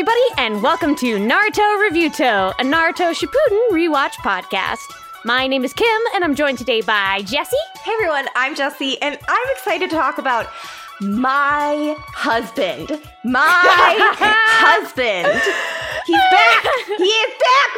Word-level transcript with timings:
everybody, 0.00 0.20
and 0.38 0.62
welcome 0.62 0.96
to 0.96 1.16
Naruto 1.18 1.90
Reviewto, 1.90 2.54
a 2.58 2.62
Naruto 2.64 3.12
Shippuden 3.12 3.70
rewatch 3.70 4.12
podcast. 4.12 4.78
My 5.26 5.46
name 5.46 5.62
is 5.62 5.74
Kym, 5.74 5.98
and 6.14 6.24
I'm 6.24 6.34
joined 6.34 6.56
today 6.56 6.80
by 6.80 7.20
Jessy. 7.20 7.58
Hey 7.84 7.92
everyone, 7.92 8.24
I'm 8.34 8.54
Jessy, 8.56 8.96
and 9.02 9.18
I'm 9.28 9.48
excited 9.50 9.90
to 9.90 9.96
talk 9.96 10.16
about 10.16 10.46
my 11.02 11.94
husband. 12.14 12.98
My 13.24 13.44
husband. 14.64 15.38
He's 16.06 16.16
back. 16.30 16.64
He 16.96 17.04
is 17.04 17.34
back, 17.44 17.70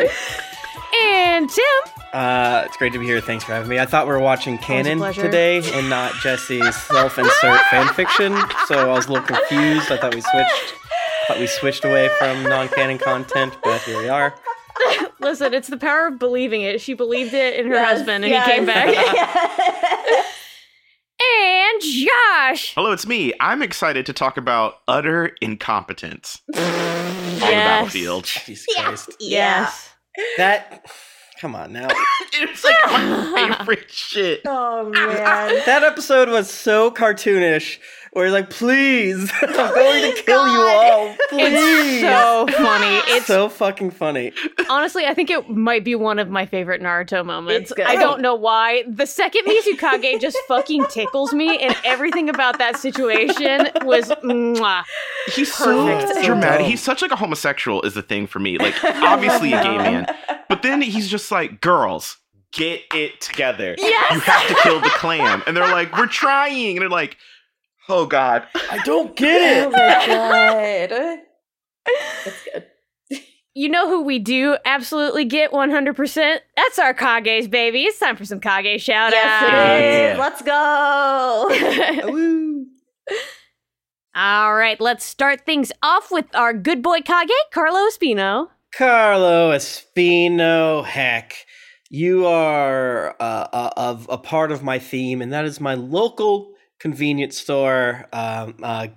bitch. 0.00 0.52
And 0.94 1.48
Tim. 1.50 1.64
Uh, 2.12 2.62
it's 2.66 2.76
great 2.76 2.92
to 2.92 2.98
be 2.98 3.04
here. 3.04 3.20
Thanks 3.20 3.44
for 3.44 3.52
having 3.52 3.68
me. 3.68 3.78
I 3.78 3.86
thought 3.86 4.06
we 4.06 4.12
were 4.12 4.20
watching 4.20 4.56
canon 4.58 4.98
today 5.12 5.58
and 5.74 5.90
not 5.90 6.12
Jessy's 6.14 6.74
self-insert 6.76 7.60
fanfiction, 7.70 8.50
so 8.66 8.78
I 8.90 8.94
was 8.94 9.06
a 9.06 9.12
little 9.12 9.26
confused. 9.26 9.90
I 9.92 9.98
thought 9.98 10.14
we 10.14 10.20
switched. 10.22 10.74
Thought 11.28 11.38
we 11.40 11.46
switched 11.46 11.84
away 11.84 12.08
from 12.18 12.42
non-canon 12.44 12.98
content, 12.98 13.56
but 13.62 13.80
here 13.82 13.98
we 13.98 14.08
are. 14.08 14.34
Listen, 15.20 15.52
it's 15.52 15.68
the 15.68 15.76
power 15.76 16.06
of 16.06 16.18
believing 16.18 16.62
it. 16.62 16.80
She 16.80 16.94
believed 16.94 17.34
it 17.34 17.58
in 17.58 17.66
her 17.66 17.74
Yes, 17.74 17.98
husband, 17.98 18.24
and 18.24 18.30
yes. 18.32 18.46
he 18.46 18.52
came 18.52 18.64
back. 18.66 18.86
and 21.20 21.82
Josh. 21.82 22.74
Hello, 22.74 22.92
it's 22.92 23.06
me. 23.06 23.32
I'm 23.40 23.62
excited 23.62 24.06
to 24.06 24.12
talk 24.12 24.36
about 24.36 24.78
utter 24.86 25.34
incompetence 25.40 26.40
on 26.54 26.62
the 26.62 27.38
battlefield. 27.40 28.24
Jesus 28.46 28.66
Christ. 28.76 29.16
Yes. 29.20 29.90
That. 30.36 30.84
Come 31.40 31.54
on 31.54 31.72
now. 31.72 31.88
it's 32.32 32.64
like 32.64 32.74
my 32.86 33.56
favorite 33.58 33.90
shit. 33.90 34.40
Oh 34.46 34.88
man. 34.90 35.62
That 35.66 35.82
episode 35.84 36.28
was 36.28 36.50
so 36.50 36.90
cartoonish. 36.90 37.78
Where 38.16 38.24
he's 38.24 38.32
like, 38.32 38.48
"Please, 38.48 39.30
I'm 39.42 39.50
oh 39.50 39.74
going 39.74 40.14
to 40.14 40.22
kill 40.22 40.48
you 40.48 40.58
all. 40.58 41.14
Please." 41.28 41.52
It's 41.52 42.00
so 42.00 42.46
funny. 42.46 43.02
It's 43.16 43.26
so 43.26 43.50
fucking 43.50 43.90
funny. 43.90 44.32
honestly, 44.70 45.04
I 45.04 45.12
think 45.12 45.28
it 45.28 45.50
might 45.50 45.84
be 45.84 45.94
one 45.94 46.18
of 46.18 46.30
my 46.30 46.46
favorite 46.46 46.80
Naruto 46.80 47.26
moments. 47.26 47.74
I 47.84 47.96
don't 47.96 48.22
know 48.22 48.34
why. 48.34 48.84
The 48.88 49.04
second 49.04 49.44
Mizukage 49.44 50.18
just 50.18 50.38
fucking 50.48 50.86
tickles 50.86 51.34
me, 51.34 51.58
and 51.58 51.76
everything 51.84 52.30
about 52.30 52.56
that 52.56 52.78
situation 52.78 53.68
was 53.82 54.08
mwah. 54.24 54.84
He's 55.34 55.52
so 55.52 56.10
dramatic. 56.22 56.66
He's 56.68 56.82
such 56.82 57.02
like 57.02 57.10
a 57.10 57.16
homosexual 57.16 57.82
is 57.82 57.92
the 57.92 58.02
thing 58.02 58.26
for 58.26 58.38
me. 58.38 58.56
Like 58.56 58.82
obviously 58.82 59.52
a 59.52 59.62
gay 59.62 59.76
man, 59.76 60.06
but 60.48 60.62
then 60.62 60.80
he's 60.80 61.08
just 61.08 61.30
like, 61.30 61.60
girls, 61.60 62.16
get 62.52 62.80
it 62.94 63.20
together. 63.20 63.74
Yes! 63.76 64.14
You 64.14 64.20
have 64.20 64.48
to 64.48 64.54
kill 64.62 64.80
the 64.80 64.88
clan, 64.88 65.42
and 65.46 65.54
they're 65.54 65.70
like, 65.70 65.94
we're 65.98 66.06
trying, 66.06 66.78
and 66.78 66.80
they're 66.80 66.88
like, 66.88 67.18
oh 67.88 68.06
god. 68.06 68.46
I 68.70 68.78
don't 68.84 69.16
get 69.16 69.40
it. 69.40 69.72
Oh 70.08 70.28
my 70.30 70.86
god. 70.88 71.18
That's 72.24 72.44
good. 72.44 72.66
You 73.54 73.70
know 73.70 73.88
who 73.88 74.02
we 74.02 74.18
do 74.18 74.58
absolutely 74.66 75.24
get 75.24 75.50
100%? 75.50 76.38
That's 76.56 76.78
our 76.78 76.92
Kages, 76.92 77.48
baby. 77.48 77.84
It's 77.84 77.98
time 77.98 78.14
for 78.16 78.26
some 78.26 78.38
Kage 78.38 78.82
shout 78.82 79.12
Yes, 79.12 79.42
it 79.42 79.48
outs. 79.48 79.82
Yeah. 79.82 80.16
Let's 80.18 80.42
go. 82.04 82.10
Woo. 82.12 82.66
All 84.14 84.54
right, 84.54 84.78
let's 84.80 85.04
start 85.04 85.46
things 85.46 85.72
off 85.82 86.10
with 86.10 86.26
our 86.34 86.52
good 86.52 86.82
boy 86.82 87.00
Kage, 87.00 87.30
Carlo 87.52 87.88
Espino. 87.88 88.48
Carlo 88.74 89.52
Espino, 89.52 90.84
heck, 90.84 91.46
you 91.88 92.26
are 92.26 93.16
uh, 93.20 93.46
uh, 93.52 93.70
of 93.76 94.06
a 94.10 94.18
part 94.18 94.52
of 94.52 94.62
my 94.62 94.78
theme, 94.78 95.22
and 95.22 95.32
that 95.32 95.46
is 95.46 95.60
my 95.62 95.74
local 95.74 96.52
convenience 96.80 97.38
store, 97.38 98.06
um, 98.12 98.56
uh, 98.62 98.88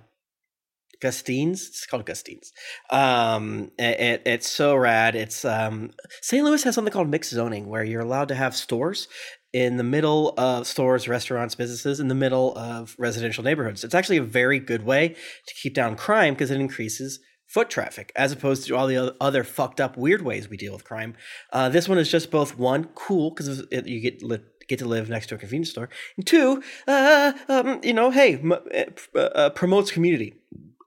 Gustine's. 1.00 1.66
It's 1.68 1.86
called 1.86 2.04
Gustine's. 2.04 2.52
Um, 2.90 3.70
it, 3.78 4.00
it- 4.00 4.22
it's 4.26 4.48
so 4.48 4.76
rad. 4.76 5.14
It's 5.16 5.44
um, 5.44 5.90
St. 6.20 6.44
Louis 6.44 6.62
has 6.64 6.74
something 6.74 6.92
called 6.92 7.08
mixed 7.08 7.30
zoning, 7.30 7.68
where 7.68 7.82
you're 7.84 8.02
allowed 8.02 8.28
to 8.28 8.34
have 8.34 8.54
stores 8.54 9.08
in 9.52 9.78
the 9.78 9.82
middle 9.84 10.34
of 10.36 10.66
stores, 10.66 11.08
restaurants, 11.08 11.54
businesses 11.54 12.00
in 12.00 12.08
the 12.08 12.14
middle 12.14 12.56
of 12.56 12.94
residential 12.98 13.42
neighborhoods. 13.42 13.82
It's 13.82 13.94
actually 13.94 14.18
a 14.18 14.22
very 14.22 14.58
good 14.60 14.84
way 14.84 15.08
to 15.08 15.54
keep 15.60 15.74
down 15.74 15.96
crime 15.96 16.34
because 16.34 16.50
it 16.50 16.60
increases 16.60 17.18
foot 17.48 17.68
traffic 17.68 18.12
as 18.14 18.30
opposed 18.30 18.64
to 18.68 18.76
all 18.76 18.86
the 18.86 19.16
other 19.20 19.42
fucked 19.42 19.80
up 19.80 19.96
weird 19.96 20.22
ways 20.22 20.48
we 20.48 20.56
deal 20.56 20.72
with 20.72 20.84
crime. 20.84 21.16
Uh, 21.52 21.68
this 21.68 21.88
one 21.88 21.98
is 21.98 22.08
just 22.10 22.30
both 22.30 22.56
one 22.58 22.84
cool 22.94 23.30
because 23.30 23.64
you 23.86 24.00
get 24.00 24.22
li- 24.22 24.38
get 24.70 24.78
to 24.78 24.86
live 24.88 25.08
next 25.10 25.26
to 25.28 25.34
a 25.34 25.38
convenience 25.38 25.70
store, 25.70 25.88
and 26.16 26.26
two, 26.26 26.62
uh, 26.88 27.32
um, 27.48 27.80
you 27.82 27.92
know, 27.92 28.10
hey, 28.10 28.34
m- 28.36 28.52
uh, 28.52 29.18
uh, 29.18 29.50
promotes 29.50 29.90
community. 29.90 30.34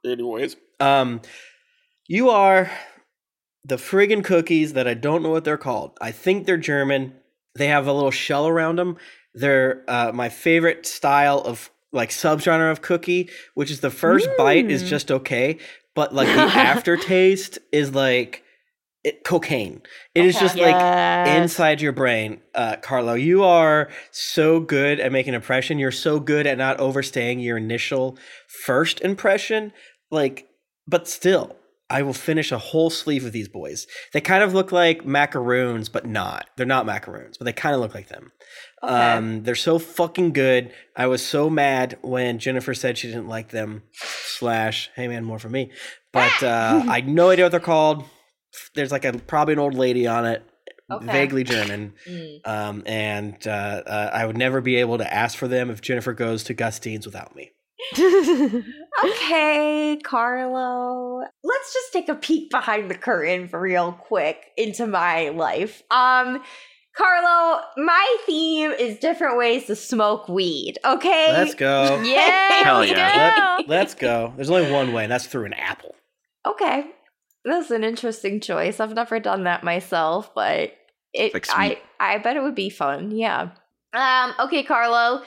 Anyways, 0.05 0.55
um, 0.79 1.21
you 2.07 2.29
are 2.29 2.71
the 3.66 3.75
friggin' 3.77 4.23
cookies 4.23 4.73
that 4.73 4.88
I 4.88 4.94
don't 4.94 5.21
know 5.23 5.29
what 5.29 5.44
they're 5.45 5.57
called. 5.57 5.97
I 6.01 6.11
think 6.11 6.45
they're 6.45 6.57
German. 6.57 7.13
They 7.55 7.67
have 7.67 7.88
a 7.88 7.94
little 7.94 8.11
shell 8.11 8.47
around 8.47 8.77
them. 8.77 8.97
They're 9.33 9.83
uh, 9.88 10.11
my 10.13 10.29
favorite 10.29 10.85
style 10.85 11.39
of 11.39 11.69
like 11.91 12.09
subgenre 12.09 12.71
of 12.71 12.81
cookie, 12.81 13.29
which 13.53 13.69
is 13.71 13.79
the 13.81 13.91
first 13.91 14.27
bite 14.38 14.69
is 14.69 14.83
Mm. 14.83 14.88
just 14.88 15.11
okay, 15.11 15.57
but 15.95 16.13
like 16.13 16.27
the 16.27 16.41
aftertaste 16.73 17.59
is 17.71 17.94
like 17.95 18.43
it, 19.03 19.24
cocaine. 19.24 19.81
It 20.16 20.25
is 20.25 20.36
Okay. 20.36 20.46
just 20.46 20.58
like 20.58 21.28
inside 21.28 21.81
your 21.81 21.91
brain, 21.91 22.41
uh, 22.56 22.78
Carlo. 22.78 23.14
You 23.16 23.44
are 23.44 23.90
so 24.12 24.59
good 24.59 25.00
at 25.00 25.12
making 25.12 25.31
an 25.34 25.36
impression. 25.36 25.80
You're 25.80 25.91
so 25.91 26.19
good 26.19 26.47
at 26.47 26.58
not 26.58 26.80
overstaying 26.80 27.40
your 27.40 27.58
initial 27.58 28.18
first 28.66 29.02
impression. 29.02 29.74
Like, 30.09 30.47
but 30.88 31.08
still, 31.08 31.56
I 31.90 32.02
will 32.02 32.13
finish 32.13 32.52
a 32.52 32.58
whole 32.58 32.90
sleeve 32.90 33.25
of 33.25 33.34
these 33.34 33.50
boys. 33.50 33.88
They 34.13 34.22
kind 34.22 34.44
of 34.44 34.53
look 34.53 34.72
like 34.72 35.06
macaroons, 35.06 35.90
but 35.90 36.06
not. 36.06 36.50
They're 36.56 36.66
not 36.66 36.86
macaroons, 36.86 37.38
but 37.38 37.46
they 37.46 37.53
kind 37.53 37.75
of 37.75 37.81
look 37.81 37.94
like 37.94 38.08
them. 38.08 38.31
Okay. 38.81 38.94
Um, 38.94 39.44
they're 39.44 39.56
so 39.56 39.80
fucking 39.80 40.34
good. 40.34 40.72
I 40.96 41.08
was 41.08 41.25
so 41.25 41.50
mad 41.50 41.97
when 42.02 42.40
Jennifer 42.40 42.74
said 42.74 42.97
she 42.97 43.08
didn't 43.08 43.28
like 43.28 43.50
them. 43.50 43.84
Slash, 43.94 44.90
hey 44.96 45.08
man, 45.08 45.24
more 45.24 45.40
for 45.40 45.50
me. 45.50 45.72
But 46.12 46.42
uh, 46.44 46.84
I 46.88 46.96
had 46.96 47.08
no 47.08 47.30
idea 47.30 47.46
what 47.46 47.52
they're 47.52 47.59
called. 47.59 48.06
There's 48.75 48.91
like 48.91 49.06
a 49.06 49.14
probably 49.14 49.53
an 49.53 49.59
old 49.59 49.74
lady 49.75 50.08
on 50.08 50.25
it, 50.25 50.44
Okay. 50.91 51.06
vaguely 51.06 51.44
German. 51.44 51.94
Mm. 52.08 52.47
Um, 52.47 52.84
and 52.86 53.47
uh, 53.47 53.50
uh, 53.86 54.09
I 54.14 54.25
would 54.25 54.38
never 54.38 54.59
be 54.62 54.75
able 54.78 54.97
to 54.97 55.14
ask 55.14 55.38
for 55.38 55.47
them 55.47 55.69
if 55.69 55.81
Jennifer 55.81 56.14
goes 56.14 56.44
to 56.46 56.53
Gustine's 56.53 57.06
without 57.06 57.36
me. 57.36 57.52
Okay, 59.06 60.00
Carlo. 60.03 61.22
Let's 61.44 61.74
just 61.74 61.92
take 61.92 62.08
a 62.09 62.16
peek 62.16 62.50
behind 62.52 62.90
the 62.90 62.96
curtain 62.96 63.47
for 63.47 63.59
real 63.59 63.92
quick 63.94 64.38
into 64.56 64.88
my 64.88 65.30
life. 65.30 65.81
Um, 65.92 66.42
Carlo, 66.96 67.62
my 67.75 68.18
theme 68.25 68.72
is 68.72 69.00
different 69.00 69.38
ways 69.38 69.66
to 69.66 69.75
smoke 69.75 70.30
weed. 70.30 70.75
Okay. 70.86 71.28
Let's 71.31 71.56
go. 71.56 72.02
yeah, 72.06 72.63
Hell 72.63 72.80
let's 72.80 72.92
yeah. 72.92 73.58
go. 73.58 73.63
Let, 73.68 73.88
us 73.88 73.96
go. 73.96 74.31
There's 74.36 74.50
only 74.50 74.72
one 74.72 74.94
way, 74.94 75.03
and 75.03 75.12
that's 75.12 75.25
through 75.25 75.46
an 75.46 75.53
apple. 75.53 75.96
Okay. 76.47 76.86
That's 77.46 77.72
an 77.72 77.84
interesting 77.84 78.40
choice. 78.40 78.80
I've 78.80 78.94
never 78.94 79.20
done 79.20 79.44
that 79.44 79.64
myself, 79.64 80.34
but 80.34 80.74
it 81.14 81.34
Like 81.34 81.48
I. 81.50 81.80
I 82.00 82.18
bet 82.18 82.36
it 82.38 82.44
would 82.44 82.56
be 82.56 82.70
fun. 82.70 83.12
Yeah. 83.12 83.50
Um 83.94 84.34
okay, 84.40 84.64
Carlo. 84.64 85.24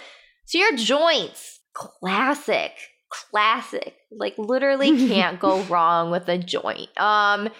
So 0.46 0.58
your 0.58 0.76
joints, 0.76 1.60
classic. 1.74 2.72
Classic. 3.10 3.94
Like 4.10 4.34
literally 4.38 5.08
can't 5.08 5.38
go 5.40 5.62
wrong 5.64 6.10
with 6.10 6.28
a 6.28 6.38
joint. 6.38 6.88
Um 7.00 7.50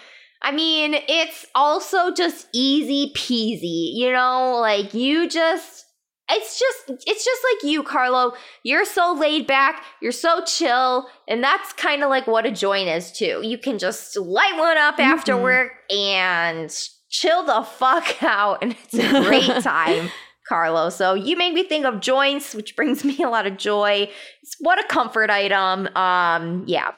I 0.41 0.51
mean, 0.51 0.93
it's 0.93 1.47
also 1.55 2.13
just 2.13 2.47
easy 2.53 3.11
peasy, 3.15 3.95
you 3.95 4.11
know, 4.11 4.59
like 4.61 4.93
you 4.93 5.27
just 5.27 5.85
it's 6.29 6.59
just 6.59 7.03
it's 7.07 7.23
just 7.25 7.41
like 7.53 7.71
you, 7.71 7.83
Carlo. 7.83 8.33
You're 8.63 8.85
so 8.85 9.13
laid 9.13 9.47
back, 9.47 9.83
you're 10.01 10.11
so 10.11 10.43
chill, 10.45 11.07
and 11.27 11.43
that's 11.43 11.73
kind 11.73 12.03
of 12.03 12.09
like 12.09 12.27
what 12.27 12.45
a 12.45 12.51
joint 12.51 12.89
is 12.89 13.11
too. 13.11 13.41
You 13.43 13.57
can 13.57 13.77
just 13.79 14.15
light 14.17 14.57
one 14.57 14.77
up 14.77 14.99
after 14.99 15.33
Mhm. 15.33 15.41
work 15.43 15.71
and 15.89 16.75
chill 17.09 17.43
the 17.45 17.63
fuck 17.63 18.21
out, 18.23 18.59
and 18.61 18.75
it's 18.83 18.93
a 18.93 19.23
great 19.23 19.63
time. 19.63 20.09
Carlo. 20.47 20.89
So 20.89 21.13
you 21.13 21.35
made 21.35 21.53
me 21.53 21.63
think 21.63 21.85
of 21.85 21.99
joints, 21.99 22.55
which 22.55 22.75
brings 22.77 23.03
me 23.09 23.17
a 23.21 23.29
lot 23.29 23.45
of 23.47 23.57
joy. 23.57 24.09
It's, 24.43 24.55
what 24.61 24.79
a 24.83 24.87
comfort 24.87 25.29
item. 25.29 25.87
Um, 25.95 26.63
yeah, 26.67 26.91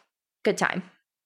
good 0.44 0.58
time. 0.58 0.84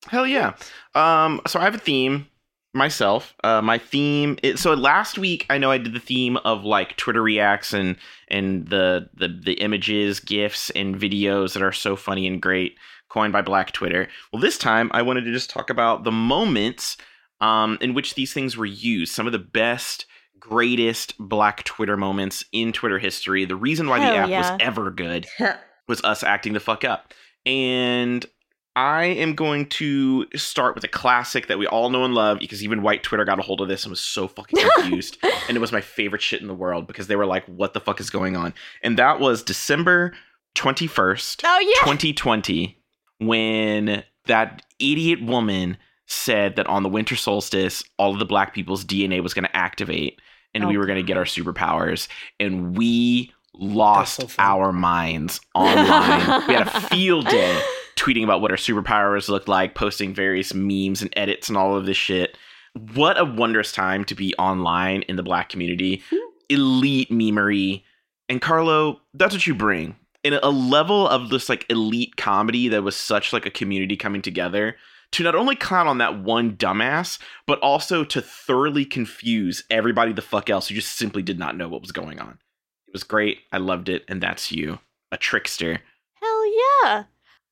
Hell 0.07 0.25
yeah. 0.27 0.53
Um, 0.95 1.41
so 1.47 1.59
I 1.59 1.63
have 1.65 1.75
a 1.75 1.79
theme 1.79 2.27
myself. 2.73 3.35
Uh, 3.43 3.61
my 3.61 3.77
theme 3.77 4.37
is, 4.43 4.59
so 4.59 4.73
last 4.73 5.17
week 5.17 5.45
I 5.49 5.57
know 5.57 5.71
I 5.71 5.77
did 5.77 5.93
the 5.93 5.99
theme 5.99 6.37
of 6.37 6.63
like 6.63 6.97
Twitter 6.97 7.21
reacts 7.21 7.73
and 7.73 7.95
and 8.27 8.67
the 8.67 9.09
the 9.13 9.27
the 9.27 9.53
images, 9.53 10.19
gifs, 10.19 10.69
and 10.71 10.95
videos 10.95 11.53
that 11.53 11.63
are 11.63 11.71
so 11.71 11.95
funny 11.95 12.27
and 12.27 12.41
great, 12.41 12.77
coined 13.09 13.33
by 13.33 13.41
Black 13.41 13.71
Twitter. 13.71 14.07
Well, 14.31 14.41
this 14.41 14.57
time 14.57 14.89
I 14.93 15.01
wanted 15.01 15.25
to 15.25 15.31
just 15.31 15.49
talk 15.49 15.69
about 15.69 16.03
the 16.03 16.11
moments 16.11 16.97
um, 17.41 17.77
in 17.81 17.93
which 17.93 18.15
these 18.15 18.33
things 18.33 18.57
were 18.57 18.65
used. 18.65 19.13
Some 19.13 19.27
of 19.27 19.33
the 19.33 19.39
best, 19.39 20.05
greatest 20.39 21.15
Black 21.19 21.63
Twitter 21.63 21.97
moments 21.97 22.43
in 22.51 22.71
Twitter 22.71 22.99
history. 22.99 23.45
The 23.45 23.55
reason 23.55 23.87
why 23.87 23.99
Hell 23.99 24.13
the 24.13 24.17
app 24.17 24.29
yeah. 24.29 24.51
was 24.51 24.61
ever 24.61 24.91
good 24.91 25.27
was 25.87 26.03
us 26.03 26.23
acting 26.23 26.53
the 26.53 26.59
fuck 26.59 26.83
up. 26.83 27.13
And 27.45 28.25
I 28.75 29.05
am 29.05 29.35
going 29.35 29.67
to 29.67 30.25
start 30.35 30.73
with 30.73 30.83
a 30.83 30.87
classic 30.87 31.47
that 31.47 31.59
we 31.59 31.67
all 31.67 31.89
know 31.91 32.03
and 32.05 32.15
love 32.15 32.39
because 32.39 32.63
even 32.63 32.81
white 32.81 33.03
Twitter 33.03 33.23
got 33.23 33.37
a 33.37 33.43
hold 33.43 33.61
of 33.61 33.67
this 33.67 33.83
and 33.83 33.91
was 33.91 33.99
so 33.99 34.27
fucking 34.27 34.59
confused. 34.75 35.17
and 35.47 35.55
it 35.55 35.59
was 35.59 35.71
my 35.71 35.81
favorite 35.81 36.21
shit 36.23 36.41
in 36.41 36.47
the 36.47 36.55
world 36.55 36.87
because 36.87 37.07
they 37.07 37.15
were 37.15 37.25
like, 37.25 37.45
what 37.45 37.73
the 37.73 37.79
fuck 37.79 37.99
is 37.99 38.09
going 38.09 38.35
on? 38.35 38.53
And 38.81 38.97
that 38.97 39.19
was 39.19 39.43
December 39.43 40.13
21st, 40.55 41.41
Oh 41.43 41.59
yeah. 41.59 41.81
2020, 41.91 42.77
when 43.19 44.03
that 44.25 44.63
idiot 44.79 45.21
woman 45.23 45.77
said 46.07 46.55
that 46.55 46.67
on 46.67 46.83
the 46.83 46.89
winter 46.89 47.15
solstice, 47.15 47.83
all 47.97 48.13
of 48.13 48.19
the 48.19 48.25
black 48.25 48.53
people's 48.53 48.83
DNA 48.83 49.21
was 49.21 49.33
going 49.33 49.45
to 49.45 49.55
activate 49.55 50.19
and 50.55 50.63
Oh, 50.63 50.67
we 50.67 50.77
were 50.77 50.85
going 50.85 50.97
to 50.99 51.03
get 51.03 51.17
our 51.17 51.25
superpowers. 51.25 52.07
And 52.39 52.75
we 52.77 53.31
lost 53.55 54.21
so 54.21 54.27
our 54.39 54.71
minds 54.71 55.39
online. 55.55 56.47
we 56.47 56.53
had 56.53 56.67
a 56.67 56.81
field 56.81 57.27
day 57.27 57.61
tweeting 57.95 58.23
about 58.23 58.41
what 58.41 58.51
our 58.51 58.57
superpowers 58.57 59.29
looked 59.29 59.47
like, 59.47 59.75
posting 59.75 60.13
various 60.13 60.53
memes 60.53 61.01
and 61.01 61.13
edits 61.15 61.49
and 61.49 61.57
all 61.57 61.75
of 61.75 61.85
this 61.85 61.97
shit. 61.97 62.37
What 62.93 63.19
a 63.19 63.25
wondrous 63.25 63.71
time 63.71 64.03
to 64.05 64.15
be 64.15 64.33
online 64.39 65.03
in 65.03 65.15
the 65.15 65.23
black 65.23 65.49
community. 65.49 66.01
Elite 66.49 67.09
memery. 67.09 67.83
And 68.29 68.41
Carlo, 68.41 69.01
that's 69.13 69.33
what 69.33 69.45
you 69.45 69.53
bring. 69.53 69.95
In 70.23 70.33
a 70.33 70.49
level 70.49 71.07
of 71.07 71.29
this 71.29 71.49
like 71.49 71.65
elite 71.69 72.15
comedy 72.15 72.69
that 72.69 72.83
was 72.83 72.95
such 72.95 73.33
like 73.33 73.45
a 73.45 73.51
community 73.51 73.97
coming 73.97 74.21
together 74.21 74.75
to 75.11 75.23
not 75.23 75.35
only 75.35 75.55
clown 75.55 75.87
on 75.87 75.99
that 75.99 76.19
one 76.19 76.57
dumbass, 76.57 77.19
but 77.45 77.59
also 77.59 78.03
to 78.03 78.21
thoroughly 78.21 78.85
confuse 78.85 79.63
everybody 79.69 80.11
the 80.11 80.21
fuck 80.21 80.49
else 80.49 80.67
who 80.67 80.75
just 80.75 80.97
simply 80.97 81.21
did 81.21 81.37
not 81.37 81.55
know 81.55 81.67
what 81.67 81.81
was 81.81 81.91
going 81.91 82.19
on. 82.19 82.39
It 82.87 82.93
was 82.93 83.03
great. 83.03 83.39
I 83.51 83.57
loved 83.57 83.89
it. 83.89 84.03
And 84.07 84.21
that's 84.21 84.51
you, 84.51 84.79
a 85.11 85.17
trickster. 85.17 85.81
Hell 86.15 86.45
yeah. 86.83 87.03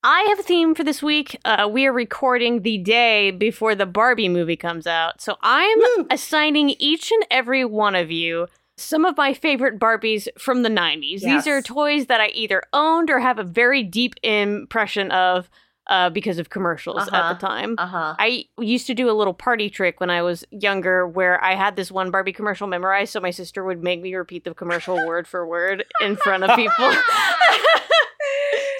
I 0.03 0.21
have 0.29 0.39
a 0.39 0.43
theme 0.43 0.73
for 0.73 0.83
this 0.83 1.03
week. 1.03 1.39
Uh, 1.45 1.69
we 1.71 1.85
are 1.85 1.93
recording 1.93 2.63
the 2.63 2.79
day 2.79 3.29
before 3.29 3.75
the 3.75 3.85
Barbie 3.85 4.29
movie 4.29 4.55
comes 4.55 4.87
out. 4.87 5.21
So 5.21 5.37
I'm 5.41 5.77
Woo. 5.77 6.07
assigning 6.09 6.71
each 6.79 7.11
and 7.11 7.23
every 7.29 7.65
one 7.65 7.95
of 7.95 8.09
you 8.09 8.47
some 8.77 9.05
of 9.05 9.15
my 9.15 9.31
favorite 9.31 9.77
Barbies 9.77 10.27
from 10.39 10.63
the 10.63 10.69
90s. 10.69 11.21
These 11.21 11.45
are 11.45 11.61
toys 11.61 12.07
that 12.07 12.19
I 12.19 12.29
either 12.29 12.63
owned 12.73 13.11
or 13.11 13.19
have 13.19 13.37
a 13.37 13.43
very 13.43 13.83
deep 13.83 14.15
impression 14.23 15.11
of 15.11 15.51
uh, 15.85 16.09
because 16.09 16.39
of 16.39 16.49
commercials 16.49 16.97
Uh-huh. 17.07 17.15
at 17.15 17.33
the 17.39 17.45
time. 17.47 17.75
Uh 17.77 17.85
huh. 17.85 18.15
I 18.17 18.45
used 18.57 18.87
to 18.87 18.95
do 18.95 19.07
a 19.07 19.13
little 19.13 19.35
party 19.35 19.69
trick 19.69 19.99
when 19.99 20.09
I 20.09 20.23
was 20.23 20.43
younger 20.49 21.05
where 21.07 21.43
I 21.43 21.53
had 21.53 21.75
this 21.75 21.91
one 21.91 22.09
Barbie 22.09 22.33
commercial 22.33 22.65
memorized, 22.65 23.11
so 23.13 23.19
my 23.19 23.29
sister 23.31 23.63
would 23.63 23.83
make 23.83 24.01
me 24.01 24.15
repeat 24.15 24.45
the 24.45 24.53
commercial 24.55 24.95
word 25.07 25.27
for 25.27 25.45
word 25.45 25.83
in 26.01 26.15
front 26.15 26.43
of 26.43 26.55
people. 26.55 26.91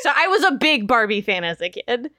so 0.02 0.12
I 0.16 0.28
was 0.28 0.44
a 0.44 0.52
big 0.52 0.88
Barbie 0.88 1.22
fan 1.22 1.44
as 1.44 1.62
a 1.62 1.70
kid. 1.70 2.12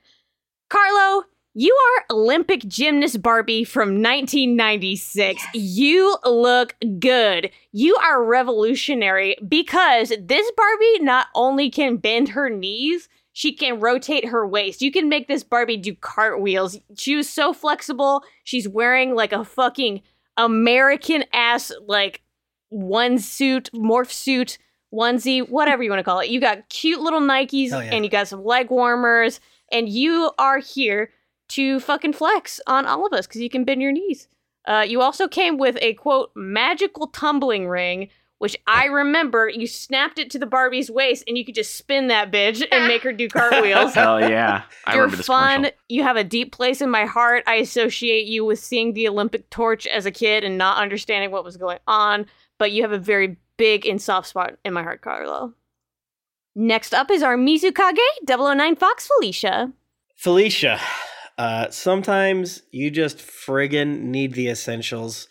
Carlo, 0.68 1.24
you 1.54 1.76
are 1.76 2.16
Olympic 2.16 2.60
gymnast 2.60 3.20
Barbie 3.20 3.64
from 3.64 4.02
1996. 4.02 5.44
You 5.52 6.16
look 6.24 6.74
good. 6.98 7.50
You 7.72 7.94
are 7.96 8.24
revolutionary 8.24 9.36
because 9.46 10.14
this 10.18 10.50
Barbie 10.56 10.98
not 11.00 11.26
only 11.34 11.70
can 11.70 11.98
bend 11.98 12.30
her 12.30 12.48
knees, 12.48 13.08
she 13.34 13.52
can 13.52 13.80
rotate 13.80 14.28
her 14.28 14.46
waist. 14.46 14.80
You 14.80 14.90
can 14.90 15.10
make 15.10 15.28
this 15.28 15.44
Barbie 15.44 15.76
do 15.76 15.94
cartwheels. 15.94 16.78
She 16.96 17.16
was 17.16 17.28
so 17.28 17.52
flexible. 17.52 18.24
She's 18.44 18.68
wearing 18.68 19.14
like 19.14 19.32
a 19.32 19.44
fucking 19.44 20.02
American 20.38 21.24
ass 21.32 21.70
like 21.86 22.22
one 22.70 23.18
suit, 23.18 23.68
morph 23.74 24.10
suit, 24.10 24.56
onesie, 24.92 25.48
whatever 25.48 25.82
you 25.82 25.90
want 25.90 26.00
to 26.00 26.04
call 26.04 26.20
it. 26.20 26.28
You 26.28 26.40
got 26.40 26.68
cute 26.68 27.00
little 27.00 27.20
Nikes 27.20 27.70
yeah. 27.70 27.80
and 27.80 28.04
you 28.04 28.10
got 28.10 28.28
some 28.28 28.44
leg 28.44 28.70
warmers, 28.70 29.40
and 29.70 29.88
you 29.88 30.30
are 30.38 30.58
here 30.58 31.10
to 31.48 31.80
fucking 31.80 32.12
flex 32.12 32.60
on 32.66 32.86
all 32.86 33.06
of 33.06 33.12
us 33.12 33.26
because 33.26 33.40
you 33.40 33.50
can 33.50 33.64
bend 33.64 33.82
your 33.82 33.92
knees. 33.92 34.28
Uh, 34.66 34.84
you 34.86 35.00
also 35.00 35.28
came 35.28 35.58
with 35.58 35.76
a 35.80 35.94
quote 35.94 36.30
magical 36.34 37.08
tumbling 37.08 37.68
ring, 37.68 38.08
which 38.38 38.56
I 38.66 38.86
remember 38.86 39.48
you 39.48 39.66
snapped 39.66 40.18
it 40.18 40.30
to 40.30 40.38
the 40.38 40.46
Barbie's 40.46 40.90
waist 40.90 41.24
and 41.26 41.36
you 41.36 41.44
could 41.44 41.54
just 41.54 41.74
spin 41.74 42.08
that 42.08 42.30
bitch 42.30 42.64
and 42.70 42.86
make 42.88 43.02
her 43.02 43.12
do 43.12 43.28
cartwheels. 43.28 43.94
Hell 43.94 44.20
yeah. 44.20 44.62
I 44.86 44.94
You're 44.94 45.04
remember 45.04 45.22
fun. 45.22 45.56
commercial. 45.56 45.76
You 45.88 46.02
have 46.04 46.16
a 46.16 46.24
deep 46.24 46.52
place 46.52 46.80
in 46.80 46.90
my 46.90 47.04
heart. 47.04 47.44
I 47.46 47.56
associate 47.56 48.26
you 48.26 48.44
with 48.44 48.58
seeing 48.58 48.94
the 48.94 49.08
Olympic 49.08 49.50
torch 49.50 49.86
as 49.86 50.06
a 50.06 50.10
kid 50.10 50.44
and 50.44 50.56
not 50.56 50.78
understanding 50.78 51.30
what 51.30 51.44
was 51.44 51.56
going 51.56 51.78
on, 51.86 52.26
but 52.58 52.72
you 52.72 52.82
have 52.82 52.92
a 52.92 52.98
very 52.98 53.36
big 53.62 53.86
and 53.86 54.02
soft 54.02 54.26
spot 54.26 54.54
in 54.64 54.72
my 54.74 54.82
heart, 54.82 55.02
Carlo. 55.02 55.54
Next 56.56 56.92
up 56.92 57.12
is 57.12 57.22
our 57.22 57.36
Mizukage 57.36 57.96
009 58.26 58.74
Fox 58.74 59.06
Felicia. 59.06 59.72
Felicia, 60.16 60.80
uh, 61.38 61.70
sometimes 61.70 62.62
you 62.72 62.90
just 62.90 63.18
friggin' 63.18 64.00
need 64.00 64.34
the 64.34 64.48
essentials. 64.48 65.28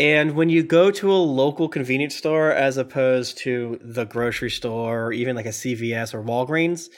And 0.00 0.34
when 0.34 0.48
you 0.48 0.64
go 0.64 0.90
to 0.90 1.12
a 1.12 1.14
local 1.14 1.68
convenience 1.68 2.16
store 2.16 2.50
as 2.50 2.76
opposed 2.76 3.38
to 3.44 3.78
the 3.80 4.04
grocery 4.04 4.50
store 4.50 5.04
or 5.04 5.12
even 5.12 5.36
like 5.36 5.46
a 5.46 5.50
CVS 5.50 6.12
or 6.12 6.24
Walgreens, 6.24 6.88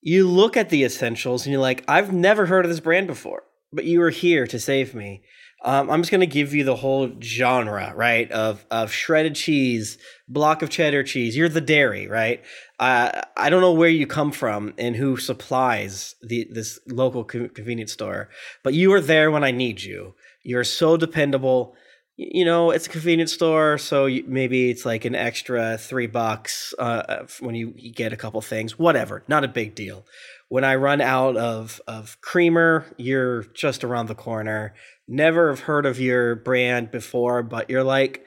you 0.00 0.26
look 0.26 0.56
at 0.56 0.70
the 0.70 0.84
essentials 0.84 1.44
and 1.44 1.52
you're 1.52 1.60
like, 1.60 1.84
I've 1.86 2.14
never 2.14 2.46
heard 2.46 2.64
of 2.64 2.70
this 2.70 2.80
brand 2.80 3.08
before, 3.08 3.42
but 3.74 3.84
you 3.84 4.00
are 4.00 4.10
here 4.10 4.46
to 4.46 4.58
save 4.58 4.94
me. 4.94 5.22
Um, 5.64 5.90
I'm 5.90 6.02
just 6.02 6.10
going 6.10 6.20
to 6.20 6.26
give 6.26 6.54
you 6.54 6.64
the 6.64 6.74
whole 6.76 7.10
genre, 7.20 7.92
right? 7.94 8.30
Of 8.32 8.66
of 8.70 8.90
shredded 8.90 9.36
cheese, 9.36 9.96
block 10.28 10.62
of 10.62 10.70
cheddar 10.70 11.04
cheese. 11.04 11.36
You're 11.36 11.48
the 11.48 11.60
dairy, 11.60 12.08
right? 12.08 12.42
Uh, 12.80 13.22
I 13.36 13.48
don't 13.48 13.60
know 13.60 13.72
where 13.72 13.88
you 13.88 14.06
come 14.06 14.32
from 14.32 14.74
and 14.76 14.96
who 14.96 15.16
supplies 15.16 16.16
the 16.20 16.48
this 16.50 16.80
local 16.88 17.24
co- 17.24 17.48
convenience 17.48 17.92
store, 17.92 18.28
but 18.64 18.74
you 18.74 18.92
are 18.92 19.00
there 19.00 19.30
when 19.30 19.44
I 19.44 19.52
need 19.52 19.82
you. 19.82 20.14
You're 20.42 20.64
so 20.64 20.96
dependable. 20.96 21.76
You 22.16 22.44
know, 22.44 22.72
it's 22.72 22.86
a 22.86 22.90
convenience 22.90 23.32
store, 23.32 23.78
so 23.78 24.08
maybe 24.26 24.70
it's 24.70 24.84
like 24.84 25.04
an 25.04 25.14
extra 25.14 25.78
three 25.78 26.06
bucks 26.06 26.74
uh, 26.78 27.24
when 27.40 27.54
you, 27.54 27.72
you 27.76 27.92
get 27.92 28.12
a 28.12 28.16
couple 28.16 28.40
things. 28.42 28.78
Whatever, 28.78 29.24
not 29.28 29.44
a 29.44 29.48
big 29.48 29.74
deal. 29.74 30.04
When 30.48 30.64
I 30.64 30.74
run 30.74 31.00
out 31.00 31.36
of 31.36 31.80
of 31.86 32.20
creamer, 32.20 32.84
you're 32.96 33.44
just 33.54 33.84
around 33.84 34.08
the 34.08 34.14
corner. 34.14 34.74
Never 35.12 35.50
have 35.50 35.60
heard 35.60 35.84
of 35.84 36.00
your 36.00 36.36
brand 36.36 36.90
before, 36.90 37.42
but 37.42 37.68
you're 37.68 37.84
like 37.84 38.24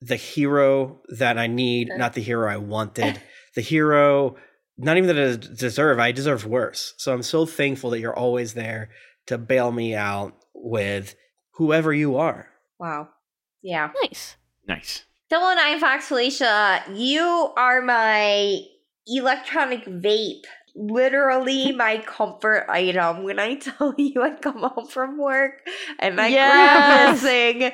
the 0.00 0.16
hero 0.16 1.02
that 1.10 1.36
I 1.36 1.48
need, 1.48 1.90
not 1.94 2.14
the 2.14 2.22
hero 2.22 2.50
I 2.50 2.56
wanted. 2.56 3.20
the 3.54 3.60
hero, 3.60 4.36
not 4.78 4.96
even 4.96 5.14
that 5.14 5.22
I 5.22 5.54
deserve. 5.54 5.98
I 5.98 6.12
deserve 6.12 6.46
worse. 6.46 6.94
So 6.96 7.12
I'm 7.12 7.22
so 7.22 7.44
thankful 7.44 7.90
that 7.90 8.00
you're 8.00 8.18
always 8.18 8.54
there 8.54 8.88
to 9.26 9.36
bail 9.36 9.70
me 9.70 9.94
out 9.94 10.34
with 10.54 11.14
whoever 11.56 11.92
you 11.92 12.16
are. 12.16 12.48
Wow. 12.78 13.10
Yeah. 13.60 13.90
Nice. 14.02 14.38
Nice. 14.66 15.04
Double 15.28 15.54
Nine 15.54 15.78
Fox 15.78 16.06
Felicia, 16.06 16.84
you 16.94 17.52
are 17.54 17.82
my 17.82 18.60
electronic 19.06 19.84
vape. 19.84 20.44
Literally 20.78 21.72
my 21.72 21.98
comfort 21.98 22.66
item. 22.68 23.24
When 23.24 23.38
I 23.38 23.54
tell 23.66 23.94
you 23.98 24.22
I 24.22 24.30
come 24.30 24.58
home 24.58 24.86
from 24.86 25.18
work 25.18 25.60
and 25.98 26.20
I 26.20 26.30
grab 26.30 27.10
this 27.12 27.22
thing 27.22 27.72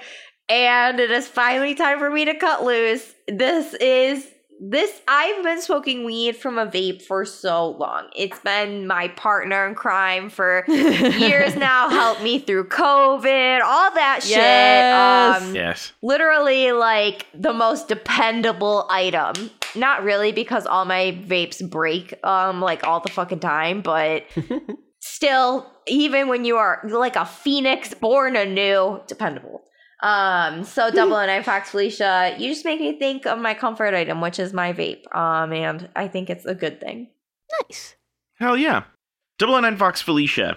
and 0.49 1.01
it 1.01 1.11
is 1.11 1.29
finally 1.29 1.75
time 1.75 1.99
for 1.99 2.11
me 2.11 2.25
to 2.25 2.35
cut 2.35 2.65
loose. 2.65 3.15
This 3.29 3.75
is 3.75 4.27
this 4.61 5.03
I've 5.09 5.43
been 5.43 5.61
smoking 5.61 6.05
weed 6.05 6.37
from 6.37 6.59
a 6.59 6.67
vape 6.67 7.03
for 7.03 7.25
so 7.25 7.71
long. 7.73 8.09
It's 8.17 8.39
been 8.39 8.87
my 8.87 9.09
partner 9.09 9.67
in 9.67 9.75
crime 9.75 10.31
for 10.31 10.65
years 10.69 11.57
now, 11.57 11.91
helped 11.91 12.23
me 12.23 12.39
through 12.39 12.69
COVID, 12.69 13.61
all 13.63 13.91
that 13.95 14.21
Yes. 14.25 15.37
shit. 15.37 15.49
Um, 15.49 15.55
Yes. 15.55 15.93
literally 16.03 16.73
like 16.73 17.27
the 17.35 17.53
most 17.53 17.89
dependable 17.89 18.87
item. 18.89 19.51
Not 19.77 20.03
really 20.05 20.33
because 20.33 20.67
all 20.67 20.85
my 20.85 21.19
vapes 21.27 21.69
break 21.69 22.15
um 22.25 22.61
like 22.61 22.85
all 22.85 23.01
the 23.01 23.11
fucking 23.11 23.41
time, 23.41 23.81
but 23.81 24.25
still 25.01 25.71
even 25.87 26.29
when 26.29 26.45
you 26.45 26.57
are 26.57 26.81
like 26.85 27.17
a 27.17 27.27
phoenix 27.27 27.95
born 27.95 28.37
anew, 28.37 29.01
dependable. 29.07 29.63
Um 30.03 30.65
so 30.65 30.91
double 30.95 31.17
and 31.17 31.31
I 31.31 31.43
Fox 31.43 31.71
Felicia, 31.71 32.37
you 32.39 32.49
just 32.49 32.65
make 32.65 32.81
me 32.81 32.99
think 32.99 33.27
of 33.27 33.39
my 33.39 33.55
comfort 33.55 33.95
item, 33.95 34.21
which 34.21 34.39
is 34.39 34.53
my 34.53 34.73
vape. 34.73 35.15
Um 35.15 35.53
and 35.53 35.89
I 35.97 36.09
think 36.09 36.31
it's 36.31 36.47
a 36.47 36.55
good 36.55 36.81
thing. 36.81 37.09
Nice. 37.63 37.97
Hell 38.39 38.57
yeah. 38.57 38.85
Double 39.39 39.61
Nine 39.61 39.77
Fox 39.77 40.01
Felicia, 40.01 40.57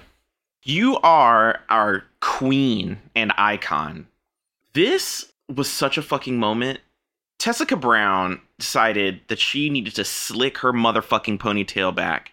you 0.63 0.97
are 0.97 1.61
our 1.69 2.03
queen 2.19 2.99
and 3.15 3.33
icon. 3.37 4.07
This 4.73 5.31
was 5.53 5.69
such 5.69 5.97
a 5.97 6.01
fucking 6.03 6.37
moment. 6.37 6.79
Tessica 7.39 7.75
Brown 7.75 8.41
decided 8.59 9.21
that 9.27 9.39
she 9.39 9.69
needed 9.69 9.95
to 9.95 10.03
slick 10.03 10.59
her 10.59 10.73
motherfucking 10.73 11.37
ponytail 11.37 11.93
back. 11.95 12.31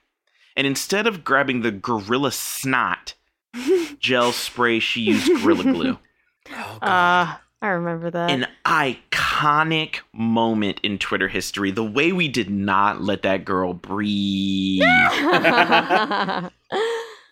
And 0.57 0.67
instead 0.67 1.07
of 1.07 1.25
grabbing 1.25 1.63
the 1.63 1.71
Gorilla 1.73 2.31
Snot 2.33 3.15
gel 3.99 4.33
spray, 4.33 4.79
she 4.79 5.01
used 5.03 5.27
Gorilla 5.43 5.65
Glue. 5.65 5.99
Oh, 6.51 6.79
Uh, 6.87 7.37
I 7.63 7.69
remember 7.69 8.11
that. 8.11 8.29
An 8.31 8.47
iconic 8.67 10.01
moment 10.13 10.79
in 10.83 10.99
Twitter 10.99 11.27
history. 11.29 11.71
The 11.71 11.83
way 11.83 12.13
we 12.13 12.29
did 12.29 12.51
not 12.51 13.01
let 13.01 13.23
that 13.23 13.47
girl 13.47 13.73
breathe. 13.73 14.83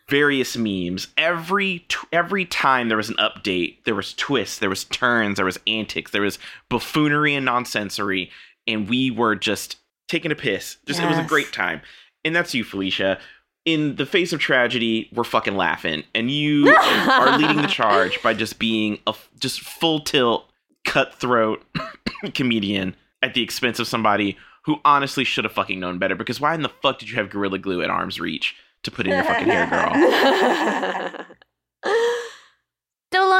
Various 0.08 0.56
memes. 0.56 1.08
Every 1.18 1.80
t- 1.88 1.96
every 2.12 2.44
time 2.46 2.88
there 2.88 2.96
was 2.96 3.08
an 3.10 3.16
update, 3.16 3.84
there 3.84 3.94
was 3.94 4.12
twists, 4.14 4.58
there 4.58 4.68
was 4.70 4.84
turns, 4.84 5.36
there 5.36 5.44
was 5.44 5.58
antics, 5.66 6.10
there 6.10 6.22
was 6.22 6.38
buffoonery 6.68 7.34
and 7.34 7.44
nonsensory, 7.46 8.30
and 8.72 8.88
we 8.88 9.10
were 9.10 9.34
just 9.34 9.76
taking 10.08 10.32
a 10.32 10.34
piss. 10.34 10.76
Just 10.86 11.00
it 11.00 11.08
was 11.08 11.18
a 11.18 11.24
great 11.24 11.52
time. 11.52 11.80
And 12.24 12.34
that's 12.34 12.54
you, 12.54 12.64
Felicia. 12.64 13.18
In 13.64 13.96
the 13.96 14.06
face 14.06 14.32
of 14.32 14.40
tragedy, 14.40 15.08
we're 15.14 15.22
fucking 15.24 15.56
laughing, 15.56 16.02
and 16.14 16.30
you 16.30 16.68
are 16.76 17.38
leading 17.38 17.62
the 17.62 17.68
charge 17.68 18.20
by 18.22 18.34
just 18.34 18.58
being 18.58 18.98
a 19.06 19.14
just 19.38 19.60
full 19.60 20.00
tilt, 20.00 20.50
cutthroat 20.84 21.62
comedian 22.34 22.96
at 23.22 23.34
the 23.34 23.42
expense 23.42 23.78
of 23.78 23.86
somebody 23.86 24.36
who 24.64 24.80
honestly 24.84 25.24
should 25.24 25.44
have 25.44 25.52
fucking 25.52 25.78
known 25.78 25.98
better. 25.98 26.16
Because 26.16 26.40
why 26.40 26.54
in 26.54 26.62
the 26.62 26.68
fuck 26.68 26.98
did 26.98 27.08
you 27.08 27.16
have 27.16 27.30
Gorilla 27.30 27.58
Glue 27.58 27.82
at 27.82 27.90
arm's 27.90 28.20
reach 28.20 28.56
to 28.82 28.90
put 28.90 29.06
in 29.06 29.12
your 29.12 29.24
fucking 29.24 29.46
hair, 29.48 29.66
girl? 29.68 31.26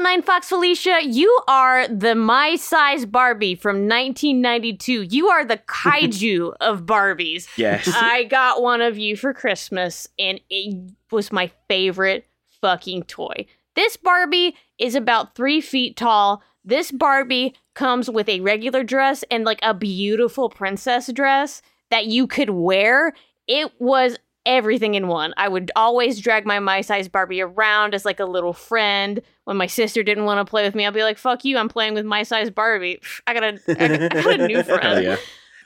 Dolo 0.03 0.15
9 0.15 0.23
Fox 0.23 0.49
Felicia, 0.49 0.99
you 1.05 1.41
are 1.47 1.87
the 1.87 2.17
my 2.17 2.57
size 2.57 3.07
Barbie 3.07 3.55
from 3.55 3.89
1992. 3.89 5.03
You 5.03 5.29
are 5.29 5.45
the 5.45 5.57
kaiju 5.69 6.55
of 6.61 6.87
Barbies. 6.87 7.47
Yes. 7.57 7.89
I 7.95 8.25
got 8.25 8.63
one 8.63 8.81
of 8.81 8.99
you 8.99 9.17
for 9.17 9.33
Christmas, 9.33 10.09
and 10.19 10.41
it 10.51 10.91
was 11.13 11.31
my 11.31 11.53
favorite 11.69 12.27
fucking 12.61 13.05
toy. 13.05 13.47
This 13.77 13.97
Barbie 13.97 14.57
is 14.77 14.97
about 14.97 15.37
three 15.37 15.61
feet 15.61 15.97
tall. 15.97 16.43
This 16.65 16.91
Barbie 16.91 17.55
comes 17.75 18.11
with 18.11 18.29
a 18.29 18.41
regular 18.41 18.83
dress 18.83 19.23
and 19.31 19.45
like 19.45 19.61
a 19.63 19.73
beautiful 19.73 20.51
princess 20.51 21.13
dress 21.13 21.63
that 21.93 22.07
you 22.07 22.27
could 22.27 22.51
wear. 22.51 23.13
It 23.47 23.71
was 23.79 24.17
everything 24.47 24.95
in 24.95 25.09
one. 25.09 25.35
I 25.37 25.49
would 25.49 25.71
always 25.77 26.21
drag 26.21 26.47
my 26.47 26.59
my 26.59 26.81
size 26.81 27.09
Barbie 27.09 27.41
around 27.41 27.95
as 27.95 28.05
like 28.05 28.21
a 28.21 28.25
little 28.25 28.53
friend. 28.53 29.21
When 29.45 29.57
my 29.57 29.67
sister 29.67 30.03
didn't 30.03 30.25
want 30.25 30.45
to 30.45 30.49
play 30.49 30.65
with 30.65 30.75
me, 30.75 30.87
I'd 30.87 30.95
be 30.95 31.03
like, 31.03 31.19
"Fuck 31.19 31.45
you! 31.45 31.59
I'm 31.59 31.69
playing 31.69 31.95
with 31.95 32.05
my 32.05 32.23
size 32.23 32.51
Barbie. 32.51 33.01
I 33.27 33.35
got 33.35 33.43
a, 33.45 33.59
I 33.69 33.75
got, 33.75 34.17
I 34.17 34.23
got 34.23 34.41
a 34.41 34.47
new 34.47 34.63
friend." 34.63 35.05
Yeah. 35.05 35.17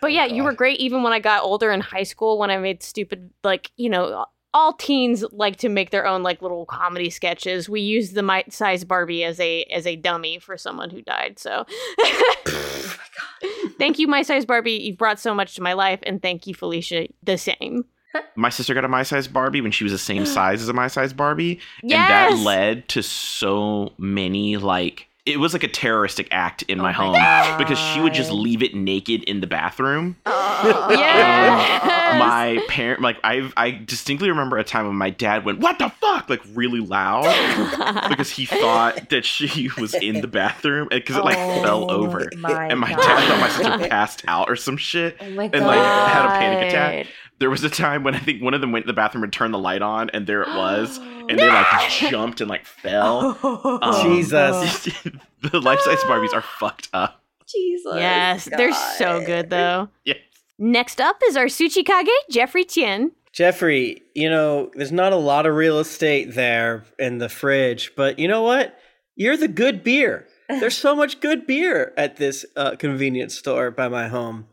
But 0.01 0.13
yeah, 0.13 0.27
Oh, 0.31 0.35
you 0.35 0.45
were 0.45 0.53
great 0.53 0.79
even 0.79 1.03
when 1.03 1.13
I 1.13 1.21
got 1.21 1.43
older 1.43 1.71
in 1.71 1.81
high 1.81 2.03
school 2.03 2.39
when 2.39 2.51
I 2.51 2.59
made 2.59 2.83
stupid 2.83 3.31
like, 3.43 3.73
you 3.77 3.89
know, 3.89 4.27
all 4.53 4.73
teens 4.73 5.25
like 5.33 5.57
to 5.57 5.69
make 5.69 5.91
their 5.91 6.07
own 6.07 6.23
like 6.23 6.43
little 6.43 6.67
comedy 6.67 7.11
sketches. 7.11 7.69
We 7.69 7.81
used 7.81 8.15
the 8.15 8.23
my 8.23 8.45
size 8.49 8.85
Barbie 8.85 9.25
as 9.25 9.41
a 9.41 9.65
as 9.65 9.87
a 9.87 9.97
dummy 9.97 10.39
for 10.39 10.57
someone 10.57 10.91
who 10.91 11.03
died. 11.03 11.39
So 11.39 11.65
Thank 13.79 13.99
you, 13.99 14.07
my 14.09 14.23
size 14.23 14.47
Barbie. 14.47 14.73
You've 14.73 14.97
brought 14.99 15.21
so 15.21 15.35
much 15.35 15.55
to 15.57 15.63
my 15.63 15.75
life 15.75 16.01
and 16.05 16.23
thank 16.23 16.47
you, 16.47 16.55
Felicia, 16.55 17.09
the 17.23 17.37
same. 17.37 17.85
My 18.37 18.49
sister 18.49 18.75
got 18.75 18.85
a 18.85 18.89
my 18.89 19.03
size 19.03 19.29
Barbie 19.29 19.61
when 19.61 19.73
she 19.73 19.85
was 19.85 19.93
the 19.93 19.99
same 19.99 20.27
size 20.27 20.63
as 20.63 20.69
a 20.69 20.73
my 20.73 20.89
size 20.89 21.13
Barbie. 21.13 21.61
And 21.83 21.93
that 21.93 22.37
led 22.39 22.89
to 22.91 23.03
so 23.03 23.93
many 23.99 24.57
like 24.57 25.09
it 25.27 25.41
was 25.41 25.53
like 25.53 25.65
a 25.65 25.69
terroristic 25.69 26.29
act 26.31 26.63
in 26.63 26.79
my, 26.79 26.91
Oh 26.91 27.13
home 27.13 27.59
because 27.59 27.79
she 27.79 28.01
would 28.01 28.15
just 28.15 28.31
leave 28.31 28.63
it 28.63 28.75
naked 28.77 29.25
in 29.25 29.41
the 29.41 29.47
bathroom. 29.47 30.17
Yes! 30.27 32.19
My 32.19 32.65
parent 32.69 33.03
like 33.03 33.19
I 33.23 33.51
I 33.57 33.71
distinctly 33.73 34.31
remember 34.31 34.57
a 34.57 34.65
time 34.65 34.87
when 34.87 34.97
my 34.97 35.11
dad 35.11 35.45
went, 35.45 35.59
"What 35.59 35.79
the 35.79 35.91
fuck?" 35.91 36.31
like 36.31 36.41
really 36.55 36.81
loud 36.81 37.25
because 38.09 38.31
he 38.31 38.47
thought 38.47 39.11
that 39.11 39.25
she 39.25 39.71
was 39.79 39.93
in 39.95 40.21
the 40.23 40.27
bathroom 40.29 40.89
because 40.91 41.17
it 41.17 41.25
like 41.25 41.35
fell 41.37 41.91
Oh 41.91 42.05
over. 42.07 42.31
my 42.39 42.69
and 42.69 42.81
my 42.81 42.91
God. 42.91 43.01
dad 43.03 43.29
thought 43.29 43.41
my 43.41 43.49
sister 43.49 43.89
passed 43.89 44.25
out 44.27 44.49
or 44.49 44.57
some 44.57 44.77
shit. 44.79 45.17
Oh 45.21 45.25
and, 45.25 45.37
like, 45.37 45.53
had 45.53 46.25
a 46.25 46.29
panic 46.39 46.69
attack. 46.69 47.07
God. 47.37 47.41
There 47.41 47.51
was 47.51 47.65
a 47.65 47.71
time 47.71 48.03
when 48.03 48.15
I 48.15 48.19
think 48.19 48.43
one 48.43 48.55
of 48.55 48.61
them 48.61 48.73
went 48.73 48.85
to 48.85 48.87
the 48.87 48.97
bathroom 48.97 49.25
and 49.25 49.33
turned 49.33 49.53
the 49.53 49.59
light 49.59 49.83
on, 49.83 50.11
and 50.11 50.27
there 50.27 50.43
it 50.43 50.49
was, 50.49 50.99
and 51.29 51.39
they 51.39 51.49
like 51.49 51.91
jumped 51.91 52.41
and 52.41 52.51
like 52.51 52.65
fell. 52.65 53.39
Um, 53.83 54.03
Jesus. 54.03 54.85
the 55.43 55.61
life 55.61 55.81
size 55.81 55.99
Barbies 55.99 56.33
are 56.33 56.43
fucked 56.43 56.89
up. 56.93 57.23
Jesus. 57.47 57.95
yes, 57.95 58.49
they're 58.51 58.73
so 58.73 59.25
good 59.25 59.51
though. 59.51 59.89
Yes. 60.05 60.19
Next 60.59 61.01
up 61.01 61.17
is 61.27 61.37
our 61.37 61.47
Tsuchikage, 61.47 62.07
Jeffrey 62.31 62.65
Tien. 62.65 63.13
Jeffrey, 63.33 64.03
you 64.15 64.31
know, 64.31 64.71
there's 64.75 64.93
not 64.93 65.13
a 65.13 65.17
lot 65.17 65.45
of 65.45 65.55
real 65.55 65.79
estate 65.79 66.35
there 66.35 66.85
in 66.99 67.19
the 67.19 67.29
fridge, 67.29 67.93
but 67.95 68.19
you 68.19 68.27
know 68.27 68.41
what? 68.41 68.79
You're 69.17 69.37
the 69.37 69.49
good 69.49 69.85
beer. 69.85 70.27
There's 70.49 70.77
so 70.77 70.97
much 70.97 71.21
good 71.21 71.47
beer 71.47 71.93
at 71.99 72.17
this 72.17 72.47
uh, 72.57 72.77
convenience 72.77 73.37
store 73.37 73.71
by 73.71 73.89
my 73.89 74.09
home. 74.09 74.47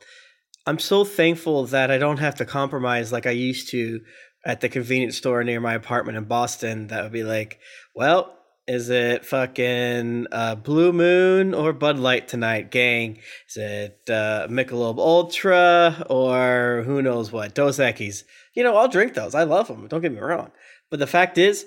I'm 0.66 0.80
so 0.80 1.04
thankful 1.04 1.66
that 1.68 1.92
I 1.92 1.98
don't 1.98 2.20
have 2.20 2.36
to 2.36 2.46
compromise 2.46 3.12
like 3.12 3.26
I 3.26 3.32
used 3.32 3.70
to 3.72 4.02
at 4.46 4.62
the 4.62 4.70
convenience 4.70 5.18
store 5.18 5.44
near 5.44 5.60
my 5.60 5.74
apartment 5.74 6.18
in 6.18 6.24
Boston. 6.24 6.88
That 6.88 7.04
would 7.04 7.12
be 7.12 7.24
like, 7.24 7.60
well, 7.96 8.38
is 8.66 8.90
it 8.90 9.26
fucking 9.26 10.28
uh, 10.32 10.56
Blue 10.56 10.94
Moon 10.94 11.54
or 11.54 11.74
Bud 11.74 12.00
Light 12.00 12.30
tonight, 12.30 12.72
gang? 12.72 13.20
Is 13.50 13.58
it 13.58 14.10
uh, 14.10 14.48
Michelob 14.50 15.00
Ultra 15.00 16.06
or 16.10 16.84
who 16.86 17.02
knows 17.02 17.30
what? 17.30 17.56
Dos 17.56 17.80
Equis. 17.80 18.24
You 18.56 18.64
know, 18.64 18.78
I'll 18.78 18.88
drink 18.88 19.16
those. 19.16 19.36
I 19.36 19.44
love 19.44 19.68
them. 19.68 19.88
Don't 19.88 20.02
get 20.02 20.14
me 20.14 20.20
wrong. 20.20 20.52
But 20.90 21.00
the 21.00 21.08
fact 21.08 21.38
is, 21.38 21.66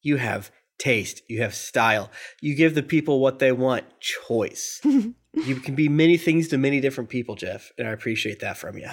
you 0.00 0.18
have 0.18 0.52
taste. 0.78 1.22
You 1.28 1.42
have 1.42 1.54
style. 1.54 2.08
You 2.40 2.54
give 2.54 2.76
the 2.76 2.82
people 2.84 3.18
what 3.18 3.40
they 3.40 3.50
want. 3.50 3.84
Choice. 4.00 4.80
you 5.34 5.56
can 5.56 5.74
be 5.74 5.88
many 5.88 6.16
things 6.16 6.48
to 6.48 6.58
many 6.58 6.80
different 6.80 7.10
people, 7.10 7.34
Jeff, 7.34 7.72
and 7.78 7.88
I 7.88 7.92
appreciate 7.92 8.40
that 8.40 8.56
from 8.56 8.78
you. 8.78 8.90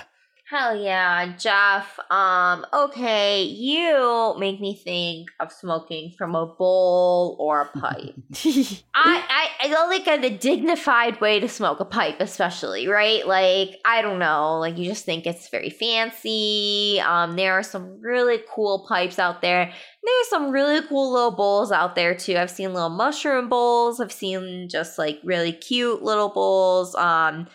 Hell 0.50 0.76
yeah, 0.82 1.36
Jeff. 1.38 2.00
Um, 2.10 2.66
okay, 2.74 3.44
you 3.44 4.34
make 4.40 4.60
me 4.60 4.74
think 4.74 5.30
of 5.40 5.52
smoking 5.52 6.16
from 6.18 6.34
a 6.34 6.48
bowl 6.48 7.36
or 7.40 7.62
a 7.62 7.80
pipe. 7.80 8.16
I, 8.96 9.24
I, 9.30 9.48
I 9.62 9.68
don't 9.68 9.90
like 9.92 10.08
a 10.08 10.28
dignified 10.36 11.22
way 11.22 11.40
to 11.40 11.48
smoke 11.48 11.80
a 11.80 11.86
pipe, 11.86 12.16
especially, 12.20 12.88
right? 12.88 13.28
Like, 13.28 13.80
I 13.86 14.02
don't 14.02 14.18
know, 14.18 14.58
like 14.58 14.76
you 14.80 14.86
just 14.86 15.06
think 15.06 15.28
it's 15.28 15.50
very 15.50 15.70
fancy. 15.70 17.00
Um, 17.06 17.36
there 17.36 17.54
are 17.54 17.62
some 17.62 18.02
really 18.02 18.40
cool 18.52 18.88
pipes 18.90 19.20
out 19.20 19.44
there. 19.44 19.72
There's 20.04 20.30
some 20.30 20.50
really 20.50 20.82
cool 20.88 21.14
little 21.14 21.36
bowls 21.36 21.72
out 21.72 21.94
there 21.94 22.16
too. 22.16 22.38
I've 22.38 22.50
seen 22.50 22.74
little 22.74 22.90
mushroom 22.90 23.50
bowls. 23.50 24.00
I've 24.00 24.12
seen 24.12 24.68
just 24.68 24.98
like 24.98 25.20
really 25.24 25.52
cute 25.52 26.02
little 26.02 26.30
bowls. 26.30 26.96
Um, 26.96 27.48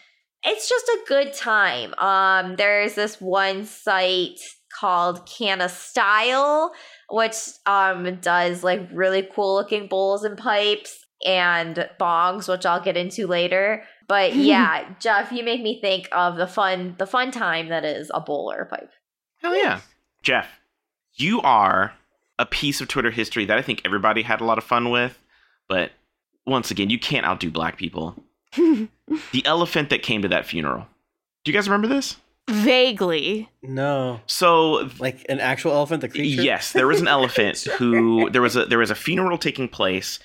it's 0.45 0.69
just 0.69 0.87
a 0.87 0.99
good 1.07 1.33
time. 1.33 1.95
Um, 1.99 2.57
there's 2.57 2.95
this 2.95 3.21
one 3.21 3.65
site 3.65 4.41
called 4.79 5.27
Canna 5.27 5.69
Style, 5.69 6.73
which 7.11 7.37
um 7.67 8.17
does 8.21 8.65
like 8.65 8.89
really 8.93 9.29
cool 9.35 9.55
looking 9.55 9.87
bowls 9.89 10.25
and 10.25 10.37
pipes 10.37 11.05
and 11.25 11.89
bongs, 11.99 12.49
which 12.49 12.67
I'll 12.67 12.83
get 12.83 12.97
into 12.97 13.27
later. 13.27 13.85
But 14.09 14.35
yeah, 14.37 14.95
Jeff, 15.01 15.33
you 15.33 15.45
make 15.45 15.63
me 15.63 15.81
think 15.81 16.09
of 16.13 16.37
the 16.37 16.47
fun 16.47 16.97
the 16.99 17.07
fun 17.07 17.31
time 17.31 17.69
that 17.69 17.85
is 17.85 18.11
a 18.13 18.21
bowl 18.21 18.53
or 18.53 18.63
a 18.63 18.67
pipe. 18.67 18.91
Hell 19.41 19.57
yeah. 19.57 19.81
Jeff, 20.23 20.49
you 21.15 21.41
are 21.43 21.93
a 22.39 22.47
piece 22.47 22.81
of 22.81 22.89
Twitter 22.89 23.11
history 23.11 23.45
that 23.45 23.59
I 23.59 23.63
think 23.63 23.83
everybody 23.85 24.23
had 24.23 24.41
a 24.41 24.45
lot 24.45 24.59
of 24.59 24.65
fun 24.65 24.91
with, 24.91 25.19
but 25.69 25.93
once 26.47 26.71
again, 26.71 26.91
you 26.91 26.99
can't 26.99 27.27
outdo 27.27 27.51
black 27.51 27.77
people. 27.77 28.23
the 29.33 29.45
elephant 29.45 29.91
that 29.91 30.03
came 30.03 30.23
to 30.23 30.29
that 30.29 30.47
funeral. 30.47 30.87
Do 31.45 31.53
you 31.53 31.57
guys 31.57 31.69
remember 31.69 31.89
this? 31.89 32.17
Vaguely. 32.49 33.49
No, 33.63 34.21
So 34.27 34.91
like 34.99 35.25
an 35.29 35.41
actual 35.41 35.73
elephant, 35.73 36.03
the 36.03 36.09
creature. 36.11 36.43
Yes, 36.43 36.73
there 36.73 36.87
was 36.87 37.01
an 37.01 37.09
elephant 37.09 37.59
who 37.79 38.29
there 38.31 38.43
was 38.43 38.55
a 38.57 38.67
there 38.67 38.79
was 38.79 38.91
a 38.91 38.95
funeral 38.95 39.39
taking 39.39 39.67
place, 39.69 40.19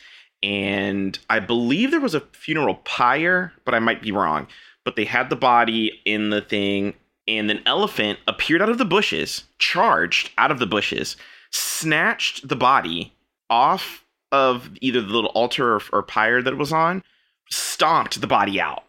and 0.44 1.18
I 1.30 1.40
believe 1.40 1.92
there 1.92 2.00
was 2.02 2.16
a 2.16 2.22
funeral 2.34 2.76
pyre, 2.84 3.54
but 3.64 3.74
I 3.74 3.80
might 3.80 4.02
be 4.02 4.12
wrong. 4.12 4.48
But 4.84 4.96
they 4.98 5.06
had 5.06 5.30
the 5.30 5.36
body 5.38 6.02
in 6.04 6.30
the 6.30 6.42
thing, 6.42 6.94
and 7.28 7.50
an 7.50 7.62
elephant 7.66 8.20
appeared 8.28 8.62
out 8.62 8.70
of 8.70 8.78
the 8.80 8.86
bushes, 8.86 9.46
charged 9.58 10.32
out 10.38 10.52
of 10.52 10.60
the 10.60 10.68
bushes, 10.68 11.16
snatched 11.52 12.48
the 12.50 12.56
body 12.56 13.14
off 13.50 14.04
of 14.32 14.70
either 14.82 15.02
the 15.02 15.08
little 15.08 15.32
altar 15.32 15.76
or, 15.76 15.82
or 15.94 16.04
pyre 16.04 16.42
that 16.42 16.54
it 16.54 16.58
was 16.58 16.74
on, 16.74 17.02
stomped 17.50 18.22
the 18.22 18.28
body 18.28 18.60
out, 18.60 18.84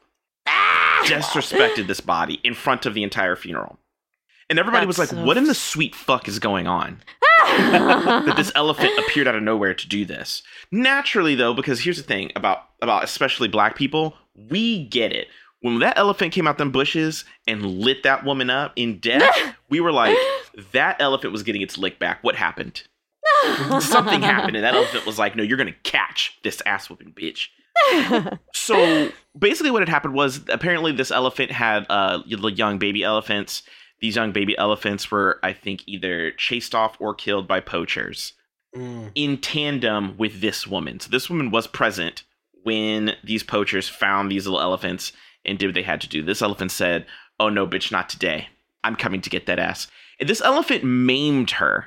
ah! 0.46 1.02
disrespected 1.06 1.86
this 1.86 2.00
body 2.00 2.40
in 2.44 2.54
front 2.54 2.86
of 2.86 2.94
the 2.94 3.02
entire 3.02 3.36
funeral. 3.36 3.78
And 4.48 4.58
everybody 4.58 4.84
was 4.84 4.98
like, 4.98 5.10
so 5.10 5.24
"What 5.24 5.36
in 5.36 5.44
the 5.44 5.54
sweet 5.54 5.94
fuck 5.94 6.26
is 6.26 6.40
going 6.40 6.66
on?" 6.66 7.00
that 7.40 8.34
this 8.36 8.50
elephant 8.54 8.98
appeared 8.98 9.28
out 9.28 9.36
of 9.36 9.42
nowhere 9.42 9.74
to 9.74 9.88
do 9.88 10.04
this. 10.04 10.42
Naturally, 10.72 11.36
though, 11.36 11.54
because 11.54 11.80
here's 11.80 11.96
the 11.96 12.02
thing 12.02 12.32
about 12.34 12.64
about 12.82 13.04
especially 13.04 13.46
black 13.48 13.76
people, 13.76 14.14
we 14.34 14.86
get 14.86 15.12
it. 15.12 15.28
When 15.60 15.78
that 15.80 15.98
elephant 15.98 16.32
came 16.32 16.48
out 16.48 16.58
them 16.58 16.72
bushes 16.72 17.24
and 17.46 17.64
lit 17.64 18.02
that 18.02 18.24
woman 18.24 18.50
up 18.50 18.72
in 18.76 18.98
death, 18.98 19.36
we 19.68 19.78
were 19.78 19.92
like, 19.92 20.16
that 20.72 20.96
elephant 21.00 21.32
was 21.32 21.42
getting 21.42 21.62
its 21.62 21.78
lick 21.78 21.98
back. 21.98 22.24
What 22.24 22.34
happened? 22.34 22.82
Something 23.80 24.22
happened, 24.22 24.56
and 24.56 24.64
that 24.64 24.74
elephant 24.74 25.06
was 25.06 25.18
like, 25.18 25.36
no, 25.36 25.42
you're 25.42 25.58
gonna 25.58 25.74
catch 25.84 26.38
this 26.42 26.60
ass 26.66 26.90
whooping 26.90 27.12
bitch. 27.12 27.48
So 28.54 29.10
basically 29.38 29.70
what 29.70 29.82
had 29.82 29.88
happened 29.88 30.14
was 30.14 30.40
apparently 30.48 30.92
this 30.92 31.10
elephant 31.10 31.50
had 31.50 31.86
uh 31.90 32.22
young 32.26 32.78
baby 32.78 33.02
elephants. 33.02 33.62
These 34.00 34.16
young 34.16 34.32
baby 34.32 34.56
elephants 34.58 35.10
were 35.10 35.38
i 35.42 35.52
think 35.52 35.82
either 35.86 36.30
chased 36.32 36.74
off 36.74 36.96
or 37.00 37.14
killed 37.14 37.46
by 37.48 37.60
poachers 37.60 38.32
Mm. 38.72 39.10
in 39.16 39.38
tandem 39.38 40.16
with 40.16 40.40
this 40.40 40.64
woman. 40.64 41.00
So 41.00 41.10
this 41.10 41.28
woman 41.28 41.50
was 41.50 41.66
present 41.66 42.22
when 42.62 43.16
these 43.24 43.42
poachers 43.42 43.88
found 43.88 44.30
these 44.30 44.46
little 44.46 44.60
elephants 44.60 45.10
and 45.44 45.58
did 45.58 45.66
what 45.66 45.74
they 45.74 45.82
had 45.82 46.00
to 46.02 46.08
do. 46.08 46.22
This 46.22 46.40
elephant 46.40 46.70
said 46.70 47.04
oh 47.40 47.48
no 47.48 47.66
bitch 47.66 47.90
not 47.90 48.08
today. 48.08 48.46
I'm 48.84 48.94
coming 48.94 49.22
to 49.22 49.30
get 49.30 49.46
that 49.46 49.58
ass. 49.58 49.88
And 50.20 50.28
this 50.28 50.40
elephant 50.40 50.84
maimed 50.84 51.50
her 51.52 51.86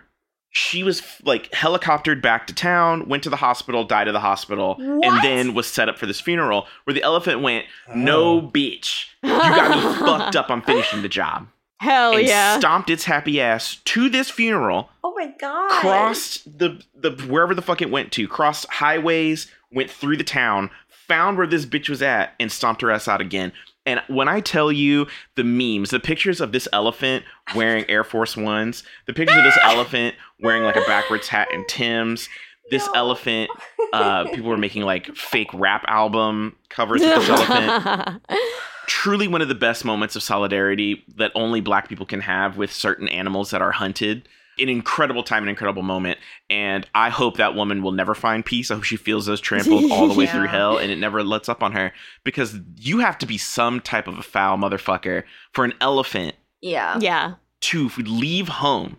she 0.56 0.84
was 0.84 1.02
like 1.24 1.50
helicoptered 1.52 2.22
back 2.22 2.46
to 2.48 2.54
town 2.54 3.08
went 3.10 3.24
to 3.24 3.30
the 3.30 3.36
hospital 3.36 3.84
died 3.84 4.08
at 4.08 4.12
the 4.14 4.20
hospital 4.20 4.76
and 4.80 5.22
then 5.24 5.54
was 5.56 5.66
set 5.68 5.90
up 5.90 5.98
for 5.98 6.06
this 6.06 6.22
funeral 6.22 6.68
where 6.86 6.94
the 6.94 7.02
elephant 7.02 7.42
went 7.42 7.66
no 7.96 8.38
Oh. 8.38 8.42
bitch 8.42 9.08
you 9.24 9.30
got 9.30 9.72
me 9.72 9.82
fucked 10.06 10.36
up 10.36 10.50
i'm 10.52 10.62
finishing 10.62 11.02
the 11.02 11.10
job 11.10 11.48
Hell 11.80 12.16
and 12.16 12.26
yeah. 12.28 12.58
stomped 12.60 12.90
its 12.90 13.04
happy 13.04 13.42
ass 13.42 13.78
to 13.84 14.08
this 14.10 14.30
funeral 14.30 14.90
Oh 15.04 15.14
my 15.18 15.34
god. 15.40 15.70
crossed 15.72 16.58
the 16.60 16.82
the 16.96 17.12
wherever 17.28 17.54
the 17.56 17.62
fuck 17.62 17.82
it 17.82 17.90
went 17.92 18.12
to, 18.14 18.26
crossed 18.28 18.66
highways, 18.72 19.52
went 19.72 19.90
through 19.90 20.16
the 20.18 20.24
town, 20.24 20.70
found 20.88 21.38
where 21.38 21.46
this 21.48 21.66
bitch 21.66 21.90
was 21.90 22.02
at, 22.02 22.36
and 22.40 22.50
stomped 22.52 22.82
her 22.82 22.90
ass 22.92 23.08
out 23.10 23.20
again. 23.20 23.52
And 23.86 24.02
when 24.08 24.28
I 24.30 24.40
tell 24.40 24.72
you 24.72 25.08
the 25.36 25.44
memes, 25.44 25.90
the 25.90 26.00
pictures 26.00 26.40
of 26.40 26.52
this 26.52 26.68
elephant 26.72 27.25
wearing 27.56 27.84
Air 27.90 28.04
Force 28.04 28.38
Ones, 28.38 28.84
the 29.08 29.13
pictures 29.13 29.38
of 29.38 29.44
this 29.44 29.58
elephant 29.63 30.16
wearing 30.42 30.63
like 30.63 30.75
a 30.78 30.82
backwards 30.82 31.28
hat 31.28 31.50
and 31.54 31.68
Tim's, 31.68 32.30
this 32.72 32.86
No. 32.88 32.94
elephant, 32.96 33.50
uh, 33.92 34.24
people 34.34 34.50
were 34.50 34.58
making 34.58 34.84
like 34.84 35.13
fake 35.16 35.54
rap 35.54 35.84
album 35.88 36.56
covers 36.70 37.02
with 37.02 37.13
this 37.16 37.30
elephant 37.30 38.22
truly 38.88 39.28
one 39.30 39.42
of 39.42 39.48
the 39.48 39.56
best 39.56 39.86
moments 39.86 40.16
of 40.16 40.22
solidarity 40.24 41.04
that 41.16 41.32
only 41.36 41.62
black 41.62 41.88
people 41.88 42.06
can 42.06 42.20
have 42.22 42.58
with 42.58 42.72
certain 42.72 43.08
animals 43.08 43.52
that 43.52 43.62
are 43.62 43.72
hunted. 43.72 44.28
An 44.60 44.70
incredible 44.70 45.24
time, 45.24 45.44
an 45.44 45.50
incredible 45.50 45.82
moment. 45.84 46.20
And 46.50 46.88
I 46.94 47.10
hope 47.10 47.38
that 47.38 47.56
woman 47.56 47.82
will 47.82 47.92
never 47.92 48.14
find 48.14 48.46
peace. 48.46 48.70
I 48.72 48.76
hope 48.76 48.84
she 48.84 48.98
feels 48.98 49.26
those 49.26 49.42
trampled 49.42 49.92
all 49.92 50.08
the 50.08 50.14
way 50.14 50.28
through 50.28 50.48
hell 50.48 50.78
and 50.78 50.92
it 50.92 50.98
never 50.98 51.24
lets 51.24 51.50
up 51.50 51.64
on 51.64 51.72
her 51.74 51.92
because 52.24 52.60
you 52.78 53.00
have 53.00 53.18
to 53.20 53.26
be 53.26 53.38
some 53.38 53.80
type 53.82 54.08
of 54.08 54.18
a 54.20 54.24
foul 54.24 54.58
motherfucker 54.58 55.24
for 55.54 55.66
an 55.66 55.74
elephant 55.82 56.36
Yeah. 56.62 56.98
yeah. 57.00 57.36
to 57.62 57.90
leave 57.98 58.48
home 58.48 58.98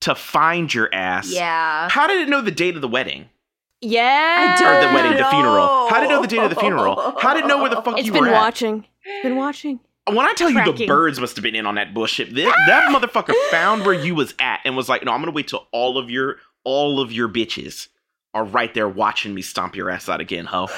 to 0.00 0.14
find 0.14 0.72
your 0.74 0.88
ass. 0.92 1.32
Yeah. 1.32 1.88
How 1.90 2.06
did 2.06 2.20
it 2.20 2.28
know 2.28 2.40
the 2.40 2.50
date 2.50 2.74
of 2.76 2.82
the 2.82 2.88
wedding? 2.88 3.28
Yeah. 3.80 4.56
I 4.58 4.62
Or 4.64 4.74
the 4.80 4.86
don't 4.86 4.94
wedding, 4.94 5.16
the 5.18 5.24
funeral. 5.30 5.88
How 5.88 6.00
did 6.00 6.06
it 6.06 6.08
know 6.14 6.22
the 6.22 6.28
date 6.28 6.42
of 6.42 6.50
the 6.50 6.56
funeral? 6.56 7.14
How 7.20 7.34
did 7.34 7.44
it 7.44 7.46
know 7.46 7.60
where 7.60 7.70
the 7.70 7.82
fuck 7.82 7.98
It's 7.98 8.06
you 8.06 8.12
been 8.12 8.22
were 8.24 8.28
at? 8.28 8.32
watching. 8.34 8.86
It's 9.04 9.22
been 9.22 9.36
watching. 9.36 9.80
When 10.08 10.24
I 10.24 10.34
tell 10.34 10.50
you 10.50 10.72
the 10.72 10.86
birds 10.86 11.18
must 11.18 11.36
have 11.36 11.42
been 11.42 11.56
in 11.56 11.66
on 11.66 11.74
that 11.74 11.92
bullshit, 11.92 12.34
that, 12.34 12.54
that 12.66 12.88
motherfucker 12.90 13.34
found 13.50 13.84
where 13.84 13.94
you 13.94 14.14
was 14.14 14.34
at 14.38 14.60
and 14.64 14.76
was 14.76 14.88
like, 14.88 15.04
"No, 15.04 15.12
I'm 15.12 15.20
gonna 15.20 15.32
wait 15.32 15.48
till 15.48 15.66
all 15.72 15.98
of 15.98 16.10
your 16.10 16.36
all 16.64 17.00
of 17.00 17.12
your 17.12 17.28
bitches 17.28 17.88
are 18.32 18.44
right 18.44 18.72
there 18.72 18.88
watching 18.88 19.34
me 19.34 19.42
stomp 19.42 19.74
your 19.74 19.90
ass 19.90 20.08
out 20.08 20.20
again, 20.20 20.44
ho." 20.44 20.68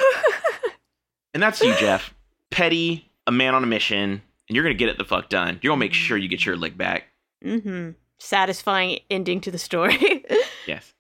and 1.35 1.43
that's 1.43 1.61
you, 1.61 1.75
Jeff. 1.77 2.15
Petty, 2.51 3.11
a 3.27 3.33
man 3.33 3.55
on 3.55 3.63
a 3.63 3.67
mission, 3.67 4.23
and 4.49 4.57
you're 4.57 4.65
gonna 4.65 4.75
get 4.75 4.89
it 4.89 4.97
the 4.97 5.05
fuck 5.05 5.29
done. 5.29 5.59
You're 5.63 5.73
gonna 5.73 5.81
make 5.81 5.93
sure 5.93 6.17
you 6.17 6.29
get 6.29 6.47
your 6.47 6.57
lick 6.57 6.79
back. 6.79 7.05
Mm-hmm. 7.45 7.91
Satisfying 8.19 9.01
ending 9.11 9.41
to 9.43 9.51
the 9.51 9.59
story. 9.59 10.25
Yes. 10.67 10.93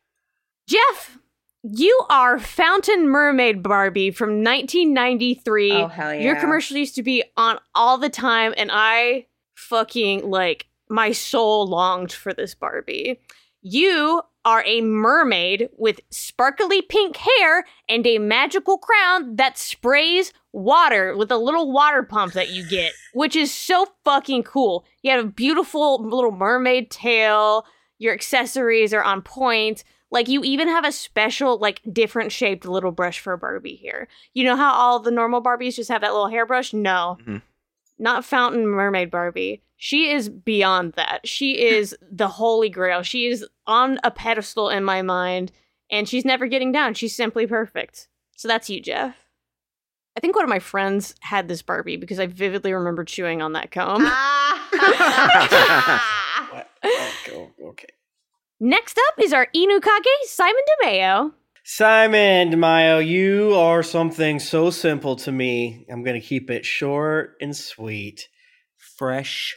Jeff, 0.66 1.17
you 1.62 2.00
are 2.08 2.38
Fountain 2.38 3.08
Mermaid 3.08 3.62
Barbie 3.62 4.10
from 4.10 4.44
1993. 4.44 5.72
Oh 5.72 5.88
hell 5.88 6.14
yeah. 6.14 6.20
Your 6.20 6.36
commercial 6.36 6.76
used 6.76 6.94
to 6.96 7.02
be 7.02 7.24
on 7.36 7.58
all 7.74 7.98
the 7.98 8.08
time, 8.08 8.54
and 8.56 8.70
I 8.72 9.26
fucking 9.54 10.28
like 10.28 10.66
my 10.88 11.12
soul 11.12 11.66
longed 11.66 12.12
for 12.12 12.32
this 12.32 12.54
Barbie. 12.54 13.20
You 13.60 14.22
are 14.44 14.62
a 14.64 14.80
mermaid 14.80 15.68
with 15.76 16.00
sparkly 16.10 16.80
pink 16.80 17.16
hair 17.16 17.66
and 17.88 18.06
a 18.06 18.18
magical 18.18 18.78
crown 18.78 19.36
that 19.36 19.58
sprays 19.58 20.32
water 20.52 21.16
with 21.16 21.30
a 21.30 21.36
little 21.36 21.70
water 21.70 22.02
pump 22.02 22.32
that 22.32 22.50
you 22.50 22.66
get, 22.66 22.92
which 23.12 23.36
is 23.36 23.52
so 23.52 23.86
fucking 24.04 24.44
cool. 24.44 24.86
You 25.02 25.10
have 25.10 25.24
a 25.24 25.28
beautiful 25.28 26.02
little 26.02 26.30
mermaid 26.30 26.90
tail. 26.90 27.66
Your 27.98 28.14
accessories 28.14 28.94
are 28.94 29.02
on 29.02 29.22
point. 29.22 29.84
Like 30.10 30.28
you 30.28 30.42
even 30.42 30.68
have 30.68 30.84
a 30.86 30.92
special, 30.92 31.58
like 31.58 31.80
different 31.92 32.32
shaped 32.32 32.64
little 32.66 32.92
brush 32.92 33.20
for 33.20 33.36
Barbie 33.36 33.74
here. 33.76 34.08
You 34.32 34.44
know 34.44 34.56
how 34.56 34.72
all 34.72 35.00
the 35.00 35.10
normal 35.10 35.42
Barbies 35.42 35.74
just 35.76 35.90
have 35.90 36.00
that 36.00 36.12
little 36.12 36.28
hairbrush? 36.28 36.72
No. 36.72 37.18
Mhm. 37.26 37.42
Not 37.98 38.24
Fountain 38.24 38.66
Mermaid 38.66 39.10
Barbie. 39.10 39.62
She 39.76 40.10
is 40.10 40.28
beyond 40.28 40.94
that. 40.94 41.26
She 41.28 41.60
is 41.68 41.96
the 42.10 42.28
holy 42.28 42.68
grail. 42.70 43.02
She 43.02 43.26
is 43.26 43.44
on 43.66 43.98
a 44.02 44.10
pedestal 44.10 44.70
in 44.70 44.82
my 44.84 45.02
mind, 45.02 45.52
and 45.90 46.08
she's 46.08 46.24
never 46.24 46.46
getting 46.46 46.72
down. 46.72 46.94
She's 46.94 47.14
simply 47.14 47.46
perfect. 47.46 48.08
So 48.36 48.48
that's 48.48 48.70
you, 48.70 48.80
Jeff. 48.80 49.14
I 50.16 50.20
think 50.20 50.34
one 50.34 50.44
of 50.44 50.48
my 50.48 50.58
friends 50.58 51.14
had 51.20 51.48
this 51.48 51.62
Barbie 51.62 51.96
because 51.96 52.18
I 52.18 52.26
vividly 52.26 52.72
remember 52.72 53.04
chewing 53.04 53.40
on 53.42 53.52
that 53.52 53.70
comb. 53.70 54.02
Ah. 54.06 54.44
What? 56.50 56.68
Oh, 57.32 57.50
okay. 57.68 57.88
Next 58.60 58.98
up 59.08 59.22
is 59.22 59.32
our 59.32 59.46
Inukage, 59.54 60.04
Simon 60.24 60.62
DeMeo. 60.82 61.32
Simon 61.62 62.50
DeMaio, 62.50 63.06
you 63.06 63.54
are 63.54 63.84
something 63.84 64.40
so 64.40 64.70
simple 64.70 65.14
to 65.16 65.30
me. 65.30 65.86
I'm 65.88 66.02
going 66.02 66.20
to 66.20 66.26
keep 66.26 66.50
it 66.50 66.64
short 66.64 67.36
and 67.40 67.56
sweet. 67.56 68.28
Fresh 68.76 69.56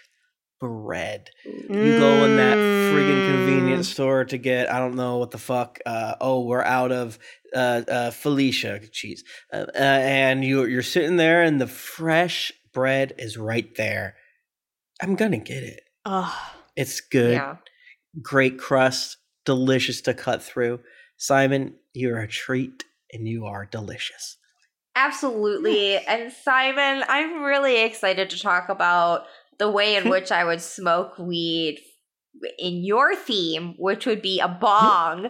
bread. 0.60 1.32
You 1.46 1.98
go 2.00 2.26
in 2.26 2.38
that 2.38 2.58
friggin' 2.58 3.32
convenience 3.32 3.90
store 3.90 4.26
to 4.26 4.38
get, 4.38 4.72
I 4.72 4.78
don't 4.78 4.96
know 4.96 5.18
what 5.18 5.32
the 5.32 5.40
fuck, 5.40 5.80
uh, 5.84 6.16
oh, 6.22 6.42
we're 6.42 6.62
out 6.62 6.92
of 6.92 7.18
uh, 7.56 7.82
uh, 7.88 8.12
Felicia 8.12 8.82
cheese. 8.92 9.24
Uh, 9.52 9.66
uh, 9.74 9.80
and 9.80 10.46
you, 10.46 10.66
you're 10.66 10.84
sitting 10.84 11.16
there 11.16 11.42
and 11.42 11.60
the 11.60 11.66
fresh 11.66 12.52
bread 12.72 13.16
is 13.18 13.36
right 13.36 13.74
there. 13.78 14.16
I'm 15.02 15.16
going 15.16 15.32
to 15.32 15.38
get 15.38 15.64
it. 15.64 15.82
Ugh. 16.06 16.32
It's 16.76 17.02
good. 17.02 17.34
yeah. 17.34 17.56
Great 18.22 18.58
crust, 18.58 19.18
delicious 19.46 20.02
to 20.02 20.14
cut 20.14 20.42
through. 20.42 20.80
Simon, 21.18 21.76
you're 21.94 22.20
a 22.20 22.28
treat 22.28 22.84
and 23.14 23.28
you 23.28 23.46
are 23.46 23.66
delicious. 23.66 24.38
Absolutely. 24.96 25.96
And 26.08 26.32
Simon, 26.32 27.04
I'm 27.08 27.44
really 27.44 27.82
excited 27.82 28.30
to 28.32 28.40
talk 28.40 28.70
about 28.70 29.26
the 29.60 29.70
way 29.70 29.96
in 29.96 30.10
which 30.10 30.32
I 30.32 30.44
would 30.44 30.62
smoke 30.62 31.18
weed 31.18 31.80
in 32.58 32.84
your 32.84 33.16
theme, 33.16 33.76
which 33.78 34.06
would 34.06 34.22
be 34.22 34.40
a 34.40 34.48
bong. 34.48 35.30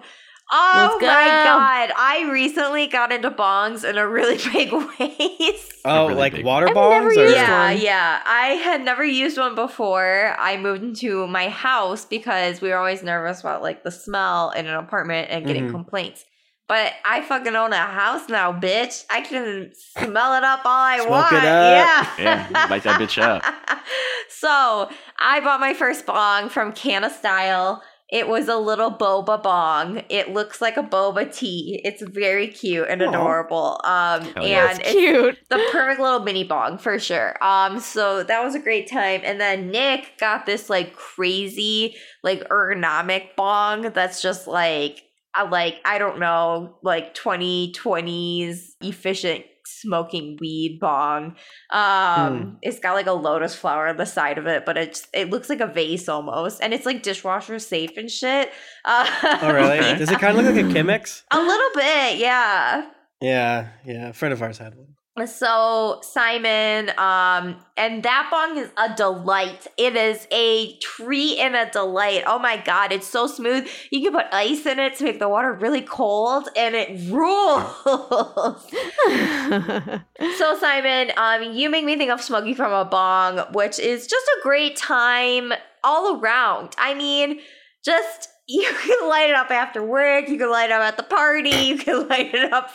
Oh 0.54 0.98
Let's 1.00 1.02
go. 1.02 1.08
my 1.08 1.26
god. 1.46 1.92
I 1.98 2.30
recently 2.32 2.88
got 2.88 3.12
into 3.14 3.32
bongs 3.32 3.88
in 3.90 3.98
a 3.98 4.06
really 4.08 4.38
big 4.54 4.72
way. 4.74 5.56
Oh, 5.86 6.08
really 6.08 6.16
like 6.20 6.34
big. 6.34 6.46
water 6.46 6.68
bongs? 6.68 7.06
or- 7.06 7.14
used 7.14 7.36
yeah, 7.36 7.70
one. 7.74 7.82
yeah. 7.82 8.22
I 8.26 8.48
had 8.64 8.84
never 8.84 9.04
used 9.06 9.38
one 9.38 9.56
before. 9.56 10.36
I 10.38 10.58
moved 10.58 10.84
into 10.84 11.26
my 11.28 11.48
house 11.48 12.04
because 12.06 12.60
we 12.62 12.70
were 12.70 12.76
always 12.78 13.02
nervous 13.02 13.40
about 13.40 13.62
like 13.62 13.84
the 13.84 13.92
smell 13.92 14.52
in 14.52 14.68
an 14.68 14.76
apartment 14.76 15.30
and 15.32 15.46
getting 15.46 15.68
Mhm. 15.68 15.72
complaints. 15.72 16.26
But 16.68 16.94
I 17.06 17.22
fucking 17.22 17.54
own 17.56 17.74
a 17.74 17.78
house 17.78 18.30
now, 18.30 18.54
bitch. 18.54 19.04
I 19.10 19.22
can 19.22 19.72
smell 19.74 20.34
it 20.36 20.44
up 20.44 20.62
all 20.66 20.72
I 20.72 20.98
Smoke 21.00 21.10
want. 21.10 21.34
it 21.34 21.44
up. 21.44 22.08
Yeah. 22.18 22.48
Yeah, 22.52 22.68
light 22.70 22.84
that 22.84 23.00
bitch 23.00 23.22
up. 23.22 23.44
so 24.30 24.90
I 25.20 25.40
bought 25.42 25.60
my 25.60 25.74
first 25.74 26.06
bong 26.06 26.50
from 26.50 26.72
Canna 26.72 27.10
Style. 27.10 27.82
It 28.12 28.28
was 28.28 28.50
a 28.50 28.58
little 28.58 28.92
boba 28.92 29.42
bong. 29.42 30.04
It 30.10 30.34
looks 30.34 30.60
like 30.60 30.76
a 30.76 30.84
boba 30.84 31.34
tea. 31.34 31.80
It's 31.86 32.02
very 32.02 32.48
cute 32.50 32.88
and 32.90 33.02
Aw. 33.02 33.08
adorable. 33.10 33.80
Um, 33.86 34.22
Hell 34.34 34.46
yeah. 34.46 34.70
and 34.70 34.78
That's 34.78 34.80
it's 34.80 34.92
cute. 34.92 35.38
the 35.50 35.66
perfect 35.72 36.02
little 36.02 36.20
mini 36.20 36.44
bong 36.44 36.78
for 36.78 37.00
sure. 37.00 37.42
Um, 37.42 37.80
so 37.80 38.24
that 38.24 38.44
was 38.44 38.54
a 38.54 38.60
great 38.60 38.90
time. 38.90 39.22
And 39.24 39.40
then 39.40 39.72
Nick 39.72 40.18
got 40.20 40.46
this 40.46 40.70
like 40.70 40.94
crazy, 40.94 41.96
like 42.22 42.48
ergonomic 42.50 43.36
bong 43.38 43.92
that's 43.94 44.22
just 44.22 44.46
like 44.46 45.04
I 45.34 45.44
like 45.48 45.78
I 45.86 45.98
don't 45.98 46.20
know, 46.20 46.76
like 46.84 47.16
2020s 47.16 48.72
efficient 48.82 49.46
smoking 49.82 50.38
weed 50.40 50.80
bong. 50.80 51.36
Um, 51.72 52.38
Hmm. 52.42 52.50
it's 52.62 52.80
got 52.80 52.94
like 52.94 53.08
a 53.08 53.12
lotus 53.14 53.56
flower 53.56 53.88
on 53.88 53.98
the 53.98 54.06
side 54.06 54.38
of 54.38 54.48
it, 54.48 54.66
but 54.66 54.78
it's 54.78 55.08
it 55.14 55.30
looks 55.30 55.50
like 55.50 55.60
a 55.62 55.68
vase 55.68 56.08
almost, 56.10 56.62
and 56.62 56.74
it's 56.74 56.86
like 56.86 57.04
dishwasher 57.04 57.60
safe 57.60 57.98
and 57.98 58.10
shit. 58.10 58.52
Uh, 58.86 59.06
Oh, 59.42 59.54
really? 59.54 59.80
Does 59.98 60.10
it 60.12 60.20
kind 60.20 60.38
of 60.38 60.44
look 60.46 60.56
like 60.56 60.66
a 60.66 60.68
Chemex? 60.68 61.24
a 61.32 61.40
little 61.42 61.70
bit, 61.76 62.18
yeah. 62.18 62.90
Yeah, 63.22 63.68
yeah. 63.86 64.10
A 64.10 64.14
friend 64.14 64.34
of 64.34 64.42
ours 64.42 64.58
had 64.58 64.76
one. 64.76 64.96
So 65.26 66.00
Simon, 66.04 66.90
um, 66.98 67.58
and 67.76 68.02
that 68.02 68.30
bong 68.32 68.58
is 68.58 68.70
a 68.78 68.96
delight. 68.96 69.68
It 69.78 69.98
is 69.98 70.26
a 70.32 70.78
treat 70.78 71.38
and 71.38 71.54
a 71.54 71.70
delight. 71.70 72.24
Oh 72.26 72.40
my 72.40 72.56
god, 72.56 72.94
it's 72.94 73.08
so 73.08 73.28
smooth. 73.28 73.68
You 73.92 74.04
can 74.04 74.14
put 74.14 74.28
ice 74.32 74.66
in 74.66 74.80
it 74.80 74.96
to 74.98 75.04
make 75.04 75.20
the 75.20 75.28
water 75.28 75.52
really 75.52 75.82
cold, 75.82 76.48
and 76.56 76.76
it 76.76 77.12
rules. 77.12 77.74
so 80.38 80.58
Simon, 80.58 81.12
um, 81.18 81.54
you 81.54 81.70
make 81.70 81.84
me 81.84 81.98
think 81.98 82.10
of 82.10 82.22
smoking 82.22 82.56
from 82.56 82.72
a 82.72 82.86
bong, 82.86 83.40
which 83.52 83.80
is 83.80 84.08
just 84.08 84.26
a 84.26 84.40
great 84.42 84.78
time 84.78 85.52
all 85.84 86.22
around. 86.22 86.74
I 86.78 86.94
mean, 86.94 87.42
just 87.84 88.30
you 88.52 88.74
can 88.84 89.10
light 89.10 89.30
it 89.30 89.36
up 89.36 89.50
after 89.50 89.82
work, 89.82 90.28
you 90.28 90.38
can 90.38 90.50
light 90.50 90.70
it 90.70 90.74
up 90.74 90.82
at 90.82 90.98
the 90.98 91.04
party, 91.04 91.50
you 91.50 91.78
can 91.78 92.08
light 92.10 92.34
it 92.34 92.52
up 92.52 92.70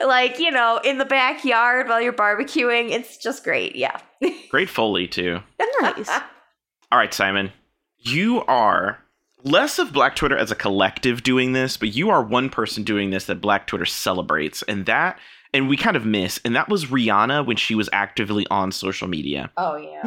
like, 0.00 0.38
you 0.38 0.50
know, 0.50 0.80
in 0.82 0.98
the 0.98 1.04
backyard 1.04 1.88
while 1.88 2.00
you're 2.00 2.12
barbecuing. 2.12 2.90
It's 2.90 3.18
just 3.18 3.44
great. 3.44 3.76
Yeah. 3.76 4.00
Great 4.50 4.70
Foley, 4.70 5.06
too. 5.06 5.40
nice. 5.80 6.08
All 6.92 6.98
right, 6.98 7.12
Simon. 7.12 7.52
You 7.98 8.42
are 8.44 8.98
less 9.44 9.78
of 9.78 9.92
Black 9.92 10.16
Twitter 10.16 10.36
as 10.36 10.50
a 10.50 10.54
collective 10.56 11.22
doing 11.22 11.52
this, 11.52 11.76
but 11.76 11.94
you 11.94 12.08
are 12.10 12.22
one 12.22 12.48
person 12.48 12.82
doing 12.82 13.10
this 13.10 13.26
that 13.26 13.40
Black 13.40 13.66
Twitter 13.66 13.84
celebrates. 13.84 14.62
And 14.62 14.86
that, 14.86 15.18
and 15.52 15.68
we 15.68 15.76
kind 15.76 15.96
of 15.96 16.06
miss, 16.06 16.40
and 16.44 16.56
that 16.56 16.68
was 16.70 16.86
Rihanna 16.86 17.44
when 17.46 17.56
she 17.56 17.74
was 17.74 17.90
actively 17.92 18.46
on 18.50 18.72
social 18.72 19.08
media. 19.08 19.50
Oh 19.56 19.76
yeah. 19.76 20.02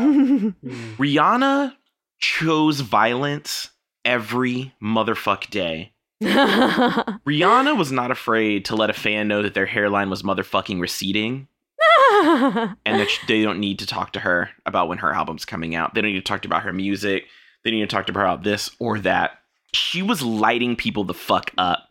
Rihanna 0.97 1.75
chose 2.19 2.79
violence 2.79 3.69
every 4.05 4.73
motherfuck 4.81 5.49
day. 5.49 5.93
Rihanna 6.21 7.77
was 7.77 7.91
not 7.91 8.11
afraid 8.11 8.65
to 8.65 8.75
let 8.75 8.91
a 8.91 8.93
fan 8.93 9.27
know 9.27 9.41
that 9.41 9.55
their 9.55 9.65
hairline 9.65 10.09
was 10.09 10.21
motherfucking 10.21 10.79
receding 10.79 11.47
and 12.23 12.99
that 12.99 13.07
they 13.27 13.41
don't 13.41 13.59
need 13.59 13.79
to 13.79 13.87
talk 13.87 14.13
to 14.13 14.19
her 14.19 14.51
about 14.65 14.87
when 14.87 14.99
her 14.99 15.13
album's 15.13 15.45
coming 15.45 15.73
out. 15.73 15.93
They 15.93 16.01
don't 16.01 16.11
need 16.11 16.17
to 16.17 16.21
talk 16.21 16.45
about 16.45 16.63
her 16.63 16.73
music. 16.73 17.25
They 17.63 17.71
need 17.71 17.81
to 17.81 17.87
talk 17.87 18.05
to 18.07 18.13
her 18.13 18.21
about 18.21 18.43
this 18.43 18.69
or 18.79 18.99
that. 18.99 19.39
She 19.73 20.01
was 20.01 20.21
lighting 20.21 20.75
people 20.75 21.03
the 21.03 21.13
fuck 21.13 21.51
up. 21.57 21.87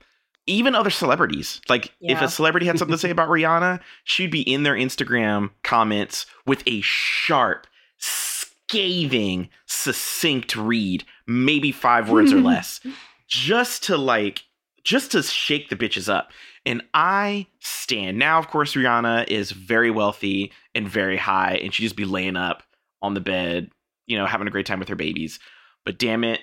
Even 0.47 0.75
other 0.75 0.91
celebrities. 0.91 1.61
Like, 1.69 1.93
if 2.01 2.21
a 2.21 2.29
celebrity 2.29 2.67
had 2.67 2.79
something 2.79 2.95
to 2.95 2.99
say 2.99 3.11
about 3.11 3.29
Rihanna, 3.29 3.81
she'd 4.05 4.31
be 4.31 4.43
in 4.43 4.63
their 4.63 4.75
Instagram 4.75 5.51
comments 5.63 6.27
with 6.47 6.63
a 6.67 6.81
sharp, 6.81 7.67
scathing, 7.99 9.49
succinct 9.67 10.57
read, 10.57 11.05
maybe 11.31 11.73
five 11.73 12.11
words 12.11 12.33
or 12.33 12.41
less, 12.41 12.81
just 13.29 13.85
to 13.85 13.97
like, 13.97 14.45
just 14.85 15.13
to 15.13 15.23
shake 15.23 15.69
the 15.69 15.77
bitches 15.77 16.13
up. 16.13 16.31
And 16.67 16.83
I 16.93 17.47
stand. 17.61 18.19
Now, 18.19 18.39
of 18.39 18.49
course, 18.49 18.75
Rihanna 18.75 19.29
is 19.29 19.51
very 19.51 19.91
wealthy 19.91 20.53
and 20.75 20.89
very 20.89 21.17
high, 21.17 21.55
and 21.63 21.73
she 21.73 21.83
just 21.83 21.97
be 21.97 22.05
laying 22.05 22.37
up 22.37 22.63
on 23.01 23.15
the 23.15 23.21
bed, 23.21 23.71
you 24.07 24.19
know, 24.19 24.27
having 24.27 24.47
a 24.47 24.51
great 24.51 24.67
time 24.67 24.79
with 24.79 24.89
her 24.89 24.97
babies. 24.97 25.39
But 25.85 25.99
damn 25.99 26.25
it, 26.25 26.41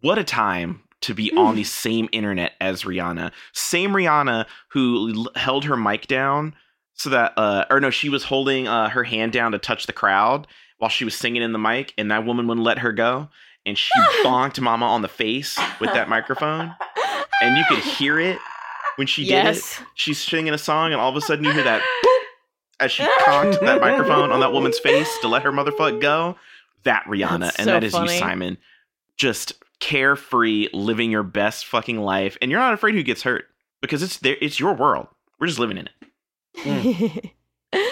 what 0.00 0.18
a 0.18 0.24
time 0.24 0.82
to 1.00 1.14
be 1.14 1.32
on 1.32 1.56
the 1.56 1.64
same 1.64 2.08
internet 2.12 2.52
as 2.60 2.84
Rihanna. 2.84 3.32
Same 3.52 3.90
Rihanna 3.90 4.46
who 4.70 5.24
l- 5.24 5.32
held 5.34 5.64
her 5.64 5.76
mic 5.76 6.06
down 6.06 6.54
so 6.94 7.10
that, 7.10 7.32
uh, 7.36 7.64
or 7.70 7.80
no, 7.80 7.90
she 7.90 8.08
was 8.08 8.24
holding 8.24 8.68
uh, 8.68 8.88
her 8.90 9.04
hand 9.04 9.32
down 9.32 9.52
to 9.52 9.58
touch 9.58 9.86
the 9.86 9.92
crowd 9.92 10.46
while 10.78 10.90
she 10.90 11.04
was 11.04 11.16
singing 11.16 11.42
in 11.42 11.52
the 11.52 11.58
mic, 11.58 11.94
and 11.98 12.10
that 12.10 12.24
woman 12.24 12.46
wouldn't 12.46 12.64
let 12.64 12.78
her 12.78 12.92
go. 12.92 13.28
And 13.68 13.76
she 13.78 13.92
bonked 14.24 14.60
Mama 14.60 14.86
on 14.86 15.02
the 15.02 15.08
face 15.08 15.58
with 15.80 15.92
that 15.92 16.08
microphone, 16.08 16.74
and 17.42 17.56
you 17.56 17.64
could 17.68 17.78
hear 17.78 18.18
it 18.18 18.38
when 18.96 19.06
she 19.06 19.24
did 19.26 19.56
it 19.56 19.80
she's 19.94 20.18
singing 20.18 20.52
a 20.52 20.58
song, 20.58 20.92
and 20.92 21.00
all 21.00 21.10
of 21.10 21.16
a 21.16 21.20
sudden 21.20 21.44
you 21.44 21.52
hear 21.52 21.62
that 21.64 21.82
as 22.80 22.92
she 22.92 23.04
conked 23.24 23.60
that 23.60 23.80
microphone 23.80 24.30
on 24.30 24.40
that 24.40 24.52
woman's 24.52 24.78
face 24.78 25.08
to 25.20 25.28
let 25.28 25.42
her 25.42 25.52
motherfucker 25.52 26.00
go. 26.00 26.36
That 26.84 27.04
Rihanna, 27.04 27.40
That's 27.40 27.56
and 27.56 27.64
so 27.66 27.72
that 27.72 27.84
is 27.84 27.92
funny. 27.92 28.14
you, 28.14 28.18
Simon. 28.18 28.58
Just 29.16 29.52
carefree, 29.80 30.68
living 30.72 31.10
your 31.10 31.22
best 31.22 31.66
fucking 31.66 31.98
life, 31.98 32.38
and 32.40 32.50
you're 32.50 32.60
not 32.60 32.74
afraid 32.74 32.94
who 32.94 33.02
gets 33.02 33.22
hurt 33.22 33.46
because 33.80 34.02
it's 34.02 34.18
there. 34.18 34.36
It's 34.40 34.58
your 34.58 34.74
world. 34.74 35.08
We're 35.38 35.48
just 35.48 35.58
living 35.58 35.78
in 35.78 35.88
it. 35.88 37.32
Mm. 37.72 37.86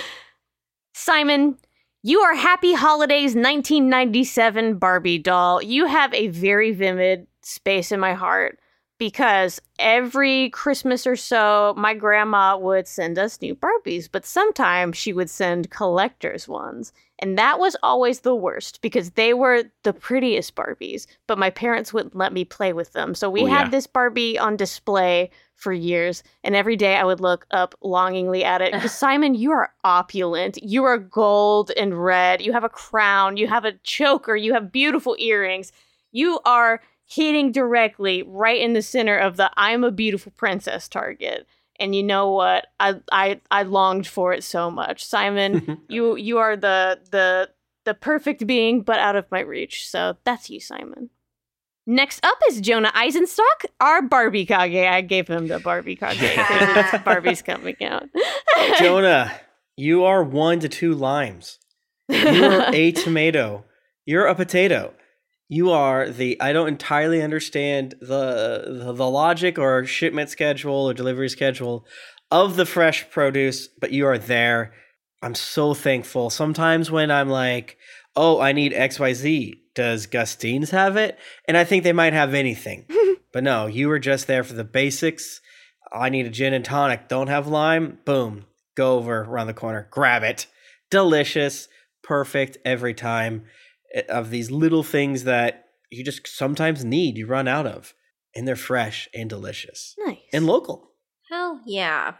Simon, 0.95 1.59
you 2.07 2.21
are 2.21 2.37
Happy 2.37 2.73
Holidays 2.73 3.35
1997 3.35 4.79
Barbie 4.79 5.19
doll. 5.19 5.61
You 5.61 5.87
have 5.87 6.14
a 6.14 6.29
very 6.29 6.71
vivid 6.71 7.27
space 7.42 7.90
in 7.90 7.99
my 7.99 8.14
heart 8.14 8.61
because 8.97 9.61
every 9.81 10.51
Christmas 10.51 11.05
or 11.05 11.16
so, 11.16 11.75
my 11.77 11.95
grandma 11.95 12.57
would 12.57 12.87
send 12.87 13.19
us 13.19 13.42
new 13.42 13.57
Barbies, 13.57 14.09
but 14.09 14.25
sometimes 14.25 14.97
she 14.97 15.12
would 15.12 15.29
send 15.29 15.71
collector's 15.71 16.47
ones. 16.47 16.92
And 17.18 17.38
that 17.38 17.59
was 17.59 17.76
always 17.83 18.20
the 18.20 18.35
worst 18.35 18.83
because 18.83 19.12
they 19.12 19.33
were 19.33 19.64
the 19.85 19.92
prettiest 19.94 20.55
Barbies, 20.55 21.07
but 21.26 21.38
my 21.38 21.48
parents 21.48 21.92
wouldn't 21.92 22.14
let 22.14 22.33
me 22.33 22.44
play 22.44 22.72
with 22.74 22.92
them. 22.92 23.14
So 23.14 23.31
we 23.31 23.42
Oh, 23.42 23.46
had 23.46 23.66
yeah. 23.66 23.70
this 23.70 23.87
Barbie 23.87 24.38
on 24.38 24.57
display 24.57 25.31
for 25.55 25.72
years, 25.72 26.22
and 26.44 26.55
every 26.55 26.76
day 26.76 26.96
I 26.96 27.05
would 27.05 27.20
look 27.20 27.46
up 27.50 27.74
longingly 27.81 28.44
at 28.44 28.61
it 28.61 28.72
because 28.74 28.92
Simon, 28.98 29.35
you 29.35 29.50
are 29.52 29.72
opulent. 29.83 30.59
You 30.62 30.85
are 30.85 30.98
gold 30.98 31.70
and 31.79 32.05
red. 32.05 32.42
You 32.42 32.52
have 32.52 32.64
a 32.64 32.68
crown. 32.68 33.38
You 33.38 33.46
have 33.48 33.64
a 33.64 33.72
choker. 33.83 34.37
You 34.37 34.52
have 34.52 34.70
beautiful 34.70 35.16
earrings. 35.18 35.72
You 36.12 36.40
are 36.44 36.83
hitting 37.07 37.52
directly 37.52 38.22
right 38.26 38.61
in 38.61 38.74
the 38.74 38.83
center 38.83 39.16
of 39.16 39.37
the 39.38 39.50
"I'm 39.57 39.85
a 39.85 39.90
beautiful 39.90 40.33
princess" 40.37 40.88
target. 40.88 41.46
And 41.79 41.95
you 41.95 42.03
know 42.03 42.31
what? 42.31 42.67
I 42.81 43.01
I 43.11 43.41
I 43.51 43.62
longed 43.62 44.07
for 44.07 44.33
it 44.33 44.45
so 44.45 44.71
much, 44.71 45.05
Simon. 45.05 45.81
you 45.89 46.17
you 46.17 46.39
are 46.39 46.57
the 46.57 47.01
the 47.11 47.51
the 47.85 47.95
perfect 47.95 48.47
being, 48.47 48.83
but 48.83 48.99
out 48.99 49.17
of 49.17 49.31
my 49.31 49.41
reach. 49.41 49.89
So 49.89 50.17
that's 50.25 50.51
you, 50.51 50.61
Simon. 50.61 51.11
Next 51.87 52.25
up 52.25 52.39
is 52.49 52.61
Jonah 52.61 52.91
Eisenstock, 52.97 53.67
our 53.81 54.03
Barbie 54.03 54.45
Kage. 54.45 54.75
I 54.75 55.03
gave 55.03 55.29
him 55.29 55.47
the 55.47 55.61
Barbie 55.61 55.95
Kage 55.95 57.05
Barbie's 57.05 57.43
coming 57.43 57.77
out. 57.81 58.09
Jonah, 58.79 59.33
you 59.77 60.05
are 60.05 60.25
one 60.25 60.59
to 60.61 60.69
two 60.69 60.95
limes. 60.95 61.61
You 62.09 62.45
are 62.45 62.75
a 62.75 62.91
tomato. 62.93 63.65
You're 64.05 64.27
a 64.27 64.35
potato. 64.35 64.95
You 65.49 65.71
are 65.71 66.11
the 66.11 66.41
I 66.41 66.53
don't 66.53 66.69
entirely 66.69 67.23
understand 67.23 67.95
the, 68.01 68.83
the 68.85 68.93
the 68.93 69.09
logic 69.09 69.59
or 69.59 69.85
shipment 69.85 70.29
schedule 70.31 70.89
or 70.91 70.95
delivery 70.95 71.29
schedule 71.29 71.87
of 72.31 72.57
the 72.57 72.67
fresh 72.67 73.09
produce, 73.11 73.69
but 73.69 73.93
you 73.93 74.07
are 74.07 74.19
there. 74.19 74.75
I'm 75.23 75.37
so 75.37 75.73
thankful. 75.73 76.31
Sometimes 76.31 76.91
when 76.91 77.13
I'm 77.13 77.29
like, 77.29 77.79
"Oh, 78.17 78.41
I 78.41 78.53
need 78.53 78.73
XYZ, 78.73 79.61
does 79.75 80.07
Gustine's 80.07 80.71
have 80.71 80.97
it?" 80.97 81.17
And 81.47 81.57
I 81.57 81.63
think 81.63 81.85
they 81.85 81.93
might 81.93 82.13
have 82.13 82.35
anything. 82.35 82.87
but 83.33 83.45
no, 83.45 83.67
you 83.67 83.89
were 83.89 84.01
just 84.01 84.27
there 84.27 84.43
for 84.43 84.55
the 84.55 84.65
basics. 84.65 85.41
I 85.93 86.09
need 86.09 86.27
a 86.27 86.31
gin 86.31 86.55
and 86.55 86.65
tonic. 86.65 87.09
Don't 87.09 87.29
have 87.29 87.47
lime? 87.47 87.99
Boom. 88.05 88.47
Go 88.75 88.97
over 88.97 89.21
around 89.23 89.47
the 89.47 89.55
corner. 89.55 89.87
Grab 89.93 90.25
it. 90.25 90.49
Delicious. 90.91 91.69
Perfect 92.03 92.59
every 92.65 92.95
time. 92.95 93.45
Of 94.09 94.31
these 94.31 94.51
little 94.51 94.83
things 94.83 95.25
that 95.25 95.67
you 95.91 96.05
just 96.05 96.27
sometimes 96.27 96.85
need, 96.85 97.17
you 97.17 97.27
run 97.27 97.49
out 97.49 97.67
of. 97.67 97.95
And 98.35 98.47
they're 98.47 98.57
fresh 98.57 99.09
and 99.15 99.31
delicious. 99.31 99.95
nice. 99.99 100.19
And 100.33 100.47
local. 100.47 100.91
Hell 101.31 101.61
yeah. 101.67 102.15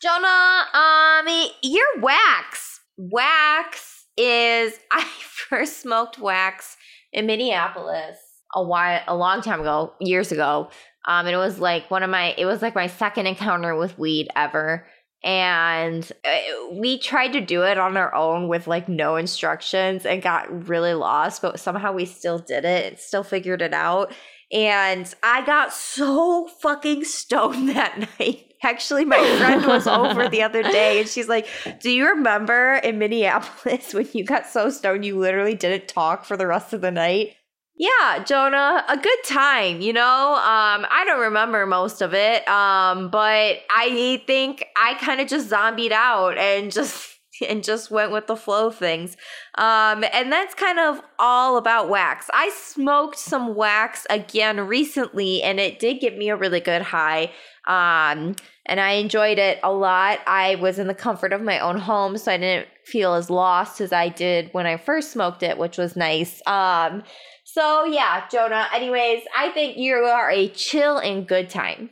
Jonah, 0.00 0.64
um, 0.72 1.50
your 1.62 2.00
wax. 2.00 2.80
Wax 2.96 4.06
is 4.16 4.78
I 4.92 5.04
first 5.20 5.80
smoked 5.80 6.18
wax 6.18 6.76
in 7.12 7.26
Minneapolis 7.26 8.18
a 8.54 8.62
while 8.62 9.02
a 9.06 9.16
long 9.16 9.42
time 9.42 9.60
ago, 9.60 9.92
years 10.00 10.32
ago. 10.32 10.70
Um, 11.06 11.26
and 11.26 11.34
it 11.34 11.38
was 11.38 11.58
like 11.58 11.90
one 11.90 12.02
of 12.02 12.10
my 12.10 12.34
it 12.36 12.44
was 12.44 12.62
like 12.62 12.74
my 12.74 12.86
second 12.86 13.26
encounter 13.26 13.74
with 13.74 13.98
weed 13.98 14.28
ever. 14.36 14.86
And 15.22 16.10
uh, 16.24 16.72
we 16.72 16.98
tried 16.98 17.32
to 17.32 17.40
do 17.40 17.62
it 17.62 17.76
on 17.76 17.96
our 17.96 18.14
own 18.14 18.48
with 18.48 18.66
like 18.66 18.88
no 18.88 19.16
instructions 19.16 20.06
and 20.06 20.22
got 20.22 20.68
really 20.68 20.94
lost, 20.94 21.42
but 21.42 21.60
somehow 21.60 21.92
we 21.92 22.06
still 22.06 22.38
did 22.38 22.64
it 22.64 22.86
and 22.92 22.98
still 22.98 23.22
figured 23.22 23.60
it 23.60 23.74
out. 23.74 24.12
And 24.52 25.12
I 25.22 25.44
got 25.44 25.72
so 25.72 26.46
fucking 26.60 27.04
stoned 27.04 27.68
that 27.76 27.98
night. 28.18 28.46
Actually, 28.62 29.06
my 29.06 29.18
friend 29.38 29.64
was 29.66 29.86
over 29.86 30.28
the 30.28 30.42
other 30.42 30.62
day 30.62 31.00
and 31.00 31.08
she's 31.08 31.28
like, 31.28 31.46
Do 31.80 31.90
you 31.90 32.08
remember 32.08 32.74
in 32.74 32.98
Minneapolis 32.98 33.94
when 33.94 34.08
you 34.12 34.24
got 34.24 34.46
so 34.46 34.68
stoned 34.68 35.04
you 35.04 35.18
literally 35.18 35.54
didn't 35.54 35.88
talk 35.88 36.24
for 36.26 36.36
the 36.36 36.46
rest 36.46 36.72
of 36.72 36.82
the 36.82 36.90
night? 36.90 37.36
Yeah, 37.80 38.22
Jonah, 38.24 38.84
a 38.90 38.98
good 38.98 39.18
time, 39.26 39.80
you 39.80 39.94
know? 39.94 40.34
Um, 40.34 40.84
I 40.90 41.02
don't 41.06 41.20
remember 41.20 41.64
most 41.64 42.02
of 42.02 42.12
it, 42.12 42.46
um, 42.46 43.08
but 43.08 43.60
I 43.74 44.22
think 44.26 44.66
I 44.76 44.92
kind 45.00 45.18
of 45.18 45.28
just 45.28 45.48
zombied 45.48 45.90
out 45.90 46.36
and 46.36 46.70
just 46.70 47.08
and 47.48 47.64
just 47.64 47.90
went 47.90 48.12
with 48.12 48.26
the 48.26 48.36
flow 48.36 48.66
of 48.66 48.76
things. 48.76 49.16
Um, 49.56 50.04
and 50.12 50.30
that's 50.30 50.54
kind 50.54 50.78
of 50.78 51.00
all 51.18 51.56
about 51.56 51.88
wax. 51.88 52.28
I 52.34 52.50
smoked 52.54 53.18
some 53.18 53.54
wax 53.54 54.06
again 54.10 54.60
recently, 54.60 55.42
and 55.42 55.58
it 55.58 55.78
did 55.78 56.00
give 56.00 56.12
me 56.14 56.28
a 56.28 56.36
really 56.36 56.60
good 56.60 56.82
high. 56.82 57.30
Um, 57.66 58.36
and 58.66 58.78
I 58.78 58.92
enjoyed 58.92 59.38
it 59.38 59.58
a 59.62 59.72
lot. 59.72 60.18
I 60.26 60.56
was 60.56 60.78
in 60.78 60.86
the 60.86 60.94
comfort 60.94 61.32
of 61.32 61.40
my 61.40 61.58
own 61.60 61.78
home, 61.78 62.18
so 62.18 62.30
I 62.30 62.36
didn't 62.36 62.68
feel 62.84 63.14
as 63.14 63.30
lost 63.30 63.80
as 63.80 63.90
I 63.90 64.10
did 64.10 64.50
when 64.52 64.66
I 64.66 64.76
first 64.76 65.10
smoked 65.12 65.42
it, 65.42 65.56
which 65.56 65.78
was 65.78 65.96
nice. 65.96 66.42
Um, 66.46 67.04
so 67.52 67.84
yeah, 67.84 68.26
Jonah. 68.30 68.68
Anyways, 68.74 69.22
I 69.36 69.50
think 69.50 69.76
you 69.76 69.94
are 69.94 70.30
a 70.30 70.48
chill 70.48 70.98
and 70.98 71.26
good 71.26 71.50
time. 71.50 71.90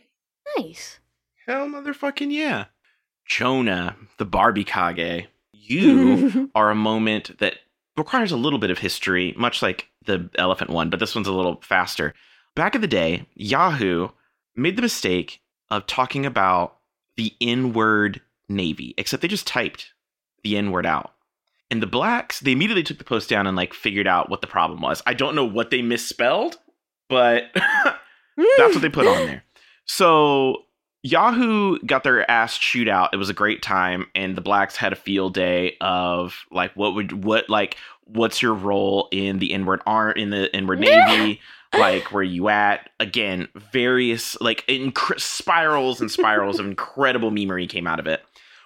Nice. 0.56 0.98
Hell, 1.46 1.66
motherfucking 1.66 2.32
yeah. 2.32 2.66
Jonah, 3.26 3.96
the 4.18 4.24
Barbie 4.24 4.64
Kage, 4.64 5.28
you 5.52 6.50
are 6.54 6.70
a 6.70 6.74
moment 6.74 7.38
that 7.38 7.56
requires 7.96 8.32
a 8.32 8.36
little 8.36 8.58
bit 8.58 8.70
of 8.70 8.78
history, 8.78 9.34
much 9.36 9.60
like 9.60 9.88
the 10.06 10.30
elephant 10.36 10.70
one, 10.70 10.90
but 10.90 11.00
this 11.00 11.14
one's 11.14 11.28
a 11.28 11.32
little 11.32 11.60
faster. 11.62 12.14
Back 12.54 12.74
in 12.74 12.80
the 12.80 12.86
day, 12.86 13.26
Yahoo 13.34 14.08
made 14.56 14.76
the 14.76 14.82
mistake 14.82 15.40
of 15.70 15.86
talking 15.86 16.24
about 16.24 16.78
the 17.16 17.34
N 17.40 17.72
word 17.72 18.20
Navy, 18.48 18.94
except 18.96 19.22
they 19.22 19.28
just 19.28 19.46
typed 19.46 19.92
the 20.42 20.56
N 20.56 20.70
word 20.70 20.86
out. 20.86 21.12
And 21.70 21.82
the 21.82 21.86
blacks, 21.86 22.40
they 22.40 22.52
immediately 22.52 22.82
took 22.82 22.98
the 22.98 23.04
post 23.04 23.28
down 23.28 23.46
and 23.46 23.56
like 23.56 23.74
figured 23.74 24.06
out 24.06 24.30
what 24.30 24.40
the 24.40 24.46
problem 24.46 24.80
was. 24.80 25.02
I 25.06 25.14
don't 25.14 25.34
know 25.34 25.44
what 25.44 25.70
they 25.70 25.82
misspelled, 25.82 26.56
but 27.08 27.44
that's 27.54 28.74
what 28.74 28.80
they 28.80 28.88
put 28.88 29.06
on 29.06 29.26
there. 29.26 29.44
So 29.84 30.64
Yahoo 31.02 31.78
got 31.80 32.04
their 32.04 32.28
ass 32.30 32.56
chewed 32.58 32.88
out. 32.88 33.10
It 33.12 33.18
was 33.18 33.30
a 33.30 33.34
great 33.34 33.62
time, 33.62 34.06
and 34.14 34.36
the 34.36 34.40
blacks 34.40 34.76
had 34.76 34.92
a 34.92 34.96
field 34.96 35.34
day 35.34 35.76
of 35.80 36.44
like 36.50 36.72
what 36.74 36.94
would 36.94 37.24
what 37.24 37.48
like 37.48 37.76
what's 38.04 38.42
your 38.42 38.54
role 38.54 39.08
in 39.12 39.38
the 39.38 39.52
inward 39.52 39.82
art 39.86 40.18
in 40.18 40.30
the 40.30 40.54
inward 40.56 40.80
navy 40.80 41.40
like 41.76 42.10
where 42.10 42.22
you 42.22 42.48
at 42.48 42.88
again 42.98 43.46
various 43.54 44.40
like 44.40 44.66
inc- 44.66 45.20
spirals 45.20 46.00
and 46.00 46.10
spirals 46.10 46.58
of 46.58 46.66
incredible 46.66 47.30
memery 47.30 47.68
came 47.68 47.86
out 47.86 48.00
of 48.00 48.06
it 48.06 48.22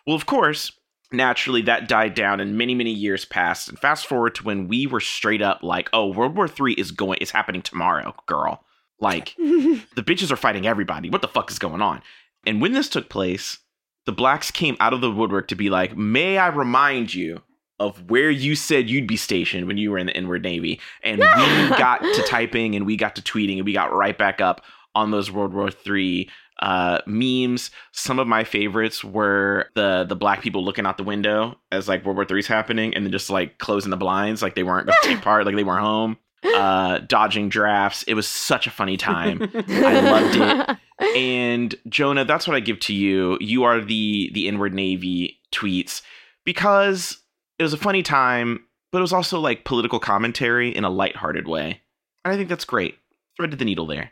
well 0.07 0.15
of 0.15 0.27
course 0.27 0.71
naturally 1.13 1.63
that 1.63 1.89
died 1.89 2.15
down 2.15 2.41
and 2.41 2.59
many 2.59 2.75
many 2.75 2.93
years 2.93 3.25
passed. 3.25 3.69
And 3.69 3.79
fast 3.79 4.07
forward 4.07 4.35
to 4.37 4.45
when 4.45 4.69
we 4.69 4.87
were 4.87 5.01
straight 5.01 5.43
up 5.43 5.63
like 5.63 5.89
oh 5.93 6.09
world 6.09 6.37
war 6.37 6.49
three 6.49 6.75
is 6.75 6.91
going 6.91 7.19
is 7.21 7.31
happening 7.31 7.63
tomorrow 7.63 8.15
girl. 8.27 8.65
Like 9.01 9.35
the 9.39 10.03
bitches 10.03 10.31
are 10.31 10.37
fighting 10.37 10.67
everybody. 10.67 11.11
What 11.11 11.23
the 11.23 11.29
fuck 11.29 11.51
is 11.51 11.59
going 11.59 11.83
on? 11.83 12.03
And 12.47 12.61
when 12.61 12.73
this 12.73 12.89
took 12.89 13.09
place 13.09 13.59
the 14.05 14.13
blacks 14.13 14.51
came 14.51 14.77
out 14.81 14.93
of 14.93 15.01
the 15.01 15.11
woodwork 15.11 15.47
to 15.47 15.55
be 15.55 15.71
like 15.71 15.97
may 15.97 16.37
i 16.37 16.49
remind 16.49 17.15
you 17.15 17.41
of 17.83 18.09
where 18.11 18.31
you 18.31 18.55
said 18.55 18.89
you'd 18.89 19.09
be 19.09 19.17
stationed 19.17 19.67
when 19.67 19.77
you 19.77 19.91
were 19.91 19.99
in 19.99 20.07
the 20.07 20.17
inward 20.17 20.43
navy? 20.43 20.81
And 21.03 21.19
we 21.19 21.25
got 21.77 22.01
to 22.01 22.23
typing 22.23 22.75
and 22.77 22.87
we 22.87 22.97
got 22.97 23.17
to 23.17 23.23
tweeting 23.23 23.57
and 23.57 23.65
we 23.65 23.73
got 23.73 23.93
right 23.93 24.17
back 24.17 24.41
up 24.41 24.63
on 24.95 25.11
those 25.11 25.31
world 25.31 25.53
war 25.53 25.71
three 25.71 26.31
uh, 26.63 27.01
memes. 27.07 27.71
Some 27.91 28.19
of 28.19 28.29
my 28.29 28.45
favorites 28.45 29.05
were 29.05 29.67
the 29.75 30.05
the 30.09 30.17
black 30.17 30.41
people 30.41 30.65
looking 30.65 30.87
out 30.87 30.97
the 30.97 31.03
window 31.05 31.59
as 31.73 31.89
like 31.89 32.05
World 32.05 32.17
War 32.17 32.25
Three's 32.25 32.47
happening, 32.47 32.95
and 32.95 33.05
then 33.05 33.13
just 33.13 33.29
like 33.29 33.59
closing 33.59 33.91
the 33.91 33.97
blinds, 33.97 34.41
like 34.43 34.55
they 34.55 34.63
weren't 34.63 34.87
going 34.87 34.97
to 35.03 35.09
take 35.09 35.21
part, 35.23 35.45
like 35.45 35.57
they 35.57 35.65
weren't 35.65 35.83
home. 35.83 36.17
Uh, 36.45 36.99
dodging 37.07 37.49
drafts. 37.49 38.03
It 38.05 38.15
was 38.15 38.27
such 38.27 38.67
a 38.67 38.71
funny 38.71 38.97
time. 38.97 39.43
I 39.69 40.01
loved 40.01 40.79
it. 41.01 41.17
And 41.17 41.75
Jonah, 41.89 42.25
that's 42.25 42.49
what 42.49 42.57
I 42.57 42.61
give 42.61 42.81
to 42.81 42.95
you. 42.95 43.39
You 43.41 43.65
are 43.65 43.81
the 43.81 44.31
the 44.33 44.49
inward 44.49 44.75
navy 44.75 45.41
tweets 45.53 46.03
because 46.45 47.19
it 47.59 47.63
was 47.63 47.73
a 47.73 47.79
funny 47.79 48.03
time, 48.03 48.65
but 48.91 48.99
it 48.99 49.03
was 49.03 49.13
also 49.13 49.39
like 49.39 49.65
political 49.65 50.01
commentary 50.01 50.75
in 50.75 50.85
a 50.85 50.91
lighthearted 50.91 51.47
way. 51.47 51.81
And 52.25 52.33
I 52.33 52.37
think 52.37 52.49
that's 52.49 52.65
great. 52.65 52.99
Threaded 53.37 53.59
the 53.59 53.65
needle 53.65 53.87
there. 53.87 54.11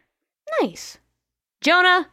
Nice. 0.60 0.98
Jonah, 1.60 2.08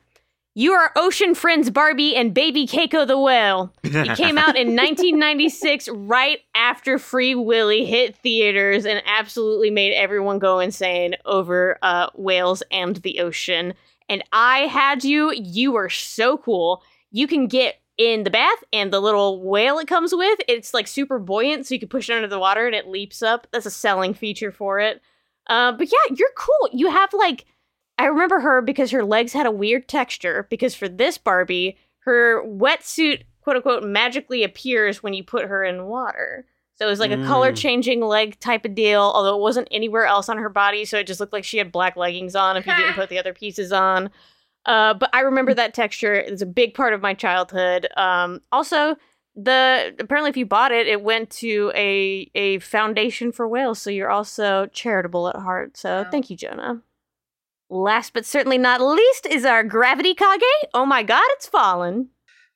you 0.58 0.74
are 0.74 0.92
Ocean 0.96 1.36
Friends 1.36 1.70
Barbie 1.70 2.16
and 2.16 2.34
Baby 2.34 2.66
Keiko 2.66 3.06
the 3.06 3.20
Whale. 3.20 3.72
It 3.84 4.18
came 4.18 4.40
out 4.40 4.56
in 4.56 4.68
1996, 4.76 5.88
right 5.90 6.40
after 6.56 6.98
Free 6.98 7.36
Willy 7.36 7.86
hit 7.86 8.18
theaters 8.18 8.84
and 8.84 9.04
absolutely 9.06 9.70
made 9.70 9.94
everyone 9.94 10.40
go 10.40 10.58
insane 10.58 11.16
over 11.26 11.78
uh, 11.84 12.10
whales 12.16 12.64
and 12.72 12.96
the 12.96 13.20
ocean. 13.20 13.76
And 14.10 14.24
I 14.34 14.62
had 14.62 15.04
you. 15.04 15.32
You 15.32 15.74
were 15.74 15.90
so 15.90 16.40
cool. 16.40 16.82
You 17.12 17.28
can 17.28 17.46
get 17.46 17.76
in 18.00 18.24
the 18.24 18.32
bath 18.32 18.64
and 18.74 18.92
the 18.92 19.00
little 19.00 19.44
whale 19.44 19.78
it 19.78 19.88
comes 19.88 20.14
with 20.14 20.40
it's 20.48 20.72
like 20.72 20.88
super 20.88 21.18
buoyant 21.18 21.66
so 21.66 21.74
you 21.74 21.80
can 21.80 21.90
push 21.90 22.12
it 22.12 22.14
under 22.14 22.28
the 22.28 22.38
water 22.38 22.68
and 22.68 22.76
it 22.76 22.88
leaps 22.88 23.24
up 23.24 23.48
that's 23.52 23.66
a 23.66 23.72
selling 23.72 24.14
feature 24.14 24.52
for 24.52 24.80
it 24.80 25.02
uh, 25.48 25.72
but 25.72 25.88
yeah 25.92 26.16
you're 26.16 26.30
cool 26.38 26.70
you 26.72 26.92
have 26.92 27.12
like 27.14 27.46
i 27.98 28.06
remember 28.06 28.40
her 28.40 28.62
because 28.62 28.92
her 28.92 29.04
legs 29.04 29.34
had 29.34 29.46
a 29.46 29.52
weird 29.52 29.88
texture 29.88 30.48
because 30.50 30.76
for 30.76 30.88
this 30.90 31.18
barbie 31.18 31.78
her 32.00 32.44
wetsuit 32.46 33.24
quote 33.42 33.56
unquote 33.58 33.84
magically 33.84 34.44
appears 34.44 35.02
when 35.04 35.14
you 35.14 35.24
put 35.24 35.46
her 35.46 35.64
in 35.64 35.86
water 35.86 36.46
so 36.76 36.86
it 36.86 36.90
was 36.90 37.00
like 37.00 37.12
a 37.12 37.26
color 37.26 37.52
changing 37.52 38.02
leg 38.02 38.40
type 38.40 38.64
of 38.66 38.76
deal 38.76 39.02
although 39.02 39.36
it 39.36 39.42
wasn't 39.42 39.68
anywhere 39.72 40.06
else 40.06 40.30
on 40.30 40.38
her 40.38 40.50
body 40.50 40.86
so 40.86 40.98
it 40.98 41.08
just 41.08 41.20
looked 41.20 41.34
like 41.34 41.44
she 41.44 41.58
had 41.58 41.72
black 41.72 41.96
leggings 41.96 42.36
on 42.36 42.56
if 42.58 42.66
you 42.68 42.76
didn't 42.76 42.94
put 42.96 43.10
the 43.10 43.20
other 43.20 43.34
pieces 43.34 43.72
on 43.72 44.10
uh, 44.68 44.94
but 44.94 45.10
I 45.14 45.22
remember 45.22 45.54
that 45.54 45.74
texture. 45.74 46.14
It's 46.14 46.42
a 46.42 46.46
big 46.46 46.74
part 46.74 46.94
of 46.94 47.02
my 47.02 47.14
childhood. 47.14 47.88
Um, 47.96 48.42
also, 48.52 48.98
the 49.34 49.96
apparently 49.98 50.30
if 50.30 50.36
you 50.36 50.46
bought 50.46 50.74
it, 50.74 50.88
it 50.88 51.02
went 51.02 51.30
to 51.30 51.72
a 51.74 52.30
a 52.36 52.60
foundation 52.60 53.32
for 53.32 53.48
whales. 53.48 53.80
So 53.80 53.90
you're 53.90 54.10
also 54.10 54.66
charitable 54.74 55.30
at 55.30 55.38
heart. 55.38 55.78
So 55.78 56.04
Wow. 56.04 56.12
thank 56.12 56.30
you, 56.30 56.36
Jonah. 56.36 56.82
Last 57.70 58.14
but 58.14 58.26
certainly 58.26 58.58
not 58.58 58.82
least 58.82 59.26
is 59.26 59.44
our 59.46 59.64
gravity 59.64 60.14
kage. 60.14 60.42
Oh 60.74 60.86
my 60.86 61.04
god, 61.04 61.24
it's 61.32 61.48
fallen. 61.48 62.10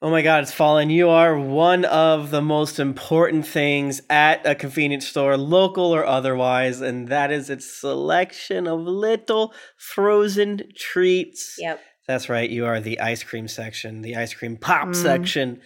Oh 0.04 0.10
my 0.10 0.24
God, 0.24 0.42
it's 0.42 0.54
fallen. 0.54 0.90
You 0.90 1.10
are 1.10 1.38
one 1.38 1.86
of 1.86 2.32
the 2.32 2.42
most 2.42 2.80
important 2.80 3.46
things 3.46 4.02
at 4.10 4.44
a 4.48 4.56
convenience 4.56 5.08
store, 5.08 5.38
local 5.38 5.94
or 5.94 6.04
otherwise, 6.06 6.82
and 6.82 7.08
that 7.10 7.32
is 7.32 7.52
its 7.52 7.72
selection 7.80 8.66
of 8.66 8.80
little 8.80 9.54
frozen 9.78 10.64
treats. 10.76 11.56
Yep. 11.60 11.80
That's 12.08 12.30
right. 12.30 12.50
You 12.50 12.66
are 12.66 12.80
the 12.80 13.00
ice 13.00 13.22
cream 13.22 13.48
section, 13.48 14.02
the 14.02 14.16
ice 14.16 14.34
cream 14.34 14.58
pop 14.58 14.88
Mm. 14.88 14.96
section. 14.96 15.62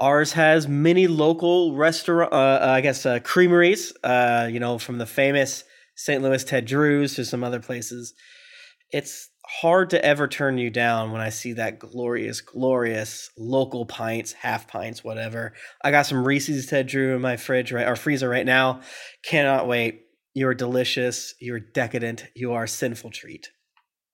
Ours 0.00 0.32
has 0.32 0.66
many 0.66 1.06
local 1.06 1.76
restaurant, 1.76 2.32
uh, 2.32 2.36
uh, 2.36 2.66
I 2.70 2.80
guess, 2.80 3.06
uh, 3.06 3.20
creameries. 3.20 3.92
Uh, 4.02 4.48
you 4.50 4.58
know, 4.58 4.78
from 4.78 4.98
the 4.98 5.06
famous 5.06 5.62
St. 5.94 6.20
Louis 6.22 6.42
Ted 6.42 6.64
Drewes 6.66 7.14
to 7.14 7.24
some 7.24 7.44
other 7.44 7.60
places. 7.60 8.12
It's 8.90 9.28
hard 9.44 9.90
to 9.90 10.04
ever 10.04 10.28
turn 10.28 10.58
you 10.58 10.70
down 10.70 11.10
when 11.12 11.20
I 11.20 11.30
see 11.30 11.54
that 11.54 11.78
glorious, 11.78 12.40
glorious 12.40 13.30
local 13.36 13.86
pints, 13.86 14.32
half 14.32 14.68
pints, 14.68 15.02
whatever. 15.02 15.54
I 15.82 15.90
got 15.90 16.06
some 16.06 16.24
Reese's 16.24 16.66
Ted 16.66 16.86
Drew 16.86 17.14
in 17.14 17.22
my 17.22 17.36
fridge 17.36 17.72
right 17.72 17.86
or 17.86 17.96
freezer 17.96 18.28
right 18.28 18.46
now. 18.46 18.80
Cannot 19.24 19.66
wait. 19.66 20.02
You 20.34 20.48
are 20.48 20.54
delicious. 20.54 21.34
You 21.40 21.54
are 21.54 21.60
decadent. 21.60 22.26
You 22.34 22.52
are 22.52 22.64
a 22.64 22.68
sinful 22.68 23.10
treat. 23.10 23.50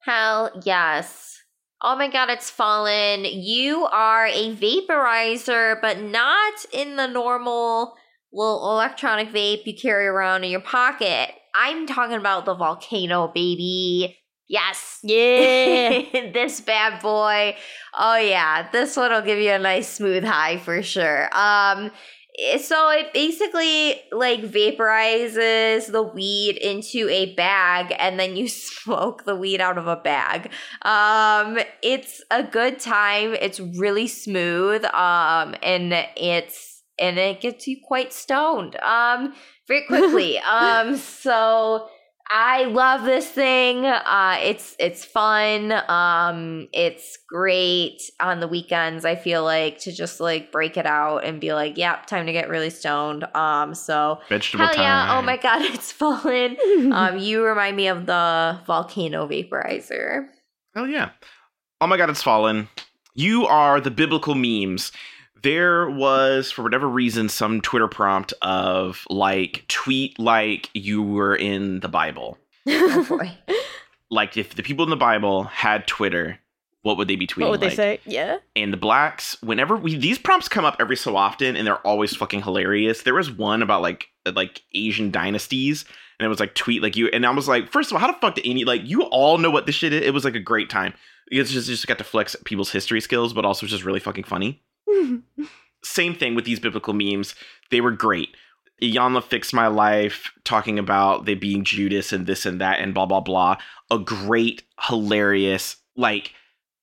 Hell 0.01 0.61
yes. 0.63 1.41
Oh 1.81 1.95
my 1.95 2.09
god, 2.09 2.29
it's 2.29 2.49
fallen. 2.49 3.25
You 3.25 3.85
are 3.85 4.25
a 4.25 4.55
vaporizer, 4.55 5.79
but 5.81 6.01
not 6.01 6.53
in 6.73 6.95
the 6.95 7.07
normal 7.07 7.95
little 8.31 8.71
electronic 8.71 9.29
vape 9.29 9.65
you 9.65 9.75
carry 9.75 10.07
around 10.07 10.43
in 10.43 10.51
your 10.51 10.61
pocket. 10.61 11.31
I'm 11.53 11.85
talking 11.85 12.17
about 12.17 12.45
the 12.45 12.55
volcano, 12.55 13.27
baby. 13.27 14.17
Yes. 14.47 14.99
Yeah. 15.03 16.01
this 16.33 16.61
bad 16.61 17.01
boy. 17.01 17.55
Oh 17.97 18.17
yeah, 18.17 18.69
this 18.71 18.95
one 18.95 19.11
will 19.11 19.21
give 19.21 19.39
you 19.39 19.51
a 19.51 19.59
nice 19.59 19.89
smooth 19.89 20.23
high 20.23 20.57
for 20.57 20.83
sure. 20.83 21.29
Um 21.35 21.91
eh, 22.37 22.57
so 22.59 22.89
it 22.91 23.11
basically 23.13 24.01
like 24.11 24.41
vaporizes 24.41 25.91
the 25.91 26.03
weed 26.03 26.57
into 26.57 27.09
a 27.09 27.33
bag 27.33 27.95
and 27.97 28.19
then 28.19 28.35
you 28.35 28.47
smoke 28.49 29.25
the 29.25 29.35
weed 29.35 29.61
out 29.61 29.79
of 29.79 29.87
a 29.87 29.95
bag. 29.95 30.51
Um 30.83 31.57
it's 31.81 32.21
a 32.29 32.43
good 32.43 32.79
time. 32.79 33.33
It's 33.33 33.59
really 33.59 34.07
smooth 34.07 34.85
um 34.85 35.55
and 35.63 35.91
it's 36.17 36.83
and 36.99 37.17
it 37.17 37.41
gets 37.41 37.67
you 37.67 37.77
quite 37.83 38.13
stoned 38.13 38.75
um 38.81 39.33
very 39.67 39.85
quickly. 39.87 40.37
um 40.39 40.97
so 40.97 41.89
I 42.27 42.63
love 42.65 43.03
this 43.03 43.29
thing. 43.29 43.85
Uh, 43.85 44.37
it's 44.41 44.75
it's 44.79 45.05
fun. 45.05 45.71
Um, 45.87 46.67
it's 46.73 47.17
great 47.29 48.01
on 48.19 48.39
the 48.39 48.47
weekends. 48.47 49.05
I 49.05 49.15
feel 49.15 49.43
like 49.43 49.79
to 49.79 49.91
just 49.91 50.19
like 50.19 50.51
break 50.51 50.75
it 50.75 50.87
out 50.87 51.19
and 51.19 51.39
be 51.39 51.53
like, 51.53 51.77
"Yep, 51.77 52.07
time 52.07 52.25
to 52.25 52.31
get 52.31 52.49
really 52.49 52.71
stoned." 52.71 53.23
Um, 53.35 53.75
so 53.75 54.19
Vegetable 54.27 54.65
hell 54.65 54.73
time. 54.73 54.83
yeah! 54.83 55.17
Oh 55.17 55.21
my 55.21 55.37
god, 55.37 55.61
it's 55.65 55.91
fallen. 55.91 56.57
um, 56.93 57.19
you 57.19 57.43
remind 57.43 57.77
me 57.77 57.87
of 57.87 58.07
the 58.07 58.59
volcano 58.65 59.27
vaporizer. 59.27 60.27
Hell 60.73 60.87
yeah. 60.87 61.11
Oh 61.79 61.87
my 61.87 61.97
god, 61.97 62.09
it's 62.09 62.23
fallen. 62.23 62.69
You 63.13 63.45
are 63.45 63.79
the 63.79 63.91
biblical 63.91 64.33
memes 64.33 64.91
there 65.45 65.87
was 65.87 66.49
for 66.49 66.63
whatever 66.63 66.89
reason 66.89 67.29
some 67.29 67.61
Twitter 67.61 67.87
prompt 67.87 68.33
of 68.41 69.05
like 69.11 69.63
tweet 69.67 70.17
like 70.17 70.71
you 70.73 71.03
were 71.03 71.35
in 71.35 71.81
the 71.81 71.87
Bible. 71.87 72.39
Oh 72.67 73.05
boy. 73.09 73.31
Like 74.09 74.37
if 74.37 74.55
the 74.55 74.63
people 74.63 74.83
in 74.85 74.89
the 74.89 74.95
Bible 74.95 75.43
had 75.43 75.85
Twitter, 75.85 76.39
what 76.81 76.97
would 76.97 77.07
they 77.07 77.15
be 77.15 77.27
tweeting? 77.27 77.41
What 77.41 77.51
would 77.51 77.59
they 77.59 77.75
say? 77.75 77.99
Yeah. 78.05 78.37
and 78.55 78.73
the 78.73 78.77
blacks 78.77 79.39
whenever 79.43 79.75
we 79.75 79.95
these 79.95 80.17
prompts 80.17 80.49
come 80.49 80.65
up 80.65 80.77
every 80.79 80.95
so 80.97 81.15
often 81.15 81.55
and 81.55 81.67
they're 81.67 81.85
always 81.85 82.15
fucking 82.15 82.41
hilarious 82.41 83.03
there 83.03 83.13
was 83.13 83.29
one 83.29 83.61
about 83.61 83.83
like 83.83 84.07
like 84.33 84.63
asian 84.73 85.11
dynasties 85.11 85.85
and 86.19 86.25
it 86.25 86.29
was 86.29 86.39
like 86.39 86.55
tweet 86.55 86.81
like 86.81 86.95
you 86.95 87.07
and 87.09 87.25
i 87.25 87.29
was 87.29 87.47
like 87.47 87.71
first 87.71 87.91
of 87.91 87.95
all 87.95 87.99
how 87.99 88.07
the 88.07 88.17
fuck 88.19 88.35
did 88.35 88.45
any 88.47 88.65
like 88.65 88.81
you 88.83 89.03
all 89.03 89.37
know 89.37 89.51
what 89.51 89.65
this 89.65 89.75
shit 89.75 89.93
is 89.93 90.01
it 90.01 90.13
was 90.13 90.25
like 90.25 90.35
a 90.35 90.39
great 90.39 90.69
time 90.69 90.93
it's 91.31 91.51
just 91.51 91.67
just 91.67 91.87
got 91.87 91.97
to 91.97 92.03
flex 92.03 92.35
people's 92.45 92.71
history 92.71 93.01
skills 93.01 93.33
but 93.33 93.45
also 93.45 93.65
just 93.65 93.83
really 93.83 93.99
fucking 93.99 94.23
funny 94.23 94.61
same 95.83 96.15
thing 96.15 96.35
with 96.35 96.45
these 96.45 96.59
biblical 96.59 96.93
memes 96.93 97.35
they 97.71 97.81
were 97.81 97.91
great 97.91 98.29
Iyanla 98.81 99.23
fixed 99.23 99.53
my 99.53 99.67
life 99.67 100.31
talking 100.43 100.77
about 100.77 101.25
they 101.25 101.35
being 101.35 101.63
Judas 101.63 102.11
and 102.11 102.27
this 102.27 102.45
and 102.45 102.59
that 102.59 102.79
and 102.79 102.93
blah 102.93 103.05
blah 103.05 103.21
blah. 103.21 103.57
A 103.89 103.99
great, 103.99 104.63
hilarious, 104.81 105.77
like 105.95 106.33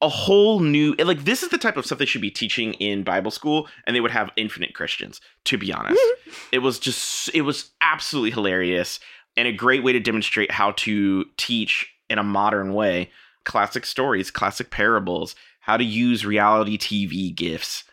a 0.00 0.08
whole 0.08 0.60
new 0.60 0.94
like 0.94 1.24
this 1.24 1.42
is 1.42 1.50
the 1.50 1.58
type 1.58 1.76
of 1.76 1.84
stuff 1.84 1.98
they 1.98 2.06
should 2.06 2.22
be 2.22 2.30
teaching 2.30 2.72
in 2.74 3.02
Bible 3.02 3.30
school, 3.30 3.68
and 3.86 3.94
they 3.94 4.00
would 4.00 4.10
have 4.10 4.30
infinite 4.36 4.74
Christians. 4.74 5.20
To 5.44 5.58
be 5.58 5.72
honest, 5.72 6.00
it 6.52 6.60
was 6.60 6.78
just 6.78 7.30
it 7.34 7.42
was 7.42 7.70
absolutely 7.82 8.30
hilarious 8.30 8.98
and 9.36 9.46
a 9.46 9.52
great 9.52 9.84
way 9.84 9.92
to 9.92 10.00
demonstrate 10.00 10.50
how 10.50 10.72
to 10.72 11.26
teach 11.36 11.92
in 12.08 12.18
a 12.18 12.24
modern 12.24 12.72
way 12.72 13.10
classic 13.44 13.84
stories, 13.84 14.30
classic 14.30 14.70
parables, 14.70 15.34
how 15.60 15.76
to 15.76 15.84
use 15.84 16.24
reality 16.24 16.78
TV 16.78 17.34
gifs 17.34 17.84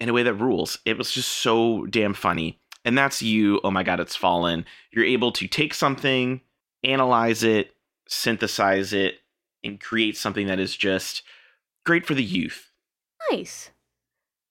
in 0.00 0.08
a 0.08 0.12
way 0.12 0.22
that 0.22 0.34
rules. 0.34 0.78
It 0.84 0.98
was 0.98 1.12
just 1.12 1.28
so 1.28 1.86
damn 1.86 2.14
funny. 2.14 2.58
And 2.84 2.96
that's 2.96 3.22
you. 3.22 3.60
Oh 3.62 3.70
my 3.70 3.82
God, 3.82 4.00
it's 4.00 4.16
fallen. 4.16 4.64
You're 4.90 5.04
able 5.04 5.32
to 5.32 5.46
take 5.46 5.74
something, 5.74 6.40
analyze 6.82 7.42
it, 7.42 7.74
synthesize 8.08 8.92
it, 8.92 9.16
and 9.62 9.78
create 9.78 10.16
something 10.16 10.46
that 10.46 10.58
is 10.58 10.74
just 10.74 11.22
great 11.84 12.06
for 12.06 12.14
the 12.14 12.24
youth. 12.24 12.70
Nice. 13.30 13.70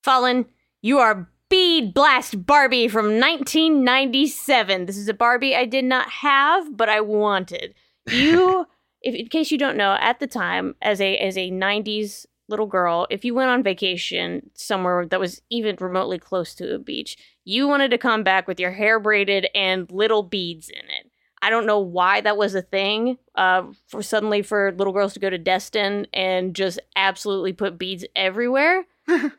Fallen, 0.04 0.46
you 0.82 1.00
are 1.00 1.28
Bead 1.50 1.94
Blast 1.94 2.46
Barbie 2.46 2.88
from 2.88 3.20
1997. 3.20 4.86
This 4.86 4.98
is 4.98 5.10
a 5.10 5.14
Barbie 5.14 5.56
I 5.56 5.66
did 5.66 5.86
not 5.86 6.10
have, 6.10 6.78
but 6.78 6.90
I 6.90 7.02
wanted. 7.02 7.74
You, 8.08 8.66
if 9.04 9.14
in 9.14 9.28
case 9.28 9.52
you 9.52 9.60
don't 9.60 9.78
know, 9.78 9.96
at 10.00 10.20
the 10.20 10.26
time, 10.26 10.74
as 10.82 11.00
a 11.00 11.16
as 11.18 11.38
a 11.38 11.52
90s 11.52 12.26
little 12.50 12.66
girl, 12.66 13.08
if 13.10 13.24
you 13.24 13.34
went 13.34 13.50
on 13.50 13.64
vacation 13.64 14.50
somewhere 14.54 15.06
that 15.06 15.20
was 15.20 15.42
even 15.50 15.78
remotely 15.80 16.20
close 16.20 16.54
to 16.56 16.76
a 16.76 16.80
beach, 16.80 17.18
you 17.46 17.68
wanted 17.68 17.92
to 17.92 17.98
come 17.98 18.24
back 18.24 18.48
with 18.48 18.60
your 18.60 18.72
hair 18.72 19.00
braided 19.00 19.48
and 19.56 19.90
little 19.92 20.24
beads 20.24 20.70
in 20.70 20.90
it. 20.90 21.10
I 21.42 21.50
don't 21.50 21.66
know 21.66 21.80
why 21.80 22.22
that 22.22 22.38
was 22.38 22.54
a 22.54 22.62
thing. 22.62 23.18
Uh, 23.36 23.68
for 23.88 24.04
suddenly 24.04 24.42
for 24.42 24.74
little 24.74 24.92
girls 24.92 25.14
to 25.14 25.20
go 25.20 25.30
to 25.30 25.38
Destin 25.38 26.08
and 26.14 26.54
just 26.54 26.80
absolutely 26.96 27.54
put 27.54 27.78
beads 27.78 28.04
everywhere. 28.16 28.86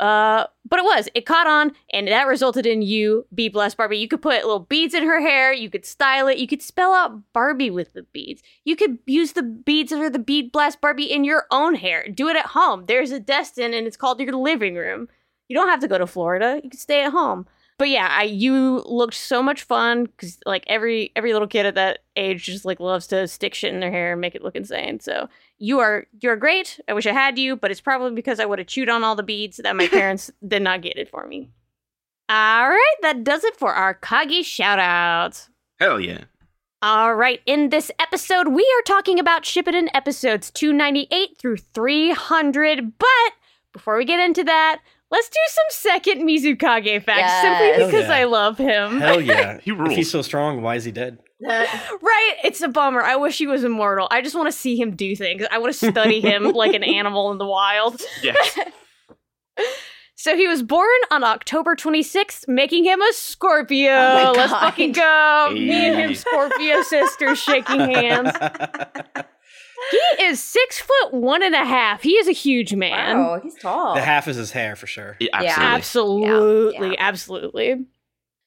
Uh, 0.01 0.47
but 0.65 0.79
it 0.79 0.85
was. 0.85 1.09
It 1.15 1.27
caught 1.27 1.47
on, 1.47 1.73
and 1.93 2.09
that 2.09 2.27
resulted 2.27 2.65
in 2.65 2.83
you, 2.83 3.27
Bead 3.35 3.53
Blast 3.53 3.77
Barbie. 3.77 3.99
You 3.99 4.09
could 4.09 4.23
put 4.23 4.43
little 4.45 4.61
beads 4.61 4.95
in 4.95 5.05
her 5.05 5.21
hair. 5.21 5.53
You 5.53 5.69
could 5.69 5.85
style 5.85 6.27
it. 6.29 6.39
You 6.39 6.47
could 6.47 6.63
spell 6.63 6.93
out 6.93 7.21
Barbie 7.33 7.71
with 7.71 7.93
the 7.93 8.03
beads. 8.03 8.43
You 8.65 8.77
could 8.77 8.99
use 9.07 9.33
the 9.33 9.43
beads 9.43 9.93
or 9.93 10.09
the 10.09 10.19
Bead 10.19 10.53
Blast 10.53 10.81
Barbie 10.81 11.11
in 11.11 11.25
your 11.25 11.47
own 11.51 11.75
hair. 11.75 12.07
Do 12.09 12.29
it 12.29 12.37
at 12.37 12.47
home. 12.47 12.85
There's 12.87 13.11
a 13.11 13.21
Destin, 13.21 13.75
and 13.75 13.87
it's 13.87 13.97
called 13.97 14.21
your 14.21 14.33
living 14.33 14.77
room. 14.77 15.09
You 15.49 15.57
don't 15.57 15.69
have 15.69 15.81
to 15.81 15.89
go 15.89 15.99
to 15.99 16.07
Florida. 16.07 16.61
You 16.63 16.71
can 16.71 16.79
stay 16.79 17.05
at 17.05 17.13
home 17.13 17.47
but 17.81 17.89
yeah, 17.89 18.09
I 18.11 18.25
you 18.25 18.83
looked 18.85 19.15
so 19.15 19.43
much 19.43 19.63
fun 19.63 20.05
because 20.05 20.39
like 20.45 20.65
every 20.67 21.13
every 21.17 21.33
little 21.33 21.49
kid 21.49 21.65
at 21.65 21.77
that 21.77 22.01
age 22.15 22.45
just 22.45 22.67
like 22.67 22.79
loves 22.79 23.07
to 23.07 23.27
stick 23.27 23.55
shit 23.55 23.73
in 23.73 23.81
their 23.81 23.91
hair 23.91 24.13
and 24.13 24.21
make 24.21 24.35
it 24.35 24.43
look 24.43 24.55
insane. 24.55 25.01
So 25.01 25.31
you 25.61 25.79
are 25.79 26.07
you're 26.21 26.35
great. 26.37 26.81
I 26.89 26.93
wish 26.95 27.07
I 27.07 27.13
had 27.13 27.39
you, 27.39 27.55
but 27.55 27.71
it's 27.71 27.81
probably 27.81 28.15
because 28.17 28.41
I 28.41 28.47
would 28.47 28.59
have 28.59 28.67
chewed 28.67 28.89
on 28.89 29.05
all 29.05 29.15
the 29.15 29.23
beads 29.23 29.59
that 29.59 29.77
my 29.77 29.87
parents 29.99 30.31
did 30.47 30.63
not 30.63 30.83
get 30.83 30.97
it 30.99 31.09
for 31.09 31.25
me. 31.27 31.51
All 32.29 32.69
right, 32.69 32.95
that 33.03 33.23
does 33.23 33.45
it 33.45 33.57
for 33.57 33.73
our 33.73 33.95
Kagi 33.95 34.41
shoutouts. 34.41 35.49
Hell 35.79 36.01
yeah. 36.01 36.25
All 36.83 37.15
right, 37.15 37.41
in 37.45 37.69
this 37.69 37.91
episode, 37.99 38.49
we 38.49 38.63
are 38.63 38.83
talking 38.87 39.19
about 39.19 39.43
Shippuden 39.43 39.89
episodes 39.93 40.51
298 40.51 41.37
through 41.39 41.59
300. 41.59 42.99
But 42.99 43.09
before 43.73 43.99
we 43.99 44.05
get 44.07 44.19
into 44.21 44.43
that, 44.45 44.81
let's 45.11 45.29
do 45.29 45.39
some 45.49 45.65
second 45.93 46.23
Mizukage 46.27 47.03
facts 47.05 47.21
Yes. 47.21 47.43
simply 47.43 47.85
because 47.87 48.09
yeah. 48.09 48.17
I 48.17 48.25
love 48.25 48.57
him. 48.57 48.99
Hell 49.01 49.21
yeah. 49.33 49.59
He 49.61 49.73
rules. 49.73 49.91
If 49.91 49.97
he's 49.99 50.11
so 50.11 50.23
strong, 50.23 50.63
why 50.63 50.77
is 50.77 50.85
he 50.85 50.93
dead? 50.93 51.19
Right? 51.43 52.35
It's 52.45 52.61
a 52.61 52.69
bummer. 52.69 53.03
I 53.03 53.17
wish 53.17 53.39
he 53.39 53.47
was 53.47 53.65
immortal. 53.65 54.09
I 54.11 54.21
just 54.23 54.35
want 54.37 54.49
to 54.49 54.53
see 54.53 54.77
him 54.81 54.95
do 54.97 55.17
things. 55.17 55.45
I 55.51 55.59
want 55.59 55.73
to 55.75 55.91
study 55.91 56.21
him 56.21 56.45
like 56.53 56.75
an 56.75 56.83
animal 56.85 57.31
in 57.33 57.39
the 57.39 57.47
wild. 57.47 58.01
Yes. 58.23 58.59
So 60.17 60.37
he 60.37 60.47
was 60.47 60.63
born 60.63 60.87
on 61.11 61.25
October 61.25 61.75
26th, 61.75 62.47
making 62.47 62.85
him 62.85 63.01
a 63.01 63.13
Scorpio. 63.15 63.91
Oh 63.91 64.35
Let's 64.37 64.53
fucking 64.53 64.93
go. 64.93 65.49
Me 65.55 65.71
and 65.73 65.97
him, 65.99 66.15
Scorpio 66.15 66.83
sisters, 66.83 67.39
shaking 67.39 67.81
hands. 67.81 68.31
He 69.91 70.25
is 70.25 70.39
six 70.43 70.79
foot 70.79 71.15
one 71.15 71.43
and 71.43 71.55
a 71.55 71.65
half. 71.65 72.03
He 72.03 72.13
is 72.13 72.29
a 72.29 72.33
huge 72.33 72.75
man. 72.75 73.19
Wow, 73.19 73.41
he's 73.43 73.55
tall. 73.55 73.95
the 73.95 74.03
half 74.03 74.29
is 74.29 74.37
his 74.37 74.51
hair 74.53 74.77
for 74.77 74.87
sure. 74.87 75.17
Yeah, 75.19 75.41
Yeah. 75.41 75.55
absolutely. 75.59 76.29
Absolutely, 76.29 76.87
Yeah, 76.89 76.93
yeah. 76.93 76.97
absolutely. 76.99 77.87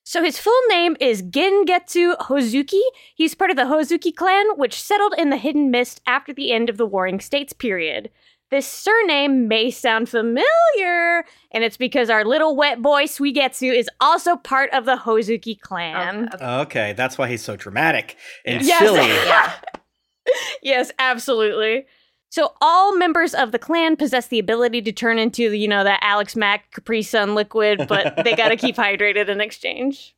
So 0.05 0.21
his 0.23 0.37
full 0.37 0.59
name 0.69 0.97
is 0.99 1.23
Gengetsu 1.23 2.17
Hozuki. 2.17 2.81
He's 3.15 3.35
part 3.35 3.51
of 3.51 3.55
the 3.57 3.63
Hozuki 3.63 4.13
clan, 4.13 4.45
which 4.57 4.81
settled 4.81 5.13
in 5.17 5.29
the 5.29 5.37
Hidden 5.37 5.71
Mist 5.71 6.01
after 6.05 6.33
the 6.33 6.51
end 6.51 6.69
of 6.69 6.77
the 6.77 6.85
Warring 6.85 7.21
States 7.21 7.53
period. 7.53 8.09
This 8.51 8.67
surname 8.67 9.47
may 9.47 9.71
sound 9.71 10.09
familiar, 10.09 11.23
and 11.51 11.63
it's 11.63 11.77
because 11.77 12.09
our 12.09 12.23
little 12.25 12.55
wet 12.55 12.81
boy 12.81 13.05
Suigetsu 13.05 13.75
is 13.75 13.89
also 13.99 14.35
part 14.35 14.69
of 14.73 14.85
the 14.85 14.97
Hozuki 14.97 15.59
clan. 15.59 16.29
Okay. 16.33 16.45
Okay, 16.45 16.93
that's 16.93 17.17
why 17.17 17.29
he's 17.29 17.41
so 17.41 17.55
dramatic 17.55 18.17
and 18.45 18.63
Yes. 18.63 18.79
silly. 18.79 19.07
Yeah. 19.07 19.53
yes, 20.61 20.91
absolutely. 20.99 21.85
So 22.33 22.53
all 22.61 22.97
members 22.97 23.35
of 23.35 23.51
the 23.51 23.59
clan 23.59 23.95
possess 23.95 24.25
the 24.25 24.39
ability 24.39 24.81
to 24.81 24.91
turn 24.91 25.19
into, 25.19 25.51
you 25.51 25.67
know, 25.67 25.83
that 25.83 25.99
Alex 26.01 26.35
Mack 26.35 26.71
Capri 26.71 27.03
Sun 27.03 27.35
liquid, 27.35 27.85
but 27.87 28.23
they 28.23 28.35
got 28.35 28.49
to 28.49 28.55
keep 28.55 28.75
hydrated 28.75 29.29
in 29.29 29.39
exchange. 29.39 30.15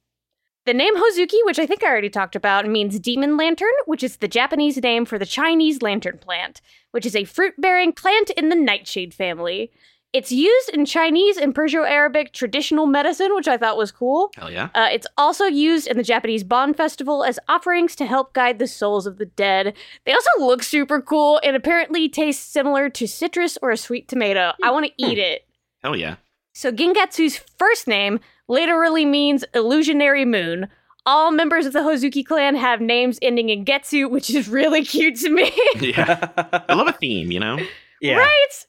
The 0.66 0.74
name 0.74 0.96
Hozuki, 0.96 1.44
which 1.44 1.60
I 1.60 1.66
think 1.66 1.84
I 1.84 1.88
already 1.88 2.10
talked 2.10 2.38
about, 2.38 2.70
means 2.70 2.98
demon 3.02 3.36
lantern, 3.36 3.74
which 3.86 4.02
is 4.02 4.16
the 4.16 4.30
Japanese 4.30 4.82
name 4.82 5.04
for 5.04 5.20
the 5.20 5.26
Chinese 5.26 5.82
lantern 5.82 6.18
plant, 6.18 6.62
which 6.92 7.06
is 7.06 7.18
a 7.18 7.26
fruit-bearing 7.26 7.92
plant 7.92 8.30
in 8.30 8.48
the 8.48 8.56
nightshade 8.56 9.14
family. 9.14 9.74
It's 10.16 10.32
used 10.32 10.70
in 10.70 10.86
Chinese 10.86 11.36
and 11.36 11.54
Persian-Arabic 11.54 12.32
traditional 12.32 12.86
medicine, 12.86 13.36
which 13.36 13.50
I 13.50 13.58
thought 13.58 13.76
was 13.76 13.92
cool. 13.92 14.32
Hell 14.38 14.50
yeah. 14.50 14.70
Uh, 14.74 14.88
it's 14.90 15.06
also 15.18 15.44
used 15.44 15.88
in 15.88 15.98
the 15.98 16.04
Japanese 16.04 16.42
Bon 16.42 16.74
Festival 16.74 17.26
as 17.26 17.38
offerings 17.50 17.98
to 17.98 18.06
help 18.06 18.32
guide 18.32 18.58
the 18.58 18.66
souls 18.66 19.08
of 19.08 19.18
the 19.18 19.26
dead. 19.26 19.74
They 20.06 20.14
also 20.14 20.30
look 20.40 20.64
super 20.64 21.02
cool 21.02 21.42
and 21.44 21.54
apparently 21.54 22.08
taste 22.08 22.54
similar 22.54 22.90
to 22.92 23.08
citrus 23.10 23.58
or 23.62 23.72
a 23.72 23.78
sweet 23.78 24.08
tomato. 24.08 24.54
I 24.64 24.72
want 24.72 24.86
to 24.86 24.94
eat 24.96 25.18
it. 25.18 25.46
Hell 25.84 25.98
yeah. 25.98 26.16
So 26.54 26.72
Gengetsu's 26.72 27.42
first 27.60 27.86
name 27.86 28.22
literally 28.48 29.04
means 29.04 29.44
illusionary 29.54 30.24
moon. 30.24 30.70
All 31.06 31.32
members 31.32 31.66
of 31.66 31.74
the 31.74 31.80
Hozuki 31.80 32.26
clan 32.26 32.56
have 32.56 32.80
names 32.80 33.20
ending 33.22 33.50
in 33.50 33.66
Getsu, 33.66 34.10
which 34.10 34.30
is 34.30 34.48
really 34.48 34.86
cute 34.86 35.18
to 35.18 35.30
me. 35.30 35.52
Yeah. 35.82 36.30
I 36.70 36.74
love 36.74 36.88
a 36.88 36.94
theme, 36.94 37.32
you 37.32 37.42
know? 37.42 37.60
yeah. 38.00 38.16
Right? 38.16 38.66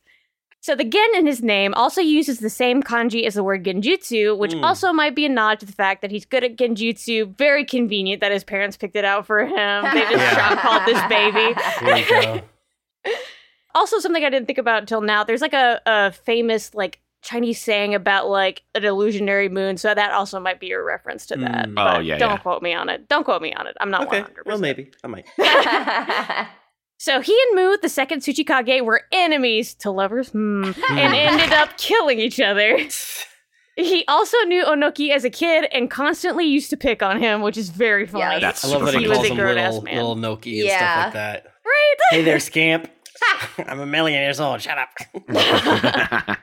So 0.67 0.75
the 0.75 0.83
Gen 0.83 1.09
in 1.15 1.27
his 1.29 1.45
name 1.45 1.73
also 1.75 2.01
uses 2.01 2.41
the 2.41 2.51
same 2.51 2.83
kanji 2.83 3.25
as 3.25 3.35
the 3.35 3.45
word 3.45 3.63
genjutsu, 3.65 4.37
which 4.37 4.51
Mm. 4.51 4.65
also 4.65 4.93
might 4.93 5.15
be 5.15 5.25
a 5.25 5.29
nod 5.29 5.61
to 5.61 5.67
the 5.67 5.71
fact 5.71 6.03
that 6.03 6.11
he's 6.11 6.25
good 6.25 6.43
at 6.43 6.57
genjutsu. 6.57 7.37
Very 7.37 7.65
convenient 7.65 8.21
that 8.21 8.33
his 8.33 8.43
parents 8.43 8.77
picked 8.77 8.97
it 8.97 9.05
out 9.05 9.29
for 9.29 9.47
him. 9.47 9.85
They 9.95 10.01
just 10.01 10.13
Yeah. 10.37 10.57
called 10.57 10.83
this 10.85 11.01
baby. 11.09 11.55
Here 11.79 11.97
you 11.99 12.43
go. 13.05 13.13
Also, 13.77 14.01
something 14.01 14.25
I 14.25 14.29
didn't 14.29 14.47
think 14.47 14.59
about 14.59 14.81
until 14.81 15.03
now. 15.03 15.23
There's 15.23 15.41
like 15.41 15.53
a, 15.55 15.81
a 15.87 16.11
famous 16.11 16.75
like 16.75 16.99
Chinese 17.23 17.61
saying 17.63 17.95
about 17.95 18.29
like 18.29 18.65
an 18.75 18.85
illusionary 18.85 19.49
moon, 19.49 19.77
so 19.77 19.95
that 19.95 20.11
also 20.11 20.41
might 20.41 20.59
be 20.59 20.73
a 20.73 20.83
reference 20.83 21.27
to 21.27 21.37
that. 21.37 21.69
Mm. 21.69 21.75
Oh, 21.97 22.01
yeah, 22.01 22.19
Don't 22.19 22.31
yeah. 22.33 22.37
quote 22.39 22.63
me 22.63 22.75
on 22.75 22.89
it. 22.89 23.07
Don't 23.09 23.23
quote 23.23 23.41
me 23.41 23.53
on 23.55 23.69
it. 23.69 23.77
I'm 23.81 23.93
not 23.93 24.09
Okay. 24.09 24.23
100. 24.23 24.47
Well, 24.47 24.59
maybe 24.59 24.91
I 25.05 25.07
might. 25.07 25.27
So 26.99 27.21
he 27.21 27.39
and 27.51 27.57
Mu, 27.57 27.77
the 27.83 27.89
second 27.89 28.21
Tsuchikage, 28.23 28.83
were 28.85 29.03
enemies 29.13 29.75
to 29.75 29.91
lovers, 29.91 30.31
hmm, 30.31 30.71
and 30.91 31.15
ended 31.15 31.53
up 31.53 31.77
killing 31.79 32.19
each 32.19 32.41
other. 32.41 32.79
He 33.79 34.07
also 34.09 34.39
knew 34.47 34.65
Onoki 34.65 35.11
as 35.11 35.23
a 35.23 35.29
kid 35.29 35.67
and 35.71 35.91
constantly 35.91 36.47
used 36.47 36.71
to 36.71 36.79
pick 36.79 37.03
on 37.03 37.21
him, 37.21 37.43
which 37.43 37.59
is 37.59 37.69
very 37.69 38.07
funny. 38.07 38.21
Yeah, 38.25 38.39
That's 38.41 38.65
I 38.65 38.69
love 38.69 38.87
that 38.87 38.95
he 38.95 39.01
he 39.03 39.07
was 39.07 39.19
calls 39.19 39.27
a 39.29 39.31
him 39.33 39.37
grown-ass 39.37 39.73
little, 39.75 39.83
man. 39.85 39.97
little 39.97 40.17
Noki 40.17 40.47
and 40.61 40.69
Yeah. 40.69 40.79
stuff 40.79 41.05
like 41.05 41.13
that. 41.13 41.45
Right? 41.63 41.95
Hey 42.09 42.23
there, 42.23 42.41
scamp. 42.41 42.91
I'm 43.69 43.81
a 43.81 43.85
million 43.85 44.19
years 44.23 44.41
old. 44.41 44.63
Shut 44.63 44.79
up. 44.79 46.39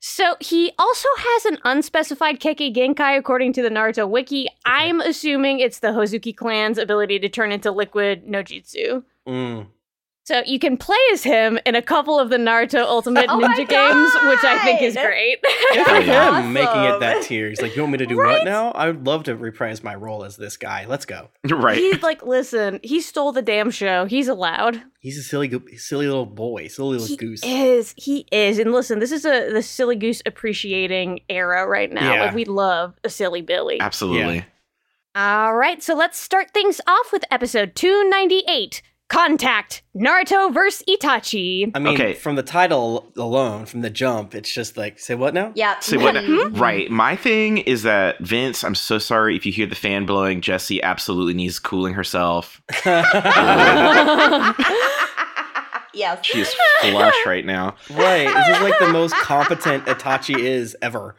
So 0.00 0.36
he 0.40 0.72
also 0.78 1.08
has 1.18 1.44
an 1.46 1.58
unspecified 1.64 2.38
Kekkei 2.40 2.74
Genkai 2.74 3.16
according 3.18 3.52
to 3.54 3.62
the 3.62 3.70
Naruto 3.70 4.08
wiki. 4.08 4.48
I'm 4.64 5.00
assuming 5.00 5.58
it's 5.60 5.78
the 5.80 5.88
Hozuki 5.88 6.34
clan's 6.36 6.78
ability 6.78 7.18
to 7.20 7.28
turn 7.28 7.50
into 7.52 7.70
liquid 7.70 8.26
no 8.26 8.42
jutsu. 8.42 9.04
Mm. 9.26 9.66
So 10.26 10.42
you 10.44 10.58
can 10.58 10.76
play 10.76 10.96
as 11.12 11.22
him 11.22 11.56
in 11.64 11.76
a 11.76 11.82
couple 11.82 12.18
of 12.18 12.30
the 12.30 12.36
Naruto 12.36 12.82
Ultimate 12.82 13.26
Oh 13.28 13.38
Ninja 13.38 13.58
games, 13.68 14.10
which 14.24 14.42
I 14.42 14.58
think 14.64 14.82
is 14.82 14.94
great. 14.96 15.38
Good 15.72 15.86
for 15.86 15.94
him 16.00 16.10
Awesome. 16.34 16.52
making 16.52 16.82
it 16.82 16.98
that 16.98 17.22
tier. 17.22 17.48
He's 17.48 17.62
like, 17.62 17.76
you 17.76 17.82
want 17.82 17.92
me 17.92 17.98
to 17.98 18.06
do 18.06 18.18
Right? 18.18 18.38
what 18.38 18.44
now? 18.44 18.72
I 18.72 18.88
would 18.88 19.06
love 19.06 19.22
to 19.24 19.36
reprise 19.36 19.84
my 19.84 19.94
role 19.94 20.24
as 20.24 20.36
this 20.36 20.56
guy. 20.56 20.84
Let's 20.86 21.04
go. 21.06 21.28
right. 21.48 21.78
He's 21.78 22.02
like, 22.02 22.24
listen, 22.24 22.80
he 22.82 23.00
stole 23.00 23.30
the 23.30 23.40
damn 23.40 23.70
show. 23.70 24.06
He's 24.06 24.26
allowed. 24.26 24.82
He's 24.98 25.16
a 25.16 25.22
silly, 25.22 25.46
go- 25.46 25.62
silly 25.76 26.08
little 26.08 26.26
boy, 26.26 26.66
silly 26.66 26.98
little 26.98 27.16
goose. 27.16 27.42
He 27.44 27.48
goose. 27.52 27.92
is. 27.92 27.94
He 27.96 28.26
is. 28.32 28.58
And 28.58 28.72
listen, 28.72 28.98
this 28.98 29.12
is 29.12 29.24
a 29.24 29.52
the 29.52 29.62
silly 29.62 29.94
goose 29.94 30.22
appreciating 30.26 31.20
era 31.28 31.68
right 31.68 31.92
now. 31.92 32.12
Yeah. 32.14 32.24
Like 32.24 32.34
we 32.34 32.44
love 32.46 32.94
a 33.04 33.08
silly 33.10 33.42
Billy. 33.42 33.78
Absolutely. 33.80 34.44
All 35.14 35.54
right, 35.54 35.80
so 35.82 35.94
let's 35.94 36.18
start 36.18 36.50
things 36.52 36.80
off 36.88 37.12
with 37.12 37.24
episode 37.30 37.76
298. 37.76 38.82
Contact 39.08 39.82
Naruto 39.96 40.52
vs 40.52 40.82
Itachi. 40.88 41.70
I 41.74 41.78
mean, 41.78 41.94
Okay. 41.94 42.14
from 42.14 42.34
the 42.36 42.42
title 42.42 43.12
alone, 43.16 43.64
from 43.66 43.82
the 43.82 43.88
jump, 43.90 44.34
it's 44.34 44.52
just 44.52 44.76
like, 44.76 44.98
say 44.98 45.14
what 45.14 45.32
now? 45.32 45.52
Yeah. 45.54 45.78
See 45.80 45.96
what? 45.96 46.14
Mhm. 46.26 46.58
Right. 46.58 46.90
My 46.90 47.14
thing 47.14 47.58
is 47.58 47.82
that 47.84 48.18
Vince. 48.20 48.64
I'm 48.64 48.74
so 48.74 48.98
sorry 48.98 49.36
if 49.36 49.46
you 49.46 49.52
hear 49.52 49.66
the 49.66 49.74
fan 49.76 50.06
blowing. 50.06 50.40
Jesse 50.40 50.82
absolutely 50.82 51.34
needs 51.34 51.58
cooling 51.60 51.94
herself. 51.94 52.60
yes. 55.96 56.24
She 56.24 56.40
is 56.40 56.54
flush 56.82 57.14
right 57.26 57.44
now. 57.44 57.74
Right. 57.90 58.26
This 58.26 58.56
is 58.56 58.62
like 58.62 58.78
the 58.78 58.88
most 58.92 59.14
competent 59.22 59.86
Itachi 59.86 60.38
is 60.38 60.76
ever. 60.82 61.16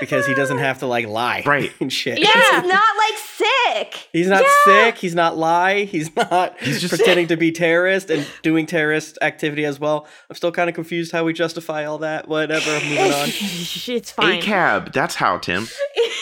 Because 0.00 0.26
he 0.26 0.32
doesn't 0.34 0.58
have 0.58 0.78
to 0.78 0.86
like 0.86 1.06
lie. 1.06 1.42
Right. 1.44 1.72
And 1.80 1.92
shit. 1.92 2.18
Yeah. 2.18 2.26
He's 2.62 2.70
not 2.72 2.96
like 2.96 3.18
sick. 3.18 4.08
He's 4.12 4.28
not 4.28 4.44
sick. 4.64 4.96
He's 4.98 5.14
not 5.14 5.36
lie. 5.36 5.84
He's 5.84 6.14
not 6.16 6.58
He's 6.60 6.80
just- 6.80 6.94
pretending 6.94 7.26
to 7.28 7.36
be 7.36 7.52
terrorist 7.52 8.10
and 8.10 8.26
doing 8.42 8.64
terrorist 8.66 9.18
activity 9.20 9.64
as 9.66 9.78
well. 9.78 10.06
I'm 10.30 10.36
still 10.36 10.52
kind 10.52 10.68
of 10.70 10.74
confused 10.74 11.12
how 11.12 11.24
we 11.24 11.32
justify 11.34 11.84
all 11.84 11.98
that. 11.98 12.28
Whatever. 12.28 12.72
Moving 12.84 12.98
on. 13.12 13.28
it's 13.28 14.10
fine. 14.10 14.40
ACAB. 14.40 14.92
That's 14.92 15.14
how, 15.16 15.36
Tim. 15.38 15.66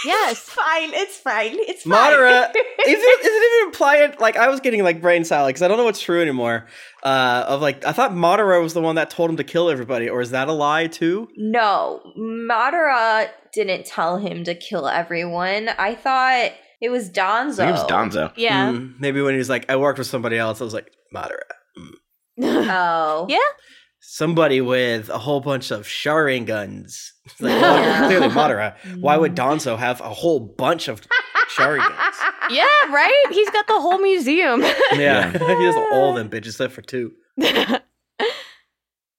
Yes. 0.04 0.32
It's 0.32 0.40
fine. 0.50 0.90
It's 0.94 1.16
fine. 1.18 1.52
It's 1.54 1.82
fine. 1.82 1.92
Madara, 2.12 2.48
is 2.50 2.54
it, 2.86 3.20
is 3.20 3.26
it 3.26 3.60
even 3.60 3.68
implying? 3.68 4.12
Like, 4.18 4.36
I 4.36 4.48
was 4.48 4.60
getting 4.60 4.82
like 4.82 5.00
brain 5.00 5.24
salad 5.24 5.50
because 5.50 5.62
I 5.62 5.68
don't 5.68 5.76
know 5.76 5.84
what's 5.84 6.00
true 6.00 6.20
anymore. 6.20 6.66
Uh, 7.02 7.44
of 7.46 7.60
like, 7.60 7.84
I 7.84 7.92
thought 7.92 8.12
Madara 8.12 8.60
was 8.62 8.74
the 8.74 8.80
one 8.82 8.96
that 8.96 9.10
told 9.10 9.30
him 9.30 9.36
to 9.36 9.44
kill 9.44 9.70
everybody, 9.70 10.08
or 10.08 10.20
is 10.20 10.30
that 10.30 10.48
a 10.48 10.52
lie 10.52 10.88
too? 10.88 11.28
No, 11.36 12.00
Madara 12.18 13.28
didn't 13.52 13.86
tell 13.86 14.18
him 14.18 14.44
to 14.44 14.54
kill 14.54 14.88
everyone. 14.88 15.68
I 15.78 15.94
thought 15.94 16.52
it 16.80 16.90
was 16.90 17.08
Danzo. 17.10 17.60
I 17.60 17.66
think 17.66 17.68
it 17.68 17.72
was 17.72 17.90
Danzo. 17.90 18.32
Yeah. 18.36 18.72
Hmm, 18.72 18.92
maybe 18.98 19.20
when 19.20 19.34
he's 19.34 19.48
like, 19.48 19.70
I 19.70 19.76
worked 19.76 19.98
with 19.98 20.08
somebody 20.08 20.38
else, 20.38 20.60
I 20.60 20.64
was 20.64 20.74
like, 20.74 20.90
Madara. 21.14 21.38
Oh. 22.40 23.26
Yeah. 23.28 23.38
Somebody 24.00 24.60
with 24.60 25.08
a 25.08 25.18
whole 25.18 25.40
bunch 25.40 25.70
of 25.70 25.86
Sharingans. 25.86 27.10
It's 27.24 27.40
like, 27.40 27.60
well, 27.60 28.06
clearly 28.08 28.28
Madara. 28.28 28.76
Why 29.00 29.16
would 29.16 29.34
mm. 29.34 29.36
Danzo 29.36 29.76
have 29.76 30.00
a 30.00 30.10
whole 30.10 30.40
bunch 30.40 30.88
of 30.88 31.02
Sharingans? 31.56 32.14
yeah, 32.50 32.64
right? 32.90 33.24
He's 33.30 33.50
got 33.50 33.66
the 33.66 33.80
whole 33.80 33.98
museum. 33.98 34.62
Yeah, 34.94 35.30
he 35.32 35.64
has 35.64 35.76
all 35.92 36.14
them 36.14 36.30
bitches 36.30 36.48
except 36.48 36.72
for 36.72 36.82
two. 36.82 37.12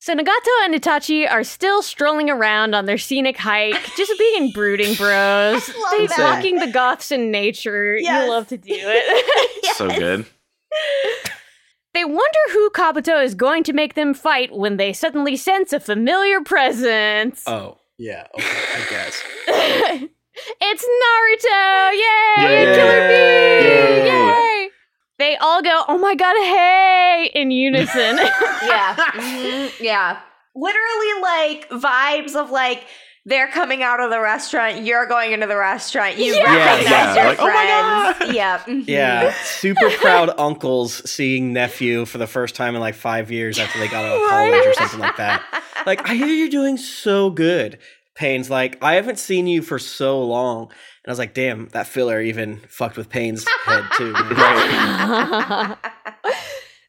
So 0.02 0.16
Nagato 0.16 0.64
and 0.64 0.74
Itachi 0.74 1.30
are 1.30 1.44
still 1.44 1.82
strolling 1.84 2.30
around 2.30 2.74
on 2.74 2.86
their 2.86 2.98
scenic 2.98 3.38
hike, 3.38 3.76
just 3.98 4.12
being 4.18 4.52
brooding 4.54 4.96
bros. 4.96 5.68
They 5.98 6.08
that. 6.08 6.18
walking 6.18 6.58
the 6.58 6.72
goths 6.72 7.12
in 7.12 7.32
nature. 7.32 7.98
Yes. 7.98 8.24
You 8.24 8.30
love 8.30 8.48
to 8.48 8.58
do 8.58 8.72
it. 8.74 9.76
So 9.76 9.90
good. 9.90 10.26
They 11.94 12.06
wonder 12.06 12.40
who 12.52 12.70
Kabuto 12.72 13.24
is 13.24 13.36
going 13.36 13.64
to 13.64 13.74
make 13.74 13.96
them 13.96 14.14
fight 14.14 14.52
when 14.56 14.78
they 14.78 14.94
suddenly 14.94 15.36
sense 15.36 15.74
a 15.74 15.80
familiar 15.80 16.42
presence. 16.42 17.44
Oh, 17.48 17.78
yeah, 17.98 18.28
okay, 18.36 18.48
I 18.76 18.90
guess. 18.90 19.24
it's 20.62 20.86
Naruto! 20.86 21.92
Yay! 21.94 22.44
Yay! 22.44 22.76
Killer 22.76 23.08
Bee! 23.10 24.08
Yay! 24.08 24.08
Yay! 24.08 24.70
They 25.18 25.36
all 25.38 25.62
go, 25.62 25.84
oh 25.88 25.98
my 25.98 26.16
god, 26.16 26.36
hey! 26.38 27.30
in 27.34 27.52
unison. 27.52 28.18
yeah. 28.64 28.96
Mhm. 29.20 29.72
Yeah. 29.80 30.20
Literally 30.56 31.22
like 31.22 31.70
vibes 31.70 32.36
of 32.36 32.50
like 32.52 32.84
they're 33.30 33.48
coming 33.48 33.84
out 33.84 34.00
of 34.00 34.10
the 34.10 34.20
restaurant, 34.20 34.84
you're 34.84 35.06
going 35.06 35.32
into 35.32 35.48
the 35.48 35.56
restaurant, 35.56 36.18
you 36.18 36.34
Yeah. 36.36 36.44
recognize 36.44 36.90
Yeah, 36.92 37.16
your 37.16 37.26
like, 37.26 37.40
oh 37.40 37.46
my 37.46 38.14
friends. 38.18 38.20
God. 38.20 38.36
Yeah. 38.36 38.64
Yeah, 38.88 39.34
super 39.44 39.90
proud 39.92 40.32
uncles 40.38 41.10
seeing 41.10 41.54
nephew 41.54 42.06
for 42.06 42.18
the 42.18 42.28
first 42.28 42.56
time 42.56 42.76
in 42.76 42.82
like 42.82 42.96
five 42.96 43.32
years 43.32 43.60
after 43.60 43.80
they 43.80 43.88
got 43.88 44.06
out 44.06 44.22
of 44.22 44.30
college 44.30 44.66
or 44.66 44.74
something 44.74 45.00
like 45.00 45.18
that. 45.18 45.44
Like, 45.86 46.10
I 46.10 46.16
hear 46.16 46.28
you're 46.28 46.50
doing 46.50 46.78
so 46.78 47.30
good. 47.30 47.80
Pain's 48.16 48.50
like, 48.50 48.78
I 48.84 48.96
haven't 48.96 49.20
seen 49.20 49.48
you 49.48 49.62
for 49.62 49.80
so 49.80 50.22
long. 50.24 50.64
And 50.64 50.72
I 51.08 51.12
was 51.12 51.20
like, 51.20 51.34
damn, 51.34 51.70
that 51.70 51.88
filler 51.88 52.22
even 52.22 52.58
fucked 52.68 52.98
with 52.98 53.10
Pain's 53.10 53.46
head 53.66 53.84
too. 53.96 54.14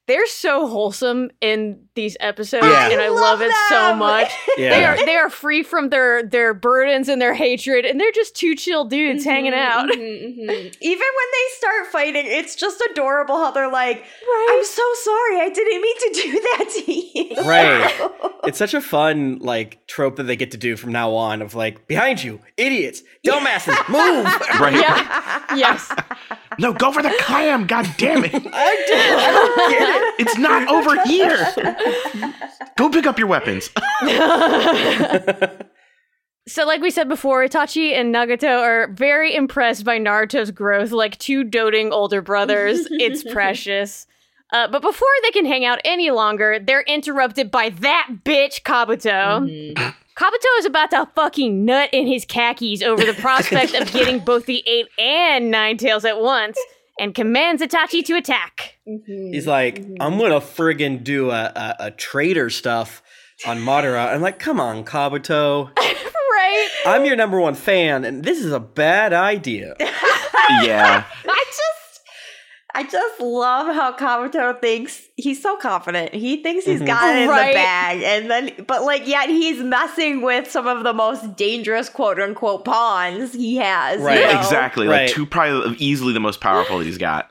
They're 0.07 0.27
so 0.27 0.67
wholesome 0.67 1.31
in 1.41 1.85
these 2.01 2.17
episodes, 2.21 2.67
Yeah. 2.67 2.89
and 2.91 3.01
I 3.01 3.09
love, 3.09 3.41
love 3.41 3.43
it 3.43 3.53
so 3.69 3.75
them. 3.89 3.99
much. 3.99 4.31
They 4.57 4.85
are 4.85 4.97
they 5.05 5.17
are 5.17 5.29
free 5.31 5.63
from 5.63 5.89
their 5.91 6.23
their 6.23 6.55
burdens 6.55 7.09
and 7.09 7.21
their 7.21 7.35
hatred, 7.35 7.85
and 7.85 7.99
they're 8.01 8.13
just 8.13 8.35
two 8.35 8.55
chill 8.55 8.85
dudes 8.85 9.25
hanging 9.25 9.53
Mhm, 9.53 9.59
out. 9.59 9.89
mhm, 9.91 9.99
mhm. 9.99 10.75
Even 10.81 11.09
when 11.19 11.29
they 11.37 11.47
start 11.59 11.87
fighting, 11.93 12.25
it's 12.27 12.55
just 12.57 12.81
adorable 12.91 13.37
how 13.37 13.51
they're 13.51 13.71
like, 13.71 13.99
I'm 14.51 14.65
so 14.65 14.83
sorry, 15.03 15.41
I 15.41 15.51
didn't 15.55 15.81
mean 15.83 15.99
to 15.99 16.11
do 16.23 16.33
that 16.49 16.65
to 16.77 16.93
you. 16.93 17.49
Right. 17.49 18.11
It's 18.45 18.59
such 18.59 18.75
a 18.75 18.81
fun 18.81 19.39
like 19.41 19.87
trope 19.87 20.17
that 20.17 20.25
they 20.25 20.37
get 20.37 20.51
to 20.53 20.57
do 20.59 20.77
from 20.77 20.93
now 20.93 21.13
on 21.15 21.43
of 21.43 21.55
like, 21.55 21.87
behind 21.87 22.23
you, 22.23 22.41
idiots, 22.57 23.03
dumbasses, 23.27 23.77
move. 23.89 24.25
Right. 24.61 24.75
Yeah. 24.75 25.57
Yes. 25.57 25.93
No, 26.59 26.73
go 26.73 26.93
for 26.93 27.03
the 27.03 27.15
clam. 27.21 27.67
God 27.67 27.87
damn 27.97 28.25
it. 28.25 28.33
I 28.35 28.85
did. 28.89 29.13
I 29.19 29.31
don't 29.33 29.71
get 29.71 29.83
it. 29.83 30.15
It's 30.27 30.39
not 30.39 30.69
over 30.69 31.03
here. 31.05 31.37
Go 32.77 32.91
pick 32.91 33.07
up 33.07 33.19
your 33.19 33.29
weapons. 33.29 33.71
So, 36.49 36.67
like 36.67 36.81
we 36.81 36.91
said 36.91 37.09
before, 37.09 37.45
Itachi 37.45 37.93
and 37.93 38.13
Nagato 38.13 38.61
are 38.61 38.89
very 38.93 39.35
impressed 39.37 39.85
by 39.85 39.99
Naruto's 39.99 40.51
growth, 40.51 40.91
like 40.91 41.17
two 41.19 41.45
doting 41.45 41.93
older 41.93 42.23
brothers. 42.23 42.87
it's 42.91 43.23
precious. 43.23 44.07
Uh, 44.53 44.67
but 44.67 44.83
before 44.83 45.07
they 45.23 45.31
can 45.31 45.45
hang 45.45 45.65
out 45.65 45.79
any 45.85 46.11
longer, 46.11 46.59
they're 46.59 46.83
interrupted 46.83 47.53
by 47.53 47.69
that 47.69 48.09
bitch 48.25 48.63
Kabuto. 48.63 49.47
Mhm. 49.47 49.95
Kabuto 50.17 50.59
is 50.59 50.65
about 50.67 50.91
to 50.91 51.07
fucking 51.15 51.65
nut 51.65 51.89
in 51.93 52.09
his 52.09 52.25
khakis 52.25 52.83
over 52.83 53.05
the 53.05 53.15
prospect 53.15 53.75
of 53.75 53.93
getting 53.93 54.19
both 54.19 54.47
the 54.47 54.63
eight 54.67 54.89
and 54.99 55.53
nine 55.53 55.77
tails 55.77 56.05
at 56.05 56.21
once, 56.21 56.59
and 57.01 57.15
commands 57.15 57.63
Itachi 57.63 58.05
to 58.05 58.15
attack. 58.15 58.77
Mhm. 58.87 59.33
He's 59.35 59.47
like, 59.47 59.85
I'm 60.01 60.19
gonna 60.19 60.41
friggin' 60.41 61.03
do 61.03 61.31
a, 61.31 61.45
a, 61.57 61.77
a 61.87 61.91
traitor 61.91 62.51
stuff 62.51 63.03
on 63.47 63.59
Madara. 63.59 64.13
I'm 64.13 64.21
like, 64.21 64.39
come 64.39 64.61
on, 64.61 64.85
Kabuto. 64.85 65.71
right? 65.77 66.69
I'm 66.87 67.05
your 67.07 67.17
number 67.17 67.41
one 67.41 67.55
fan, 67.55 68.05
and 68.05 68.23
this 68.23 68.39
is 68.45 68.53
a 68.53 68.61
bad 68.61 69.13
idea. 69.13 69.75
Yeah. 70.63 71.05
I 71.29 71.45
just 71.47 71.80
I 72.75 72.85
just 72.85 73.21
love 73.21 73.75
how 73.75 73.93
Kabuto 73.97 74.61
thinks 74.61 75.03
he's 75.17 75.43
so 75.43 75.57
confident. 75.57 76.15
He 76.15 76.43
thinks 76.43 76.65
he's 76.65 76.81
Mhm. 76.81 76.87
got 76.87 77.15
it 77.17 77.23
in 77.23 77.29
Right. 77.29 77.49
the 77.49 77.55
bag. 77.55 78.03
And 78.03 78.31
then 78.31 78.65
but 78.67 78.83
like 78.85 79.07
yet 79.07 79.29
he's 79.29 79.63
messing 79.63 80.23
with 80.23 80.51
some 80.51 80.67
of 80.67 80.85
the 80.85 80.93
most 80.93 81.37
dangerous 81.37 81.89
quote 81.89 82.21
unquote 82.21 82.65
pawns 82.65 83.33
he 83.33 83.57
has. 83.57 84.01
you 84.01 84.07
Right. 84.07 84.21
know? 84.21 84.39
Exactly. 84.39 84.87
Right. 84.87 85.03
Like 85.07 85.11
two 85.11 85.27
probably 85.27 85.77
easily 85.79 86.13
the 86.13 86.21
most 86.21 86.41
powerful 86.41 86.79
that 86.79 86.85
he's 86.85 86.99
got. 86.99 87.31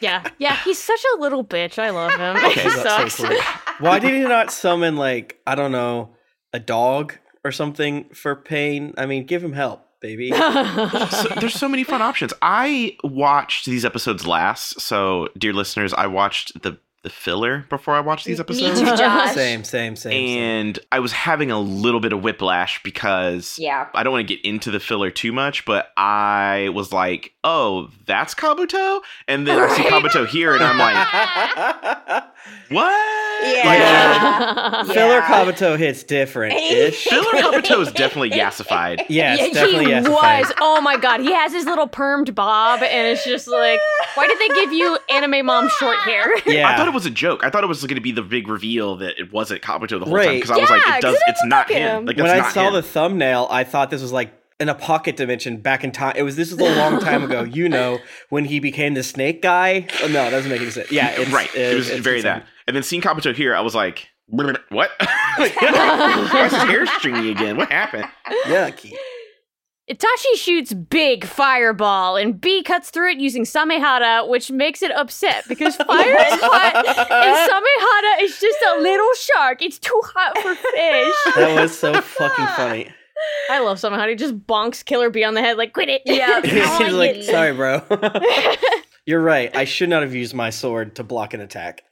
Yeah, 0.00 0.22
yeah, 0.38 0.56
he's 0.64 0.78
such 0.82 1.00
a 1.14 1.20
little 1.20 1.44
bitch. 1.44 1.78
I 1.78 1.90
love 1.90 2.12
him. 2.14 2.36
Okay, 2.44 2.60
he 2.62 2.68
That's 2.68 3.14
so 3.14 3.28
cool. 3.28 3.36
Why 3.80 3.98
did 3.98 4.12
he 4.14 4.20
not 4.20 4.50
summon 4.50 4.96
like 4.96 5.38
I 5.46 5.54
don't 5.54 5.72
know 5.72 6.16
a 6.52 6.58
dog 6.58 7.14
or 7.44 7.52
something 7.52 8.08
for 8.14 8.34
Pain? 8.34 8.94
I 8.96 9.06
mean, 9.06 9.24
give 9.26 9.44
him 9.44 9.52
help, 9.52 9.83
baby. 10.04 10.30
so, 11.10 11.28
there's 11.40 11.54
so 11.54 11.66
many 11.66 11.82
fun 11.82 12.02
options. 12.02 12.34
I 12.42 12.98
watched 13.02 13.64
these 13.64 13.86
episodes 13.86 14.26
last, 14.26 14.78
so 14.78 15.28
dear 15.38 15.54
listeners, 15.54 15.94
I 15.94 16.06
watched 16.06 16.62
the 16.62 16.76
the 17.04 17.10
filler 17.10 17.64
before 17.70 17.94
I 17.94 18.00
watched 18.00 18.24
these 18.24 18.40
episodes. 18.40 18.80
Me 18.80 18.88
episodes. 18.88 18.90
too, 19.00 19.04
Josh. 19.06 19.34
same, 19.34 19.62
same, 19.62 19.94
same. 19.94 20.10
same. 20.12 20.38
and 20.40 20.78
I 20.90 20.98
was 20.98 21.12
having 21.12 21.50
a 21.52 21.60
little 21.60 22.00
bit 22.00 22.12
of 22.12 22.22
whiplash 22.22 22.82
because 22.82 23.56
Yeah. 23.58 23.86
I 23.94 24.02
don't 24.02 24.12
want 24.12 24.26
to 24.26 24.34
get 24.36 24.44
into 24.44 24.70
the 24.72 24.80
filler 24.80 25.10
too 25.10 25.30
much, 25.32 25.64
but 25.66 25.92
I 25.96 26.70
was 26.74 26.92
like, 26.92 27.34
"Oh, 27.44 27.90
that's 28.06 28.34
Kabuto," 28.34 29.00
and 29.28 29.46
then 29.46 29.60
I 29.60 29.68
see 29.76 29.82
Kabuto 29.84 30.26
here, 30.26 30.54
and 30.54 30.64
I'm 30.64 30.78
like, 30.78 32.24
"What?" 32.70 33.10
Yeah. 33.44 34.52
Uh, 34.56 34.84
filler 34.84 35.18
Yeah. 35.18 35.26
Kabuto 35.44 35.78
hits 35.78 36.02
different 36.02 36.54
ish. 36.54 37.04
Filler 37.08 37.32
Kabuto 37.32 37.80
is 37.80 37.92
definitely 37.92 38.30
yassified. 38.30 39.04
Yes, 39.08 39.38
Yeah, 39.40 39.48
definitely 39.52 39.84
he 39.86 39.90
yes. 39.90 40.08
was. 40.08 40.52
Oh 40.60 40.80
my 40.80 40.96
god, 40.96 41.20
he 41.20 41.32
has 41.32 41.52
his 41.52 41.66
little 41.66 41.88
permed 41.88 42.34
bob, 42.34 42.82
and 42.82 43.06
it's 43.08 43.24
just 43.24 43.46
like, 43.48 43.78
why 44.14 44.26
did 44.26 44.38
they 44.38 44.48
give 44.54 44.72
you 44.72 44.98
anime 45.10 45.44
mom 45.46 45.68
short 45.78 45.98
hair? 45.98 46.34
Yeah. 46.46 46.68
I 46.94 46.98
thought 46.98 47.06
it 47.06 47.06
was 47.06 47.06
a 47.06 47.10
joke. 47.10 47.44
I 47.44 47.50
thought 47.50 47.64
it 47.64 47.68
was 47.68 47.80
going 47.82 47.94
to 47.96 48.00
be 48.00 48.12
the 48.12 48.22
big 48.22 48.48
reveal 48.48 48.96
that 48.96 49.18
it 49.20 49.32
wasn't 49.32 49.62
Kabuto 49.62 49.98
the 50.00 50.04
whole 50.06 50.16
time 50.16 50.34
because 50.34 50.50
I 50.50 50.56
was 50.58 50.70
like, 50.70 50.82
it 50.86 51.00
does. 51.00 51.02
'cause 51.02 51.14
it 51.14 51.22
It's 51.28 51.38
doesn't 51.40 51.48
not 51.48 51.70
him. 51.70 51.98
him. 52.00 52.04
Like 52.06 52.16
when 52.16 52.26
that's 52.26 52.48
I 52.48 52.52
saw 52.52 52.68
him. 52.68 52.74
the 52.74 52.82
thumbnail, 52.82 53.48
I 53.50 53.64
thought 53.64 53.90
this 53.90 54.02
was 54.02 54.12
like 54.12 54.32
in 54.60 54.68
a 54.68 54.74
pocket 54.74 55.16
dimension 55.16 55.56
back 55.58 55.82
in 55.84 55.90
time. 55.92 56.14
It 56.16 56.22
was 56.22 56.36
this 56.36 56.50
was 56.52 56.60
a 56.60 56.76
long 56.76 57.00
time 57.00 57.24
ago. 57.24 57.42
You 57.54 57.68
know 57.68 57.98
when 58.30 58.44
he 58.46 58.60
became 58.60 58.94
the 58.94 59.02
snake 59.02 59.42
guy. 59.42 59.86
Oh, 60.02 60.08
no, 60.08 60.24
it 60.26 60.30
doesn't 60.30 60.50
make 60.50 60.60
any 60.60 60.70
sense. 60.70 60.90
Yeah, 60.92 61.08
it's, 61.10 61.30
right. 61.32 61.52
It 61.54 61.74
was 61.74 61.88
it's- 61.88 62.02
very 62.04 62.20
it's- 62.20 62.40
that. 62.40 62.46
And 62.66 62.74
then 62.74 62.82
seeing 62.82 63.02
Kabuto 63.02 63.34
here, 63.34 63.54
I 63.54 63.60
was 63.60 63.74
like, 63.74 64.08
what? 64.26 64.56
Why 65.36 66.44
is 66.46 66.52
his 66.52 66.62
hair 66.62 66.86
stringy 66.86 67.30
again? 67.30 67.56
What 67.56 67.70
happened? 67.70 68.06
Yucky. 68.46 68.92
Itachi 69.90 70.36
shoots 70.36 70.72
big 70.72 71.26
fireball, 71.26 72.16
and 72.16 72.40
B 72.40 72.62
cuts 72.62 72.88
through 72.88 73.10
it 73.10 73.18
using 73.18 73.44
Samehada, 73.44 74.26
which 74.26 74.50
makes 74.50 74.80
it 74.80 74.90
upset 74.92 75.44
because 75.46 75.76
fire 75.86 76.10
is 76.10 76.40
hot, 76.40 76.86
and 76.86 78.16
Samehada 78.18 78.24
is 78.24 78.40
just 78.40 78.58
a 78.74 78.80
little 78.80 79.10
shark. 79.14 79.60
It's 79.60 79.78
too 79.78 80.00
hot 80.04 80.38
for 80.38 80.54
fish. 80.54 81.14
That 81.34 81.60
was 81.60 81.78
so 81.78 82.00
fucking 82.00 82.46
funny. 82.56 82.88
I 83.50 83.58
love 83.60 83.78
Samehada. 83.78 84.08
He 84.10 84.14
just 84.14 84.38
bonks 84.46 84.82
Killer 84.82 85.10
B 85.10 85.22
on 85.22 85.34
the 85.34 85.40
head, 85.42 85.58
like, 85.58 85.74
quit 85.74 85.90
it. 85.90 86.02
Yeah. 86.06 86.40
He's 86.40 86.94
like, 86.94 87.16
yeah. 87.16 87.22
sorry, 87.22 87.52
bro. 87.52 87.82
You're 89.06 89.20
right. 89.20 89.54
I 89.54 89.64
should 89.64 89.90
not 89.90 90.02
have 90.02 90.14
used 90.14 90.34
my 90.34 90.48
sword 90.50 90.96
to 90.96 91.04
block 91.04 91.34
an 91.34 91.40
attack. 91.40 91.82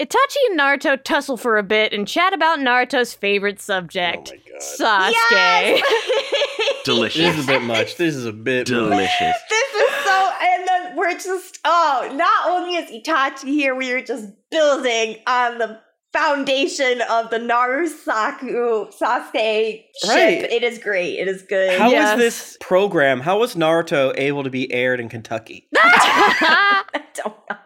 Itachi 0.00 0.36
and 0.50 0.58
Naruto 0.58 1.02
tussle 1.02 1.36
for 1.36 1.58
a 1.58 1.62
bit 1.62 1.92
and 1.92 2.08
chat 2.08 2.32
about 2.32 2.58
Naruto's 2.58 3.12
favorite 3.14 3.60
subject, 3.60 4.32
Oh 4.32 4.36
my 4.36 4.52
god. 4.52 5.12
Sasuke. 5.12 5.80
Yes! 5.80 6.82
Delicious. 6.84 7.20
This 7.22 7.38
is 7.38 7.44
a 7.44 7.46
bit 7.46 7.62
much. 7.62 7.96
This 7.96 8.14
is 8.16 8.24
a 8.26 8.32
bit 8.32 8.68
much. 8.70 8.78
Delicious. 8.78 9.36
this 9.48 9.74
is 9.74 9.90
so 10.04 10.30
and 10.42 10.66
then 10.68 10.96
we're 10.96 11.12
just 11.14 11.58
oh 11.64 12.10
not 12.14 12.50
only 12.50 12.76
is 12.76 12.90
itachi 12.90 13.44
here 13.48 13.74
we 13.74 13.92
are 13.92 14.02
just 14.02 14.26
building 14.50 15.16
on 15.26 15.58
the 15.58 15.78
foundation 16.12 17.00
of 17.08 17.30
the 17.30 17.38
narusaku 17.38 18.92
sasuke 18.98 19.84
ship 20.04 20.08
Right. 20.08 20.42
it 20.50 20.62
is 20.64 20.78
great 20.78 21.18
it 21.18 21.28
is 21.28 21.42
good 21.42 21.78
How 21.78 21.92
was 21.92 22.18
this 22.18 22.56
program? 22.60 23.20
How 23.20 23.38
was 23.38 23.54
Naruto 23.54 24.12
able 24.18 24.42
to 24.44 24.50
be 24.50 24.70
aired 24.72 25.00
in 25.00 25.08
Kentucky? 25.08 25.68
i 25.76 27.02
don't 27.14 27.36
know 27.48 27.56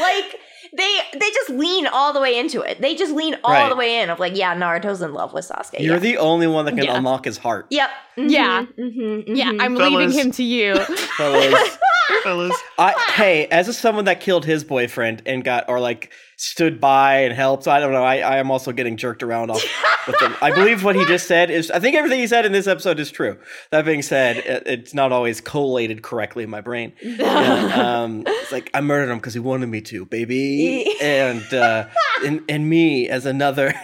like 0.00 0.36
they 0.76 0.98
they 1.12 1.30
just 1.30 1.50
lean 1.50 1.86
all 1.86 2.12
the 2.12 2.20
way 2.20 2.38
into 2.38 2.60
it 2.62 2.80
they 2.80 2.94
just 2.94 3.12
lean 3.14 3.36
all 3.44 3.52
Right. 3.52 3.68
the 3.68 3.76
way 3.76 4.00
in 4.00 4.10
of 4.10 4.18
like 4.18 4.36
yeah 4.36 4.54
naruto's 4.54 5.02
in 5.02 5.12
love 5.14 5.32
with 5.32 5.48
sasuke 5.48 5.80
You're 5.80 5.94
yeah. 5.94 5.98
the 6.00 6.18
only 6.18 6.46
one 6.46 6.64
that 6.66 6.72
can 6.76 6.84
Yeah. 6.84 6.96
unlock 6.96 7.24
his 7.24 7.38
heart. 7.38 7.66
yep 7.70 7.90
Yeah. 8.16 8.66
Mhm, 8.78 9.26
mhm, 9.28 9.36
yeah. 9.36 9.52
I'm 9.58 9.76
Fellas. 9.76 9.92
leaving 9.92 10.12
him 10.18 10.30
to 10.32 10.42
you. 10.42 10.76
Fellas. 11.16 11.78
Fellas. 12.22 12.56
I 12.78 12.92
hey, 13.14 13.46
as 13.46 13.68
a 13.68 13.72
someone 13.72 14.04
that 14.06 14.20
killed 14.20 14.44
his 14.44 14.62
boyfriend 14.64 15.22
and 15.26 15.42
got 15.44 15.68
or 15.68 15.80
like 15.80 16.10
stood 16.40 16.80
by 16.80 17.20
and 17.22 17.34
helped, 17.34 17.68
I 17.68 17.80
don't 17.80 17.92
know. 17.92 18.02
I, 18.04 18.18
I 18.18 18.38
am 18.38 18.50
also 18.50 18.72
getting 18.72 18.96
jerked 18.96 19.22
around 19.22 19.50
off 19.50 19.62
with 20.06 20.18
them. 20.20 20.34
I 20.40 20.50
believe 20.50 20.82
what 20.84 20.96
he 20.96 21.04
just 21.04 21.26
said 21.28 21.50
is 21.50 21.70
I 21.70 21.78
think 21.80 21.94
everything 21.96 22.18
he 22.18 22.26
said 22.26 22.46
in 22.46 22.52
this 22.52 22.66
episode 22.66 22.98
is 22.98 23.10
true. 23.10 23.38
That 23.70 23.84
being 23.84 24.02
said, 24.02 24.38
it, 24.38 24.62
it's 24.66 24.94
not 24.94 25.12
always 25.12 25.40
collated 25.40 26.02
correctly 26.02 26.42
in 26.44 26.50
my 26.50 26.60
brain. 26.60 26.92
Yeah, 27.02 28.02
um, 28.02 28.24
it's 28.26 28.50
like 28.52 28.70
I 28.74 28.80
murdered 28.80 29.10
him 29.12 29.18
because 29.18 29.34
he 29.34 29.40
wanted 29.40 29.66
me 29.68 29.80
to, 29.82 30.06
baby. 30.06 30.86
and 31.02 31.52
uh, 31.54 31.86
and 32.24 32.42
and 32.48 32.68
me 32.68 33.08
as 33.08 33.26
another 33.26 33.74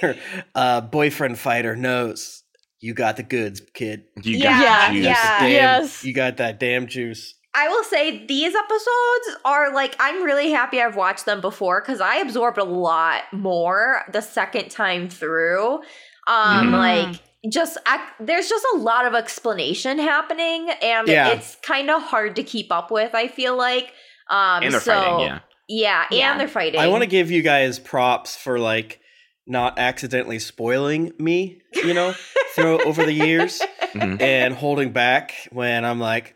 uh, 0.54 0.80
boyfriend 0.80 1.38
fighter 1.38 1.76
knows 1.76 2.42
you 2.80 2.94
got 2.94 3.16
the 3.16 3.22
goods, 3.22 3.60
kid. 3.74 4.04
You 4.22 4.38
Yeah, 4.38 4.58
got 4.60 4.92
juice. 4.92 5.04
yeah. 5.04 5.38
Damn, 5.40 5.50
Yes. 5.50 6.04
you 6.04 6.12
got 6.14 6.36
that 6.38 6.58
damn 6.60 6.86
juice. 6.86 7.34
I 7.58 7.68
will 7.68 7.84
say 7.84 8.26
these 8.26 8.54
episodes 8.54 9.40
are 9.44 9.72
like 9.74 9.96
I'm 9.98 10.22
really 10.22 10.50
happy 10.50 10.80
I've 10.80 10.94
watched 10.96 11.24
them 11.24 11.40
before 11.40 11.80
because 11.80 12.00
I 12.00 12.16
absorbed 12.16 12.58
a 12.58 12.64
lot 12.64 13.22
more 13.32 14.02
the 14.12 14.20
second 14.20 14.70
time 14.70 15.08
through. 15.08 15.80
Um, 16.28 16.68
Mhm. 16.68 16.72
like 16.72 17.20
just 17.52 17.78
I, 17.86 18.04
there's 18.20 18.48
just 18.48 18.66
a 18.74 18.78
lot 18.78 19.06
of 19.06 19.14
explanation 19.14 19.98
happening, 19.98 20.68
and 20.82 21.06
Yeah. 21.08 21.28
it's 21.28 21.56
kind 21.62 21.90
of 21.90 22.02
hard 22.02 22.36
to 22.36 22.42
keep 22.42 22.70
up 22.72 22.90
with. 22.90 23.14
I 23.14 23.28
feel 23.28 23.56
like, 23.56 23.92
um, 24.30 24.62
And 24.64 24.72
they're 24.74 24.80
so, 24.80 24.92
fighting, 24.92 25.26
yeah. 25.26 25.38
yeah, 25.68 26.04
Yeah. 26.10 26.30
and 26.32 26.40
they're 26.40 26.48
fighting. 26.48 26.80
I 26.80 26.88
want 26.88 27.02
to 27.02 27.06
give 27.08 27.30
you 27.30 27.42
guys 27.42 27.78
props 27.78 28.36
for 28.36 28.58
like 28.58 29.00
not 29.46 29.78
accidentally 29.78 30.40
spoiling 30.40 31.12
me, 31.20 31.60
you 31.72 31.94
know, 31.94 32.12
through 32.56 32.82
over 32.84 33.04
the 33.04 33.12
years 33.12 33.62
Mhm. 33.94 34.20
and 34.20 34.52
holding 34.54 34.90
back 34.90 35.32
when 35.52 35.84
I'm 35.84 36.00
like, 36.00 36.34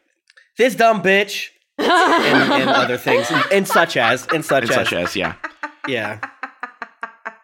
this 0.60 0.74
dumb 0.74 1.02
bitch, 1.02 1.48
and, 1.78 2.52
and 2.52 2.70
other 2.70 2.98
things, 2.98 3.30
and, 3.30 3.44
and 3.50 3.68
such 3.68 3.96
as, 3.96 4.26
and 4.32 4.44
such 4.44 4.64
And 4.64 4.70
as, 4.70 4.76
such 4.76 4.92
as, 4.92 5.16
yeah. 5.16 5.34
yeah, 5.88 6.20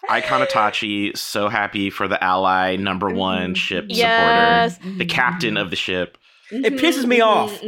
Icon 0.09 0.47
Itachi, 0.47 1.17
so 1.17 1.49
happy 1.49 1.91
for 1.91 2.09
the 2.09 2.23
ally 2.23 2.77
number 2.77 3.09
mm-hmm. 3.09 3.19
one 3.19 3.55
Mhm. 3.55 3.57
ship 3.57 3.85
Yes. 3.89 4.75
supporter. 4.75 4.99
The 4.99 5.05
mm-hmm. 5.05 5.17
captain 5.17 5.57
of 5.57 5.71
the 5.71 5.77
ship. 5.77 6.19
It 6.51 6.75
mm-hmm. 6.75 6.85
pisses 6.85 7.07
me 7.07 7.21
off. 7.21 7.61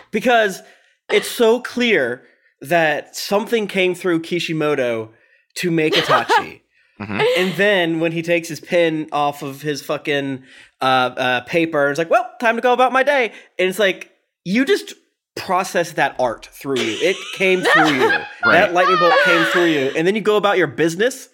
Because 0.10 0.62
it's 1.10 1.28
so 1.28 1.60
clear 1.60 2.24
that 2.62 3.14
something 3.14 3.66
came 3.66 3.94
through 3.94 4.20
Kishimoto 4.20 5.10
to 5.56 5.70
make 5.70 5.94
Itachi. 5.94 6.62
Mhm. 7.00 7.24
And 7.36 7.52
then 7.54 8.00
when 8.00 8.12
he 8.12 8.22
takes 8.22 8.48
his 8.48 8.60
pen 8.60 9.08
off 9.12 9.42
of 9.42 9.62
his 9.62 9.82
fucking 9.82 10.42
uh, 10.80 10.84
uh, 10.84 11.40
paper, 11.42 11.88
it's 11.90 11.98
like, 11.98 12.10
well, 12.10 12.28
time 12.40 12.56
to 12.56 12.62
go 12.62 12.72
about 12.72 12.92
my 12.92 13.02
day. 13.02 13.32
And 13.58 13.68
it's 13.68 13.78
like, 13.78 14.12
you 14.44 14.64
just 14.64 14.94
process 15.34 15.92
that 15.92 16.16
art 16.18 16.46
through 16.52 16.78
you. 16.80 16.96
It 17.00 17.16
came 17.34 17.60
through 17.72 17.90
you. 17.90 18.10
That 18.44 18.72
lightning 18.72 18.98
bolt 18.98 19.14
came 19.24 19.44
through 19.46 19.66
you. 19.66 19.92
And 19.96 20.06
then 20.06 20.14
you 20.14 20.22
go 20.22 20.36
about 20.36 20.56
your 20.56 20.66
business 20.68 21.28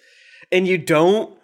and 0.51 0.67
you 0.67 0.79
don't 0.79 1.37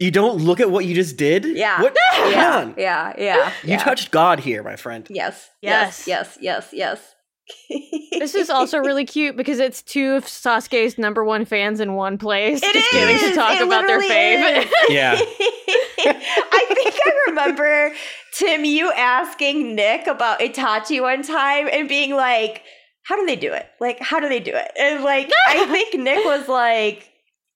you 0.00 0.10
don't 0.10 0.38
look 0.38 0.58
at 0.60 0.70
what 0.70 0.84
you 0.84 0.94
just 0.94 1.16
did. 1.16 1.44
Yeah. 1.44 1.80
What 1.80 1.96
come 2.14 2.32
yeah, 2.32 2.56
on. 2.58 2.74
yeah, 2.76 3.12
yeah. 3.16 3.52
You 3.62 3.70
yeah. 3.70 3.78
touched 3.78 4.10
God 4.10 4.40
here, 4.40 4.62
my 4.62 4.74
friend. 4.76 5.06
Yes, 5.08 5.48
Yes. 5.62 6.06
yes, 6.06 6.36
yes, 6.38 6.38
yes, 6.40 6.68
yes. 6.72 7.13
this 8.12 8.34
is 8.34 8.48
also 8.48 8.78
really 8.78 9.04
cute 9.04 9.36
because 9.36 9.58
it's 9.58 9.82
two 9.82 10.12
of 10.12 10.24
Sasuke's 10.24 10.96
number 10.98 11.22
one 11.24 11.44
fans 11.44 11.80
in 11.80 11.94
one 11.94 12.16
place. 12.18 12.62
It 12.62 12.72
just 12.72 12.90
getting 12.92 13.18
to 13.18 13.34
talk 13.34 13.60
it 13.60 13.62
about 13.66 13.86
their 13.86 14.00
fave. 14.00 14.64
is. 14.64 14.72
Yeah. 14.90 15.14
I 15.18 16.64
think 16.74 16.94
I 17.04 17.12
remember 17.28 17.92
Tim 18.38 18.64
you 18.64 18.92
asking 18.92 19.74
Nick 19.74 20.06
about 20.06 20.40
Itachi 20.40 21.00
one 21.00 21.22
time 21.22 21.68
and 21.72 21.88
being 21.88 22.14
like, 22.14 22.62
"How 23.04 23.16
do 23.16 23.26
they 23.26 23.36
do 23.36 23.52
it? 23.52 23.66
Like, 23.80 24.00
how 24.00 24.20
do 24.20 24.28
they 24.28 24.40
do 24.40 24.52
it?" 24.54 24.70
And 24.78 25.02
like, 25.04 25.30
I 25.48 25.66
think 25.70 25.94
Nick 26.02 26.24
was 26.24 26.48
like, 26.48 27.08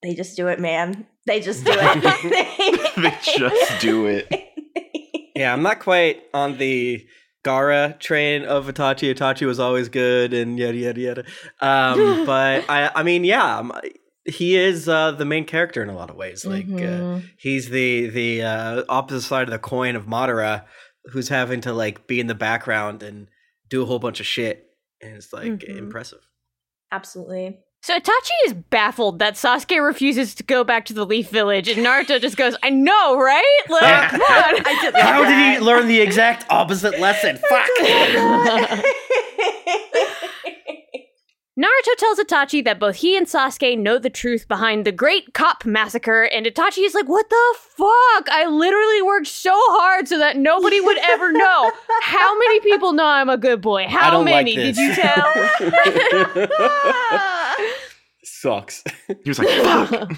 "They 0.02 0.14
just 0.14 0.36
do 0.36 0.48
it, 0.48 0.60
man. 0.60 1.06
They 1.26 1.40
just 1.40 1.64
do 1.64 1.72
it. 1.74 2.94
they 2.96 3.14
just 3.38 3.80
do 3.80 4.06
it. 4.06 4.32
Yeah, 5.36 5.52
I'm 5.52 5.62
not 5.62 5.78
quite 5.80 6.22
on 6.32 6.56
the 6.58 7.06
Gara 7.44 7.96
train 7.98 8.44
of 8.44 8.66
Itachi. 8.66 9.14
Itachi 9.14 9.46
was 9.46 9.58
always 9.60 9.88
good 9.88 10.32
and 10.34 10.58
yada 10.58 10.76
yada 10.76 11.00
yada. 11.00 11.24
Um, 11.60 12.22
but 12.26 12.68
I, 12.68 12.90
I 12.94 13.02
mean, 13.02 13.24
yeah, 13.24 13.58
um, 13.58 13.72
he 14.24 14.56
is 14.56 14.88
uh, 14.88 15.12
the 15.12 15.24
main 15.24 15.44
character 15.44 15.82
in 15.82 15.88
a 15.88 15.94
lot 15.94 16.10
of 16.10 16.16
ways. 16.16 16.44
Like 16.44 16.66
uh, 16.66 16.68
Mhm. 16.68 17.22
he's 17.38 17.70
the 17.70 18.08
the 18.10 18.42
uh, 18.42 18.82
opposite 18.88 19.22
side 19.26 19.44
of 19.48 19.50
the 19.52 19.58
coin 19.58 19.96
of 19.96 20.06
Madara, 20.06 20.64
who's 21.12 21.28
having 21.28 21.60
to 21.62 21.72
like 21.72 22.06
be 22.06 22.20
in 22.20 22.26
the 22.26 22.34
background 22.34 23.02
and 23.02 23.28
do 23.68 23.82
a 23.82 23.86
whole 23.86 23.98
bunch 23.98 24.20
of 24.20 24.26
shit, 24.26 24.66
and 25.00 25.14
it's 25.16 25.32
like 25.32 25.60
Mhm. 25.60 25.78
impressive. 25.78 26.20
Absolutely. 26.90 27.58
So 27.80 27.98
Itachi 27.98 28.32
is 28.46 28.54
baffled 28.54 29.20
that 29.20 29.34
Sasuke 29.34 29.82
refuses 29.82 30.34
to 30.34 30.42
go 30.42 30.64
back 30.64 30.84
to 30.86 30.92
the 30.92 31.06
Leaf 31.06 31.30
Village, 31.30 31.68
and 31.68 31.84
Naruto 31.86 32.20
just 32.20 32.36
goes, 32.36 32.56
"I 32.62 32.70
know, 32.70 33.16
right? 33.16 33.44
Like, 33.68 34.10
come 34.10 34.20
on." 34.20 34.66
I 34.66 34.78
did 34.82 34.94
love 34.94 35.02
How 35.02 35.24
did 35.24 35.54
he 35.54 35.64
learn 35.64 35.86
the 35.86 36.00
exact 36.00 36.44
opposite 36.50 36.98
lesson? 36.98 37.38
Fuck. 37.48 37.68
Naruto 41.58 41.96
tells 41.96 42.20
Itachi 42.20 42.64
that 42.64 42.78
both 42.78 42.94
he 42.96 43.16
and 43.16 43.26
Sasuke 43.26 43.76
know 43.76 43.98
the 43.98 44.10
truth 44.10 44.46
behind 44.46 44.84
the 44.84 44.92
Great 44.92 45.34
Cop 45.34 45.64
Massacre, 45.64 46.22
and 46.22 46.46
Itachi 46.46 46.84
is 46.84 46.94
like, 46.94 47.08
What 47.08 47.28
the 47.28 47.54
fuck? 47.58 48.28
I 48.30 48.46
literally 48.48 49.02
worked 49.02 49.26
so 49.26 49.50
hard 49.52 50.06
so 50.06 50.18
that 50.18 50.36
nobody 50.36 50.80
would 50.80 50.98
ever 50.98 51.32
know. 51.44 51.72
How 52.02 52.38
many 52.38 52.60
people 52.60 52.92
know 52.92 53.06
I'm 53.06 53.28
a 53.28 53.36
good 53.36 53.60
boy? 53.60 53.86
How 53.88 54.22
many? 54.22 54.56
like 54.56 54.76
Did 54.76 54.76
you 54.76 54.94
tell? 54.94 56.48
Sucks. 58.22 58.84
He 59.24 59.30
was 59.30 59.40
like, 59.40 59.48
fuck. 59.88 60.12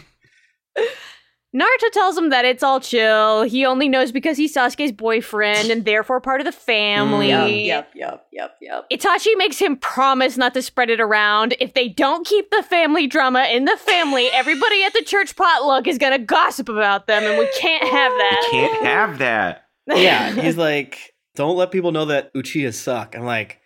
Naruto 1.55 1.91
tells 1.93 2.17
him 2.17 2.31
that 2.31 2.45
it's 2.45 2.63
all 2.63 2.79
chill. 2.79 3.43
He 3.43 3.67
only 3.67 3.89
knows 3.89 4.13
because 4.13 4.37
he's 4.37 4.55
Sasuke's 4.55 4.93
boyfriend 4.93 5.69
and 5.71 5.85
therefore 5.85 6.21
part 6.21 6.41
of 6.41 6.45
the 6.45 6.53
family. 6.53 7.29
Mm. 7.31 7.67
Yep, 7.67 7.91
yep, 7.95 8.27
yep, 8.33 8.57
yep, 8.61 8.87
yep. 8.89 8.91
Itachi 8.91 9.37
makes 9.37 9.59
him 9.59 9.77
promise 9.77 10.37
not 10.37 10.55
to 10.55 10.63
spread 10.63 10.91
it 10.91 11.01
around. 11.01 11.57
If 11.59 11.75
they 11.75 11.89
don't 11.89 12.25
keep 12.25 12.51
the 12.51 12.63
family 12.63 13.09
drama 13.09 13.49
in 13.51 13.65
the 13.65 13.77
family, 13.77 14.29
everybody 14.33 14.85
at 14.85 14.93
the 14.93 15.03
church 15.03 15.35
potluck 15.35 15.89
is 15.89 15.99
gonna 15.99 16.21
gossip 16.21 16.69
about 16.69 17.09
them, 17.09 17.25
and 17.25 17.37
we 17.37 17.51
can't 17.59 17.83
have 17.83 18.13
that. 18.19 18.49
We 18.53 18.59
can't 18.59 18.85
have 18.87 19.19
that. 19.19 19.65
yeah, 19.89 20.31
he's 20.31 20.57
like, 20.69 21.15
don't 21.35 21.57
let 21.57 21.73
people 21.73 21.91
know 21.91 22.05
that 22.07 22.33
Uchiha 22.33 22.73
suck. 22.73 23.17
I'm 23.17 23.25
like, 23.25 23.59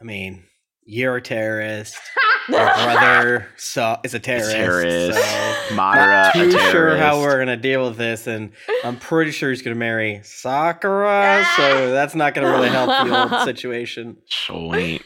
I 0.00 0.04
mean, 0.04 0.42
you're 0.84 1.16
a 1.16 1.22
terrorist. 1.22 1.96
Your 2.48 2.58
brother 2.58 3.48
so, 3.56 3.96
is 4.04 4.12
a 4.12 4.18
terrorist. 4.18 4.50
terrorist. 4.52 5.18
So 5.18 5.74
Madara, 5.74 6.34
not 6.34 6.36
a 6.36 6.50
too 6.50 6.58
sure 6.70 6.94
how 6.98 7.18
we're 7.20 7.38
gonna 7.38 7.56
deal 7.56 7.88
with 7.88 7.96
this, 7.96 8.26
and 8.26 8.52
I'm 8.84 8.98
pretty 8.98 9.30
sure 9.30 9.48
he's 9.48 9.62
gonna 9.62 9.76
marry 9.76 10.20
Sakura, 10.24 11.42
so 11.56 11.90
that's 11.92 12.14
not 12.14 12.34
gonna 12.34 12.50
really 12.50 12.68
help 12.68 12.88
the 13.08 13.34
old 13.36 13.44
situation. 13.46 14.18
Sweet. 14.28 15.02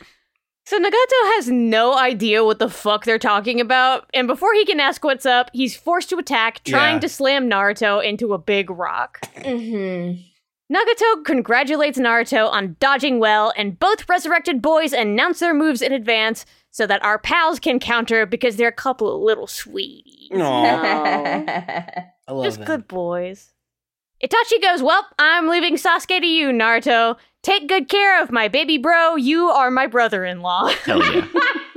So 0.66 0.78
Nagato 0.78 1.20
has 1.36 1.48
no 1.48 1.96
idea 1.96 2.44
what 2.44 2.58
the 2.58 2.68
fuck 2.68 3.04
they're 3.04 3.18
talking 3.18 3.60
about, 3.60 4.10
and 4.12 4.26
before 4.26 4.52
he 4.54 4.64
can 4.66 4.80
ask 4.80 5.04
what's 5.04 5.24
up, 5.24 5.48
he's 5.52 5.76
forced 5.76 6.10
to 6.10 6.18
attack, 6.18 6.64
trying 6.64 6.96
Yeah. 6.96 7.00
to 7.00 7.08
slam 7.08 7.48
Naruto 7.48 8.04
into 8.04 8.34
a 8.34 8.38
big 8.38 8.68
rock. 8.68 9.20
Mm-hmm. 9.36 10.22
Nagato 10.72 11.24
congratulates 11.24 11.98
Naruto 11.98 12.50
on 12.50 12.76
dodging 12.78 13.18
well, 13.18 13.52
and 13.56 13.78
both 13.78 14.08
resurrected 14.08 14.60
boys 14.60 14.92
announce 14.92 15.40
their 15.40 15.54
moves 15.54 15.80
in 15.80 15.92
advance 15.92 16.44
so 16.70 16.86
that 16.86 17.02
our 17.02 17.18
pals 17.18 17.58
can 17.58 17.78
counter 17.80 18.26
because 18.26 18.56
they're 18.56 18.68
a 18.68 18.72
couple 18.72 19.14
of 19.14 19.22
little 19.22 19.46
sweeties. 19.46 20.30
Aw, 20.34 20.82
I 22.28 22.32
love 22.32 22.44
Just 22.44 22.58
that. 22.58 22.66
good 22.66 22.86
boys. 22.86 23.52
Itachi 24.22 24.60
goes, 24.60 24.82
Well, 24.82 25.06
I'm 25.18 25.48
leaving 25.48 25.76
Sasuke 25.76 26.20
to 26.20 26.26
you, 26.26 26.48
Naruto. 26.48 27.16
Take 27.42 27.68
good 27.68 27.88
care 27.88 28.20
of 28.22 28.30
my 28.32 28.48
baby 28.48 28.76
bro. 28.76 29.14
You 29.16 29.48
are 29.48 29.70
my 29.70 29.86
brother 29.86 30.24
in 30.24 30.40
law. 30.40 30.66
Hell 30.84 31.02
yeah. 31.14 31.26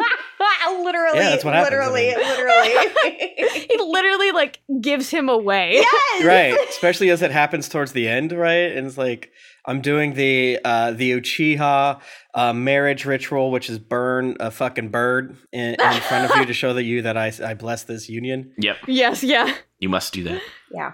literally, 0.84 1.20
Yeah, 1.20 1.30
that's 1.32 1.44
what 1.46 1.54
happens, 1.54 1.74
I 1.74 1.88
literally, 1.90 2.08
mean. 2.08 2.18
literally. 2.18 3.68
he 3.70 3.78
literally 3.78 4.32
like 4.32 4.60
gives 4.80 5.10
him 5.10 5.30
away. 5.30 5.74
yes! 5.76 6.24
right 6.26 6.56
especially 6.70 7.10
as 7.10 7.22
it 7.22 7.32
happens 7.32 7.68
towards 7.70 7.92
the 7.94 8.08
end 8.08 8.32
right 8.32 8.72
and 8.76 8.86
it's 8.88 8.98
like 8.98 9.32
i'm 9.66 9.82
doing 9.82 10.14
the 10.14 10.60
uh 10.64 10.92
the 10.92 11.12
uchiha 11.14 12.00
uh 12.34 12.54
marriage 12.54 13.06
ritual 13.06 13.52
which 13.52 13.70
is 13.70 13.80
burn 13.80 14.36
a 14.40 14.52
fucking 14.52 14.90
bird 14.90 15.36
in, 15.52 15.76
in 15.76 16.02
front 16.02 16.30
of 16.32 16.38
you 16.38 16.46
to 16.46 16.54
show 16.54 16.74
that 16.74 16.84
you 16.84 17.02
that 17.02 17.18
i 17.18 17.32
i 17.44 17.54
bless 17.54 17.84
this 17.84 18.08
union 18.10 18.52
Yep. 18.58 18.78
Yes, 18.88 19.24
yeah. 19.24 19.56
You 19.80 19.90
must 19.90 20.14
do 20.14 20.24
that. 20.26 20.42
Yeah. 20.72 20.94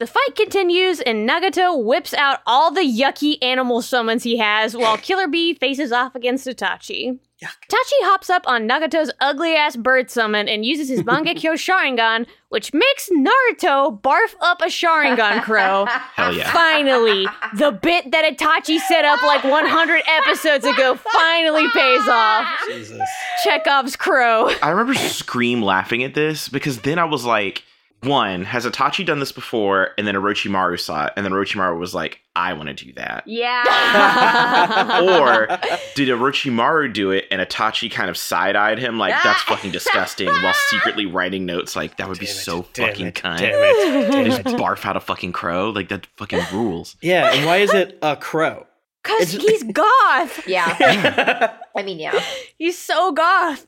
The 0.00 0.06
fight 0.06 0.36
continues, 0.36 1.00
and 1.00 1.28
Nagato 1.28 1.84
whips 1.84 2.14
out 2.14 2.38
all 2.46 2.70
the 2.70 2.82
yucky 2.82 3.36
animal 3.42 3.82
summons 3.82 4.22
he 4.22 4.36
has 4.38 4.76
while 4.76 4.96
Killer 4.96 5.26
Bee 5.26 5.54
faces 5.54 5.90
off 5.90 6.14
against 6.14 6.46
Itachi. 6.46 7.18
Yuck. 7.42 7.50
Itachi 7.70 8.00
hops 8.02 8.30
up 8.30 8.42
on 8.48 8.68
Nagato's 8.68 9.12
ugly 9.20 9.54
ass 9.54 9.76
bird 9.76 10.10
summon 10.10 10.48
and 10.48 10.64
uses 10.64 10.88
his 10.88 11.02
Mangekyo 11.04 11.52
Sharingan, 11.54 12.26
which 12.48 12.74
makes 12.74 13.08
Naruto 13.10 14.00
barf 14.02 14.34
up 14.40 14.60
a 14.60 14.64
Sharingan 14.64 15.42
crow. 15.44 15.84
Hell 16.14 16.34
yeah. 16.34 16.50
Finally, 16.52 17.28
the 17.54 17.70
bit 17.70 18.10
that 18.10 18.24
Itachi 18.36 18.80
set 18.80 19.04
up 19.04 19.22
like 19.22 19.44
100 19.44 20.02
episodes 20.08 20.64
ago 20.64 20.96
finally 20.96 21.68
pays 21.72 22.08
off. 22.08 22.48
jesus 22.66 23.00
Chekhov's 23.44 23.94
crow. 23.94 24.50
I 24.60 24.70
remember 24.70 24.94
Scream 24.94 25.62
laughing 25.62 26.02
at 26.02 26.14
this 26.14 26.48
because 26.48 26.80
then 26.80 26.98
I 26.98 27.04
was 27.04 27.24
like, 27.24 27.62
one, 28.02 28.44
has 28.44 28.64
Itachi 28.64 29.04
done 29.04 29.18
this 29.20 29.32
before? 29.32 29.90
And 29.98 30.06
then 30.06 30.14
Orochimaru 30.14 30.78
saw 30.78 31.06
it, 31.06 31.12
and 31.16 31.24
then 31.26 31.32
Orochimaru 31.32 31.78
was 31.78 31.94
like, 31.94 32.20
I 32.36 32.52
want 32.52 32.68
to 32.68 32.84
do 32.84 32.92
that. 32.94 33.24
Yeah. 33.26 33.64
Or 35.18 35.46
did 35.94 36.08
Orochimaru 36.08 36.92
do 36.92 37.10
it 37.10 37.26
and 37.30 37.40
Itachi 37.40 37.90
kind 37.90 38.08
of 38.10 38.16
side 38.16 38.56
eyed 38.56 38.78
him 38.78 38.98
like 38.98 39.14
that's 39.24 39.42
fucking 39.46 39.70
disgusting 39.72 40.28
while 40.28 40.54
secretly 40.70 41.06
writing 41.06 41.46
notes 41.46 41.74
like 41.76 41.96
that 41.96 42.08
would 42.08 42.18
be 42.18 42.26
Damn 42.26 42.34
it, 42.34 42.38
so 42.38 42.66
damn 42.72 42.88
fucking 42.90 43.06
it, 43.06 43.14
cunt. 43.14 43.38
damn 43.38 43.50
it, 43.54 43.94
And 44.04 44.12
damn 44.12 44.24
just 44.26 44.40
it. 44.40 44.46
barf 44.60 44.84
out 44.84 44.96
a 44.96 45.00
fucking 45.00 45.32
crow 45.32 45.70
like 45.70 45.88
that 45.88 46.06
fucking 46.16 46.40
rules. 46.52 46.96
yeah 47.02 47.32
and 47.32 47.46
why 47.46 47.58
is 47.58 47.72
it 47.74 47.98
a 48.02 48.16
crow 48.16 48.66
Because 49.02 49.34
It's- 49.34 49.48
he's 49.50 49.62
goth. 49.72 50.46
yeah. 50.48 51.56
I 51.76 51.82
mean, 51.82 51.98
yeah. 51.98 52.20
He's 52.58 52.78
so 52.78 53.12
goth. 53.12 53.66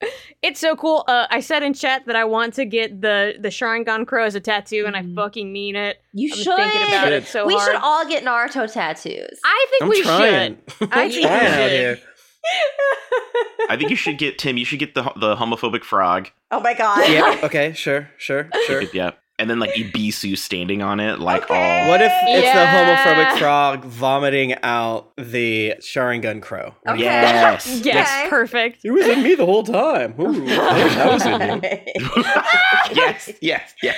it's 0.42 0.58
so 0.60 0.74
cool. 0.76 1.04
Uh, 1.08 1.26
I 1.30 1.40
said 1.40 1.62
in 1.62 1.74
chat 1.74 2.06
that 2.06 2.16
I 2.16 2.24
want 2.24 2.54
to 2.54 2.64
get 2.64 3.00
the 3.00 3.34
the 3.38 3.48
Sharingan 3.48 4.06
crow 4.06 4.24
as 4.24 4.34
a 4.34 4.40
tattoo, 4.40 4.84
and 4.86 4.96
I 4.96 5.02
Mhm. 5.02 5.14
fucking 5.14 5.52
mean 5.52 5.76
it. 5.76 6.00
You 6.12 6.30
I'm 6.32 6.38
should. 6.38 6.56
thinking 6.56 6.82
about 6.88 7.04
Should. 7.04 7.12
it 7.12 7.26
so 7.26 7.46
we 7.46 7.54
hard. 7.54 7.66
should 7.66 7.80
all 7.82 8.08
get 8.08 8.24
Naruto 8.24 8.72
tattoos. 8.72 9.38
I 9.44 9.66
think 9.70 9.82
i'm 9.82 9.88
we 9.88 10.02
trying 10.02 10.58
should. 10.68 10.88
i'm 10.92 10.98
I 10.98 11.08
think 11.10 11.14
we 11.14 11.22
trying 11.22 11.96
should. 11.96 12.02
I 13.70 13.76
think 13.76 13.90
you 13.90 13.96
should 13.96 14.18
get 14.18 14.38
Tim, 14.38 14.56
you 14.56 14.64
should 14.64 14.78
get 14.78 14.94
the 14.94 15.02
the 15.16 15.36
homophobic 15.36 15.84
frog. 15.84 16.28
oh 16.50 16.60
my 16.60 16.74
god. 16.74 17.08
yeah 17.08 17.38
okay 17.42 17.72
sure 17.74 18.08
sure 18.16 18.48
sure 18.66 18.82
Yeah. 18.94 19.12
And 19.40 19.48
then 19.48 19.58
like 19.58 19.70
Ebisu 19.74 20.36
standing 20.36 20.82
on 20.82 21.00
it, 21.00 21.18
like 21.18 21.44
Okay. 21.44 21.54
all 21.54 21.88
what 21.88 22.02
if 22.02 22.12
it's 22.28 22.44
Yeah. 22.44 22.60
the 23.04 23.10
homophobic 23.14 23.38
frog 23.38 23.84
vomiting 23.86 24.54
out 24.62 25.10
the 25.16 25.74
Sharingan 25.80 26.42
crow? 26.42 26.74
Okay. 26.86 27.00
Yes. 27.00 27.80
Yes, 27.84 28.08
Okay. 28.20 28.28
perfect. 28.28 28.84
It 28.84 28.90
was 28.90 29.06
in 29.06 29.22
me 29.22 29.34
the 29.34 29.46
whole 29.46 29.62
time. 29.64 30.14
Ooh, 30.20 30.44
that 30.46 31.10
was 31.10 31.24
in 31.24 31.40
you. 31.40 32.22
yes, 32.94 33.30
yes, 33.40 33.74
yes. 33.82 33.96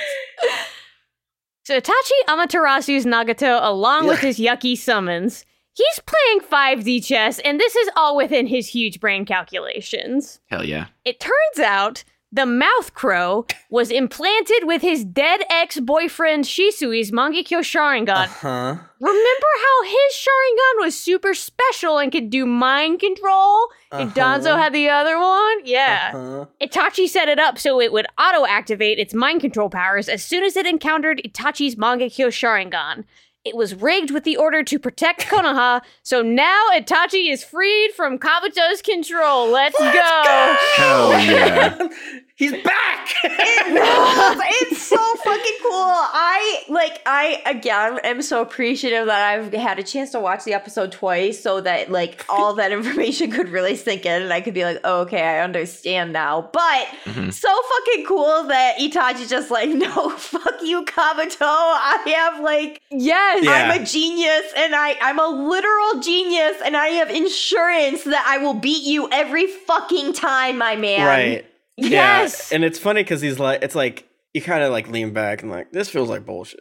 So 1.65 1.81
Itachi 1.81 2.19
Amaterasu's 2.29 3.05
Nagato, 3.05 3.59
along 3.63 4.07
with 4.07 4.19
his 4.21 4.39
yucky 4.39 4.77
summons, 4.77 5.45
he's 5.75 6.01
playing 6.07 6.41
5D 6.41 7.05
chess, 7.07 7.39
and 7.41 7.59
this 7.61 7.77
is 7.77 7.89
all 7.97 8.17
within 8.17 8.47
his 8.47 8.69
huge 8.69 9.01
brain 9.01 9.25
calculations. 9.25 10.41
Hell 10.47 10.65
yeah. 10.65 10.87
It 11.05 11.21
turns 11.21 11.59
out 11.59 12.05
the 12.33 12.47
mouth 12.47 12.95
crow 12.95 13.47
was 13.69 13.91
implanted 13.91 14.65
with 14.65 14.81
his 14.81 15.05
dead 15.05 15.43
ex-boyfriend 15.51 16.45
Shisui's 16.45 17.11
Mangekyo 17.11 17.61
Sharingan. 17.61 18.27
huh. 18.27 18.77
Remember 19.01 19.47
how 19.59 19.85
his 19.85 20.15
Sharingan 20.15 20.85
was 20.85 20.99
super 20.99 21.35
special 21.35 21.99
and 21.99 22.11
could 22.11 22.31
do 22.31 22.47
mind 22.47 23.01
control? 23.01 23.69
And 23.91 24.11
Danzo 24.15 24.57
had 24.57 24.73
the 24.73 24.89
other 24.89 25.19
one? 25.19 25.59
Yeah. 25.65 26.13
Uh-huh. 26.15 26.47
Itachi 26.61 27.09
set 27.09 27.29
it 27.29 27.39
up 27.39 27.59
so 27.59 27.81
it 27.81 27.93
would 27.93 28.07
auto 28.19 28.47
activate 28.47 28.99
its 28.99 29.13
mind 29.13 29.41
control 29.41 29.69
powers 29.69 30.09
as 30.09 30.25
soon 30.25 30.45
as 30.45 30.57
it 30.57 30.67
encountered 30.67 31.21
Itachi's 31.25 31.77
Mangekyo 31.77 32.29
Sharingan. 32.29 33.05
It 33.45 33.57
was 33.57 33.75
rigged 33.75 34.13
with 34.13 34.23
the 34.25 34.37
order 34.37 34.63
to 34.63 34.79
protect 34.79 35.23
Konoha, 35.29 35.83
so 36.03 36.23
now 36.23 36.69
Itachi 36.75 37.33
is 37.33 37.43
freed 37.43 37.91
from 37.93 38.19
Kabuto's 38.19 38.83
control. 38.83 39.51
Let's, 39.51 39.79
go! 39.79 40.57
Hell 40.77 41.11
yeah. 41.11 41.89
He's 42.37 42.53
back. 42.63 43.09
it 43.25 43.29
it's 44.71 44.83
so 44.83 44.97
fucking 44.97 45.57
cool. 45.63 45.73
I 45.75 46.63
like 46.69 47.01
I 47.07 47.43
again 47.47 47.99
am 48.05 48.23
so 48.23 48.41
appreciative 48.43 49.07
that 49.07 49.23
I've 49.35 49.53
had 49.53 49.79
a 49.79 49.83
chance 49.83 50.11
to 50.11 50.21
watch 50.21 50.45
the 50.45 50.55
episode 50.55 50.93
twice 50.93 51.41
so 51.41 51.61
that 51.61 51.91
like 51.91 52.25
all 52.31 52.55
that 52.55 52.73
information 52.73 53.31
could 53.31 53.49
really 53.49 53.77
sink 53.77 54.07
in 54.07 54.23
and 54.23 54.33
I 54.33 54.41
could 54.41 54.55
be 54.55 54.65
like, 54.65 54.81
oh, 54.85 55.03
okay, 55.03 55.23
I 55.23 55.41
understand 55.41 56.13
now. 56.13 56.51
But 56.53 56.89
Mhm. 57.05 57.33
so 57.33 57.49
fucking 57.49 58.07
cool 58.07 58.45
that 58.49 58.79
Itachi 58.79 59.29
just 59.29 59.51
like, 59.51 59.69
no, 59.71 60.11
fuck 60.11 60.63
you, 60.63 60.85
Kabuto. 60.85 61.37
I 61.43 62.03
have 62.17 62.41
like 62.43 62.81
Yes! 62.91 63.45
Yeah. 63.45 63.53
I'm 63.53 63.81
a 63.81 63.85
genius 63.85 64.53
and 64.57 64.75
I 64.75 64.97
I'm 65.01 65.19
a 65.19 65.29
literal 65.29 66.01
genius 66.01 66.57
and 66.65 66.77
I 66.77 66.89
have 66.89 67.11
insurance 67.11 68.05
that 68.05 68.25
I 68.27 68.39
will 68.39 68.55
beat 68.55 68.83
you 68.85 69.09
every 69.13 69.47
fucking 69.47 70.15
time, 70.15 70.59
my 70.59 70.77
man. 70.77 71.07
right. 71.07 71.47
Yes! 71.91 72.51
Yeah. 72.51 72.57
And 72.57 72.65
it's 72.65 72.79
funny 72.79 73.03
because 73.03 73.21
he's 73.21 73.39
like, 73.39 73.63
it's 73.63 73.75
like 73.75 74.09
you 74.35 74.41
kind 74.41 74.63
of 74.63 74.73
like 74.73 74.89
lean 74.89 75.13
back 75.13 75.43
and 75.43 75.51
like 75.51 75.73
this 75.73 75.91
feels 75.91 76.09
like 76.09 76.25
bullshit, 76.25 76.61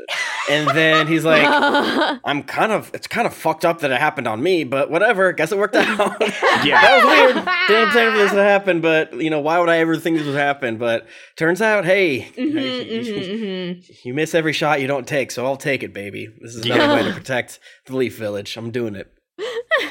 and 0.49 0.67
then 0.69 1.07
he's 1.07 1.23
like. 1.23 1.45
I'm 2.23 2.43
kind 2.43 2.71
of, 2.71 2.91
it's 2.93 3.07
kind 3.07 3.25
of 3.25 3.33
fucked 3.33 3.65
up 3.65 3.79
that 3.79 3.91
it 3.91 3.99
happened 3.99 4.27
on 4.27 4.43
me, 4.43 4.63
but 4.63 4.91
whatever. 4.91 5.31
Guess 5.33 5.51
it 5.51 5.57
worked 5.57 5.75
out. 5.75 6.21
Yeah. 6.63 6.81
that 6.81 7.03
was 7.03 7.05
weird. 7.05 7.45
Didn't 7.67 7.91
plan 7.91 8.11
for 8.11 8.17
this 8.19 8.31
to 8.31 8.43
happen, 8.43 8.81
but 8.81 9.13
you 9.19 9.29
know, 9.29 9.39
why 9.39 9.57
would 9.59 9.69
I 9.69 9.77
ever 9.77 9.97
think 9.97 10.17
this 10.17 10.27
would 10.27 10.35
happen? 10.35 10.77
But 10.77 11.07
turns 11.37 11.61
out, 11.61 11.85
hey, 11.85 12.27
Mhm, 12.37 12.37
you, 12.37 13.01
mhm, 13.01 13.41
mhm. 13.79 14.05
you 14.05 14.13
miss 14.13 14.35
every 14.35 14.53
shot 14.53 14.81
you 14.81 14.87
don't 14.87 15.07
take, 15.07 15.31
so 15.31 15.45
I'll 15.45 15.57
take 15.57 15.81
it, 15.81 15.93
baby. 15.93 16.27
This 16.41 16.55
is 16.55 16.65
another 16.65 16.93
way 16.95 17.03
to 17.09 17.13
protect 17.13 17.59
the 17.87 17.95
Leaf 17.95 18.17
Village. 18.17 18.55
I'm 18.57 18.69
doing 18.71 18.95
it. 18.95 19.11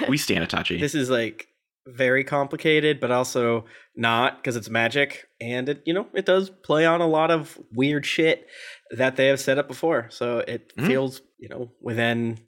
We 0.09 0.17
stand 0.17 0.47
Itachi. 0.49 0.79
This 0.79 0.95
is 0.95 1.11
like 1.11 1.49
very 1.87 2.25
complicated, 2.25 3.01
but 3.01 3.11
also 3.11 3.65
not 3.97 4.37
because 4.37 4.57
it's 4.57 4.69
magic, 4.71 5.29
and 5.41 5.69
it, 5.69 5.83
you 5.87 5.95
know, 5.95 6.07
it 6.15 6.27
does 6.27 6.51
play 6.51 6.87
on 6.87 7.01
a 7.01 7.07
lot 7.07 7.31
of 7.31 7.59
weird 7.73 8.05
shit 8.07 8.47
that 8.91 9.17
they 9.17 9.27
have 9.29 9.41
set 9.41 9.59
up 9.59 9.69
before. 9.69 10.09
So 10.11 10.39
it 10.39 10.73
Mhm. 10.77 10.87
feels, 10.87 11.23
you 11.39 11.49
know, 11.49 11.73
within 11.81 12.39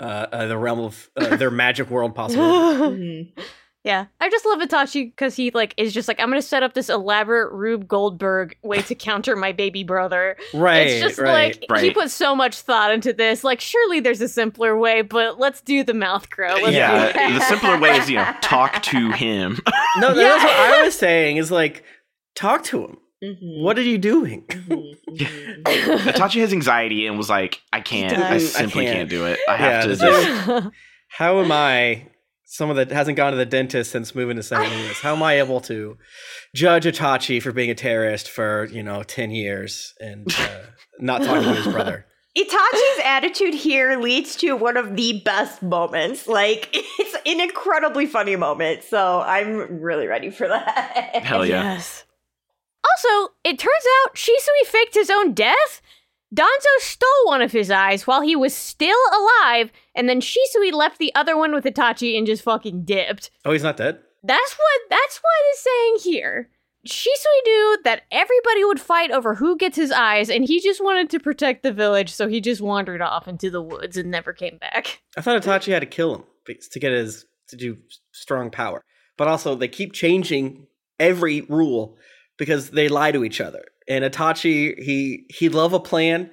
uh, 0.00 0.26
uh, 0.32 0.46
the 0.46 0.56
realm 0.58 0.80
of 0.80 1.10
uh, 1.16 1.36
their 1.36 1.50
magic 1.64 1.90
world 1.90 2.14
possibility. 2.14 2.58
Yeah, 3.84 4.06
I 4.18 4.30
just 4.30 4.46
love 4.46 4.60
Itachi 4.60 5.10
because 5.10 5.36
he 5.36 5.50
like 5.50 5.74
is 5.76 5.92
just 5.92 6.08
like 6.08 6.18
I'm 6.18 6.30
gonna 6.30 6.40
set 6.40 6.62
up 6.62 6.72
this 6.72 6.88
elaborate 6.88 7.52
Rube 7.52 7.86
Goldberg 7.86 8.56
way 8.62 8.80
to 8.80 8.94
counter 8.94 9.36
my 9.36 9.52
baby 9.52 9.84
brother. 9.84 10.38
Right. 10.54 10.86
it's 10.86 11.00
just 11.02 11.18
right. 11.18 11.62
like 11.70 11.80
he 11.82 11.90
put 11.90 12.10
so 12.10 12.34
much 12.34 12.58
thought 12.62 12.90
into 12.92 13.12
this. 13.12 13.44
Like, 13.44 13.60
surely 13.60 14.00
there's 14.00 14.22
a 14.22 14.28
simpler 14.28 14.74
way, 14.74 15.02
but 15.02 15.38
let's 15.38 15.60
do 15.60 15.84
the 15.84 15.92
mouth 15.92 16.30
crow. 16.30 16.54
Let's 16.54 16.72
yeah, 16.74 17.32
the 17.38 17.44
simpler 17.44 17.78
way 17.78 17.98
is 17.98 18.08
you 18.08 18.16
know 18.16 18.34
talk 18.40 18.82
to 18.84 19.10
him. 19.12 19.58
no, 19.98 20.14
that's 20.14 20.42
Yeah. 20.42 20.44
what 20.44 20.78
I 20.80 20.82
was 20.82 20.94
saying. 20.98 21.36
Is 21.36 21.50
like, 21.50 21.84
talk 22.34 22.64
to 22.64 22.84
him. 22.84 22.96
Mhm. 23.22 23.62
What 23.62 23.78
are 23.78 23.82
you 23.82 23.98
doing? 23.98 24.44
Mhm, 24.46 24.94
mhm. 25.10 25.98
Itachi 25.98 26.40
has 26.40 26.54
anxiety 26.54 27.06
and 27.06 27.18
was 27.18 27.28
like, 27.28 27.60
I 27.70 27.80
can't. 27.80 28.16
I 28.16 28.30
does. 28.30 28.56
I 28.56 28.60
simply 28.60 28.84
can't. 28.86 28.96
can't. 28.96 29.10
do 29.10 29.26
it. 29.26 29.38
I 29.46 29.52
Yeah, 29.52 29.58
have 29.58 29.82
to 29.82 29.88
this 29.88 30.00
just. 30.00 30.68
How 31.08 31.40
am 31.40 31.52
I, 31.52 32.06
someone 32.44 32.76
that 32.76 32.90
hasn't 32.90 33.16
gone 33.16 33.32
to 33.32 33.38
the 33.38 33.46
dentist 33.46 33.90
since 33.90 34.14
moving 34.14 34.36
to 34.36 34.42
St. 34.42 34.70
Louis, 34.76 35.00
how 35.00 35.14
am 35.14 35.22
I 35.22 35.38
able 35.38 35.60
to 35.62 35.96
judge 36.54 36.84
Itachi 36.84 37.42
for 37.42 37.52
being 37.52 37.70
a 37.70 37.74
terrorist 37.74 38.30
for, 38.30 38.66
you 38.66 38.82
know, 38.82 39.02
10 39.02 39.30
years 39.30 39.94
and 40.00 40.26
uh, 40.38 40.60
not 40.98 41.22
talking 41.22 41.44
to 41.44 41.54
his 41.54 41.66
brother? 41.66 42.06
Itachi's 42.36 43.00
attitude 43.04 43.54
here 43.54 43.96
leads 44.00 44.34
to 44.36 44.54
one 44.56 44.76
of 44.76 44.96
the 44.96 45.22
best 45.24 45.62
moments. 45.62 46.26
Like, 46.26 46.68
it's 46.72 47.16
an 47.26 47.40
incredibly 47.40 48.06
funny 48.06 48.34
moment. 48.34 48.82
So 48.82 49.20
I'm 49.20 49.80
really 49.80 50.08
ready 50.08 50.30
for 50.30 50.48
that. 50.48 51.22
Hell 51.22 51.46
yeah. 51.46 51.74
Yes. 51.74 52.04
Also, 52.84 53.32
it 53.44 53.58
turns 53.58 53.84
out 54.04 54.14
Shisui 54.14 54.66
faked 54.66 54.94
his 54.94 55.10
own 55.10 55.32
death. 55.32 55.80
Danzo 56.34 56.80
stole 56.80 57.26
one 57.26 57.42
of 57.42 57.52
his 57.52 57.70
eyes 57.70 58.06
while 58.06 58.20
he 58.20 58.34
was 58.34 58.54
still 58.54 58.98
alive, 59.12 59.70
and 59.94 60.08
then 60.08 60.20
Shisui 60.20 60.72
left 60.72 60.98
the 60.98 61.14
other 61.14 61.36
one 61.36 61.54
with 61.54 61.64
Itachi 61.64 62.18
and 62.18 62.26
just 62.26 62.42
fucking 62.42 62.84
dipped. 62.84 63.30
Oh, 63.44 63.52
he's 63.52 63.62
not 63.62 63.76
dead? 63.76 64.00
That's 64.22 64.54
what 64.54 64.80
that's 64.90 65.18
what 65.18 65.32
it's 65.50 65.62
saying 65.62 66.12
here. 66.12 66.48
Shisui 66.86 67.44
knew 67.46 67.78
that 67.84 68.02
everybody 68.10 68.64
would 68.64 68.80
fight 68.80 69.10
over 69.10 69.36
who 69.36 69.56
gets 69.56 69.76
his 69.76 69.92
eyes, 69.92 70.28
and 70.28 70.44
he 70.44 70.60
just 70.60 70.82
wanted 70.82 71.08
to 71.10 71.20
protect 71.20 71.62
the 71.62 71.72
village, 71.72 72.10
so 72.10 72.28
he 72.28 72.40
just 72.40 72.60
wandered 72.60 73.00
off 73.00 73.28
into 73.28 73.50
the 73.50 73.62
woods 73.62 73.96
and 73.96 74.10
never 74.10 74.32
came 74.32 74.58
back. 74.58 75.02
I 75.16 75.20
thought 75.20 75.40
Itachi 75.40 75.72
had 75.72 75.80
to 75.80 75.86
kill 75.86 76.14
him 76.14 76.24
to 76.46 76.80
get 76.80 76.92
his, 76.92 77.26
to 77.48 77.56
do 77.56 77.78
strong 78.12 78.50
power. 78.50 78.82
But 79.16 79.28
also, 79.28 79.54
they 79.54 79.68
keep 79.68 79.92
changing 79.92 80.66
every 80.98 81.42
rule 81.42 81.96
because 82.36 82.70
they 82.70 82.88
lie 82.88 83.12
to 83.12 83.24
each 83.24 83.40
other. 83.40 83.64
And 83.86 84.04
Itachi, 84.04 84.82
he 84.82 85.26
he 85.28 85.48
love 85.50 85.72
a 85.74 85.80
plan. 85.80 86.30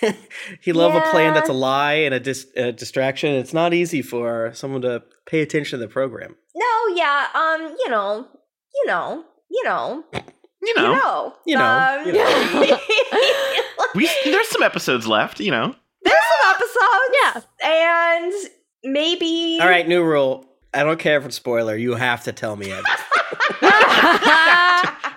he 0.60 0.72
love 0.72 0.94
a 0.94 1.00
plan 1.10 1.34
that's 1.34 1.48
a 1.48 1.52
lie 1.52 1.94
and 1.94 2.14
a, 2.14 2.20
dis, 2.20 2.46
a 2.56 2.70
distraction. 2.70 3.32
It's 3.34 3.52
not 3.52 3.74
easy 3.74 4.00
for 4.02 4.52
someone 4.54 4.82
to 4.82 5.02
pay 5.26 5.40
attention 5.40 5.80
to 5.80 5.84
the 5.86 5.90
program. 5.90 6.36
no, 6.54 6.94
yeah, 6.94 7.26
um, 7.34 7.62
you 7.80 7.88
know, 7.90 8.28
you 8.74 8.86
know, 8.86 9.24
you 9.50 9.64
know, 9.64 10.04
You 10.12 10.22
you 10.62 10.74
know, 10.76 10.94
know, 10.94 11.34
You 11.44 11.56
know, 11.58 11.64
um, 11.64 12.06
you 12.06 12.12
know. 12.12 12.78
we 13.96 14.08
there's 14.24 14.48
some 14.48 14.62
episodes 14.62 15.06
left. 15.08 15.40
You 15.40 15.50
know, 15.50 15.74
There's 16.04 16.16
some 16.40 16.54
episodes, 16.54 17.46
Yeah. 17.60 17.68
and 17.68 18.32
maybe. 18.84 19.58
All 19.60 19.66
right, 19.68 19.88
new 19.88 20.04
rule. 20.04 20.46
I 20.72 20.84
don't 20.84 20.98
care 21.00 21.18
if 21.18 21.24
it's 21.26 21.34
spoiler. 21.36 21.76
You 21.76 21.94
have 21.96 22.22
to 22.24 22.32
tell 22.32 22.54
me 22.56 22.70
everything. 22.72 23.04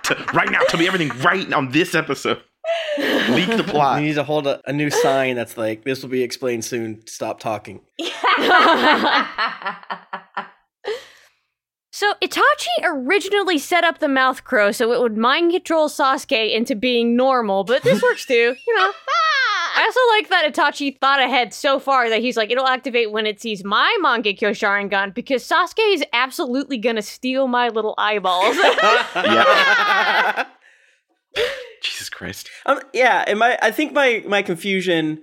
To, 0.07 0.15
right 0.33 0.49
now, 0.51 0.59
tell 0.67 0.79
me 0.79 0.87
everything 0.87 1.09
right 1.21 1.51
on 1.53 1.71
this 1.71 1.95
episode. 1.95 2.41
Leak 3.29 3.55
the 3.55 3.63
plot. 3.65 4.01
You 4.01 4.07
need 4.07 4.15
to 4.15 4.23
hold 4.23 4.47
a, 4.47 4.61
a 4.69 4.73
new 4.73 4.89
sign 4.89 5.35
that's 5.35 5.57
like, 5.57 5.83
"This 5.85 6.01
will 6.01 6.09
be 6.09 6.23
explained 6.23 6.65
soon. 6.65 7.05
Stop 7.07 7.39
talking." 7.39 7.81
So 11.97 12.13
Itachi 12.21 12.83
originally 12.83 13.57
set 13.57 13.83
up 13.83 13.97
the 13.97 14.07
mouth 14.07 14.43
crow 14.43 14.71
so 14.71 14.93
it 14.93 15.01
would 15.01 15.17
mind 15.17 15.51
control 15.51 15.89
Sasuke 15.89 16.55
into 16.55 16.75
being 16.75 17.15
normal, 17.15 17.63
but 17.63 17.81
this 17.81 18.03
works 18.03 18.23
too, 18.23 18.55
you 18.67 18.75
know. 18.77 18.91
I 19.77 19.83
also 19.83 19.99
like 20.15 20.29
that 20.29 20.51
Itachi 20.51 20.99
thought 20.99 21.19
ahead 21.19 21.53
so 21.53 21.79
far 21.79 22.09
that 22.09 22.19
he's 22.19 22.35
like, 22.35 22.49
it'll 22.49 22.65
activate 22.65 23.11
when 23.11 23.27
it 23.27 23.39
sees 23.39 23.63
my 23.63 23.95
Mangekyo 24.03 24.49
Sharingan 24.49 25.13
because 25.13 25.43
Sasuke 25.43 25.93
is 25.93 26.03
absolutely 26.13 26.79
gonna 26.79 27.03
steal 27.03 27.47
my 27.47 27.69
little 27.69 27.93
eyeballs. 27.97 28.57
Jesus 31.83 32.09
Christ. 32.09 32.49
Um, 32.65 32.79
yeah, 32.93 33.23
and 33.27 33.37
my 33.37 33.59
I 33.61 33.69
think 33.69 33.93
my 33.93 34.23
my 34.27 34.41
confusion 34.41 35.21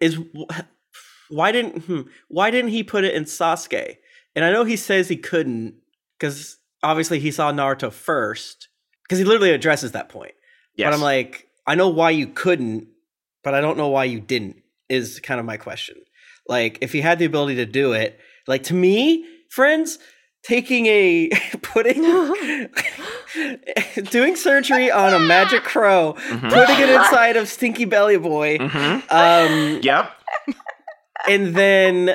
is 0.00 0.18
why 1.28 1.52
didn't 1.52 1.84
hmm, 1.84 2.02
why 2.28 2.50
didn't 2.50 2.70
he 2.70 2.82
put 2.82 3.04
it 3.04 3.14
in 3.14 3.24
Sasuke? 3.24 3.98
And 4.34 4.44
I 4.44 4.52
know 4.52 4.64
he 4.64 4.76
says 4.76 5.08
he 5.08 5.16
couldn't 5.16 5.74
because 6.18 6.56
obviously 6.82 7.18
he 7.18 7.30
saw 7.30 7.52
Naruto 7.52 7.92
first 7.92 8.68
because 9.02 9.18
he 9.18 9.24
literally 9.24 9.50
addresses 9.50 9.92
that 9.92 10.08
point. 10.08 10.32
Yes. 10.76 10.86
But 10.86 10.94
I'm 10.94 11.02
like, 11.02 11.48
I 11.66 11.74
know 11.74 11.88
why 11.88 12.10
you 12.10 12.26
couldn't, 12.26 12.88
but 13.44 13.54
I 13.54 13.60
don't 13.60 13.76
know 13.76 13.88
why 13.88 14.04
you 14.04 14.20
didn't. 14.20 14.56
Is 14.88 15.20
kind 15.20 15.40
of 15.40 15.46
my 15.46 15.56
question. 15.56 15.96
Like, 16.48 16.78
if 16.80 16.94
you 16.94 17.02
had 17.02 17.18
the 17.18 17.24
ability 17.24 17.56
to 17.56 17.66
do 17.66 17.92
it, 17.92 18.18
like 18.46 18.62
to 18.64 18.74
me, 18.74 19.26
friends, 19.50 19.98
taking 20.44 20.86
a 20.86 21.30
putting 21.62 22.02
doing 24.10 24.36
surgery 24.36 24.90
on 24.90 25.14
a 25.14 25.18
magic 25.18 25.62
crow, 25.62 26.14
Mhm. 26.28 26.50
putting 26.52 26.80
it 26.80 26.90
inside 27.00 27.36
of 27.36 27.48
Stinky 27.48 27.84
Belly 27.84 28.18
Boy, 28.18 28.58
Mhm. 28.58 29.02
um, 29.10 29.80
Yep. 29.82 30.10
and 31.28 31.54
then 31.54 32.14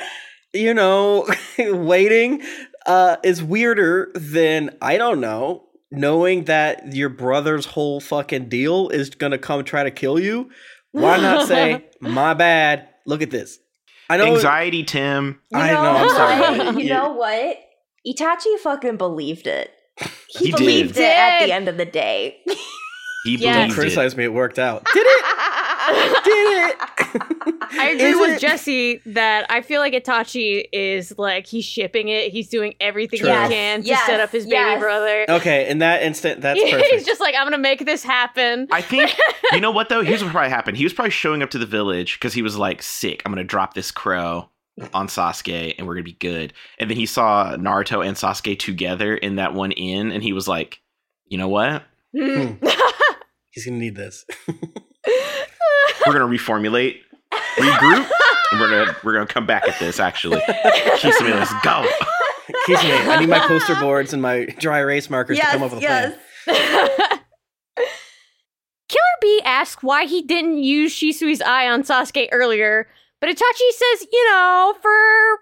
you 0.53 0.73
know 0.73 1.28
waiting 1.59 2.41
uh 2.86 3.17
is 3.23 3.43
weirder 3.43 4.11
than 4.15 4.69
i 4.82 4.97
don't 4.97 5.19
know 5.21 5.63
knowing 5.91 6.45
that 6.45 6.93
your 6.93 7.09
brother's 7.09 7.65
whole 7.67 7.99
fucking 7.99 8.49
deal 8.49 8.89
is 8.89 9.09
gonna 9.09 9.38
come 9.38 9.63
try 9.63 9.84
to 9.84 9.91
kill 9.91 10.19
you 10.19 10.49
why 10.91 11.17
not 11.17 11.47
say 11.47 11.85
my 11.99 12.33
bad 12.33 12.88
look 13.05 13.21
at 13.21 13.31
this 13.31 13.59
i 14.09 14.17
know 14.17 14.35
Anxiety, 14.35 14.83
Tim. 14.83 15.41
You 15.51 15.59
I 15.59 15.73
know, 15.73 15.83
know, 15.83 15.89
I'm 15.97 16.09
sorry. 16.09 16.57
what? 16.65 16.75
You 16.81 16.88
Yeah. 16.88 16.97
know 16.97 17.13
what? 17.13 17.57
Itachi 18.07 18.57
fucking 18.59 18.95
believed 18.95 19.47
it. 19.47 19.69
He, 20.29 20.45
He 20.45 20.51
believed 20.51 20.93
did. 20.93 21.03
it 21.03 21.17
at 21.17 21.45
the 21.45 21.51
end 21.51 21.67
of 21.67 21.75
the 21.75 21.83
day. 21.85 22.38
He 23.25 23.35
Yeah. 23.35 23.51
don't 23.53 23.53
believed 23.53 23.71
it. 23.71 23.75
criticize 23.75 24.15
me 24.15 24.23
it 24.23 24.33
worked 24.33 24.59
out 24.59 24.85
did 24.93 25.05
it 25.05 26.23
did 26.23 26.69
it 26.69 27.47
I 27.72 27.89
agree 27.91 28.05
Is 28.09 28.20
with 28.20 28.30
it? 28.38 28.39
Jesse 28.39 29.01
that 29.07 29.45
I 29.49 29.61
feel 29.61 29.80
like 29.82 29.93
Itachi 29.93 30.65
is 30.72 31.13
like 31.18 31.47
he's 31.47 31.65
shipping 31.65 32.09
it. 32.09 32.32
He's 32.32 32.49
doing 32.49 32.76
everything 32.80 33.20
True. 33.20 33.30
he 33.30 33.34
Yes, 33.34 33.49
can 33.49 33.82
to 33.84 33.95
set 34.05 34.20
up 34.20 34.30
his 34.32 34.45
baby 34.45 34.80
brother. 34.80 35.26
okay 35.30 35.70
in 35.70 35.80
that 35.80 36.01
instant 36.03 36.41
that's 36.41 36.59
perfect. 36.72 36.86
he's 36.91 37.05
just 37.05 37.22
like, 37.22 37.36
I'm 37.36 37.45
gonna 37.45 37.57
make 37.57 37.86
this 37.86 38.03
happen. 38.03 38.68
I 38.72 38.82
think 38.82 39.15
you 39.51 39.59
know 39.59 39.72
what 39.72 39.89
though. 39.89 40.01
Here's 40.03 40.24
what 40.24 40.32
probably 40.32 40.49
happened. 40.49 40.78
He 40.78 40.84
was 40.84 40.93
probably 40.93 41.11
showing 41.11 41.41
up 41.43 41.49
to 41.51 41.57
the 41.57 41.65
village 41.65 42.13
because 42.20 42.34
he 42.34 42.41
was 42.41 42.57
like 42.57 42.82
sick. 42.84 43.22
I'm 43.26 43.32
gonna 43.32 43.43
drop 43.43 43.74
this 43.74 43.91
crow 43.91 44.49
on 44.93 45.07
Sasuke, 45.07 45.74
and 45.78 45.88
we're 45.88 45.95
gonna 45.95 46.03
be 46.03 46.13
good. 46.13 46.53
And 46.80 46.89
then 46.89 46.97
he 46.97 47.05
saw 47.07 47.55
Naruto 47.57 48.05
and 48.05 48.15
Sasuke 48.15 48.59
together 48.59 49.15
in 49.15 49.38
that 49.38 49.53
one 49.53 49.72
inn, 49.72 50.11
and 50.11 50.22
he 50.24 50.34
was 50.34 50.47
like, 50.47 50.80
you 51.28 51.38
know 51.38 51.47
what? 51.47 51.84
Hmm. 52.15 52.53
he's 53.51 53.65
gonna 53.65 53.78
need 53.78 53.95
this 53.95 54.24
We're 56.05 56.13
gonna 56.13 56.26
reformulate, 56.28 56.99
regroup, 57.32 58.09
and 58.51 58.59
we're 58.59 58.69
gonna 58.69 58.95
we're 59.03 59.13
gonna 59.13 59.28
come 59.28 59.45
back 59.45 59.67
at 59.67 59.80
this. 59.80 59.99
Actually, 59.99 60.41
Kisame, 60.97 61.34
let's 61.34 61.51
go. 61.63 61.86
Kisame, 62.67 63.07
i 63.07 63.19
need 63.19 63.30
my 63.30 63.39
poster 63.39 63.75
boards 63.75 64.13
and 64.13 64.21
my 64.21 64.45
dry 64.59 64.80
erase 64.80 65.09
markers 65.09 65.38
to 65.38 65.45
come 65.45 65.63
up 65.63 65.71
with 65.73 65.84
a 65.84 65.86
plan 65.86 66.17
Killer 68.88 69.17
Bee 69.21 69.41
asks 69.43 69.84
why 69.84 70.05
he 70.05 70.21
didn't 70.21 70.59
use 70.59 70.93
Shisui's 70.93 71.41
eye 71.41 71.67
on 71.67 71.84
Sasuke 71.84 72.30
earlier, 72.32 72.88
but 73.20 73.30
Itachi 73.30 73.70
says, 73.72 74.07
you 74.11 74.32
know, 74.32 74.76
for 74.82 74.89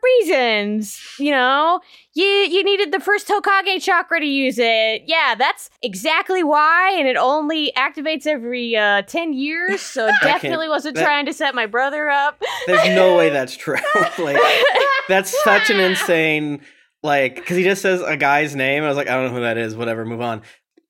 reasons. 0.03 0.99
You 1.19 1.32
know, 1.32 1.80
you 2.13 2.26
you 2.26 2.63
needed 2.63 2.91
the 2.91 2.99
first 2.99 3.28
Hokage 3.28 3.82
chakra 3.84 4.19
to 4.19 4.26
use 4.26 4.57
it. 4.59 5.03
Yeah, 5.07 5.36
that's 5.38 5.69
exactly 5.82 6.43
why, 6.43 6.91
and 6.97 7.07
it 7.07 7.17
only 7.17 7.71
activates 7.78 8.26
every 8.28 8.76
uh, 8.76 9.01
ten 9.03 9.34
years, 9.34 9.82
so 9.82 10.09
definitely 10.21 10.69
wasn't 10.69 10.95
that- 10.95 11.03
trying 11.03 11.26
to 11.26 11.34
set 11.34 11.55
my 11.55 11.65
brother 11.65 12.09
up. 12.09 12.41
There's 12.67 12.88
no 12.95 13.17
way 13.17 13.30
that's 13.30 13.55
true. 13.57 13.76
like 14.19 14.38
that's 15.07 15.41
such 15.43 15.69
an 15.69 15.80
insane 15.80 16.61
like 17.03 17.36
because 17.36 17.57
he 17.57 17.63
just 17.63 17.82
says 17.82 18.01
a 18.01 18.17
guy's 18.17 18.55
name. 18.55 18.84
I 18.84 18.88
was 18.88 18.97
like, 18.97 19.09
I 19.09 19.15
don't 19.15 19.26
know 19.28 19.36
who 19.36 19.41
that 19.41 19.57
is. 19.57 19.76
Whatever, 19.76 20.05
move 20.05 20.21
on. 20.21 20.41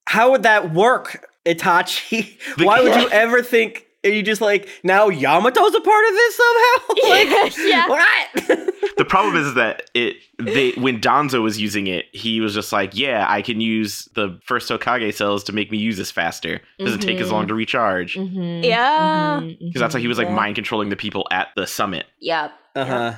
How 0.08 0.32
would 0.32 0.44
that 0.44 0.74
work, 0.74 1.28
Itachi? 1.46 2.38
The- 2.58 2.66
Why 2.66 2.82
would 2.82 2.96
you 2.96 3.10
ever 3.10 3.42
think? 3.42 3.86
Are 4.06 4.10
you 4.10 4.22
just 4.24 4.40
like 4.42 4.70
now 4.84 5.10
Yamato's 5.10 5.76
a 5.76 5.82
part 5.82 6.06
of 6.08 6.14
this 6.14 6.38
somehow? 6.38 7.10
like, 7.10 7.58
Yeah. 7.58 7.88
what? 7.88 8.72
The 8.98 9.04
problem 9.04 9.36
is 9.36 9.56
that 9.56 9.90
it 9.94 10.16
they 10.40 10.72
when 10.72 11.02
Danzo 11.02 11.42
was 11.44 11.60
using 11.60 11.88
it, 11.88 12.06
he 12.14 12.40
was 12.40 12.54
just 12.54 12.72
like, 12.72 12.96
"Yeah, 12.96 13.26
I 13.28 13.42
can 13.42 13.60
use 13.60 14.08
the 14.16 14.40
first 14.46 14.70
Hokage 14.70 15.14
cells 15.16 15.44
to 15.46 15.54
make 15.54 15.70
me 15.70 15.78
use 15.78 15.98
this 15.98 16.12
faster. 16.12 16.62
Doesn't 16.80 17.02
take 17.02 17.20
as 17.20 17.28
Mhm. 17.28 17.32
long 17.32 17.48
to 17.50 17.56
recharge." 17.56 18.16
Mhm, 18.16 18.64
Yeah. 18.64 19.42
mhm, 19.42 19.58
Because 19.60 19.82
that's 19.82 19.94
how 19.94 20.00
he 20.00 20.08
was 20.08 20.18
like 20.18 20.30
mhm. 20.30 20.36
mind 20.36 20.56
controlling 20.56 20.88
the 20.90 20.96
people 20.96 21.28
at 21.30 21.50
the 21.58 21.68
summit. 21.68 22.06
Yep. 22.22 22.54
uh 22.78 22.86
huh. 22.86 23.14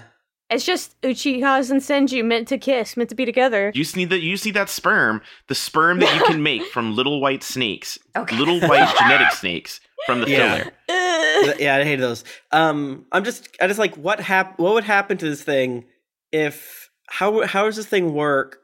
It's 0.49 0.65
just 0.65 0.99
Uchihas 1.01 1.69
and 1.69 1.81
Senju 1.81 2.23
meant 2.25 2.47
to 2.47 2.57
kiss, 2.57 2.95
meant 2.97 3.09
to 3.09 3.15
be 3.15 3.25
together. 3.25 3.71
You 3.75 3.83
just 3.83 3.97
need 3.97 4.09
that. 4.09 4.21
You 4.21 4.31
just 4.31 4.45
need 4.45 4.53
that 4.55 4.69
sperm, 4.69 5.21
the 5.47 5.55
sperm 5.55 5.99
that 5.99 6.15
you 6.15 6.23
can 6.23 6.41
make 6.51 6.63
from 6.67 6.95
little 6.95 7.19
white 7.21 7.43
snakes, 7.43 7.99
Okay. 8.15 8.35
little 8.37 8.59
white 8.61 8.95
genetic 8.97 9.31
snakes 9.33 9.79
from 10.05 10.21
the 10.21 10.29
Yeah. 10.29 10.69
filler. 10.87 11.55
Yeah, 11.59 11.75
I 11.77 11.83
hate 11.83 11.97
those. 11.97 12.23
Um, 12.51 13.05
I'm 13.11 13.23
just, 13.23 13.49
I 13.61 13.67
just 13.67 13.79
like 13.79 13.95
what 13.95 14.19
hap- 14.19 14.57
What 14.59 14.73
would 14.73 14.83
happen 14.83 15.17
to 15.17 15.25
this 15.29 15.43
thing 15.43 15.85
if 16.31 16.89
how 17.09 17.45
how 17.45 17.65
does 17.65 17.75
this 17.77 17.85
thing 17.85 18.13
work 18.13 18.59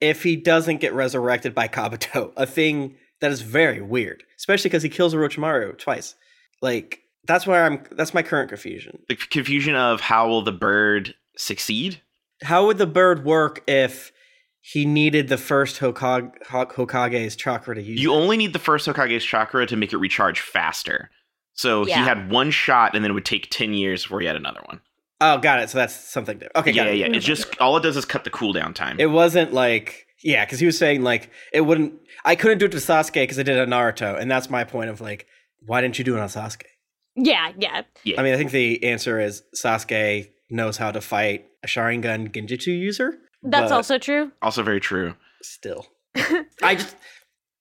if 0.00 0.22
he 0.22 0.36
doesn't 0.36 0.78
get 0.78 0.92
resurrected 0.92 1.54
by 1.54 1.66
Kabuto? 1.68 2.32
A 2.36 2.46
thing 2.46 2.96
that 3.20 3.30
is 3.30 3.42
very 3.42 3.80
weird, 3.80 4.22
especially 4.38 4.68
because 4.68 4.82
he 4.82 4.88
kills 4.88 5.14
Orochimaru 5.14 5.76
twice. 5.78 6.14
Like 6.62 7.00
that's 7.26 7.46
where 7.46 7.64
I'm. 7.64 7.82
That's 7.92 8.14
my 8.14 8.22
current 8.22 8.48
confusion. 8.48 9.02
The 9.08 9.16
confusion 9.16 9.74
of 9.74 10.00
how 10.00 10.28
will 10.28 10.42
the 10.42 10.52
bird 10.52 11.14
succeed? 11.36 12.00
How 12.42 12.66
would 12.66 12.78
the 12.78 12.86
bird 12.86 13.24
work 13.24 13.62
if 13.66 14.12
he 14.60 14.84
needed 14.84 15.28
the 15.28 15.38
first 15.38 15.78
Hokage, 15.80 16.32
Hokage's 16.46 17.36
chakra 17.36 17.74
to 17.74 17.82
use? 17.82 18.00
You 18.00 18.12
it? 18.12 18.16
only 18.16 18.36
need 18.36 18.52
the 18.52 18.58
first 18.58 18.86
Hokage's 18.86 19.24
chakra 19.24 19.66
to 19.66 19.76
make 19.76 19.92
it 19.92 19.98
recharge 19.98 20.40
faster. 20.40 21.10
So 21.54 21.86
Yeah. 21.86 21.98
he 21.98 22.04
had 22.04 22.30
one 22.30 22.50
shot, 22.50 22.94
and 22.94 23.04
then 23.04 23.10
it 23.10 23.14
would 23.14 23.24
take 23.24 23.50
ten 23.50 23.74
years 23.74 24.02
before 24.02 24.20
he 24.20 24.26
had 24.26 24.36
another 24.36 24.60
one. 24.66 24.80
Oh, 25.20 25.36
got 25.38 25.60
it. 25.60 25.68
So 25.68 25.78
that's 25.78 25.94
something 25.94 26.38
different. 26.38 26.56
Okay, 26.56 26.70
yeah, 26.70 26.84
got 26.84 26.96
yeah, 26.96 27.06
it. 27.06 27.12
yeah. 27.14 27.18
Just 27.20 27.58
all 27.60 27.76
it 27.76 27.82
does 27.82 27.96
is 27.96 28.04
cut 28.04 28.24
the 28.24 28.30
cooldown 28.30 28.74
time. 28.74 28.96
It 28.98 29.10
wasn't 29.10 29.52
like 29.52 30.06
yeah, 30.22 30.44
because 30.44 30.60
he 30.60 30.66
was 30.66 30.78
saying 30.78 31.02
like 31.02 31.30
it 31.52 31.62
wouldn't. 31.62 31.94
I 32.24 32.36
couldn't 32.36 32.58
do 32.58 32.66
it 32.66 32.72
to 32.72 32.78
Sasuke 32.78 33.14
because 33.14 33.38
I 33.38 33.42
did 33.42 33.56
it 33.56 33.60
on 33.60 33.68
Naruto, 33.68 34.18
and 34.18 34.30
that's 34.30 34.48
my 34.50 34.64
point 34.64 34.90
of 34.90 35.00
like, 35.00 35.26
why 35.66 35.80
didn't 35.80 35.98
you 35.98 36.04
do 36.04 36.16
it 36.16 36.20
on 36.20 36.28
Sasuke? 36.28 36.62
Yeah, 37.16 37.52
yeah. 37.58 37.82
I 38.16 38.22
mean, 38.22 38.32
I 38.34 38.36
think 38.36 38.50
the 38.50 38.82
answer 38.84 39.18
is 39.20 39.42
Sasuke 39.62 40.30
knows 40.50 40.76
how 40.78 40.90
to 40.90 41.00
fight 41.00 41.46
a 41.62 41.66
Sharingan 41.66 42.30
Genjutsu 42.32 42.66
user. 42.68 43.18
That's 43.42 43.72
also 43.72 43.98
true. 43.98 44.32
also 44.42 44.62
very 44.62 44.80
true. 44.80 45.14
still. 45.42 45.86
I 46.62 46.74
just 46.74 46.96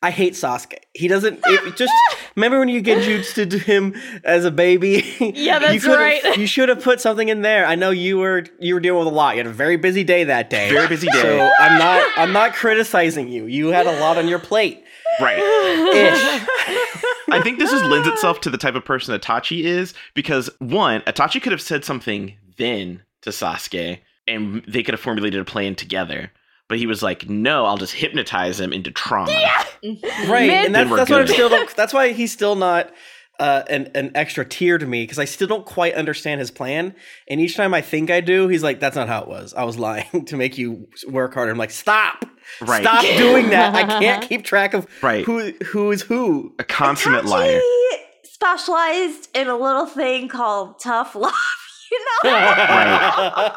I 0.01 0.11
hate 0.11 0.33
Sasuke. 0.33 0.75
He 0.93 1.07
doesn't 1.07 1.39
it, 1.45 1.75
just 1.75 1.91
remember 2.35 2.59
when 2.59 2.69
you 2.69 2.81
genjutsu 2.81 3.49
to 3.49 3.59
him 3.59 3.93
as 4.23 4.45
a 4.45 4.51
baby. 4.51 5.03
Yeah, 5.19 5.25
You 5.55 5.59
that's 5.59 5.83
could've- 5.83 5.99
right. 5.99 6.37
You 6.37 6.47
should 6.47 6.69
have 6.69 6.81
put 6.81 7.01
something 7.01 7.27
in 7.29 7.41
there. 7.41 7.65
I 7.65 7.75
know 7.75 7.91
you 7.91 8.17
were 8.17 8.45
you 8.59 8.73
were 8.73 8.79
dealing 8.79 8.99
with 9.05 9.13
a 9.13 9.15
lot. 9.15 9.35
You 9.35 9.39
had 9.39 9.47
a 9.47 9.51
very 9.53 9.75
busy 9.77 10.03
day 10.03 10.23
that 10.25 10.49
day. 10.49 10.69
Very 10.69 10.87
busy 10.87 11.07
day. 11.07 11.21
So 11.21 11.51
I'm 11.59 11.77
not 11.77 12.07
I'm 12.17 12.33
not 12.33 12.53
criticizing 12.53 13.27
you. 13.29 13.45
You 13.45 13.67
had 13.69 13.87
a 13.87 13.99
lot 13.99 14.17
on 14.17 14.27
your 14.27 14.39
plate. 14.39 14.83
Right. 15.21 15.37
Ish. 15.37 16.47
I 17.31 17.41
think 17.43 17.59
this 17.59 17.71
is 17.71 17.81
lends 17.83 18.07
itself 18.07 18.41
to 18.41 18.49
the 18.49 18.57
type 18.57 18.75
of 18.75 18.85
person 18.85 19.17
Itachi 19.19 19.63
is 19.63 19.93
because 20.13 20.49
one, 20.59 21.01
Itachi 21.01 21.41
could 21.41 21.51
have 21.51 21.61
said 21.61 21.83
something 21.83 22.37
then 22.57 23.03
to 23.21 23.29
Sasuke, 23.31 23.99
and 24.29 24.63
they 24.67 24.83
could 24.83 24.93
have 24.93 25.01
formulated 25.01 25.39
a 25.41 25.45
plan 25.45 25.75
together. 25.75 26.31
But 26.67 26.77
he 26.77 26.85
was 26.85 27.01
like, 27.01 27.27
"No, 27.27 27.65
I'll 27.65 27.77
just 27.77 27.93
hypnotize 27.93 28.59
him 28.59 28.71
into 28.73 28.91
trauma." 28.91 29.31
Right. 30.27 30.47
Man, 30.47 30.65
and 30.67 30.75
that's 30.75 30.89
that's 30.89 31.09
what 31.09 31.21
I'm 31.21 31.27
still 31.27 31.47
don't, 31.49 31.73
that's 31.75 31.93
why 31.93 32.11
he's 32.11 32.31
still 32.33 32.55
not 32.55 32.91
uh, 33.39 33.63
an 33.69 33.89
an 33.95 34.11
extra 34.13 34.43
tier 34.43 34.77
to 34.77 34.85
me 34.85 35.03
because 35.03 35.17
I 35.17 35.23
still 35.25 35.47
don't 35.47 35.65
quite 35.65 35.93
understand 35.93 36.41
his 36.41 36.51
plan. 36.51 36.93
And 37.29 37.39
each 37.39 37.55
time 37.55 37.73
I 37.73 37.79
think 37.81 38.11
I 38.11 38.19
do, 38.19 38.49
he's 38.49 38.61
like, 38.61 38.79
"That's 38.81 38.97
not 38.97 39.07
how 39.07 39.21
it 39.21 39.29
was. 39.29 39.53
I 39.53 39.63
was 39.63 39.79
lying 39.79 40.25
to 40.25 40.35
make 40.37 40.57
you 40.57 40.87
work 41.07 41.33
harder." 41.33 41.49
I'm 41.51 41.57
like, 41.57 41.71
"Stop! 41.71 42.25
Right. 42.61 42.81
Stop 42.83 43.03
doing 43.17 43.49
that! 43.51 43.73
I 43.73 43.83
can't 44.01 44.27
keep 44.27 44.43
track 44.43 44.73
of 44.73 44.85
Right. 45.01 45.23
who 45.25 45.53
who 45.65 45.91
is 45.91 46.01
who." 46.01 46.53
A 46.59 46.63
consummate 46.65 47.23
liar. 47.25 47.59
Itachi 47.59 47.99
specialized 48.23 49.29
in 49.33 49.47
a 49.47 49.55
little 49.57 49.85
thing 49.85 50.27
called 50.27 50.79
tough 50.79 51.15
love. 51.15 51.33
You 51.91 51.99
know, 52.23 52.31
Right. 52.31 53.51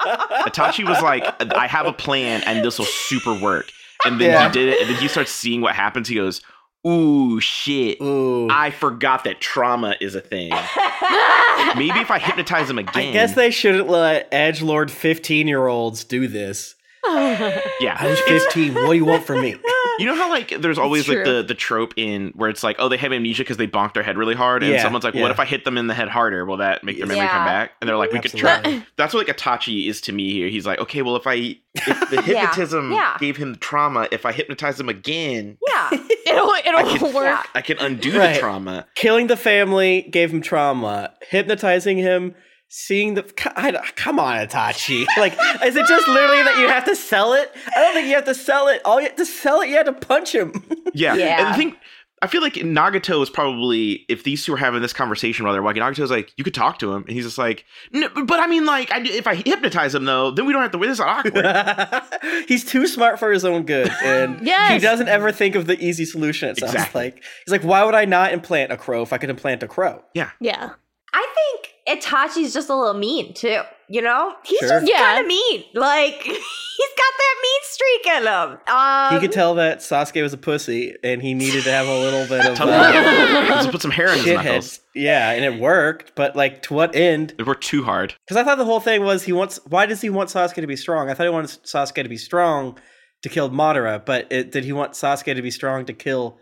Itachi 0.46 0.86
was 0.88 1.00
like, 1.02 1.24
"I 1.54 1.66
have 1.66 1.86
a 1.86 1.92
plan, 1.92 2.42
and 2.46 2.64
this 2.64 2.78
will 2.78 2.86
super 2.86 3.34
work." 3.34 3.70
And 4.04 4.20
then 4.20 4.30
Yeah. 4.30 4.46
he 4.48 4.52
did 4.52 4.68
it, 4.68 4.80
and 4.80 4.90
then 4.90 4.96
he 5.00 5.08
starts 5.08 5.30
seeing 5.30 5.60
what 5.60 5.74
happens. 5.74 6.08
He 6.08 6.14
goes, 6.16 6.40
"Ooh, 6.86 7.40
shit! 7.40 8.00
Ooh. 8.00 8.48
I 8.50 8.70
forgot 8.70 9.24
that 9.24 9.40
trauma 9.40 9.96
is 10.00 10.14
a 10.14 10.20
thing. 10.20 10.50
Maybe 11.76 11.98
if 12.00 12.10
I 12.10 12.18
hypnotize 12.18 12.68
him 12.70 12.78
again." 12.78 13.08
I 13.10 13.12
guess 13.12 13.34
they 13.34 13.50
shouldn't 13.50 13.88
let 13.88 14.28
edge 14.32 14.62
lord 14.62 14.90
15 14.90 15.46
year 15.46 15.66
olds 15.66 16.04
do 16.04 16.26
this. 16.28 16.74
Yeah, 17.04 17.96
I 17.98 18.06
was 18.08 18.20
15. 18.20 18.74
what 18.74 18.86
do 18.88 18.92
you 18.94 19.04
want 19.04 19.24
from 19.24 19.40
me? 19.40 19.56
You 19.98 20.06
know 20.06 20.14
how 20.14 20.30
like 20.30 20.60
there's 20.60 20.78
always 20.78 21.08
like 21.08 21.24
the 21.24 21.42
the 21.46 21.54
trope 21.54 21.92
in 21.96 22.28
where 22.34 22.48
it's 22.48 22.62
like 22.62 22.76
oh 22.78 22.88
they 22.88 22.96
have 22.96 23.12
amnesia 23.12 23.42
because 23.42 23.56
they 23.58 23.66
bonked 23.66 23.94
their 23.94 24.02
head 24.02 24.16
really 24.16 24.34
hard 24.34 24.62
and 24.62 24.72
Yeah, 24.72 24.82
someone's 24.82 25.04
like 25.04 25.14
yeah. 25.14 25.22
what 25.22 25.30
if 25.30 25.38
I 25.38 25.44
hit 25.44 25.64
them 25.64 25.76
in 25.76 25.86
the 25.86 25.94
head 25.94 26.08
harder 26.08 26.44
will 26.46 26.56
that 26.58 26.82
make 26.82 26.96
their 26.96 27.06
memory 27.06 27.26
come 27.26 27.36
Yeah. 27.36 27.44
back 27.44 27.72
and 27.80 27.88
they're 27.88 27.96
like 27.98 28.10
we 28.12 28.18
could 28.20 28.32
try 28.32 28.52
Absolutely. 28.52 28.86
that's 28.96 29.12
what 29.12 29.26
like 29.28 29.36
Itachi 29.36 29.86
is 29.88 30.00
to 30.02 30.12
me 30.12 30.32
here 30.32 30.48
he's 30.48 30.64
like 30.66 30.78
okay 30.80 31.02
well 31.02 31.16
if 31.16 31.26
I 31.26 31.56
if 31.74 31.84
the 32.10 32.16
Yeah, 32.26 32.46
hypnotism 32.46 32.92
yeah. 32.92 33.16
gave 33.20 33.36
him 33.36 33.56
trauma 33.56 34.08
if 34.10 34.24
I 34.24 34.32
hypnotize 34.32 34.80
him 34.80 34.88
again 34.88 35.58
yeah. 35.68 35.90
It'll 36.26 36.50
I 36.50 36.62
it'll 36.64 36.96
can- 36.98 37.12
work. 37.14 37.46
I 37.54 37.60
can 37.60 37.76
undo 37.78 38.18
Right. 38.18 38.32
the 38.34 38.40
trauma 38.40 38.86
Killing 38.94 39.26
the 39.26 39.36
family 39.36 40.02
gave 40.10 40.32
him 40.32 40.40
trauma. 40.40 41.12
Hypnotizing 41.28 41.98
him, 41.98 42.34
seeing 42.74 43.14
the. 43.14 43.22
c- 43.38 43.50
I, 43.54 43.72
come 43.96 44.18
on, 44.18 44.36
Itachi. 44.46 45.04
Like, 45.18 45.34
is 45.64 45.76
it 45.76 45.86
just 45.86 46.08
literally 46.08 46.42
that 46.42 46.58
you 46.58 46.68
have 46.68 46.84
to 46.86 46.96
sell 46.96 47.34
it? 47.34 47.52
I 47.76 47.80
don't 47.82 47.94
think 47.94 48.08
you 48.08 48.14
have 48.14 48.24
to 48.24 48.34
sell 48.34 48.68
it. 48.68 48.80
All 48.84 49.00
you 49.00 49.06
have 49.08 49.16
to 49.16 49.26
sell 49.26 49.60
it, 49.60 49.68
you 49.68 49.76
had 49.76 49.86
to 49.86 49.92
punch 49.92 50.34
him. 50.34 50.52
yeah 50.94 51.14
Yeah. 51.14 51.38
and 51.46 51.54
the 51.54 51.58
thing 51.58 51.76
I 52.22 52.28
feel 52.28 52.40
like 52.40 52.54
Nagato 52.54 53.20
is 53.20 53.28
probably 53.30 54.04
if 54.08 54.22
these 54.22 54.44
two 54.44 54.54
are 54.54 54.56
having 54.56 54.80
this 54.80 54.92
conversation 54.92 55.44
while 55.44 55.52
they're 55.52 55.62
walking 55.62 55.82
Nagato's 55.82 56.10
like 56.10 56.32
you 56.36 56.44
could 56.44 56.54
talk 56.54 56.78
to 56.78 56.92
him 56.92 57.02
and 57.08 57.10
he's 57.16 57.24
just 57.24 57.36
like 57.38 57.64
no, 57.92 58.08
but 58.10 58.38
I 58.38 58.46
mean 58.46 58.64
like 58.64 58.92
I, 58.92 59.00
if 59.02 59.26
I 59.26 59.34
hypnotize 59.34 59.92
him 59.94 60.04
though 60.04 60.30
then 60.30 60.46
we 60.46 60.52
don't 60.52 60.62
have 60.62 60.70
to 60.70 60.78
this 60.78 60.92
is 60.92 61.00
awkward 61.00 61.44
He's 62.48 62.64
too 62.64 62.86
smart 62.86 63.18
for 63.18 63.32
his 63.32 63.44
own 63.44 63.64
good, 63.64 63.88
and 64.04 64.38
he 64.40 64.78
doesn't 64.78 65.08
ever 65.08 65.32
think 65.32 65.56
of 65.56 65.66
the 65.66 65.76
easy 65.84 66.04
solution. 66.04 66.48
It 66.50 66.58
sounds 66.58 66.74
Exactly. 66.74 67.02
like 67.02 67.16
he's 67.44 67.50
like, 67.52 67.62
"Why 67.64 67.84
would 67.84 67.94
I 67.96 68.04
not 68.04 68.32
implant 68.32 68.70
a 68.72 68.76
crow 68.76 69.02
if 69.02 69.12
I 69.12 69.18
could 69.18 69.30
implant 69.30 69.62
a 69.64 69.68
crow?" 69.68 70.02
Yeah 70.14 70.30
yeah. 70.40 70.70
I 71.12 71.34
think 71.34 71.71
Itachi's 71.88 72.52
just 72.54 72.68
a 72.68 72.74
little 72.76 72.94
mean 72.94 73.34
too. 73.34 73.60
You 73.88 74.00
know, 74.02 74.34
he's 74.44 74.58
Sure. 74.60 74.68
just 74.80 74.86
Yeah. 74.88 74.98
kind 74.98 75.20
of 75.20 75.26
mean. 75.26 75.64
Like 75.74 76.22
he's 76.22 76.38
got 76.38 77.12
that 77.18 77.34
mean 77.42 77.60
streak 77.62 78.06
in 78.06 78.22
him. 78.22 78.58
Um, 78.74 79.14
he 79.14 79.20
could 79.20 79.32
tell 79.32 79.54
that 79.56 79.78
Sasuke 79.80 80.22
was 80.22 80.32
a 80.32 80.38
pussy, 80.38 80.94
and 81.02 81.20
he 81.20 81.34
needed 81.34 81.64
to 81.64 81.70
have 81.72 81.86
a 81.88 81.98
little 81.98 82.26
bit 82.26 82.46
of 82.46 82.60
uh, 82.60 83.70
put 83.70 83.82
some 83.82 83.90
hair 83.90 84.08
in 84.08 84.14
his 84.18 84.24
shithead. 84.24 84.44
knuckles 84.44 84.80
Yeah, 84.94 85.30
and 85.30 85.44
it 85.44 85.60
worked, 85.60 86.14
but 86.14 86.36
like 86.36 86.62
to 86.62 86.74
what 86.74 86.94
end? 86.94 87.34
it 87.38 87.46
worked 87.46 87.64
too 87.64 87.82
hard 87.82 88.14
Because 88.26 88.36
I 88.36 88.44
thought 88.44 88.58
the 88.58 88.64
whole 88.64 88.80
thing 88.80 89.02
was 89.04 89.24
he 89.24 89.32
wants. 89.32 89.58
Why 89.68 89.86
does 89.86 90.00
he 90.00 90.08
want 90.10 90.30
Sasuke 90.30 90.54
to 90.56 90.66
be 90.66 90.76
strong? 90.76 91.10
I 91.10 91.14
thought 91.14 91.24
he 91.24 91.30
wanted 91.30 91.50
Sasuke 91.64 92.02
to 92.02 92.08
be 92.08 92.16
strong 92.16 92.78
to 93.22 93.28
kill 93.28 93.50
Madara, 93.50 94.04
but 94.04 94.26
it, 94.32 94.50
did 94.52 94.64
he 94.64 94.72
want 94.72 94.92
Sasuke 94.92 95.34
to 95.34 95.42
be 95.42 95.50
strong 95.50 95.84
to 95.86 95.92
kill 95.92 96.38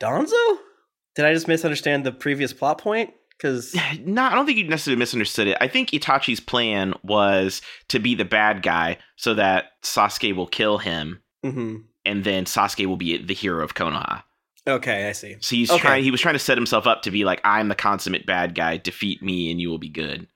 Danzo? 0.00 0.58
Did 1.16 1.24
I 1.24 1.32
just 1.32 1.46
misunderstand 1.48 2.04
the 2.04 2.12
previous 2.12 2.52
plot 2.52 2.78
point? 2.78 3.10
Because 3.44 3.76
No, 4.04 4.22
I 4.24 4.34
don't 4.34 4.46
think 4.46 4.56
you 4.58 4.64
necessarily 4.66 4.98
misunderstood 4.98 5.48
it. 5.48 5.58
I 5.60 5.68
think 5.68 5.90
Itachi's 5.90 6.40
plan 6.40 6.94
was 7.02 7.60
to 7.88 7.98
be 7.98 8.14
the 8.14 8.24
bad 8.24 8.62
guy 8.62 8.96
so 9.16 9.34
that 9.34 9.72
Sasuke 9.82 10.34
will 10.34 10.46
kill 10.46 10.78
him, 10.78 11.20
hmm 11.42 11.76
and 12.06 12.22
then 12.24 12.44
Sasuke 12.44 12.86
will 12.86 12.96
be 12.98 13.16
the 13.16 13.32
hero 13.34 13.62
of 13.64 13.74
Konoha. 13.74 14.22
okay, 14.66 15.08
I 15.08 15.12
see. 15.12 15.36
So 15.40 15.56
he's 15.56 15.70
Okay. 15.70 15.80
trying. 15.80 16.04
He 16.04 16.10
was 16.10 16.20
trying 16.20 16.34
to 16.34 16.38
set 16.38 16.56
himself 16.58 16.86
up 16.86 17.02
to 17.02 17.10
be 17.10 17.24
like, 17.24 17.40
"I'm 17.44 17.68
the 17.68 17.74
consummate 17.74 18.26
bad 18.26 18.54
guy. 18.54 18.76
Defeat 18.78 19.22
me, 19.22 19.50
and 19.50 19.60
you 19.60 19.68
will 19.70 19.78
be 19.78 19.88
good." 19.90 20.26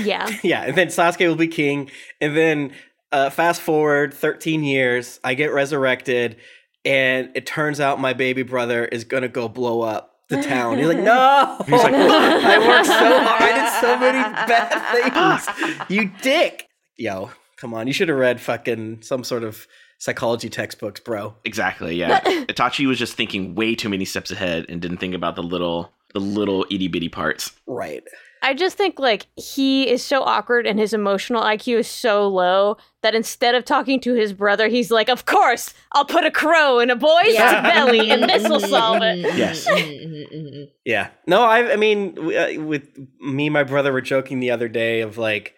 Yeah. 0.00 0.28
Yeah, 0.42 0.62
and 0.64 0.76
then 0.76 0.88
Sasuke 0.88 1.26
will 1.28 1.34
be 1.36 1.48
king, 1.48 1.90
and 2.20 2.36
then 2.36 2.72
uh, 3.12 3.30
fast 3.30 3.60
forward 3.60 4.12
13 4.14 4.62
years, 4.64 5.18
I 5.24 5.34
get 5.34 5.52
resurrected, 5.52 6.36
and 6.84 7.30
it 7.34 7.46
turns 7.46 7.80
out 7.80 8.00
my 8.00 8.12
baby 8.12 8.42
brother 8.42 8.84
is 8.84 9.04
gonna 9.04 9.28
go 9.28 9.48
blow 9.48 9.80
up 9.82 10.07
the 10.28 10.42
town. 10.42 10.78
He's 10.78 10.86
like, 10.86 10.98
no, 11.12 11.56
He's 11.66 11.82
like, 11.82 11.94
I 11.94 12.58
worked 12.58 12.86
so 12.86 13.20
hard. 13.24 13.42
I 13.42 13.52
did 13.54 13.80
so 13.80 13.98
many 13.98 14.18
bad 14.46 15.46
things. 15.76 15.88
You 15.88 16.10
dick. 16.22 16.68
Yo, 16.96 17.30
come 17.56 17.74
on. 17.74 17.86
You 17.86 17.92
should 17.92 18.08
have 18.08 18.18
read 18.18 18.40
fucking 18.40 19.02
some 19.02 19.24
sort 19.24 19.44
of 19.44 19.66
psychology 19.98 20.48
textbooks, 20.48 21.00
bro. 21.00 21.34
Exactly. 21.44 21.96
Yeah. 21.96 22.20
Itachi 22.46 22.86
was 22.86 22.98
just 22.98 23.14
thinking 23.14 23.54
way 23.54 23.74
too 23.74 23.88
many 23.88 24.04
steps 24.04 24.30
ahead 24.30 24.66
and 24.68 24.80
didn't 24.80 24.98
think 24.98 25.14
about 25.14 25.36
the 25.36 25.42
little, 25.42 25.92
the 26.14 26.20
little 26.20 26.66
itty 26.70 26.88
bitty 26.88 27.08
parts. 27.08 27.52
Right. 27.66 28.04
I 28.42 28.54
just 28.54 28.76
think 28.76 28.98
like 28.98 29.26
he 29.36 29.88
is 29.88 30.02
so 30.02 30.22
awkward 30.22 30.66
and 30.66 30.78
his 30.78 30.92
emotional 30.92 31.42
IQ 31.42 31.78
is 31.78 31.88
so 31.88 32.28
low 32.28 32.76
that 33.02 33.14
instead 33.14 33.54
of 33.54 33.64
talking 33.64 34.00
to 34.00 34.14
his 34.14 34.32
brother, 34.32 34.68
he's 34.68 34.90
like, 34.90 35.08
"Of 35.08 35.26
course, 35.26 35.74
I'll 35.92 36.04
put 36.04 36.24
a 36.24 36.30
crow 36.30 36.78
in 36.78 36.90
a 36.90 36.96
boy's 36.96 37.34
Yeah. 37.34 37.62
belly, 37.74 38.10
and 38.10 38.28
this 38.28 38.48
will 38.48 38.60
solve 38.60 39.02
it." 39.02 39.18
Yes. 39.36 39.68
Yeah. 40.84 41.08
No, 41.26 41.42
I. 41.42 41.72
I 41.72 41.76
mean, 41.76 42.16
uh, 42.18 42.62
with 42.62 42.88
me, 43.20 43.46
and 43.46 43.52
my 43.52 43.64
brother 43.64 43.92
were 43.92 44.00
joking 44.00 44.40
the 44.40 44.50
other 44.50 44.68
day 44.68 45.00
of 45.00 45.18
like, 45.18 45.54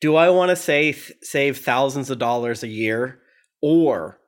do 0.00 0.16
I 0.16 0.30
want 0.30 0.50
to 0.50 0.56
save 0.56 1.12
save 1.22 1.58
thousands 1.58 2.10
of 2.10 2.18
dollars 2.18 2.62
a 2.62 2.68
year, 2.68 3.20
or 3.62 4.18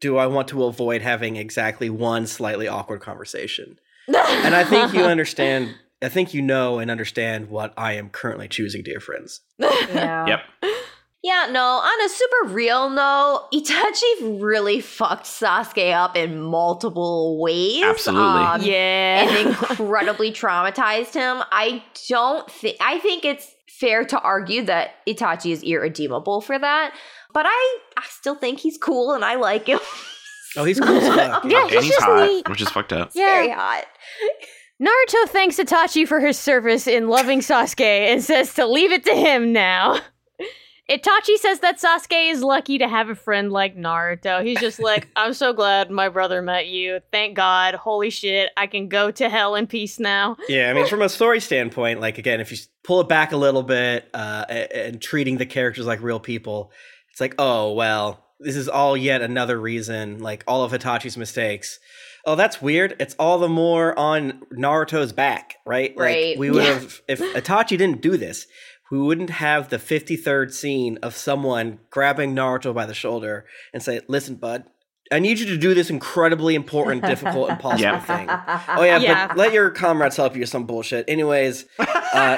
do 0.00 0.16
I 0.16 0.26
want 0.26 0.48
to 0.48 0.64
avoid 0.64 1.02
having 1.02 1.36
exactly 1.36 1.88
one 1.88 2.26
slightly 2.26 2.66
awkward 2.68 3.00
conversation? 3.00 3.78
And 4.08 4.54
I 4.54 4.64
think 4.64 4.92
you 4.92 5.02
understand. 5.04 5.74
I 6.06 6.08
think 6.08 6.32
you 6.32 6.40
know 6.40 6.78
and 6.78 6.88
understand 6.88 7.48
what 7.48 7.74
I 7.76 7.94
am 7.94 8.10
currently 8.10 8.46
choosing, 8.46 8.84
dear 8.84 9.00
friends. 9.00 9.40
yeah. 9.58 10.26
Yep. 10.26 10.40
Yeah, 11.24 11.48
no, 11.50 11.60
on 11.60 12.06
a 12.06 12.08
super 12.08 12.54
real 12.54 12.88
note, 12.88 13.48
Itachi 13.52 14.40
really 14.40 14.80
fucked 14.80 15.24
Sasuke 15.26 15.92
up 15.92 16.16
in 16.16 16.40
multiple 16.40 17.40
ways. 17.40 17.82
Absolutely. 17.82 18.22
Um, 18.44 18.62
yeah. 18.62 19.26
and 19.28 19.48
incredibly 19.48 20.30
traumatized 20.30 21.14
him. 21.14 21.42
I 21.50 21.82
don't 22.08 22.48
think 22.48 22.76
I 22.80 23.00
think 23.00 23.24
it's 23.24 23.50
fair 23.68 24.04
to 24.04 24.20
argue 24.20 24.62
that 24.66 25.04
Itachi 25.08 25.50
is 25.50 25.64
irredeemable 25.64 26.42
for 26.42 26.56
that. 26.56 26.94
But 27.34 27.46
I 27.48 27.78
I 27.96 28.04
still 28.08 28.36
think 28.36 28.60
he's 28.60 28.78
cool 28.78 29.12
and 29.12 29.24
I 29.24 29.34
like 29.34 29.66
him. 29.66 29.80
Oh, 30.56 30.64
he's 30.64 30.78
cool 30.78 30.96
as 30.96 31.08
fuck. 31.08 31.44
Yeah, 31.50 31.62
and 31.62 31.70
he's 31.72 31.82
he's 31.82 31.92
just 31.92 32.04
hot, 32.04 32.26
neat. 32.28 32.48
which 32.48 32.62
is 32.62 32.68
fucked 32.70 32.92
up. 32.92 33.12
He's 33.12 33.20
very 33.20 33.50
hot. 33.50 33.84
Naruto 34.80 35.28
thanks 35.28 35.56
Itachi 35.56 36.06
for 36.06 36.20
his 36.20 36.38
service 36.38 36.86
in 36.86 37.08
loving 37.08 37.40
Sasuke 37.40 37.80
and 37.80 38.22
says 38.22 38.52
to 38.54 38.66
leave 38.66 38.92
it 38.92 39.04
to 39.04 39.14
him 39.14 39.52
now. 39.52 40.00
Itachi 40.90 41.36
says 41.38 41.60
that 41.60 41.80
Sasuke 41.80 42.30
is 42.30 42.42
lucky 42.42 42.78
to 42.78 42.86
have 42.86 43.08
a 43.08 43.14
friend 43.16 43.50
like 43.50 43.76
Naruto. 43.76 44.44
He's 44.44 44.60
just 44.60 44.78
like, 44.78 45.08
I'm 45.16 45.32
so 45.32 45.52
glad 45.52 45.90
my 45.90 46.08
brother 46.08 46.42
met 46.42 46.68
you. 46.68 47.00
Thank 47.10 47.34
God. 47.34 47.74
Holy 47.74 48.10
shit. 48.10 48.50
I 48.56 48.66
can 48.68 48.88
go 48.88 49.10
to 49.10 49.28
hell 49.28 49.56
in 49.56 49.66
peace 49.66 49.98
now. 49.98 50.36
Yeah, 50.48 50.70
I 50.70 50.74
mean, 50.74 50.86
from 50.86 51.02
a 51.02 51.08
story 51.08 51.40
standpoint, 51.40 52.00
like 52.00 52.18
again, 52.18 52.40
if 52.40 52.52
you 52.52 52.58
pull 52.84 53.00
it 53.00 53.08
back 53.08 53.32
a 53.32 53.36
little 53.36 53.64
bit 53.64 54.08
uh, 54.14 54.44
a- 54.48 54.86
and 54.88 55.02
treating 55.02 55.38
the 55.38 55.46
characters 55.46 55.86
like 55.86 56.02
real 56.02 56.20
people, 56.20 56.70
it's 57.10 57.20
like, 57.20 57.34
oh 57.38 57.72
well, 57.72 58.24
this 58.38 58.54
is 58.56 58.68
all 58.68 58.96
yet 58.96 59.22
another 59.22 59.58
reason. 59.58 60.20
Like 60.20 60.44
all 60.46 60.62
of 60.62 60.70
Itachi's 60.72 61.16
mistakes. 61.16 61.80
Oh, 62.26 62.34
that's 62.34 62.60
weird. 62.60 62.96
It's 62.98 63.14
all 63.18 63.38
the 63.38 63.48
more 63.48 63.96
on 63.98 64.42
Naruto's 64.52 65.12
back, 65.12 65.56
right? 65.64 65.94
Right. 65.96 66.30
Like 66.30 66.38
we 66.38 66.50
would 66.50 66.64
Yeah. 66.64 66.74
have 66.74 67.00
if 67.08 67.20
Itachi 67.20 67.78
didn't 67.78 68.00
do 68.02 68.16
this, 68.16 68.46
we 68.90 68.98
wouldn't 68.98 69.30
have 69.30 69.68
the 69.68 69.78
fifty 69.78 70.16
third 70.16 70.52
scene 70.52 70.98
of 71.02 71.14
someone 71.16 71.78
grabbing 71.90 72.34
Naruto 72.34 72.74
by 72.74 72.84
the 72.86 72.94
shoulder 72.94 73.46
and 73.72 73.82
say, 73.82 74.00
"Listen, 74.08 74.34
bud." 74.34 74.64
I 75.12 75.20
need 75.20 75.38
you 75.38 75.46
to 75.46 75.56
do 75.56 75.72
this 75.72 75.88
incredibly 75.88 76.56
important, 76.56 77.04
difficult, 77.04 77.48
impossible 77.48 77.80
Yeah. 77.80 78.00
thing. 78.00 78.28
Oh 78.76 78.82
yeah, 78.82 78.98
Yeah. 78.98 79.28
but 79.28 79.36
let 79.36 79.52
your 79.52 79.70
comrades 79.70 80.16
help 80.16 80.34
you 80.34 80.40
with 80.40 80.48
some 80.48 80.64
bullshit. 80.66 81.04
Anyways, 81.08 81.64
uh, 81.78 81.84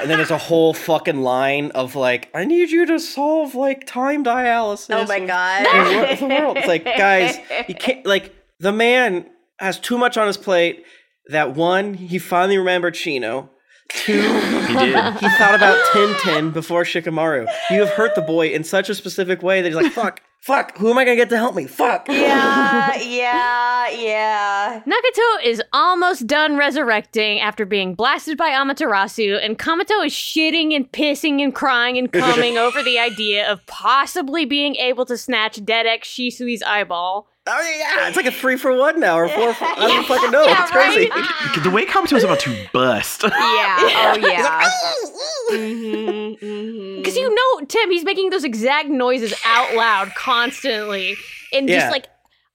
and 0.03 0.07
then 0.07 0.19
there's 0.19 0.29
a 0.29 0.37
whole 0.37 0.75
fucking 0.75 1.21
line 1.23 1.71
of 1.71 1.95
like, 1.95 2.29
I 2.35 2.45
need 2.45 2.69
you 2.69 2.85
to 2.85 2.99
solve 2.99 3.55
like 3.55 3.87
time 3.87 4.23
dialysis. 4.23 4.93
Oh 4.95 5.03
my 5.07 5.19
god. 5.19 5.65
the 5.65 5.95
wor- 5.95 6.05
of 6.05 6.19
the 6.19 6.25
world. 6.27 6.57
It's 6.57 6.67
like, 6.67 6.85
guys, 6.85 7.39
you 7.67 7.73
can't 7.73 8.05
like 8.05 8.35
the 8.59 8.71
man 8.71 9.25
has 9.59 9.79
too 9.79 9.97
much 9.97 10.17
on 10.17 10.27
his 10.27 10.37
plate. 10.37 10.83
That 11.27 11.53
one, 11.55 11.93
he 11.93 12.17
finally 12.17 12.57
remembered 12.57 12.95
Chino. 12.95 13.51
Two, 13.89 14.21
He 14.21 14.73
did. 14.75 14.95
he 15.15 15.29
thought 15.29 15.55
about 15.55 15.83
Tenten 15.91 16.53
before 16.53 16.83
Shikamaru. 16.83 17.47
You 17.71 17.79
have 17.79 17.89
hurt 17.89 18.13
the 18.15 18.21
boy 18.21 18.49
in 18.49 18.63
such 18.63 18.87
a 18.89 18.95
specific 18.95 19.41
way 19.41 19.61
that 19.61 19.67
he's 19.69 19.75
like, 19.75 19.91
fuck, 19.91 20.21
fuck, 20.41 20.77
who 20.77 20.91
am 20.91 20.97
I 20.99 21.05
gonna 21.05 21.15
get 21.15 21.29
to 21.29 21.37
help 21.37 21.55
me? 21.55 21.65
Fuck. 21.65 22.07
yeah, 22.07 22.95
yeah, 22.97 23.89
yeah. 23.89 24.81
Nagato 24.85 25.43
is 25.43 25.61
almost 25.73 26.27
done 26.27 26.55
resurrecting 26.55 27.39
after 27.39 27.65
being 27.65 27.95
blasted 27.95 28.37
by 28.37 28.49
Amaterasu, 28.51 29.43
and 29.43 29.57
Kabuto 29.57 30.05
is 30.05 30.13
shitting 30.13 30.75
and 30.75 30.91
pissing 30.91 31.41
and 31.43 31.53
crying 31.53 31.97
and 31.97 32.11
coming 32.11 32.57
over 32.65 32.83
the 32.83 32.99
idea 32.99 33.51
of 33.51 33.65
possibly 33.65 34.45
being 34.45 34.75
able 34.75 35.05
to 35.05 35.17
snatch 35.17 35.63
Dead 35.65 35.85
X 35.87 36.07
Shisui's 36.09 36.61
eyeball. 36.63 37.27
Oh 37.51 37.75
yeah, 37.77 38.07
it's 38.07 38.15
like 38.17 38.25
a 38.25 38.31
three 38.31 38.57
for 38.57 38.73
one 38.75 38.99
now, 38.99 39.17
or 39.17 39.27
four 39.27 39.53
for 39.53 39.65
I 39.65 39.87
don't 39.87 40.05
fucking 40.07 40.31
know. 40.31 40.45
Yeah, 40.45 40.61
it's 40.61 40.71
crazy. 40.71 41.09
the 41.63 41.69
way 41.71 41.85
Kabuto 41.85 42.13
was 42.13 42.23
about 42.23 42.39
to 42.41 42.55
bust. 42.73 43.23
Yeah. 43.29 43.77
Oh 44.13 44.17
yeah. 44.21 44.59
Because 44.59 45.11
mm-hmm, 45.51 46.45
mm-hmm. 46.45 46.97
Because 46.97 47.15
you 47.15 47.33
know, 47.33 47.65
Tim, 47.65 47.89
he's 47.91 48.03
making 48.05 48.29
those 48.29 48.43
exact 48.43 48.89
noises 48.89 49.33
out 49.45 49.73
loud 49.75 50.13
constantly. 50.15 51.15
And 51.51 51.67
Yeah. 51.67 51.79
just 51.79 51.91
like, 51.91 52.07